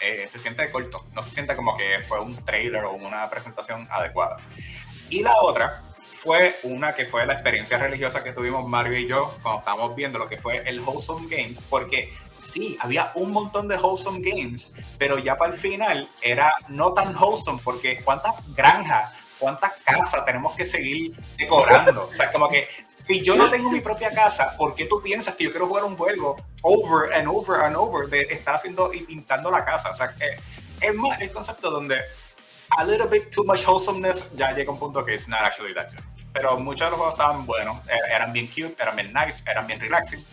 eh, 0.00 0.26
se 0.28 0.38
siente 0.38 0.70
corto, 0.70 1.04
no 1.12 1.22
se 1.22 1.30
siente 1.30 1.56
como 1.56 1.76
que 1.76 2.04
fue 2.06 2.20
un 2.20 2.36
trailer 2.44 2.84
o 2.84 2.92
una 2.92 3.28
presentación 3.28 3.86
adecuada. 3.90 4.36
Y 5.10 5.22
la 5.22 5.34
otra 5.36 5.82
fue 6.20 6.58
una 6.64 6.94
que 6.94 7.06
fue 7.06 7.24
la 7.26 7.34
experiencia 7.34 7.78
religiosa 7.78 8.24
que 8.24 8.32
tuvimos 8.32 8.68
Mario 8.68 8.98
y 8.98 9.06
yo 9.06 9.32
cuando 9.42 9.60
estábamos 9.60 9.94
viendo 9.94 10.18
lo 10.18 10.26
que 10.26 10.36
fue 10.36 10.68
el 10.68 10.80
Wholesome 10.80 11.28
Games, 11.28 11.64
porque 11.70 12.12
sí, 12.42 12.76
había 12.80 13.12
un 13.14 13.30
montón 13.30 13.68
de 13.68 13.76
Wholesome 13.76 14.20
Games, 14.20 14.72
pero 14.98 15.18
ya 15.18 15.36
para 15.36 15.52
el 15.52 15.58
final 15.58 16.08
era 16.20 16.52
no 16.68 16.92
tan 16.92 17.14
wholesome, 17.16 17.60
porque 17.62 18.02
cuántas 18.02 18.34
granjas, 18.56 19.12
cuántas 19.38 19.72
casas 19.84 20.24
tenemos 20.24 20.56
que 20.56 20.64
seguir 20.64 21.14
decorando. 21.36 22.08
O 22.10 22.14
sea, 22.14 22.32
como 22.32 22.48
que 22.48 22.68
si 23.00 23.22
yo 23.22 23.36
no 23.36 23.48
tengo 23.48 23.70
mi 23.70 23.80
propia 23.80 24.12
casa, 24.12 24.56
¿por 24.56 24.74
qué 24.74 24.86
tú 24.86 25.00
piensas 25.00 25.36
que 25.36 25.44
yo 25.44 25.50
quiero 25.50 25.68
jugar 25.68 25.84
un 25.84 25.96
juego 25.96 26.36
over 26.62 27.14
and 27.14 27.28
over 27.28 27.60
and 27.60 27.76
over 27.76 28.08
de 28.08 28.22
estar 28.22 28.56
haciendo 28.56 28.92
y 28.92 29.04
pintando 29.04 29.52
la 29.52 29.64
casa? 29.64 29.90
O 29.90 29.94
sea, 29.94 30.08
que 30.08 30.36
es 30.80 30.94
más 30.94 31.20
el 31.20 31.30
concepto 31.30 31.70
donde 31.70 31.96
a 32.76 32.84
little 32.84 33.06
bit 33.08 33.30
too 33.32 33.44
much 33.44 33.64
wholesomeness 33.66 34.30
ya 34.36 34.52
llega 34.52 34.70
a 34.70 34.72
un 34.74 34.78
punto 34.78 35.04
que 35.04 35.14
it's 35.14 35.28
not 35.28 35.40
actually 35.42 35.72
that 35.74 35.90
good. 35.90 36.02
Pero 36.32 36.58
muchos 36.60 36.86
de 36.86 36.90
los 36.90 36.98
juegos 36.98 37.14
estaban 37.14 37.46
buenos, 37.46 37.76
er- 37.88 38.12
eran 38.14 38.32
bien 38.32 38.46
cute, 38.48 38.76
eran 38.80 38.94
bien 38.96 39.12
nice, 39.12 39.42
eran 39.50 39.66
bien 39.66 39.80
relaxing, 39.80 40.24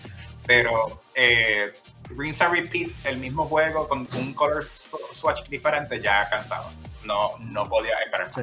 pero 0.46 1.02
eh, 1.16 1.72
rinse 2.10 2.44
and 2.44 2.54
repeat 2.54 2.92
el 3.06 3.18
mismo 3.18 3.46
juego 3.46 3.88
con 3.88 4.08
un 4.18 4.34
color 4.34 4.66
sw- 4.74 5.12
swatch 5.14 5.48
diferente 5.48 6.02
ya 6.02 6.30
cansado. 6.30 6.70
No, 7.06 7.32
no 7.40 7.68
podía 7.70 7.98
esperar. 8.04 8.30
Sí. 8.34 8.42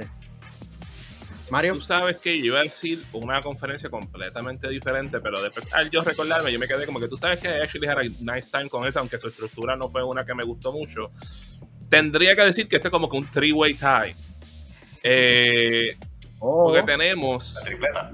Mario, 1.50 1.74
Tú 1.74 1.80
sabes 1.82 2.16
que 2.16 2.38
yo 2.38 2.46
iba 2.46 2.60
a 2.60 2.62
decir 2.62 3.04
una 3.12 3.42
conferencia 3.42 3.90
completamente 3.90 4.68
diferente, 4.70 5.20
pero 5.20 5.42
después 5.42 5.70
al 5.74 5.90
yo 5.90 6.00
recordarme, 6.00 6.50
yo 6.50 6.58
me 6.58 6.66
quedé 6.66 6.86
como 6.86 6.98
que 6.98 7.08
tú 7.08 7.18
sabes 7.18 7.38
que 7.40 7.48
actually 7.48 7.86
had 7.86 7.98
a 7.98 8.02
nice 8.04 8.50
time 8.50 8.70
con 8.70 8.86
esa, 8.86 9.00
aunque 9.00 9.18
su 9.18 9.28
estructura 9.28 9.76
no 9.76 9.90
fue 9.90 10.02
una 10.02 10.24
que 10.24 10.34
me 10.34 10.44
gustó 10.44 10.72
mucho. 10.72 11.10
Tendría 11.92 12.34
que 12.34 12.40
decir 12.40 12.68
que 12.68 12.76
este 12.76 12.88
es 12.88 12.90
como 12.90 13.06
que 13.06 13.18
un 13.18 13.30
three-way 13.30 13.74
tie. 13.74 14.16
Eh, 15.02 15.94
oh, 16.38 16.70
porque 16.72 16.82
tenemos 16.84 17.58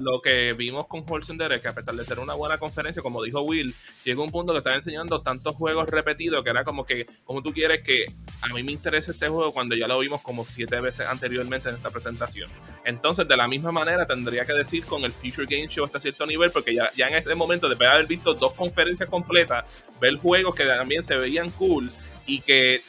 lo 0.00 0.20
que 0.20 0.52
vimos 0.54 0.88
con 0.88 1.04
Horse 1.08 1.32
Derek, 1.34 1.62
que 1.62 1.68
a 1.68 1.74
pesar 1.76 1.94
de 1.94 2.04
ser 2.04 2.18
una 2.18 2.34
buena 2.34 2.58
conferencia, 2.58 3.02
como 3.02 3.22
dijo 3.22 3.40
Will, 3.42 3.72
llegó 4.02 4.24
un 4.24 4.32
punto 4.32 4.52
que 4.52 4.58
estaba 4.58 4.74
enseñando 4.74 5.22
tantos 5.22 5.54
juegos 5.54 5.88
repetidos 5.88 6.42
que 6.42 6.50
era 6.50 6.64
como 6.64 6.84
que, 6.84 7.06
como 7.22 7.40
tú 7.40 7.52
quieres 7.52 7.84
que 7.84 8.06
a 8.40 8.48
mí 8.52 8.64
me 8.64 8.72
interese 8.72 9.12
este 9.12 9.28
juego 9.28 9.52
cuando 9.52 9.76
ya 9.76 9.86
lo 9.86 10.00
vimos 10.00 10.22
como 10.22 10.44
siete 10.44 10.80
veces 10.80 11.06
anteriormente 11.06 11.68
en 11.68 11.76
esta 11.76 11.90
presentación. 11.90 12.50
Entonces, 12.84 13.28
de 13.28 13.36
la 13.36 13.46
misma 13.46 13.70
manera, 13.70 14.06
tendría 14.06 14.44
que 14.44 14.54
decir 14.54 14.86
con 14.86 15.04
el 15.04 15.12
Future 15.12 15.46
Game 15.48 15.68
Show 15.68 15.84
hasta 15.84 16.00
cierto 16.00 16.26
nivel, 16.26 16.50
porque 16.50 16.74
ya, 16.74 16.90
ya 16.96 17.06
en 17.06 17.14
este 17.14 17.32
momento, 17.36 17.68
después 17.68 17.88
de 17.88 17.94
haber 17.94 18.06
visto 18.08 18.34
dos 18.34 18.54
conferencias 18.54 19.08
completas, 19.08 19.64
ver 20.00 20.16
juegos 20.16 20.56
que 20.56 20.64
también 20.64 21.04
se 21.04 21.14
veían 21.14 21.50
cool 21.52 21.88
y 22.26 22.40
que 22.40 22.82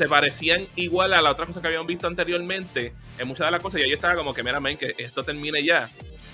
se 0.00 0.08
parecían 0.08 0.66
igual 0.76 1.12
a 1.12 1.20
la 1.20 1.30
otra 1.30 1.44
cosa 1.44 1.60
que 1.60 1.66
habíamos 1.66 1.86
visto 1.86 2.06
anteriormente 2.06 2.94
en 3.18 3.28
muchas 3.28 3.48
de 3.48 3.50
las 3.50 3.62
cosas 3.62 3.82
y 3.82 3.84
ahí 3.84 3.92
estaba 3.92 4.14
como 4.14 4.32
que 4.32 4.42
mira 4.42 4.58
men, 4.58 4.78
que 4.78 4.94
esto 4.96 5.22
termine 5.24 5.62
ya 5.62 5.90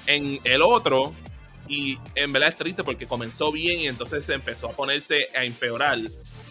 en 0.07 0.39
el 0.45 0.63
otro 0.63 1.13
y 1.67 1.99
en 2.15 2.33
verdad 2.33 2.51
es 2.51 2.57
triste 2.57 2.85
porque 2.85 3.09
comenzó 3.09 3.51
bien 3.51 3.81
y 3.81 3.89
entonces 3.89 4.25
se 4.25 4.35
empezó 4.35 4.69
a 4.69 4.73
ponerse 4.73 5.31
a 5.35 5.43
empeorar 5.43 5.99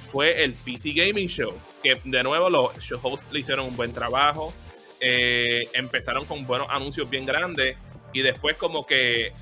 fue 0.07 0.43
el 0.43 0.55
PC 0.55 0.91
Gaming 0.91 1.30
Show 1.30 1.53
que 1.82 2.01
de 2.03 2.22
nuevo 2.22 2.49
los 2.49 2.78
show 2.80 2.99
hosts 3.01 3.32
le 3.32 3.39
hicieron 3.39 3.66
un 3.66 3.78
buen 3.78 3.93
trabajo 3.93 4.53
eh, 4.99 5.70
empezaron 5.72 6.26
con 6.26 6.45
buenos 6.45 6.68
anuncios 6.70 7.09
bien 7.09 7.26
grandes 7.26 7.78
y 8.16 8.22
después 8.22 8.57
como 8.57 8.86
que 8.86 9.34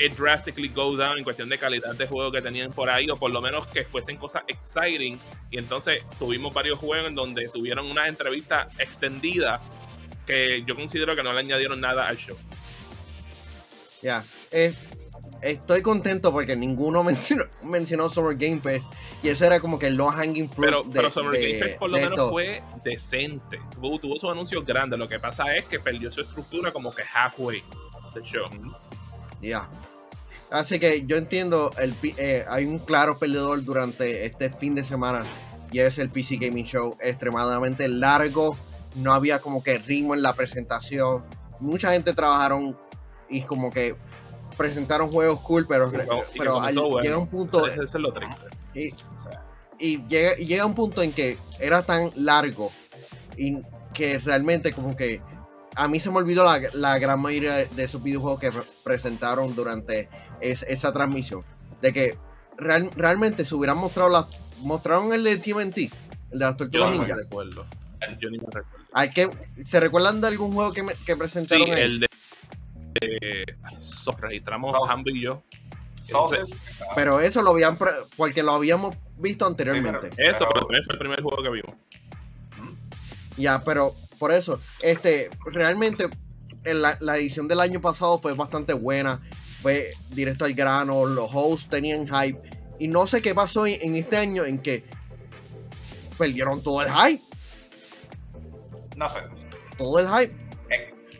it 0.00 0.16
drastically 0.16 0.68
goes 0.68 0.96
down 0.96 1.18
en 1.18 1.24
cuestión 1.24 1.50
de 1.50 1.58
calidad 1.58 1.94
de 1.94 2.06
juego 2.06 2.32
que 2.32 2.40
tenían 2.40 2.70
por 2.70 2.88
ahí, 2.88 3.10
o 3.10 3.18
por 3.18 3.30
lo 3.30 3.42
menos 3.42 3.66
que 3.66 3.84
fuesen 3.84 4.16
cosas 4.16 4.44
exciting. 4.48 5.20
Y 5.50 5.58
entonces 5.58 6.02
tuvimos 6.18 6.54
varios 6.54 6.78
juegos 6.78 7.08
en 7.08 7.14
donde 7.14 7.50
tuvieron 7.50 7.90
una 7.90 8.08
entrevista 8.08 8.70
extendida 8.78 9.60
que 10.26 10.64
yo 10.66 10.74
considero 10.74 11.14
que 11.14 11.22
no 11.22 11.34
le 11.34 11.40
añadieron 11.40 11.82
nada 11.82 12.08
al 12.08 12.16
show. 12.16 12.38
ya. 14.00 14.24
Eh, 14.50 14.74
estoy 15.42 15.82
contento 15.82 16.32
porque 16.32 16.56
ninguno 16.56 17.02
mencionó, 17.04 17.44
mencionó 17.62 18.08
Summer 18.08 18.36
Game 18.36 18.60
Fest 18.60 18.84
y 19.22 19.28
ese 19.28 19.46
era 19.46 19.60
como 19.60 19.78
que 19.78 19.88
el 19.88 19.96
low 19.96 20.08
hanging 20.08 20.48
fruit 20.48 20.70
Pero, 20.70 20.82
de, 20.84 20.90
pero 20.92 21.10
Summer 21.10 21.32
de- 21.32 21.48
Game 21.52 21.64
Fest 21.64 21.78
por 21.78 21.90
lo 21.90 21.96
menos 21.96 22.12
esto. 22.12 22.30
fue 22.30 22.62
decente. 22.84 23.60
Tuvo, 23.74 23.98
tuvo 23.98 24.18
sus 24.18 24.30
anuncios 24.30 24.64
grandes. 24.64 24.98
Lo 24.98 25.08
que 25.08 25.18
pasa 25.18 25.54
es 25.54 25.64
que 25.66 25.78
perdió 25.78 26.10
su 26.10 26.20
estructura 26.22 26.72
como 26.72 26.92
que 26.94 27.02
halfway 27.02 27.62
del 28.14 28.22
show. 28.24 28.48
Ya. 29.40 29.68
Así 30.50 30.78
que 30.78 31.06
yo 31.06 31.16
entiendo, 31.16 31.70
el, 31.78 31.94
eh, 32.18 32.44
hay 32.48 32.66
un 32.66 32.78
claro 32.78 33.18
perdedor 33.18 33.64
durante 33.64 34.26
este 34.26 34.50
fin 34.50 34.74
de 34.74 34.84
semana 34.84 35.24
y 35.72 35.78
es 35.78 35.98
el 35.98 36.10
PC 36.10 36.36
Gaming 36.36 36.66
Show 36.66 36.96
extremadamente 37.00 37.88
largo. 37.88 38.58
No 38.96 39.14
había 39.14 39.38
como 39.38 39.62
que 39.62 39.78
ritmo 39.78 40.14
en 40.14 40.20
la 40.22 40.34
presentación. 40.34 41.24
Mucha 41.60 41.92
gente 41.92 42.12
trabajaron 42.12 42.76
y 43.30 43.40
como 43.42 43.70
que 43.70 43.96
presentaron 44.56 45.10
juegos 45.10 45.40
cool, 45.40 45.66
pero, 45.68 45.90
pero 46.36 46.60
al- 46.60 46.74
bueno. 46.74 47.00
llega 47.00 47.18
un 47.18 47.28
punto 47.28 47.66
Ese, 47.66 47.74
ese 47.84 47.84
es 47.84 47.94
lo 48.02 48.12
triste. 48.12 48.36
y, 48.74 48.90
O 48.92 49.20
sea, 49.22 49.42
y 49.78 50.06
llega, 50.08 50.38
y 50.38 50.46
llega 50.46 50.66
un 50.66 50.74
punto 50.74 51.02
en 51.02 51.12
que 51.12 51.38
era 51.58 51.82
tan 51.82 52.10
largo 52.16 52.70
y 53.36 53.60
que 53.94 54.18
realmente 54.18 54.72
como 54.72 54.96
que 54.96 55.20
a 55.74 55.88
mí 55.88 55.98
se 56.00 56.10
me 56.10 56.16
olvidó 56.18 56.44
la, 56.44 56.60
la 56.74 56.98
gran 56.98 57.20
mayoría 57.20 57.54
de 57.54 57.82
esos 57.84 58.02
videojuegos 58.02 58.38
que 58.40 58.50
re- 58.50 58.62
presentaron 58.84 59.54
durante 59.54 60.08
es- 60.40 60.62
esa 60.64 60.92
transmisión. 60.92 61.44
De 61.80 61.92
que 61.92 62.18
real- 62.58 62.90
realmente 62.96 63.44
se 63.44 63.54
hubieran 63.54 63.78
mostrado 63.78 64.08
la, 64.10 64.28
mostraron 64.60 65.12
el 65.12 65.24
de 65.24 65.36
TMNT, 65.38 65.78
el 65.78 66.38
de 66.38 66.38
las 66.38 66.50
yo 66.52 66.56
tortugas 66.58 66.90
no 66.90 66.92
me 66.92 66.98
ninja. 66.98 67.14
Yo 68.20 68.30
ni 68.30 68.38
me 68.38 68.44
recuerdo. 68.50 68.78
Hay 68.92 69.10
que, 69.10 69.30
¿Se 69.64 69.80
recuerdan 69.80 70.20
de 70.20 70.28
algún 70.28 70.52
juego 70.52 70.72
que, 70.72 70.82
me- 70.82 70.94
que 71.06 71.16
presentaron 71.16 71.68
el 71.70 72.00
de. 72.00 72.06
De 73.00 73.56
ay, 73.62 73.76
so, 73.78 74.12
registramos 74.12 74.72
Sauce. 74.76 74.92
Hambo 74.92 75.10
y 75.10 75.22
yo. 75.22 75.42
Pero 76.94 77.20
eso 77.20 77.42
lo 77.42 77.50
habían, 77.52 77.76
porque 78.16 78.42
lo 78.42 78.52
habíamos 78.52 78.94
visto 79.18 79.46
anteriormente. 79.46 80.10
Sí, 80.10 80.16
Eso, 80.18 80.38
Pero- 80.40 80.50
pero 80.52 80.60
también 80.66 80.84
fue 80.84 80.92
el 80.94 80.98
primer 80.98 81.22
juego 81.22 81.42
que 81.42 81.48
vimos. 81.50 81.76
Ya, 83.36 83.60
pero 83.60 83.94
por 84.18 84.32
eso, 84.32 84.60
este, 84.80 85.30
realmente 85.46 86.06
en 86.64 86.82
la, 86.82 86.96
la 87.00 87.16
edición 87.16 87.48
del 87.48 87.60
año 87.60 87.80
pasado 87.80 88.18
fue 88.18 88.34
bastante 88.34 88.72
buena, 88.74 89.20
fue 89.62 89.92
directo 90.10 90.44
al 90.44 90.52
grano, 90.54 91.06
los 91.06 91.30
hosts 91.32 91.68
tenían 91.70 92.06
hype, 92.06 92.38
y 92.78 92.88
no 92.88 93.06
sé 93.06 93.22
qué 93.22 93.34
pasó 93.34 93.66
en, 93.66 93.78
en 93.80 93.94
este 93.94 94.16
año 94.18 94.44
en 94.44 94.58
que 94.60 94.84
perdieron 96.18 96.62
todo 96.62 96.82
el 96.82 96.88
hype, 96.92 97.22
no 98.96 99.08
sé. 99.08 99.20
todo 99.78 99.98
el 99.98 100.08
hype. 100.08 100.41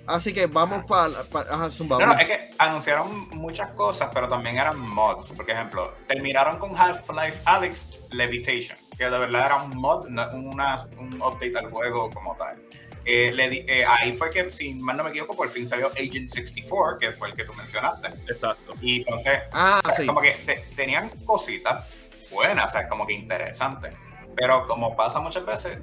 Así 0.06 0.32
que 0.32 0.46
vamos 0.46 0.84
para, 0.84 1.20
ajá, 1.50 1.70
Zumba, 1.70 1.98
No, 1.98 2.06
no, 2.06 2.12
es 2.18 2.26
que 2.26 2.50
anunciaron 2.58 3.28
muchas 3.30 3.70
cosas, 3.70 4.10
pero 4.12 4.28
también 4.28 4.58
eran 4.58 4.78
mods. 4.78 5.32
Por 5.32 5.48
ejemplo, 5.48 5.94
terminaron 6.08 6.58
con 6.58 6.76
Half-Life 6.76 7.40
Alex 7.44 7.98
Levitation. 8.10 8.76
que 8.98 9.04
de 9.08 9.18
verdad 9.18 9.46
era 9.46 9.56
un 9.62 9.76
mod, 9.76 10.06
no 10.08 10.28
una, 10.32 10.76
un 10.98 11.14
update 11.22 11.56
al 11.56 11.70
juego 11.70 12.10
como 12.10 12.34
tal. 12.36 12.60
Eh, 13.04 13.32
le 13.32 13.48
di- 13.48 13.64
eh, 13.66 13.84
ahí 13.88 14.12
fue 14.16 14.30
que, 14.30 14.48
si 14.50 14.74
mal 14.74 14.96
no 14.96 15.02
me 15.04 15.10
equivoco, 15.10 15.34
por 15.34 15.48
fin 15.48 15.66
salió 15.66 15.88
Agent 15.88 16.28
64, 16.28 16.98
que 16.98 17.10
fue 17.12 17.30
el 17.30 17.34
que 17.34 17.44
tú 17.44 17.52
mencionaste. 17.54 18.08
Exacto. 18.28 18.74
Y 18.80 18.98
entonces, 18.98 19.40
Ah, 19.52 19.80
o 19.82 19.86
sea, 19.88 19.96
sí. 19.96 20.06
como 20.06 20.20
que 20.20 20.32
te- 20.46 20.64
tenían 20.76 21.08
cositas 21.26 21.88
buenas, 22.30 22.66
o 22.66 22.68
sea, 22.68 22.88
como 22.88 23.06
que 23.06 23.14
interesantes. 23.14 23.94
Pero 24.36 24.66
como 24.68 24.94
pasa 24.94 25.18
muchas 25.20 25.44
veces, 25.44 25.78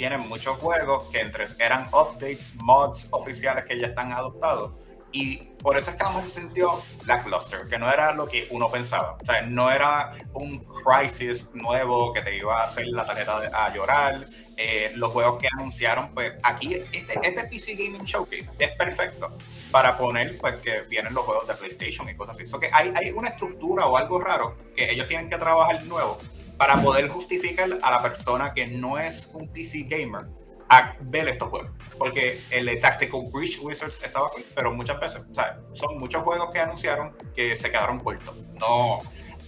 tienen 0.00 0.26
muchos 0.30 0.56
juegos 0.56 1.10
que 1.12 1.20
entre 1.20 1.44
eran 1.58 1.86
updates, 1.92 2.54
mods 2.54 3.08
oficiales 3.10 3.66
que 3.66 3.78
ya 3.78 3.88
están 3.88 4.12
adoptados. 4.12 4.72
Y 5.12 5.36
por 5.62 5.76
eso 5.76 5.90
es 5.90 5.96
que 5.98 6.04
mejor 6.04 6.22
se 6.22 6.40
sintió 6.40 6.82
lackluster, 7.04 7.68
que 7.68 7.76
no 7.76 7.92
era 7.92 8.14
lo 8.14 8.26
que 8.26 8.48
uno 8.50 8.70
pensaba. 8.70 9.18
O 9.20 9.26
sea, 9.26 9.42
no 9.42 9.70
era 9.70 10.14
un 10.32 10.58
crisis 10.58 11.54
nuevo 11.54 12.14
que 12.14 12.22
te 12.22 12.34
iba 12.34 12.62
a 12.62 12.64
hacer 12.64 12.86
la 12.86 13.04
tarjeta 13.04 13.50
a 13.52 13.74
llorar. 13.74 14.20
Eh, 14.56 14.90
los 14.94 15.12
juegos 15.12 15.38
que 15.38 15.48
anunciaron, 15.58 16.14
pues 16.14 16.32
aquí, 16.44 16.72
este, 16.72 17.20
este 17.22 17.44
PC 17.44 17.74
Gaming 17.74 18.04
Showcase 18.04 18.52
es 18.58 18.70
perfecto 18.78 19.36
para 19.70 19.98
poner 19.98 20.38
pues 20.38 20.56
que 20.62 20.80
vienen 20.88 21.12
los 21.12 21.26
juegos 21.26 21.46
de 21.46 21.54
PlayStation 21.56 22.08
y 22.08 22.14
cosas 22.14 22.36
así. 22.36 22.46
So 22.46 22.58
que 22.58 22.70
hay, 22.72 22.90
hay 22.96 23.10
una 23.10 23.28
estructura 23.28 23.84
o 23.84 23.98
algo 23.98 24.18
raro 24.18 24.56
que 24.74 24.90
ellos 24.90 25.06
tienen 25.08 25.28
que 25.28 25.36
trabajar 25.36 25.84
nuevo 25.84 26.16
para 26.60 26.82
poder 26.82 27.08
justificar 27.08 27.78
a 27.80 27.90
la 27.90 28.02
persona 28.02 28.52
que 28.52 28.66
no 28.66 28.98
es 28.98 29.30
un 29.32 29.50
PC 29.50 29.86
gamer 29.88 30.26
a 30.68 30.94
ver 31.04 31.26
estos 31.30 31.48
juegos. 31.48 31.70
Porque 31.98 32.42
el 32.50 32.78
Tactical 32.78 33.22
Breach 33.32 33.60
Wizards 33.62 34.02
estaba 34.02 34.26
aquí, 34.26 34.44
pero 34.54 34.74
muchas 34.74 35.00
veces, 35.00 35.26
o 35.30 35.34
sea, 35.34 35.58
son 35.72 35.98
muchos 35.98 36.22
juegos 36.22 36.50
que 36.52 36.58
anunciaron 36.58 37.16
que 37.34 37.56
se 37.56 37.70
quedaron 37.70 37.98
cortos. 38.00 38.36
No, 38.58 38.98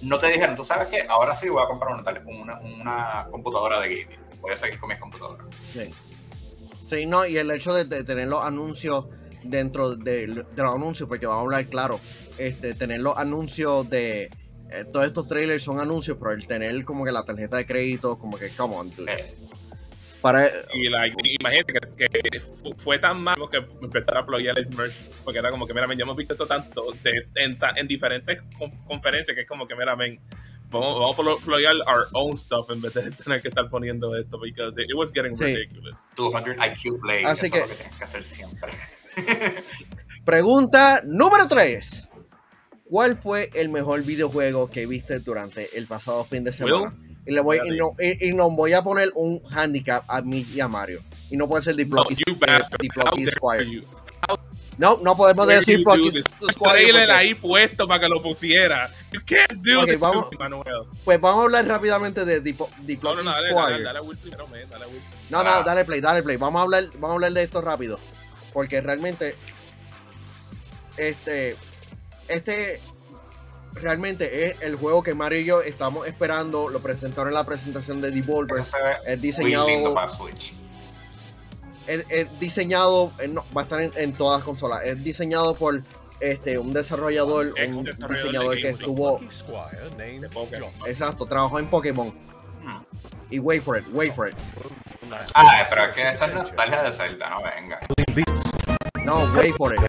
no 0.01 0.19
te 0.19 0.29
dijeron, 0.29 0.57
tú 0.57 0.65
sabes 0.65 0.89
qué, 0.89 1.03
ahora 1.07 1.35
sí 1.35 1.51
voy 1.51 1.63
a 1.63 1.67
comprar 1.67 1.93
una, 1.93 2.13
una, 2.41 2.61
una 2.61 3.27
computadora 3.31 3.79
de 3.81 3.89
gaming. 3.89 4.19
Voy 4.41 4.53
a 4.53 4.57
seguir 4.57 4.81
con 4.81 4.89
mis 4.89 4.99
computadoras. 4.99 5.47
Sí. 5.75 5.91
Sí, 6.89 7.05
no, 7.05 7.27
y 7.27 7.37
el 7.37 7.51
hecho 7.51 7.75
de, 7.75 7.85
de 7.85 8.05
tener 8.05 8.29
los 8.29 8.43
anuncios 8.43 9.05
dentro 9.43 9.97
de, 9.97 10.29
de 10.29 10.63
los 10.63 10.75
anuncios, 10.75 11.11
porque 11.11 11.27
vamos 11.27 11.41
a 11.41 11.45
hablar 11.45 11.67
claro, 11.67 12.01
este, 12.39 12.73
tener 12.73 13.01
los 13.01 13.19
anuncios 13.19 13.91
de 13.91 14.31
eh, 14.75 14.85
todos 14.93 15.07
estos 15.07 15.29
trailers 15.29 15.63
son 15.63 15.79
anuncios, 15.81 16.17
pero 16.19 16.33
el 16.33 16.47
tener 16.47 16.85
como 16.85 17.05
que 17.05 17.13
la 17.13 17.25
tarjeta 17.25 17.57
de 17.57 17.67
crédito, 17.67 18.19
como 18.19 18.39
que, 18.39 18.51
come 18.51 18.75
on, 18.77 18.91
dude. 18.95 19.13
Eh, 19.13 19.35
Para, 20.21 20.47
Y 20.73 20.89
like, 20.89 21.17
imagínate 21.41 21.73
que, 21.97 22.07
que 22.07 22.41
fu- 22.41 22.73
fue 22.79 22.97
tan 23.01 23.21
malo 23.21 23.49
que 23.51 23.57
empezar 23.83 24.17
a 24.17 24.25
ployar 24.25 24.57
el 24.57 24.69
merch. 24.71 24.95
Porque 25.25 25.41
era 25.41 25.51
como 25.51 25.67
que, 25.67 25.75
mira, 25.75 25.89
men, 25.89 25.99
ya 25.99 26.05
hemos 26.05 26.17
visto 26.17 26.35
esto 26.35 26.47
tanto 26.47 26.93
de- 27.03 27.27
en, 27.35 27.59
en 27.77 27.89
diferentes 27.89 28.41
con- 28.57 28.71
conferencias 28.85 29.35
que 29.35 29.41
es 29.43 29.49
como 29.49 29.67
que, 29.67 29.75
mira, 29.75 29.97
men, 29.97 30.21
vamos, 30.71 30.95
vamos 31.01 31.15
a 31.19 31.21
plo- 31.21 31.45
ployar 31.45 31.75
our 31.89 32.07
own 32.13 32.37
stuff 32.37 32.71
en 32.71 32.81
vez 32.81 32.95
de 32.95 33.11
tener 33.25 33.43
que 33.43 33.49
estar 33.49 33.69
poniendo 33.69 34.15
esto. 34.17 34.39
Because 34.39 34.81
it, 34.81 34.89
it 34.91 34.95
was 34.95 35.11
getting 35.13 35.37
Sí. 35.37 35.43
ridiculous. 35.45 36.09
200 36.15 36.55
IQ 36.55 37.01
Play, 37.01 37.25
Así 37.25 37.47
eso 37.47 37.55
que- 37.55 37.59
es 37.61 37.65
lo 37.65 37.71
que 37.71 37.77
tienes 37.83 37.97
que 37.99 38.05
hacer 38.05 38.23
siempre. 38.23 38.73
pregunta 40.25 41.01
número 41.05 41.49
3. 41.49 42.11
¿Cuál 42.93 43.17
fue 43.17 43.49
el 43.55 43.71
mejor 43.71 44.03
videojuego 44.03 44.69
que 44.69 44.85
viste 44.85 45.19
durante 45.21 45.79
el 45.79 45.87
pasado 45.87 46.27
fin 46.27 46.45
de 46.45 46.53
semana? 46.53 46.95
Y, 47.25 47.33
le 47.33 47.41
voy, 47.41 47.59
y, 47.65 47.71
no, 47.79 47.97
y, 47.99 48.29
y 48.29 48.35
nos 48.35 48.55
voy 48.55 48.75
a 48.75 48.83
poner 48.83 49.09
un 49.15 49.41
handicap 49.51 50.05
a 50.09 50.21
mí 50.21 50.47
y 50.53 50.61
a 50.61 50.69
Mario. 50.69 51.01
Y 51.31 51.39
no 51.39 51.49
puede 51.49 51.63
ser 51.63 51.73
No, 51.73 51.79
Diplocky 51.79 53.25
dare 53.25 53.31
Squire. 53.31 53.85
No, 54.77 54.99
no 54.99 55.17
podemos 55.17 55.47
decir 55.47 55.79
Diplocky? 55.79 56.23
Squire. 56.53 57.11
Ahí 57.13 57.35
puesto 57.35 57.87
para 57.89 57.99
que 58.01 58.09
lo 58.11 58.21
pusiera. 58.21 58.91
You 59.11 59.21
can't 59.25 59.63
do 59.63 59.81
Ok, 59.81 59.87
this, 59.87 59.99
vamos- 59.99 60.29
Manuel. 60.39 60.83
Pues 61.03 61.19
vamos 61.19 61.41
a 61.41 61.43
hablar 61.45 61.67
rápidamente 61.67 62.27
de 62.27 62.41
No, 62.43 62.59
no, 62.69 62.69
Diplocky 62.83 63.25
no, 63.25 63.31
dale, 63.31 63.49
Squire. 63.53 63.83
dale, 63.85 63.85
dale 63.85 64.01
primero, 64.23 64.47
dale. 64.71 64.85
No, 65.31 65.43
no, 65.43 65.49
Ah. 65.51 65.63
dale 65.65 65.87
play, 65.87 66.03
dale 66.03 66.23
play. 66.23 66.37
Vamos 66.37 66.61
a 66.61 66.63
hablar, 66.65 66.85
vamos 66.97 67.11
a 67.11 67.15
hablar 67.15 67.33
de 67.33 67.43
esto 67.43 67.63
rápido. 67.63 67.99
Porque 68.53 68.83
realmente. 68.83 69.35
Este. 70.99 71.57
Este. 72.33 72.81
Realmente 73.75 74.51
es 74.51 74.61
el 74.61 74.77
juego 74.77 75.03
que 75.03 75.15
Mario 75.15 75.41
y 75.41 75.45
yo 75.47 75.63
estamos 75.63 76.07
esperando. 76.07 76.69
Lo 76.69 76.81
presentaron 76.81 77.29
en 77.29 77.35
la 77.35 77.45
presentación 77.45 78.03
de 78.03 78.11
Devolver. 78.11 78.61
Es 78.61 78.75
muy 79.07 79.17
diseñado. 79.17 79.67
lindo 79.67 79.95
para 79.95 80.09
Switch. 80.09 80.55
Es, 81.87 82.05
es 82.11 82.39
diseñado. 82.39 83.11
eh, 83.19 83.29
no, 83.29 83.45
va 83.57 83.63
a 83.63 83.65
estar 83.65 83.81
en, 83.81 83.91
en 83.97 84.13
todas 84.13 84.41
las 84.41 84.45
consolas. 84.45 84.85
Es 84.85 85.03
diseñado 85.03 85.55
por 85.55 85.83
este 86.21 86.59
un 86.59 86.73
desarrollador. 86.73 87.47
Un 87.47 87.85
desarrollador 87.85 88.57
diseñador 88.57 88.57
que 88.57 88.69
estuvo. 88.69 89.21
Exacto, 90.87 91.27
trabajó 91.27 91.59
en 91.59 91.67
Pokémon. 91.69 92.09
Hmm. 92.63 92.83
Y 93.31 93.39
wait 93.39 93.63
for 93.63 93.79
it, 93.79 93.87
wait 93.93 94.15
for 94.15 94.29
it. 94.29 94.37
Ah, 95.35 95.67
pero 95.69 95.87
es 95.87 95.95
que 95.95 96.09
esa 96.09 96.27
es 96.27 96.35
nostalgia 96.35 96.83
de 96.83 96.93
Zelda, 96.93 97.31
no 97.31 97.43
venga. 97.43 97.81
No, 99.05 99.25
wait 99.35 99.55
for 99.57 99.75
it. 99.75 99.81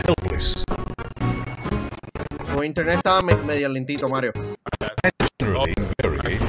Elvis, 2.63 2.73
Tu 2.73 2.81
internet 2.81 2.97
estaba 2.97 3.21
me- 3.21 3.35
medio 3.45 3.69
lentito, 3.69 4.07
Mario. 4.09 4.31
generally 5.39 5.73
very 6.01 6.17
heroic. 6.21 6.41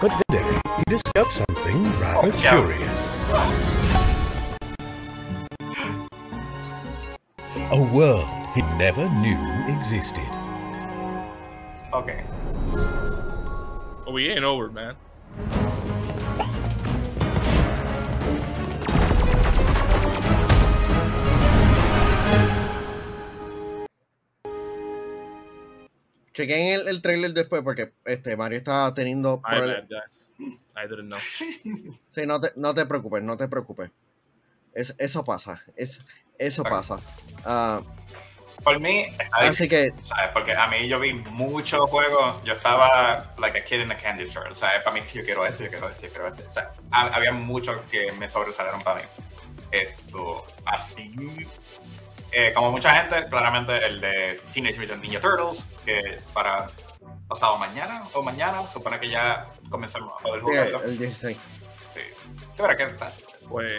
But 0.00 0.12
today, 0.28 0.60
he 0.78 0.84
discovered 0.86 1.28
something 1.30 1.82
rather 2.00 2.28
Oh, 2.28 2.32
curious. 2.38 3.00
A 7.72 7.82
world 7.92 8.28
he 8.54 8.62
never 8.78 9.08
knew 9.20 9.38
existed. 9.66 10.30
Ok. 11.92 12.14
Oh, 14.06 14.12
we 14.12 14.28
ain't 14.30 14.44
over, 14.44 14.70
man. 14.70 14.94
Chequen 26.38 26.66
el, 26.80 26.86
el 26.86 27.02
trailer 27.02 27.32
después 27.34 27.62
porque 27.62 27.94
este 28.04 28.36
Mario 28.36 28.58
está 28.58 28.94
teniendo 28.94 29.42
guys. 29.42 30.30
I 30.38 30.86
didn't 30.88 31.08
know. 31.10 31.18
Sí, 32.10 32.26
no 32.26 32.40
te, 32.40 32.52
no 32.54 32.72
te 32.74 32.86
preocupes, 32.86 33.24
no 33.24 33.36
te 33.36 33.48
preocupes. 33.48 33.90
Es- 34.72 34.94
eso 34.98 35.24
pasa, 35.24 35.64
es, 35.74 35.98
eso 36.38 36.62
pasa. 36.62 37.00
Ah, 37.44 37.82
Por 38.62 38.78
mí, 38.78 39.06
así 39.32 39.68
que, 39.68 39.92
¿sabes? 40.04 40.30
Porque 40.32 40.52
a 40.52 40.68
mí 40.68 40.86
yo 40.86 41.00
vi 41.00 41.12
muchos 41.12 41.80
juegos, 41.90 42.40
yo 42.44 42.52
estaba 42.52 43.34
like 43.40 43.58
a 43.58 43.64
kid 43.64 43.80
in 43.80 43.90
a 43.90 43.96
candy 43.96 44.22
store, 44.22 44.54
¿sabes? 44.54 44.82
Para 44.84 44.94
mí 44.94 45.00
yo 45.12 45.24
quiero 45.24 45.44
esto, 45.44 45.64
yo 45.64 45.70
quiero 45.70 45.88
esto, 45.88 46.02
yo 46.02 46.08
quiero 46.10 46.28
esto. 46.28 46.44
O 46.46 46.50
sea, 46.52 46.72
ha- 46.92 47.08
había 47.08 47.32
muchos 47.32 47.82
que 47.90 48.12
me 48.12 48.28
sobresalieron 48.28 48.80
para 48.82 49.00
mí. 49.02 49.08
Esto, 49.72 50.46
así, 50.64 51.12
eh, 52.32 52.52
como 52.54 52.70
mucha 52.72 52.94
gente, 52.94 53.28
claramente 53.28 53.84
el 53.86 54.00
de 54.00 54.40
Teenage 54.52 54.78
Mutant 54.78 55.02
Ninja 55.02 55.20
Turtles, 55.20 55.74
que 55.84 56.16
para 56.34 56.66
pasado 57.28 57.58
mañana 57.58 58.04
o 58.14 58.22
mañana, 58.22 58.66
supone 58.66 58.98
que 59.00 59.08
ya 59.10 59.46
comenzamos 59.70 60.12
a 60.18 60.22
poder 60.22 60.40
sí, 60.40 60.46
jugarlo. 60.46 60.82
el 60.84 60.98
16. 60.98 61.36
Sí, 61.88 62.00
sí, 62.00 62.00
pero 62.56 62.76
que 62.76 62.82
está. 62.84 63.12
Pues, 63.48 63.72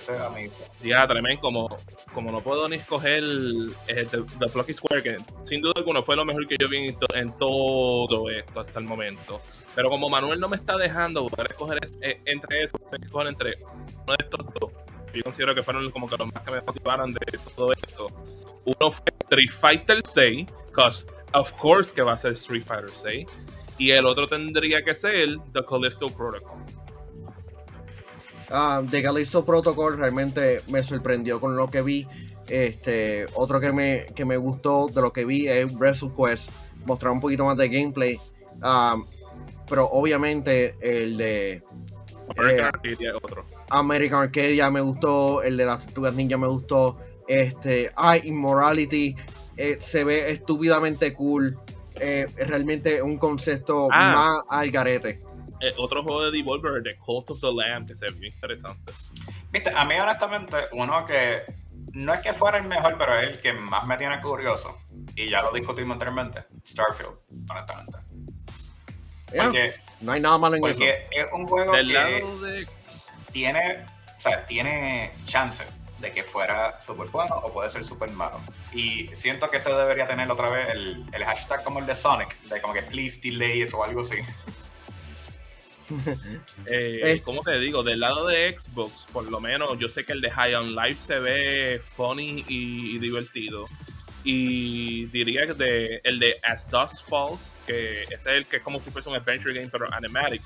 Ese 0.00 0.16
es 0.16 0.20
a 0.20 0.28
mí. 0.30 0.50
diatre, 0.80 1.22
men, 1.22 1.38
como, 1.38 1.68
como 2.12 2.32
no 2.32 2.40
puedo 2.40 2.68
ni 2.68 2.76
escoger 2.76 3.12
el, 3.12 3.72
el 3.86 4.08
The, 4.08 4.22
The 4.40 4.46
Plucky 4.52 4.74
Square, 4.74 5.02
que 5.04 5.16
sin 5.44 5.60
duda 5.60 5.74
alguna 5.76 6.02
fue 6.02 6.16
lo 6.16 6.24
mejor 6.24 6.48
que 6.48 6.56
yo 6.58 6.68
vi 6.68 6.88
en, 6.88 6.98
to- 6.98 7.14
en 7.14 7.36
todo 7.38 8.28
esto 8.28 8.58
hasta 8.60 8.78
el 8.80 8.86
momento. 8.86 9.40
Pero 9.76 9.88
como 9.88 10.08
Manuel 10.08 10.40
no 10.40 10.48
me 10.48 10.56
está 10.56 10.76
dejando 10.76 11.28
poder 11.28 11.52
escoger 11.52 11.78
es- 11.82 11.96
eh, 12.02 12.20
entre 12.26 12.64
eso, 12.64 12.76
tengo 12.78 12.90
que 12.98 13.04
escoger 13.06 13.28
entre 13.28 13.54
uno 13.62 14.16
de 14.18 14.24
estos 14.24 14.46
dos. 14.54 14.72
Yo 15.14 15.22
considero 15.22 15.54
que 15.54 15.62
fueron 15.62 15.90
como 15.90 16.08
que 16.08 16.16
los 16.16 16.32
más 16.32 16.42
que 16.42 16.50
me 16.50 16.60
motivaron 16.60 17.12
de 17.12 17.20
todo 17.56 17.72
esto. 17.72 18.08
Uno 18.64 18.90
fue 18.90 19.04
Street 19.20 19.50
Fighter 19.50 20.02
6, 20.06 20.46
cause 20.72 21.06
of 21.34 21.52
course 21.52 21.92
que 21.92 22.02
va 22.02 22.12
a 22.12 22.18
ser 22.18 22.32
Street 22.32 22.62
Fighter 22.64 22.90
6. 23.02 23.26
Y 23.78 23.90
el 23.92 24.06
otro 24.06 24.26
tendría 24.26 24.82
que 24.82 24.94
ser 24.94 25.28
The 25.52 25.64
Callisto 25.64 26.08
Protocol. 26.08 26.58
Ah, 28.50 28.82
de 28.82 29.02
Callisto 29.02 29.44
Protocol 29.44 29.98
realmente 29.98 30.62
me 30.68 30.82
sorprendió 30.82 31.40
con 31.40 31.56
lo 31.56 31.68
que 31.68 31.82
vi. 31.82 32.06
Este, 32.48 33.26
otro 33.34 33.60
que 33.60 33.72
me, 33.72 34.06
que 34.14 34.24
me 34.24 34.36
gustó 34.36 34.88
de 34.88 35.02
lo 35.02 35.12
que 35.12 35.24
vi 35.24 35.46
es 35.48 35.72
Wrestle 35.74 36.10
Quest. 36.16 36.50
Mostrar 36.86 37.12
un 37.12 37.20
poquito 37.20 37.44
más 37.44 37.56
de 37.56 37.68
gameplay. 37.68 38.18
Ah, 38.62 38.96
pero 39.68 39.86
obviamente 39.86 40.74
el 40.80 41.16
de 41.18 41.62
American 42.36 42.64
Eh, 42.64 42.70
Arcade 42.72 42.96
y 43.00 43.08
otro. 43.08 43.44
American 43.70 44.22
Arcadia 44.22 44.70
me 44.70 44.80
gustó, 44.80 45.42
el 45.42 45.56
de 45.56 45.64
las 45.64 45.84
tortugas 45.84 46.14
ninja 46.14 46.36
me 46.38 46.46
gustó, 46.46 46.98
este, 47.26 47.90
ay, 47.96 48.22
Immorality, 48.24 49.14
eh, 49.56 49.76
se 49.80 50.04
ve 50.04 50.30
estúpidamente 50.30 51.12
cool, 51.14 51.56
eh, 52.00 52.26
es 52.36 52.48
realmente 52.48 53.02
un 53.02 53.18
concepto 53.18 53.88
Ah. 53.92 54.12
más 54.48 54.58
al 54.60 54.70
garete. 54.70 55.20
Eh, 55.60 55.74
otro 55.76 56.02
juego 56.04 56.22
de 56.30 56.30
Devolver, 56.38 56.82
The 56.82 56.96
Cult 56.98 57.30
of 57.30 57.40
the 57.40 57.52
Lamb, 57.52 57.86
que 57.88 57.96
se 57.96 58.06
ve 58.06 58.12
bien 58.12 58.32
interesante. 58.32 58.92
Viste, 59.50 59.70
a 59.74 59.84
mí 59.84 59.94
honestamente, 59.98 60.56
uno 60.72 61.04
que 61.04 61.42
no 61.92 62.14
es 62.14 62.20
que 62.20 62.32
fuera 62.32 62.58
el 62.58 62.64
mejor, 62.68 62.96
pero 62.96 63.18
es 63.18 63.30
el 63.30 63.38
que 63.40 63.52
más 63.52 63.86
me 63.86 63.96
tiene 63.96 64.20
curioso. 64.20 64.76
y 65.16 65.28
ya 65.28 65.42
lo 65.42 65.50
discutimos 65.52 65.94
anteriormente, 65.94 66.44
Starfield, 66.64 67.10
honestamente. 67.50 67.98
Yeah, 69.32 69.44
Porque, 69.46 69.74
no 70.00 70.12
hay 70.12 70.20
nada 70.20 70.38
malo 70.38 70.54
en 70.56 70.64
eso. 70.64 70.74
porque 70.74 71.06
es 71.10 71.26
un 71.32 71.46
juego 71.48 71.72
Del 71.72 71.88
que 71.88 71.92
lado 71.92 72.38
de- 72.40 72.64
tiene, 73.32 73.84
o 74.16 74.20
sea, 74.20 74.46
tiene 74.46 75.12
chance 75.24 75.64
de 76.00 76.12
que 76.12 76.22
fuera 76.22 76.80
súper 76.80 77.08
bueno 77.08 77.36
o 77.36 77.52
puede 77.52 77.70
ser 77.70 77.84
súper 77.84 78.10
malo. 78.10 78.40
Y 78.72 79.10
siento 79.14 79.50
que 79.50 79.58
este 79.58 79.74
debería 79.74 80.06
tener 80.06 80.30
otra 80.30 80.48
vez 80.48 80.70
el, 80.70 81.04
el 81.12 81.24
hashtag 81.24 81.64
como 81.64 81.80
el 81.80 81.86
de 81.86 81.94
Sonic, 81.94 82.40
de 82.42 82.60
como 82.60 82.74
que 82.74 82.82
please 82.82 83.20
delay 83.20 83.62
it 83.62 83.74
o 83.74 83.82
algo 83.84 84.02
así. 84.02 84.16
Eh, 86.66 87.00
Eh. 87.02 87.22
¿Cómo 87.24 87.42
te 87.42 87.58
digo? 87.58 87.82
Del 87.82 88.00
lado 88.00 88.26
de 88.26 88.54
Xbox, 88.56 89.06
por 89.10 89.24
lo 89.30 89.40
menos, 89.40 89.78
yo 89.78 89.88
sé 89.88 90.04
que 90.04 90.12
el 90.12 90.20
de 90.20 90.30
High 90.30 90.54
on 90.54 90.74
Life 90.74 90.96
se 90.96 91.18
ve 91.18 91.80
funny 91.82 92.44
y, 92.46 92.96
y 92.96 92.98
divertido. 92.98 93.64
Y 94.24 95.06
diría 95.06 95.46
que 95.46 95.54
de, 95.54 96.00
el 96.04 96.18
de 96.18 96.36
As 96.42 96.70
Dust 96.70 97.08
Falls, 97.08 97.54
que 97.66 98.02
ese 98.02 98.14
es 98.14 98.26
el 98.26 98.46
que 98.46 98.56
es 98.56 98.62
como 98.62 98.80
si 98.80 98.90
fuese 98.90 99.08
un 99.08 99.16
adventure 99.16 99.54
game, 99.54 99.68
pero 99.70 99.92
animatic. 99.94 100.42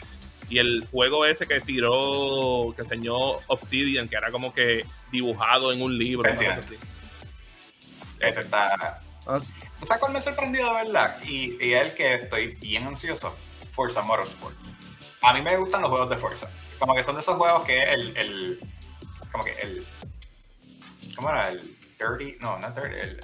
Y 0.52 0.58
el 0.58 0.86
juego 0.92 1.24
ese 1.24 1.46
que 1.46 1.62
tiró, 1.62 2.74
que 2.76 2.82
enseñó 2.82 3.16
Obsidian, 3.46 4.06
que 4.06 4.16
era 4.16 4.30
como 4.30 4.52
que 4.52 4.84
dibujado 5.10 5.72
en 5.72 5.80
un 5.80 5.96
libro. 5.96 6.30
así. 6.30 6.76
Ese 8.20 8.42
está... 8.42 9.00
Ah, 9.26 9.40
¿Tú 9.80 9.86
sabes 9.86 9.98
cuál 9.98 10.12
me 10.12 10.18
ha 10.18 10.20
sorprendido 10.20 10.68
de 10.68 10.84
verdad? 10.84 11.16
Y, 11.24 11.56
y 11.64 11.72
el 11.72 11.94
que 11.94 12.16
estoy 12.16 12.48
bien 12.56 12.86
ansioso. 12.86 13.34
Forza 13.70 14.02
Motorsport. 14.02 14.54
A 15.22 15.32
mí 15.32 15.40
me 15.40 15.56
gustan 15.56 15.80
los 15.80 15.88
juegos 15.88 16.10
de 16.10 16.18
Forza. 16.18 16.50
Como 16.78 16.94
que 16.94 17.02
son 17.02 17.14
de 17.14 17.22
esos 17.22 17.38
juegos 17.38 17.64
que 17.64 17.82
el... 17.84 18.14
el 18.14 18.60
como 19.30 19.44
que 19.44 19.52
el... 19.52 19.86
¿Cómo 21.16 21.30
era? 21.30 21.48
El 21.48 21.60
dirty... 21.98 22.36
No, 22.40 22.58
no 22.58 22.70
dirty. 22.72 22.94
El, 23.00 23.20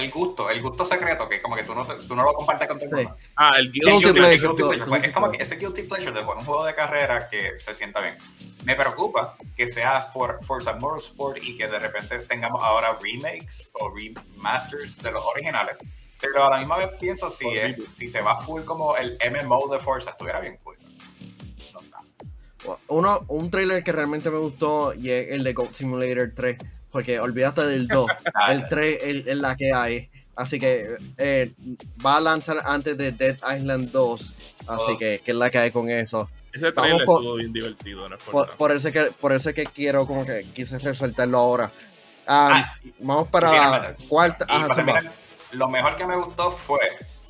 el 0.00 0.10
gusto, 0.10 0.50
el 0.50 0.60
gusto 0.60 0.84
secreto, 0.84 1.28
que 1.28 1.40
como 1.40 1.54
que 1.56 1.62
tú 1.62 1.74
no, 1.74 1.86
te- 1.86 2.04
tú 2.06 2.14
no 2.16 2.24
lo 2.24 2.32
compartes 2.34 2.66
con 2.68 2.78
todo 2.80 2.98
el 2.98 3.06
Sí. 3.06 3.12
Ah, 3.36 3.52
el. 3.58 3.70
Guilty 3.70 3.90
guilty- 3.90 4.12
pleasure, 4.12 4.32
el 4.32 4.40
guilty 4.40 4.46
guilty 4.48 4.62
pleasure. 4.68 4.86
Pues 4.88 5.04
es 5.04 5.12
como 5.12 5.30
que 5.30 5.42
ese 5.42 5.56
guilty 5.56 5.82
pleasure 5.84 6.12
de 6.12 6.22
jugar 6.22 6.38
un 6.38 6.44
juego 6.44 6.64
de 6.64 6.74
carrera 6.74 7.28
que 7.28 7.56
se 7.58 7.74
sienta 7.74 8.00
bien. 8.00 8.16
Me 8.64 8.74
preocupa 8.74 9.36
que 9.56 9.68
sea 9.68 10.02
for, 10.02 10.38
Forza 10.44 10.74
Motorsport 10.76 11.38
y 11.42 11.56
que 11.56 11.68
de 11.68 11.78
repente 11.78 12.18
tengamos 12.20 12.62
ahora 12.62 12.98
remakes 13.00 13.70
o 13.80 13.90
remasters 13.94 14.98
de 15.02 15.12
los 15.12 15.24
originales. 15.24 15.76
Pero 16.20 16.44
a 16.44 16.50
la 16.50 16.58
misma 16.58 16.76
vez 16.76 16.90
pienso 16.98 17.30
si, 17.30 17.48
es- 17.56 17.76
si 17.92 18.08
se 18.08 18.20
va 18.20 18.36
full 18.36 18.62
como 18.64 18.96
el 18.96 19.16
MMO 19.30 19.68
de 19.72 19.78
Forza, 19.78 20.10
estuviera 20.10 20.40
bien 20.40 20.58
cool. 20.62 20.76
No. 21.72 22.78
Uno, 22.88 23.20
un 23.28 23.50
trailer 23.50 23.82
que 23.82 23.92
realmente 23.92 24.30
me 24.30 24.38
gustó 24.38 24.92
y 24.92 25.10
es 25.10 25.28
el 25.32 25.42
de 25.44 25.54
Goat 25.54 25.72
Simulator 25.72 26.32
3, 26.36 26.58
porque 26.90 27.20
olvídate 27.20 27.62
del 27.66 27.86
2, 27.88 28.06
Ah, 28.34 28.52
el 28.52 28.68
3 28.68 28.98
es 29.26 29.36
la 29.36 29.56
que 29.56 29.72
hay. 29.72 30.08
Así 30.36 30.58
que 30.58 30.96
eh, 31.18 31.52
va 32.04 32.16
a 32.16 32.20
lanzar 32.20 32.58
antes 32.64 32.96
de 32.96 33.12
Dead 33.12 33.36
Island 33.56 33.90
2, 33.90 34.20
así 34.68 34.92
Oh. 34.92 34.96
que, 34.96 35.20
que 35.24 35.30
es 35.32 35.36
la 35.36 35.50
que 35.50 35.58
hay 35.58 35.70
con 35.70 35.90
eso. 35.90 36.30
Ese 36.52 36.72
trailer 36.72 37.04
por- 37.04 37.20
estuvo 37.20 37.34
bien 37.36 37.52
divertido, 37.52 38.08
no 38.08 38.16
es 38.16 38.22
por 38.24 38.50
Por, 38.56 38.72
eso 38.72 38.90
que, 38.90 39.02
por 39.20 39.32
eso 39.32 39.52
que 39.52 39.64
quiero, 39.66 40.06
como 40.06 40.24
que 40.24 40.46
quise 40.54 40.78
resaltarlo 40.78 41.38
ahora. 41.38 41.70
Ah, 42.26 42.48
Ah, 42.74 42.74
vamos 42.98 43.28
para 43.28 43.50
mira, 43.50 43.96
cuarta. 44.08 44.46
Ajá, 44.48 45.00
lo 45.52 45.68
mejor 45.68 45.96
que 45.96 46.06
me 46.06 46.16
gustó 46.16 46.50
fue 46.50 46.78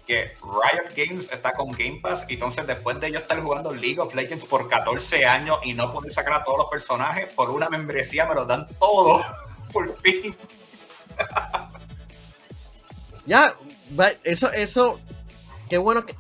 que 0.07 0.33
Riot 0.43 0.95
Games 0.97 1.31
está 1.33 1.53
con 1.53 1.71
Game 1.71 2.01
Pass 2.03 2.27
y 2.29 2.35
entonces 2.35 2.67
después 2.67 2.99
de 3.01 3.09
ellos 3.09 3.23
estar 3.23 3.41
jugando 3.41 3.73
League 3.75 3.99
of 4.01 4.15
Legends 4.15 4.47
por 4.47 4.69
14 4.69 5.25
años 5.25 5.59
y 5.65 5.73
no 5.75 5.93
poder 5.93 6.13
sacar 6.13 6.35
a 6.35 6.45
todos 6.45 6.59
los 6.59 6.67
personajes 6.69 7.33
por 7.33 7.51
una 7.51 7.69
membresía 7.69 8.27
me 8.27 8.35
lo 8.35 8.45
dan 8.45 8.67
todo 8.79 9.21
por 9.73 9.97
fin. 10.01 10.37
Ya, 13.27 13.53
eso, 14.25 14.51
eso, 14.53 15.01
qué 15.69 15.79
bueno 15.79 16.05
que 16.05 16.15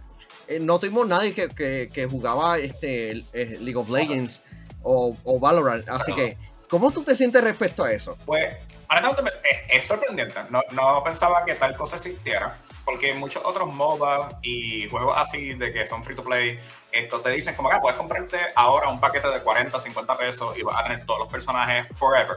eh, 0.48 0.60
no 0.60 0.78
tuvimos 0.78 1.06
nadie 1.06 1.32
que, 1.34 1.48
que, 1.48 1.88
que 1.92 2.06
jugaba 2.06 2.58
este 2.58 3.12
eh, 3.32 3.56
League 3.60 3.76
of 3.76 3.88
Legends 3.88 4.40
o, 4.82 5.16
o 5.24 5.40
Valorant, 5.40 5.88
así 5.88 6.12
que, 6.14 6.36
¿cómo 6.68 6.90
tú 6.90 7.02
te 7.02 7.16
sientes 7.16 7.42
respecto 7.42 7.84
a 7.84 7.92
eso? 7.92 8.16
Pues, 8.26 8.56
honestamente, 8.88 9.22
me- 9.22 9.30
es, 9.30 9.58
es 9.82 9.86
sorprendente. 9.86 10.34
No, 10.50 10.60
no 10.72 11.02
pensaba 11.04 11.44
que 11.44 11.54
tal 11.54 11.74
cosa 11.76 11.96
existiera. 11.96 12.56
Porque 12.84 13.14
muchos 13.14 13.44
otros 13.44 13.72
MOBA 13.72 14.40
y 14.42 14.88
juegos 14.88 15.14
así 15.16 15.52
de 15.54 15.72
que 15.72 15.86
son 15.86 16.02
free 16.02 16.16
to 16.16 16.24
play, 16.24 16.58
esto 16.90 17.20
te 17.20 17.30
dicen 17.30 17.54
como 17.54 17.68
que 17.68 17.76
ah, 17.76 17.80
puedes 17.80 17.96
comprarte 17.98 18.38
ahora 18.56 18.88
un 18.88 18.98
paquete 18.98 19.28
de 19.28 19.42
40, 19.42 19.78
50 19.78 20.16
pesos 20.18 20.56
y 20.58 20.62
vas 20.62 20.80
a 20.80 20.84
tener 20.84 21.04
todos 21.06 21.20
los 21.20 21.28
personajes 21.28 21.86
forever. 21.96 22.36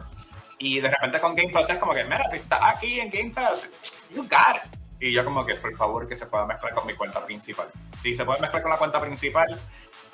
Y 0.60 0.80
de 0.80 0.90
repente 0.90 1.20
con 1.20 1.36
Game 1.36 1.52
Pass 1.52 1.70
es 1.72 1.78
como 1.78 1.94
que, 1.94 2.04
mira, 2.04 2.24
si 2.30 2.38
estás 2.38 2.60
aquí 2.64 3.00
en 3.00 3.10
Game 3.10 3.32
Pass, 3.32 3.72
you 4.14 4.24
got 4.24 4.56
it. 4.64 4.80
Y 5.00 5.12
yo 5.12 5.26
como 5.26 5.46
que, 5.46 5.56
por 5.56 5.76
favor, 5.76 6.08
que 6.08 6.16
se 6.16 6.26
pueda 6.28 6.46
mezclar 6.46 6.74
con 6.74 6.88
mi 6.88 6.94
cuenta 6.96 7.26
principal. 7.26 7.68
Si 8.02 8.16
se 8.16 8.24
puede 8.24 8.40
mezclar 8.40 8.62
con 8.62 8.72
la 8.72 8.78
cuenta 8.78 9.02
principal, 9.02 9.60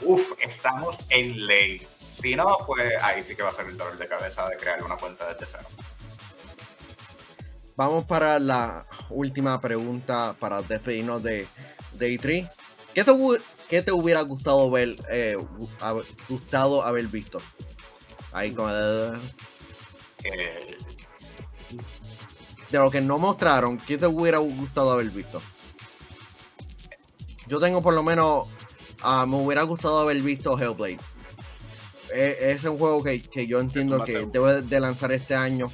uff, 0.01 0.31
estamos 0.39 1.05
en 1.09 1.45
ley. 1.45 1.87
Si 2.11 2.35
no, 2.35 2.57
pues 2.65 2.93
ahí 3.03 3.23
sí 3.23 3.35
que 3.35 3.43
va 3.43 3.49
a 3.49 3.53
ser 3.53 3.67
el 3.67 3.77
dolor 3.77 3.97
de 3.97 4.07
cabeza 4.07 4.49
de 4.49 4.57
crear 4.57 4.83
una 4.83 4.95
cuenta 4.97 5.31
desde 5.31 5.45
cero. 5.45 5.67
Vamos 7.75 8.05
para 8.05 8.39
la 8.39 8.83
última 9.09 9.61
pregunta 9.61 10.35
para 10.39 10.61
despedirnos 10.61 11.21
de 11.23 11.47
Day 11.93 12.17
3. 12.17 12.47
¿Qué 12.93 13.03
te, 13.03 13.11
qué 13.69 13.81
te 13.81 13.91
hubiera 13.91 14.21
gustado 14.21 14.69
ver, 14.71 14.95
eh, 15.09 15.37
gustado 16.27 16.83
haber 16.83 17.07
visto? 17.07 17.39
Ahí 18.33 18.51
con 18.53 18.69
el- 18.69 19.19
Eh, 20.23 20.77
de 22.71 22.77
lo 22.77 22.91
que 22.91 23.01
no 23.01 23.17
mostraron, 23.17 23.77
¿qué 23.77 23.97
te 23.97 24.07
hubiera 24.07 24.37
gustado 24.39 24.91
haber 24.91 25.09
visto? 25.09 25.41
Yo 27.47 27.59
tengo 27.59 27.81
por 27.81 27.93
lo 27.93 28.03
menos, 28.03 28.47
ah, 29.01 29.25
me 29.25 29.37
hubiera 29.37 29.63
gustado 29.63 29.99
haber 29.99 30.21
visto 30.21 30.59
Hellblade. 30.59 30.99
Ese 32.13 32.51
es 32.51 32.63
un 32.63 32.77
juego 32.77 33.03
que, 33.03 33.21
que 33.21 33.47
yo 33.47 33.59
entiendo 33.59 34.03
que 34.03 34.25
debe 34.25 34.61
de 34.61 34.79
lanzar 34.79 35.11
este 35.11 35.35
año. 35.35 35.71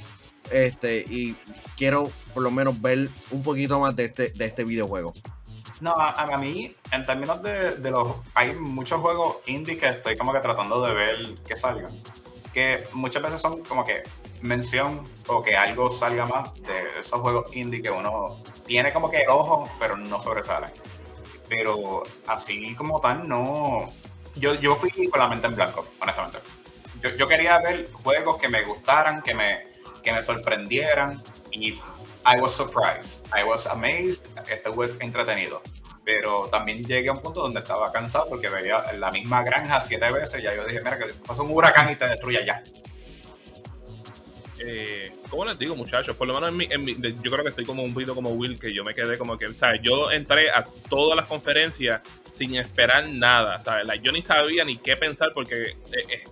Este, 0.52 1.00
y 1.10 1.36
quiero 1.76 2.12
por 2.34 2.44
lo 2.44 2.52
menos 2.52 2.80
ver 2.82 3.10
un 3.32 3.42
poquito 3.42 3.80
más 3.80 3.96
de 3.96 4.06
este, 4.06 4.30
de 4.30 4.46
este 4.46 4.64
videojuego. 4.64 5.14
No, 5.82 5.92
a, 5.92 6.12
a 6.12 6.38
mí, 6.38 6.76
en 6.92 7.06
términos 7.06 7.42
de, 7.42 7.76
de 7.76 7.92
los. 7.92 8.16
Hay 8.34 8.56
muchos 8.56 9.02
juegos 9.02 9.38
indie 9.48 9.78
que 9.78 9.88
estoy 9.88 10.16
como 10.18 10.32
que 10.32 10.40
tratando 10.40 10.82
de 10.82 10.94
ver 10.94 11.36
que 11.46 11.56
salgan. 11.56 11.92
Que 12.54 12.88
muchas 12.94 13.24
veces 13.24 13.42
son 13.42 13.62
como 13.64 13.84
que 13.84 14.04
mención 14.46 15.04
o 15.28 15.44
que 15.44 15.56
algo 15.56 15.90
salga 15.90 16.26
más 16.26 16.54
de 16.62 17.00
esos 17.00 17.20
juegos 17.22 17.56
indie 17.56 17.82
que 17.82 17.90
uno 17.90 18.36
tiene 18.66 18.94
como 18.94 19.10
que 19.10 19.26
ojo, 19.28 19.70
pero 19.80 19.98
no 19.98 20.20
sobresale. 20.20 20.68
Pero 21.50 22.04
así 22.28 22.76
como 22.76 23.00
tal, 23.02 23.28
no. 23.28 23.92
Yo, 24.36 24.56
yo 24.56 24.76
fui 24.76 24.92
con 25.10 25.20
la 25.20 25.28
mente 25.28 25.48
en 25.48 25.56
blanco, 25.56 25.86
honestamente. 26.02 26.40
Yo, 27.02 27.10
yo 27.12 27.28
quería 27.28 27.60
ver 27.60 27.92
juegos 27.92 28.38
que 28.38 28.50
me 28.50 28.64
gustaran, 28.64 29.22
que 29.22 29.34
me, 29.34 29.64
que 30.04 30.12
me 30.14 30.22
sorprendieran 30.24 31.22
y 31.52 31.80
I 32.28 32.40
was 32.40 32.54
surprised, 32.54 33.28
I 33.32 33.44
was 33.44 33.68
amazed, 33.68 34.28
estuve 34.50 34.96
entretenido. 35.00 35.62
Pero 36.04 36.48
también 36.48 36.84
llegué 36.84 37.10
a 37.10 37.14
un 37.14 37.20
punto 37.20 37.42
donde 37.42 37.60
estaba 37.60 37.92
cansado 37.92 38.28
porque 38.30 38.50
veía 38.50 38.84
la 38.94 39.12
misma 39.12 39.44
granja 39.44 39.82
siete 39.82 40.12
veces. 40.12 40.42
Ya 40.42 40.56
yo 40.56 40.66
dije, 40.66 40.80
mira, 40.80 40.98
que 40.98 41.06
pasa 41.26 41.42
un 41.42 41.52
huracán 41.52 41.92
y 41.92 41.96
te 41.96 42.08
destruye 42.08 42.46
ya. 42.46 42.62
Eh, 44.68 45.12
¿cómo 45.30 45.46
les 45.46 45.58
digo, 45.60 45.76
muchachos? 45.76 46.16
Por 46.16 46.28
lo 46.28 46.34
menos 46.34 46.50
en 46.50 46.58
mi, 46.58 46.66
en 46.70 46.84
mi- 46.84 46.96
yo 47.22 47.32
creo 47.32 47.44
que 47.44 47.50
estoy 47.50 47.66
como 47.66 47.84
un 47.84 47.94
poquito 47.94 48.16
como 48.16 48.32
Will, 48.32 48.60
que 48.60 48.74
yo 48.74 48.84
me 48.84 48.94
quedé 48.94 49.18
como 49.18 49.38
que, 49.38 49.54
¿sabes? 49.54 49.82
Yo 49.84 50.12
entré 50.12 50.50
a 50.50 50.64
todas 50.90 51.16
las 51.16 51.26
conferencias 51.26 52.02
sin 52.32 52.56
esperar 52.56 53.08
nada, 53.10 53.62
¿sabes? 53.62 53.88
Yo 54.02 54.12
ni 54.12 54.22
sabía 54.22 54.66
ni 54.66 54.78
qué 54.78 54.96
pensar 54.98 55.32
porque 55.34 55.56
eh, 55.62 55.76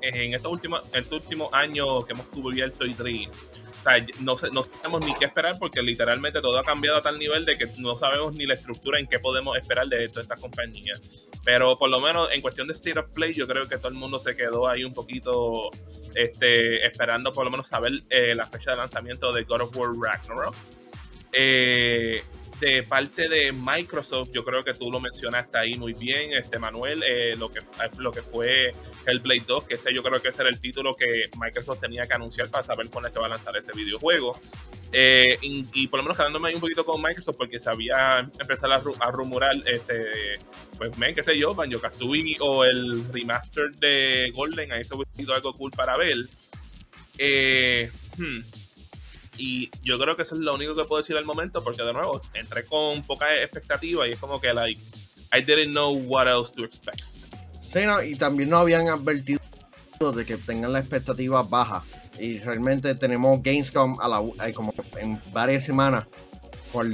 eh, 0.02 0.12
en 0.26 0.34
estos 0.34 0.52
últimos, 0.52 0.82
en 0.94 1.04
estos 1.04 1.22
últimos 1.24 1.54
años 1.54 2.06
que 2.06 2.14
hemos 2.14 2.26
cubierto 2.28 2.86
E3, 2.86 3.30
o 3.30 3.62
sea, 3.84 4.06
no, 4.20 4.36
no 4.52 4.64
sabemos 4.64 5.06
ni 5.06 5.14
qué 5.16 5.26
esperar 5.26 5.58
porque 5.60 5.82
literalmente 5.82 6.42
todo 6.42 6.58
ha 6.60 6.64
cambiado 6.64 6.98
a 6.98 7.02
tal 7.02 7.20
nivel 7.20 7.46
de 7.46 7.56
que 7.56 7.68
no 7.78 7.98
sabemos 7.98 8.34
ni 8.36 8.46
la 8.46 8.54
estructura 8.54 9.00
en 9.00 9.08
qué 9.08 9.20
podemos 9.20 9.58
esperar 9.58 9.88
de 9.88 10.08
todas 10.10 10.24
estas 10.24 10.40
compañías. 10.40 11.30
Pero 11.44 11.78
por 11.78 11.90
lo 11.90 12.00
menos 12.00 12.30
en 12.32 12.42
cuestión 12.42 12.68
de 12.68 12.74
State 12.74 13.00
of 13.00 13.08
Play, 13.14 13.34
yo 13.34 13.48
creo 13.48 13.68
que 13.68 13.78
todo 13.78 13.90
el 13.90 13.96
mundo 13.96 14.20
se 14.20 14.36
quedó 14.36 14.68
ahí 14.68 14.84
un 14.84 14.94
poquito 14.94 15.70
este, 16.16 16.86
esperando 16.86 17.32
por 17.32 17.46
lo 17.46 17.52
menos 17.52 17.68
saber 17.68 17.92
eh, 18.10 18.34
la 18.34 18.48
fecha 18.48 18.72
de 18.72 18.78
lanzamiento 18.78 19.34
de 19.34 19.44
God 19.44 19.62
of 19.62 19.78
War 19.78 19.90
Ragnarok. 19.92 20.56
Eh, 21.34 22.24
de 22.60 22.84
parte 22.84 23.28
de 23.30 23.52
Microsoft, 23.52 24.30
yo 24.32 24.44
creo 24.44 24.64
que 24.64 24.74
tú 24.74 24.92
lo 24.92 25.00
mencionaste 25.00 25.58
ahí 25.58 25.76
muy 25.78 25.94
bien, 25.94 26.34
este 26.34 26.60
Manuel, 26.60 27.04
eh, 27.04 27.36
lo, 27.36 27.52
que, 27.52 27.60
lo 27.98 28.12
que 28.12 28.22
fue 28.22 28.72
Hellblade 29.06 29.44
2, 29.46 29.66
que 29.66 29.76
ese 29.76 29.94
yo 29.94 30.02
creo 30.02 30.22
que 30.22 30.30
ese 30.30 30.42
era 30.42 30.50
el 30.50 30.60
título 30.60 30.94
que 30.94 31.30
Microsoft 31.40 31.80
tenía 31.82 32.08
que 32.08 32.14
anunciar 32.14 32.50
para 32.50 32.64
saber 32.64 32.90
cuándo 32.90 33.10
es 33.10 33.14
que 33.14 33.20
va 33.20 33.26
a 33.26 33.30
lanzar 33.30 33.56
ese 33.58 33.72
videojuego. 33.74 34.40
Eh, 34.92 35.38
y, 35.42 35.88
por 35.88 35.98
lo 36.00 36.04
menos 36.04 36.18
quedándome 36.18 36.50
ahí 36.50 36.56
un 36.56 36.62
poquito 36.62 36.86
con 36.86 37.02
Microsoft, 37.02 37.38
porque 37.38 37.60
sabía 37.60 38.30
empezar 38.40 38.72
a, 38.72 38.80
ru- 38.82 38.96
a 39.00 39.12
rumorar, 39.12 39.56
este, 39.66 40.40
pues, 40.78 40.98
men, 40.98 41.16
qué 41.16 41.24
sé 41.24 41.38
yo, 41.38 41.54
Banjo 41.54 41.80
Kazooie 41.80 42.38
o 42.40 42.64
el 42.64 43.04
remaster 43.12 43.72
de 43.80 44.32
Golden, 44.34 44.72
ahí 44.72 44.84
se 44.84 44.96
sido 45.16 45.34
algo 45.34 45.52
cool 45.54 45.72
para 45.72 45.98
ver. 45.98 46.18
Eh, 47.18 47.92
hmm. 48.18 48.40
Y 49.38 49.72
yo 49.82 49.98
creo 49.98 50.16
que 50.16 50.22
eso 50.22 50.36
es 50.36 50.42
lo 50.42 50.54
único 50.54 50.76
que 50.76 50.86
puedo 50.86 51.02
decir 51.02 51.18
al 51.18 51.26
momento, 51.26 51.64
porque 51.64 51.84
de 51.84 51.92
nuevo, 51.94 52.22
entré 52.34 52.66
con 52.66 53.02
poca 53.04 53.34
expectativa 53.42 54.08
y 54.08 54.12
es 54.12 54.20
como 54.20 54.40
que, 54.40 54.54
like, 54.54 54.80
I 55.36 55.42
didn't 55.42 55.72
know 55.72 55.92
what 56.08 56.28
else 56.28 56.54
to 56.56 56.64
expect. 56.64 57.02
Sí, 57.62 57.80
no, 57.86 58.04
y 58.04 58.16
también 58.16 58.50
nos 58.50 58.62
habían 58.62 58.88
advertido 58.90 59.40
de 60.16 60.26
que 60.26 60.38
tengan 60.38 60.72
la 60.74 60.80
expectativa 60.80 61.42
baja. 61.44 61.84
Y 62.20 62.38
realmente 62.40 62.94
tenemos 62.94 63.42
Gamescom 63.42 64.00
a 64.00 64.08
la, 64.08 64.22
eh, 64.48 64.54
como 64.54 64.72
en 64.98 65.20
varias 65.32 65.64
semanas. 65.64 66.06
Por, 66.72 66.88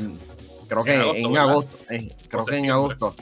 creo 0.70 0.84
que 0.86 0.94
En 0.94 1.02
en 1.02 1.38
agosto, 1.38 1.40
agosto. 1.40 1.78
¿verdad? 1.90 2.06
eh, 2.06 2.16
creo 2.30 2.46
que 2.46 2.58
en 2.58 2.72
agosto. 2.72 3.16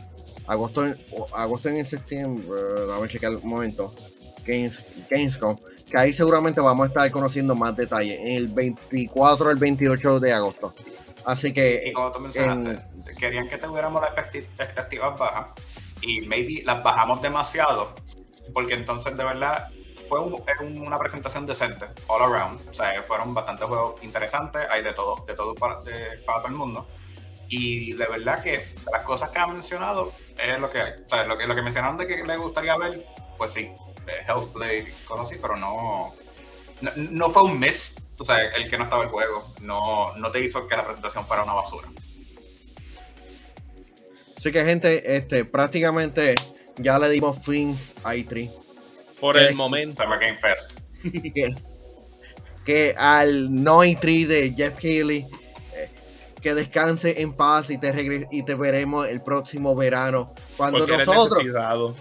Agosto, 0.45 0.85
en- 0.85 0.97
agosto 1.33 1.69
en 1.69 1.85
septiembre. 1.85 2.45
Vamos 2.87 3.05
a 3.05 3.07
checar 3.07 3.31
un 3.35 3.49
momento. 3.49 3.93
Games, 4.45 4.83
Gamescom. 5.09 5.57
Que 5.89 5.97
ahí 5.97 6.11
seguramente 6.13 6.59
vamos 6.59 6.85
a 6.85 6.87
estar 6.87 7.11
conociendo 7.11 7.55
más 7.55 7.75
detalles. 7.75 8.19
En 8.19 8.27
el 8.33 8.47
24 8.49 9.49
al 9.49 9.55
28 9.55 10.19
de 10.19 10.33
agosto. 10.33 10.73
Así 11.25 11.47
Y 11.47 11.53
que 11.53 11.91
como 11.93 12.11
tú 12.11 12.19
mencionaste, 12.19 12.81
querían 13.17 13.47
que 13.47 13.57
tuviéramos 13.57 14.01
las 14.01 14.33
expectativas 14.35 15.17
bajas 15.17 15.47
y 16.01 16.21
maybe 16.21 16.63
las 16.63 16.81
bajamos 16.83 17.21
demasiado, 17.21 17.93
porque 18.53 18.75
entonces 18.75 19.17
de 19.17 19.23
verdad 19.23 19.69
fue 20.07 20.21
un- 20.21 20.41
una 20.87 20.97
presentación 20.97 21.45
decente, 21.45 21.85
all 22.07 22.21
around. 22.21 22.61
O 22.69 22.73
sea, 22.73 23.01
fueron 23.03 23.33
bastantes 23.33 23.65
juegos 23.67 24.01
interesantes, 24.03 24.61
hay 24.69 24.83
de 24.83 24.93
todo, 24.93 25.25
de 25.25 25.33
todo 25.35 25.53
para, 25.55 25.81
de- 25.81 26.17
para 26.25 26.39
todo 26.39 26.47
el 26.47 26.53
mundo. 26.53 26.87
Y 27.49 27.93
de 27.93 28.05
verdad 28.07 28.41
que 28.41 28.51
de 28.51 28.91
las 28.91 29.03
cosas 29.03 29.29
que 29.29 29.39
han 29.39 29.53
mencionado 29.53 30.11
es 30.37 30.59
lo 30.59 30.69
que 30.69 30.79
hay. 30.81 30.91
O 31.05 31.09
sea, 31.09 31.23
lo 31.25 31.37
que, 31.37 31.45
lo 31.47 31.55
que 31.55 31.61
mencionaron 31.61 31.97
de 31.97 32.07
que 32.07 32.23
les 32.23 32.37
gustaría 32.37 32.77
ver, 32.77 33.05
pues 33.37 33.51
sí, 33.53 33.69
eh, 34.07 34.25
Hellblade, 34.27 34.93
cosas 35.05 35.27
así, 35.27 35.39
pero 35.41 35.57
no, 35.57 36.11
no, 36.81 36.91
no 36.95 37.29
fue 37.29 37.43
un 37.43 37.59
miss. 37.59 37.95
O 38.19 38.25
sea, 38.25 38.41
el 38.55 38.69
que 38.69 38.77
no 38.77 38.85
estaba 38.85 39.03
el 39.03 39.09
juego 39.09 39.53
no, 39.61 40.15
no 40.15 40.31
te 40.31 40.39
hizo 40.43 40.67
que 40.67 40.75
la 40.75 40.85
presentación 40.85 41.27
fuera 41.27 41.43
una 41.43 41.53
basura. 41.53 41.87
Así 44.35 44.51
que 44.51 44.63
gente, 44.63 45.15
este, 45.15 45.45
prácticamente 45.45 46.35
ya 46.77 46.99
le 46.99 47.09
dimos 47.09 47.43
fin 47.43 47.77
a 48.03 48.15
E3. 48.15 48.49
Por 49.19 49.37
el 49.37 49.55
momento. 49.55 49.95
Summer 49.95 50.19
Game 50.19 50.37
Fest. 50.37 50.79
Que, 51.01 51.55
que 52.65 52.95
al 52.97 53.63
no 53.63 53.83
E3 53.83 54.27
de 54.27 54.53
Jeff 54.55 54.77
Keighley, 54.77 55.25
eh, 55.73 55.89
que 56.41 56.53
descanse 56.53 57.21
en 57.21 57.33
paz 57.33 57.69
y 57.69 57.77
te, 57.77 58.27
y 58.31 58.43
te 58.43 58.55
veremos 58.55 59.07
el 59.07 59.21
próximo 59.21 59.75
verano. 59.75 60.33
Cuando 60.55 60.79
Porque 60.79 60.93
eres 60.95 61.07
nosotros, 61.07 61.37
necesitado. 61.39 61.95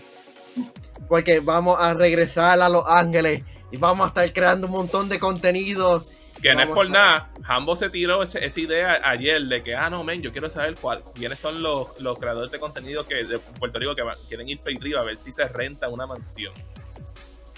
Porque 1.08 1.40
vamos 1.40 1.80
a 1.80 1.94
regresar 1.94 2.60
a 2.60 2.68
Los 2.68 2.84
Ángeles 2.86 3.42
y 3.70 3.76
vamos 3.76 4.04
a 4.06 4.08
estar 4.08 4.32
creando 4.32 4.66
un 4.66 4.72
montón 4.72 5.08
de 5.08 5.18
contenido. 5.18 6.02
Que 6.42 6.54
no 6.54 6.60
es 6.62 6.68
por 6.68 6.88
nada. 6.90 7.30
Hambo 7.48 7.74
se 7.76 7.88
tiró 7.88 8.22
ese- 8.22 8.44
esa 8.44 8.60
idea 8.60 9.00
ayer 9.04 9.40
de 9.42 9.62
que, 9.62 9.74
ah, 9.74 9.88
no, 9.88 10.04
men, 10.04 10.20
yo 10.20 10.32
quiero 10.32 10.50
saber 10.50 10.74
cuál, 10.80 11.02
quiénes 11.14 11.40
son 11.40 11.62
los, 11.62 11.98
los 12.00 12.18
creadores 12.18 12.50
de 12.52 12.58
contenido 12.58 13.06
que 13.06 13.24
de 13.24 13.38
Puerto 13.38 13.78
Rico 13.78 13.94
que 13.94 14.02
van- 14.02 14.18
quieren 14.28 14.48
ir 14.48 14.58
para 14.60 14.76
arriba 14.76 15.00
a 15.00 15.04
ver 15.04 15.16
si 15.16 15.32
se 15.32 15.48
renta 15.48 15.88
una 15.88 16.06
mansión. 16.06 16.52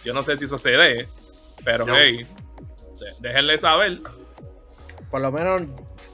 Yo 0.04 0.12
no 0.14 0.22
sé 0.22 0.36
si 0.36 0.44
eso 0.44 0.56
se 0.58 0.70
dé, 0.70 1.08
pero 1.64 1.84
No. 1.86 1.94
hey, 1.96 2.24
déjenle 3.20 3.58
saber. 3.58 3.96
Por 5.10 5.20
lo 5.22 5.32
menos 5.32 5.62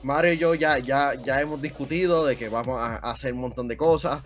Mario 0.03 0.33
y 0.33 0.39
yo 0.39 0.55
ya, 0.55 0.79
ya, 0.79 1.13
ya 1.23 1.41
hemos 1.41 1.61
discutido 1.61 2.25
de 2.25 2.37
que 2.37 2.49
vamos 2.49 2.79
a, 2.81 2.97
a 2.97 3.11
hacer 3.13 3.33
un 3.35 3.41
montón 3.41 3.69
de 3.69 3.77
cosas. 3.77 4.23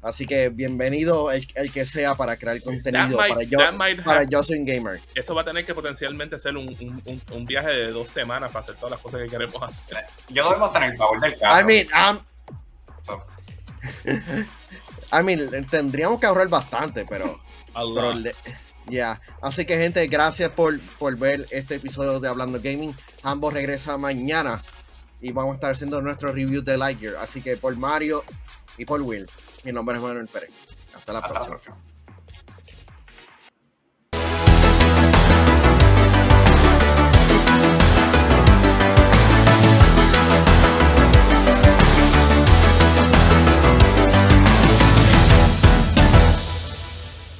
Así 0.00 0.26
que 0.26 0.48
bienvenido 0.48 1.32
el, 1.32 1.44
el 1.56 1.72
que 1.72 1.84
sea 1.84 2.14
para 2.14 2.36
crear 2.36 2.60
contenido 2.62 3.18
might- 3.18 3.28
para 3.28 3.42
yo, 3.42 3.58
para 4.04 4.20
un 4.22 4.64
gamer. 4.64 5.00
Eso 5.14 5.34
va 5.34 5.42
a 5.42 5.44
tener 5.44 5.64
que 5.66 5.74
potencialmente 5.74 6.38
ser 6.38 6.56
un, 6.56 6.68
un- 6.68 7.02
un- 7.04 7.22
un 7.32 7.46
viaje 7.46 7.70
de 7.70 7.90
dos 7.90 8.08
semanas 8.08 8.50
para 8.52 8.60
hacer 8.62 8.76
todas 8.76 8.92
las 8.92 9.00
cosas 9.00 9.22
que 9.24 9.28
queremos 9.28 9.60
hacer. 9.60 10.04
Yo 10.28 10.44
debemos 10.48 10.72
tener 10.72 10.92
el 10.92 10.96
favor 10.96 11.20
del 11.20 11.36
carro. 11.38 11.60
I 11.60 11.64
mean, 11.64 11.88
I'm- 11.88 12.20
So, 13.04 13.22
I 15.12 15.22
mean, 15.24 15.66
tendríamos 15.66 16.20
que 16.20 16.26
ahorrar 16.26 16.48
bastante, 16.48 17.04
pero, 17.08 17.40
pero 17.74 18.12
le- 18.14 18.34
ya. 18.86 19.20
Así 19.42 19.64
que 19.64 19.76
gente, 19.78 20.06
gracias 20.06 20.50
por, 20.50 20.78
por 20.98 21.16
ver 21.16 21.46
este 21.50 21.74
episodio 21.76 22.20
de 22.20 22.28
Hablando 22.28 22.60
Gaming. 22.62 22.94
Ambos 23.24 23.52
regresa 23.52 23.96
mañana 23.98 24.62
y 25.20 25.32
vamos 25.32 25.52
a 25.52 25.54
estar 25.56 25.70
haciendo 25.72 26.00
nuestro 26.02 26.32
review 26.32 26.62
de 26.62 26.76
Lightyear. 26.78 27.16
Así 27.16 27.42
que 27.42 27.56
por 27.56 27.74
Mario 27.76 28.22
y 28.76 28.84
por 28.84 29.02
Will, 29.02 29.26
mi 29.64 29.72
nombre 29.72 29.96
es 29.96 30.02
Manuel 30.02 30.28
Pérez. 30.28 30.50
Hasta 30.94 31.12
la 31.12 31.18
hasta 31.20 31.40
la 31.40 31.46
próxima. 31.46 31.76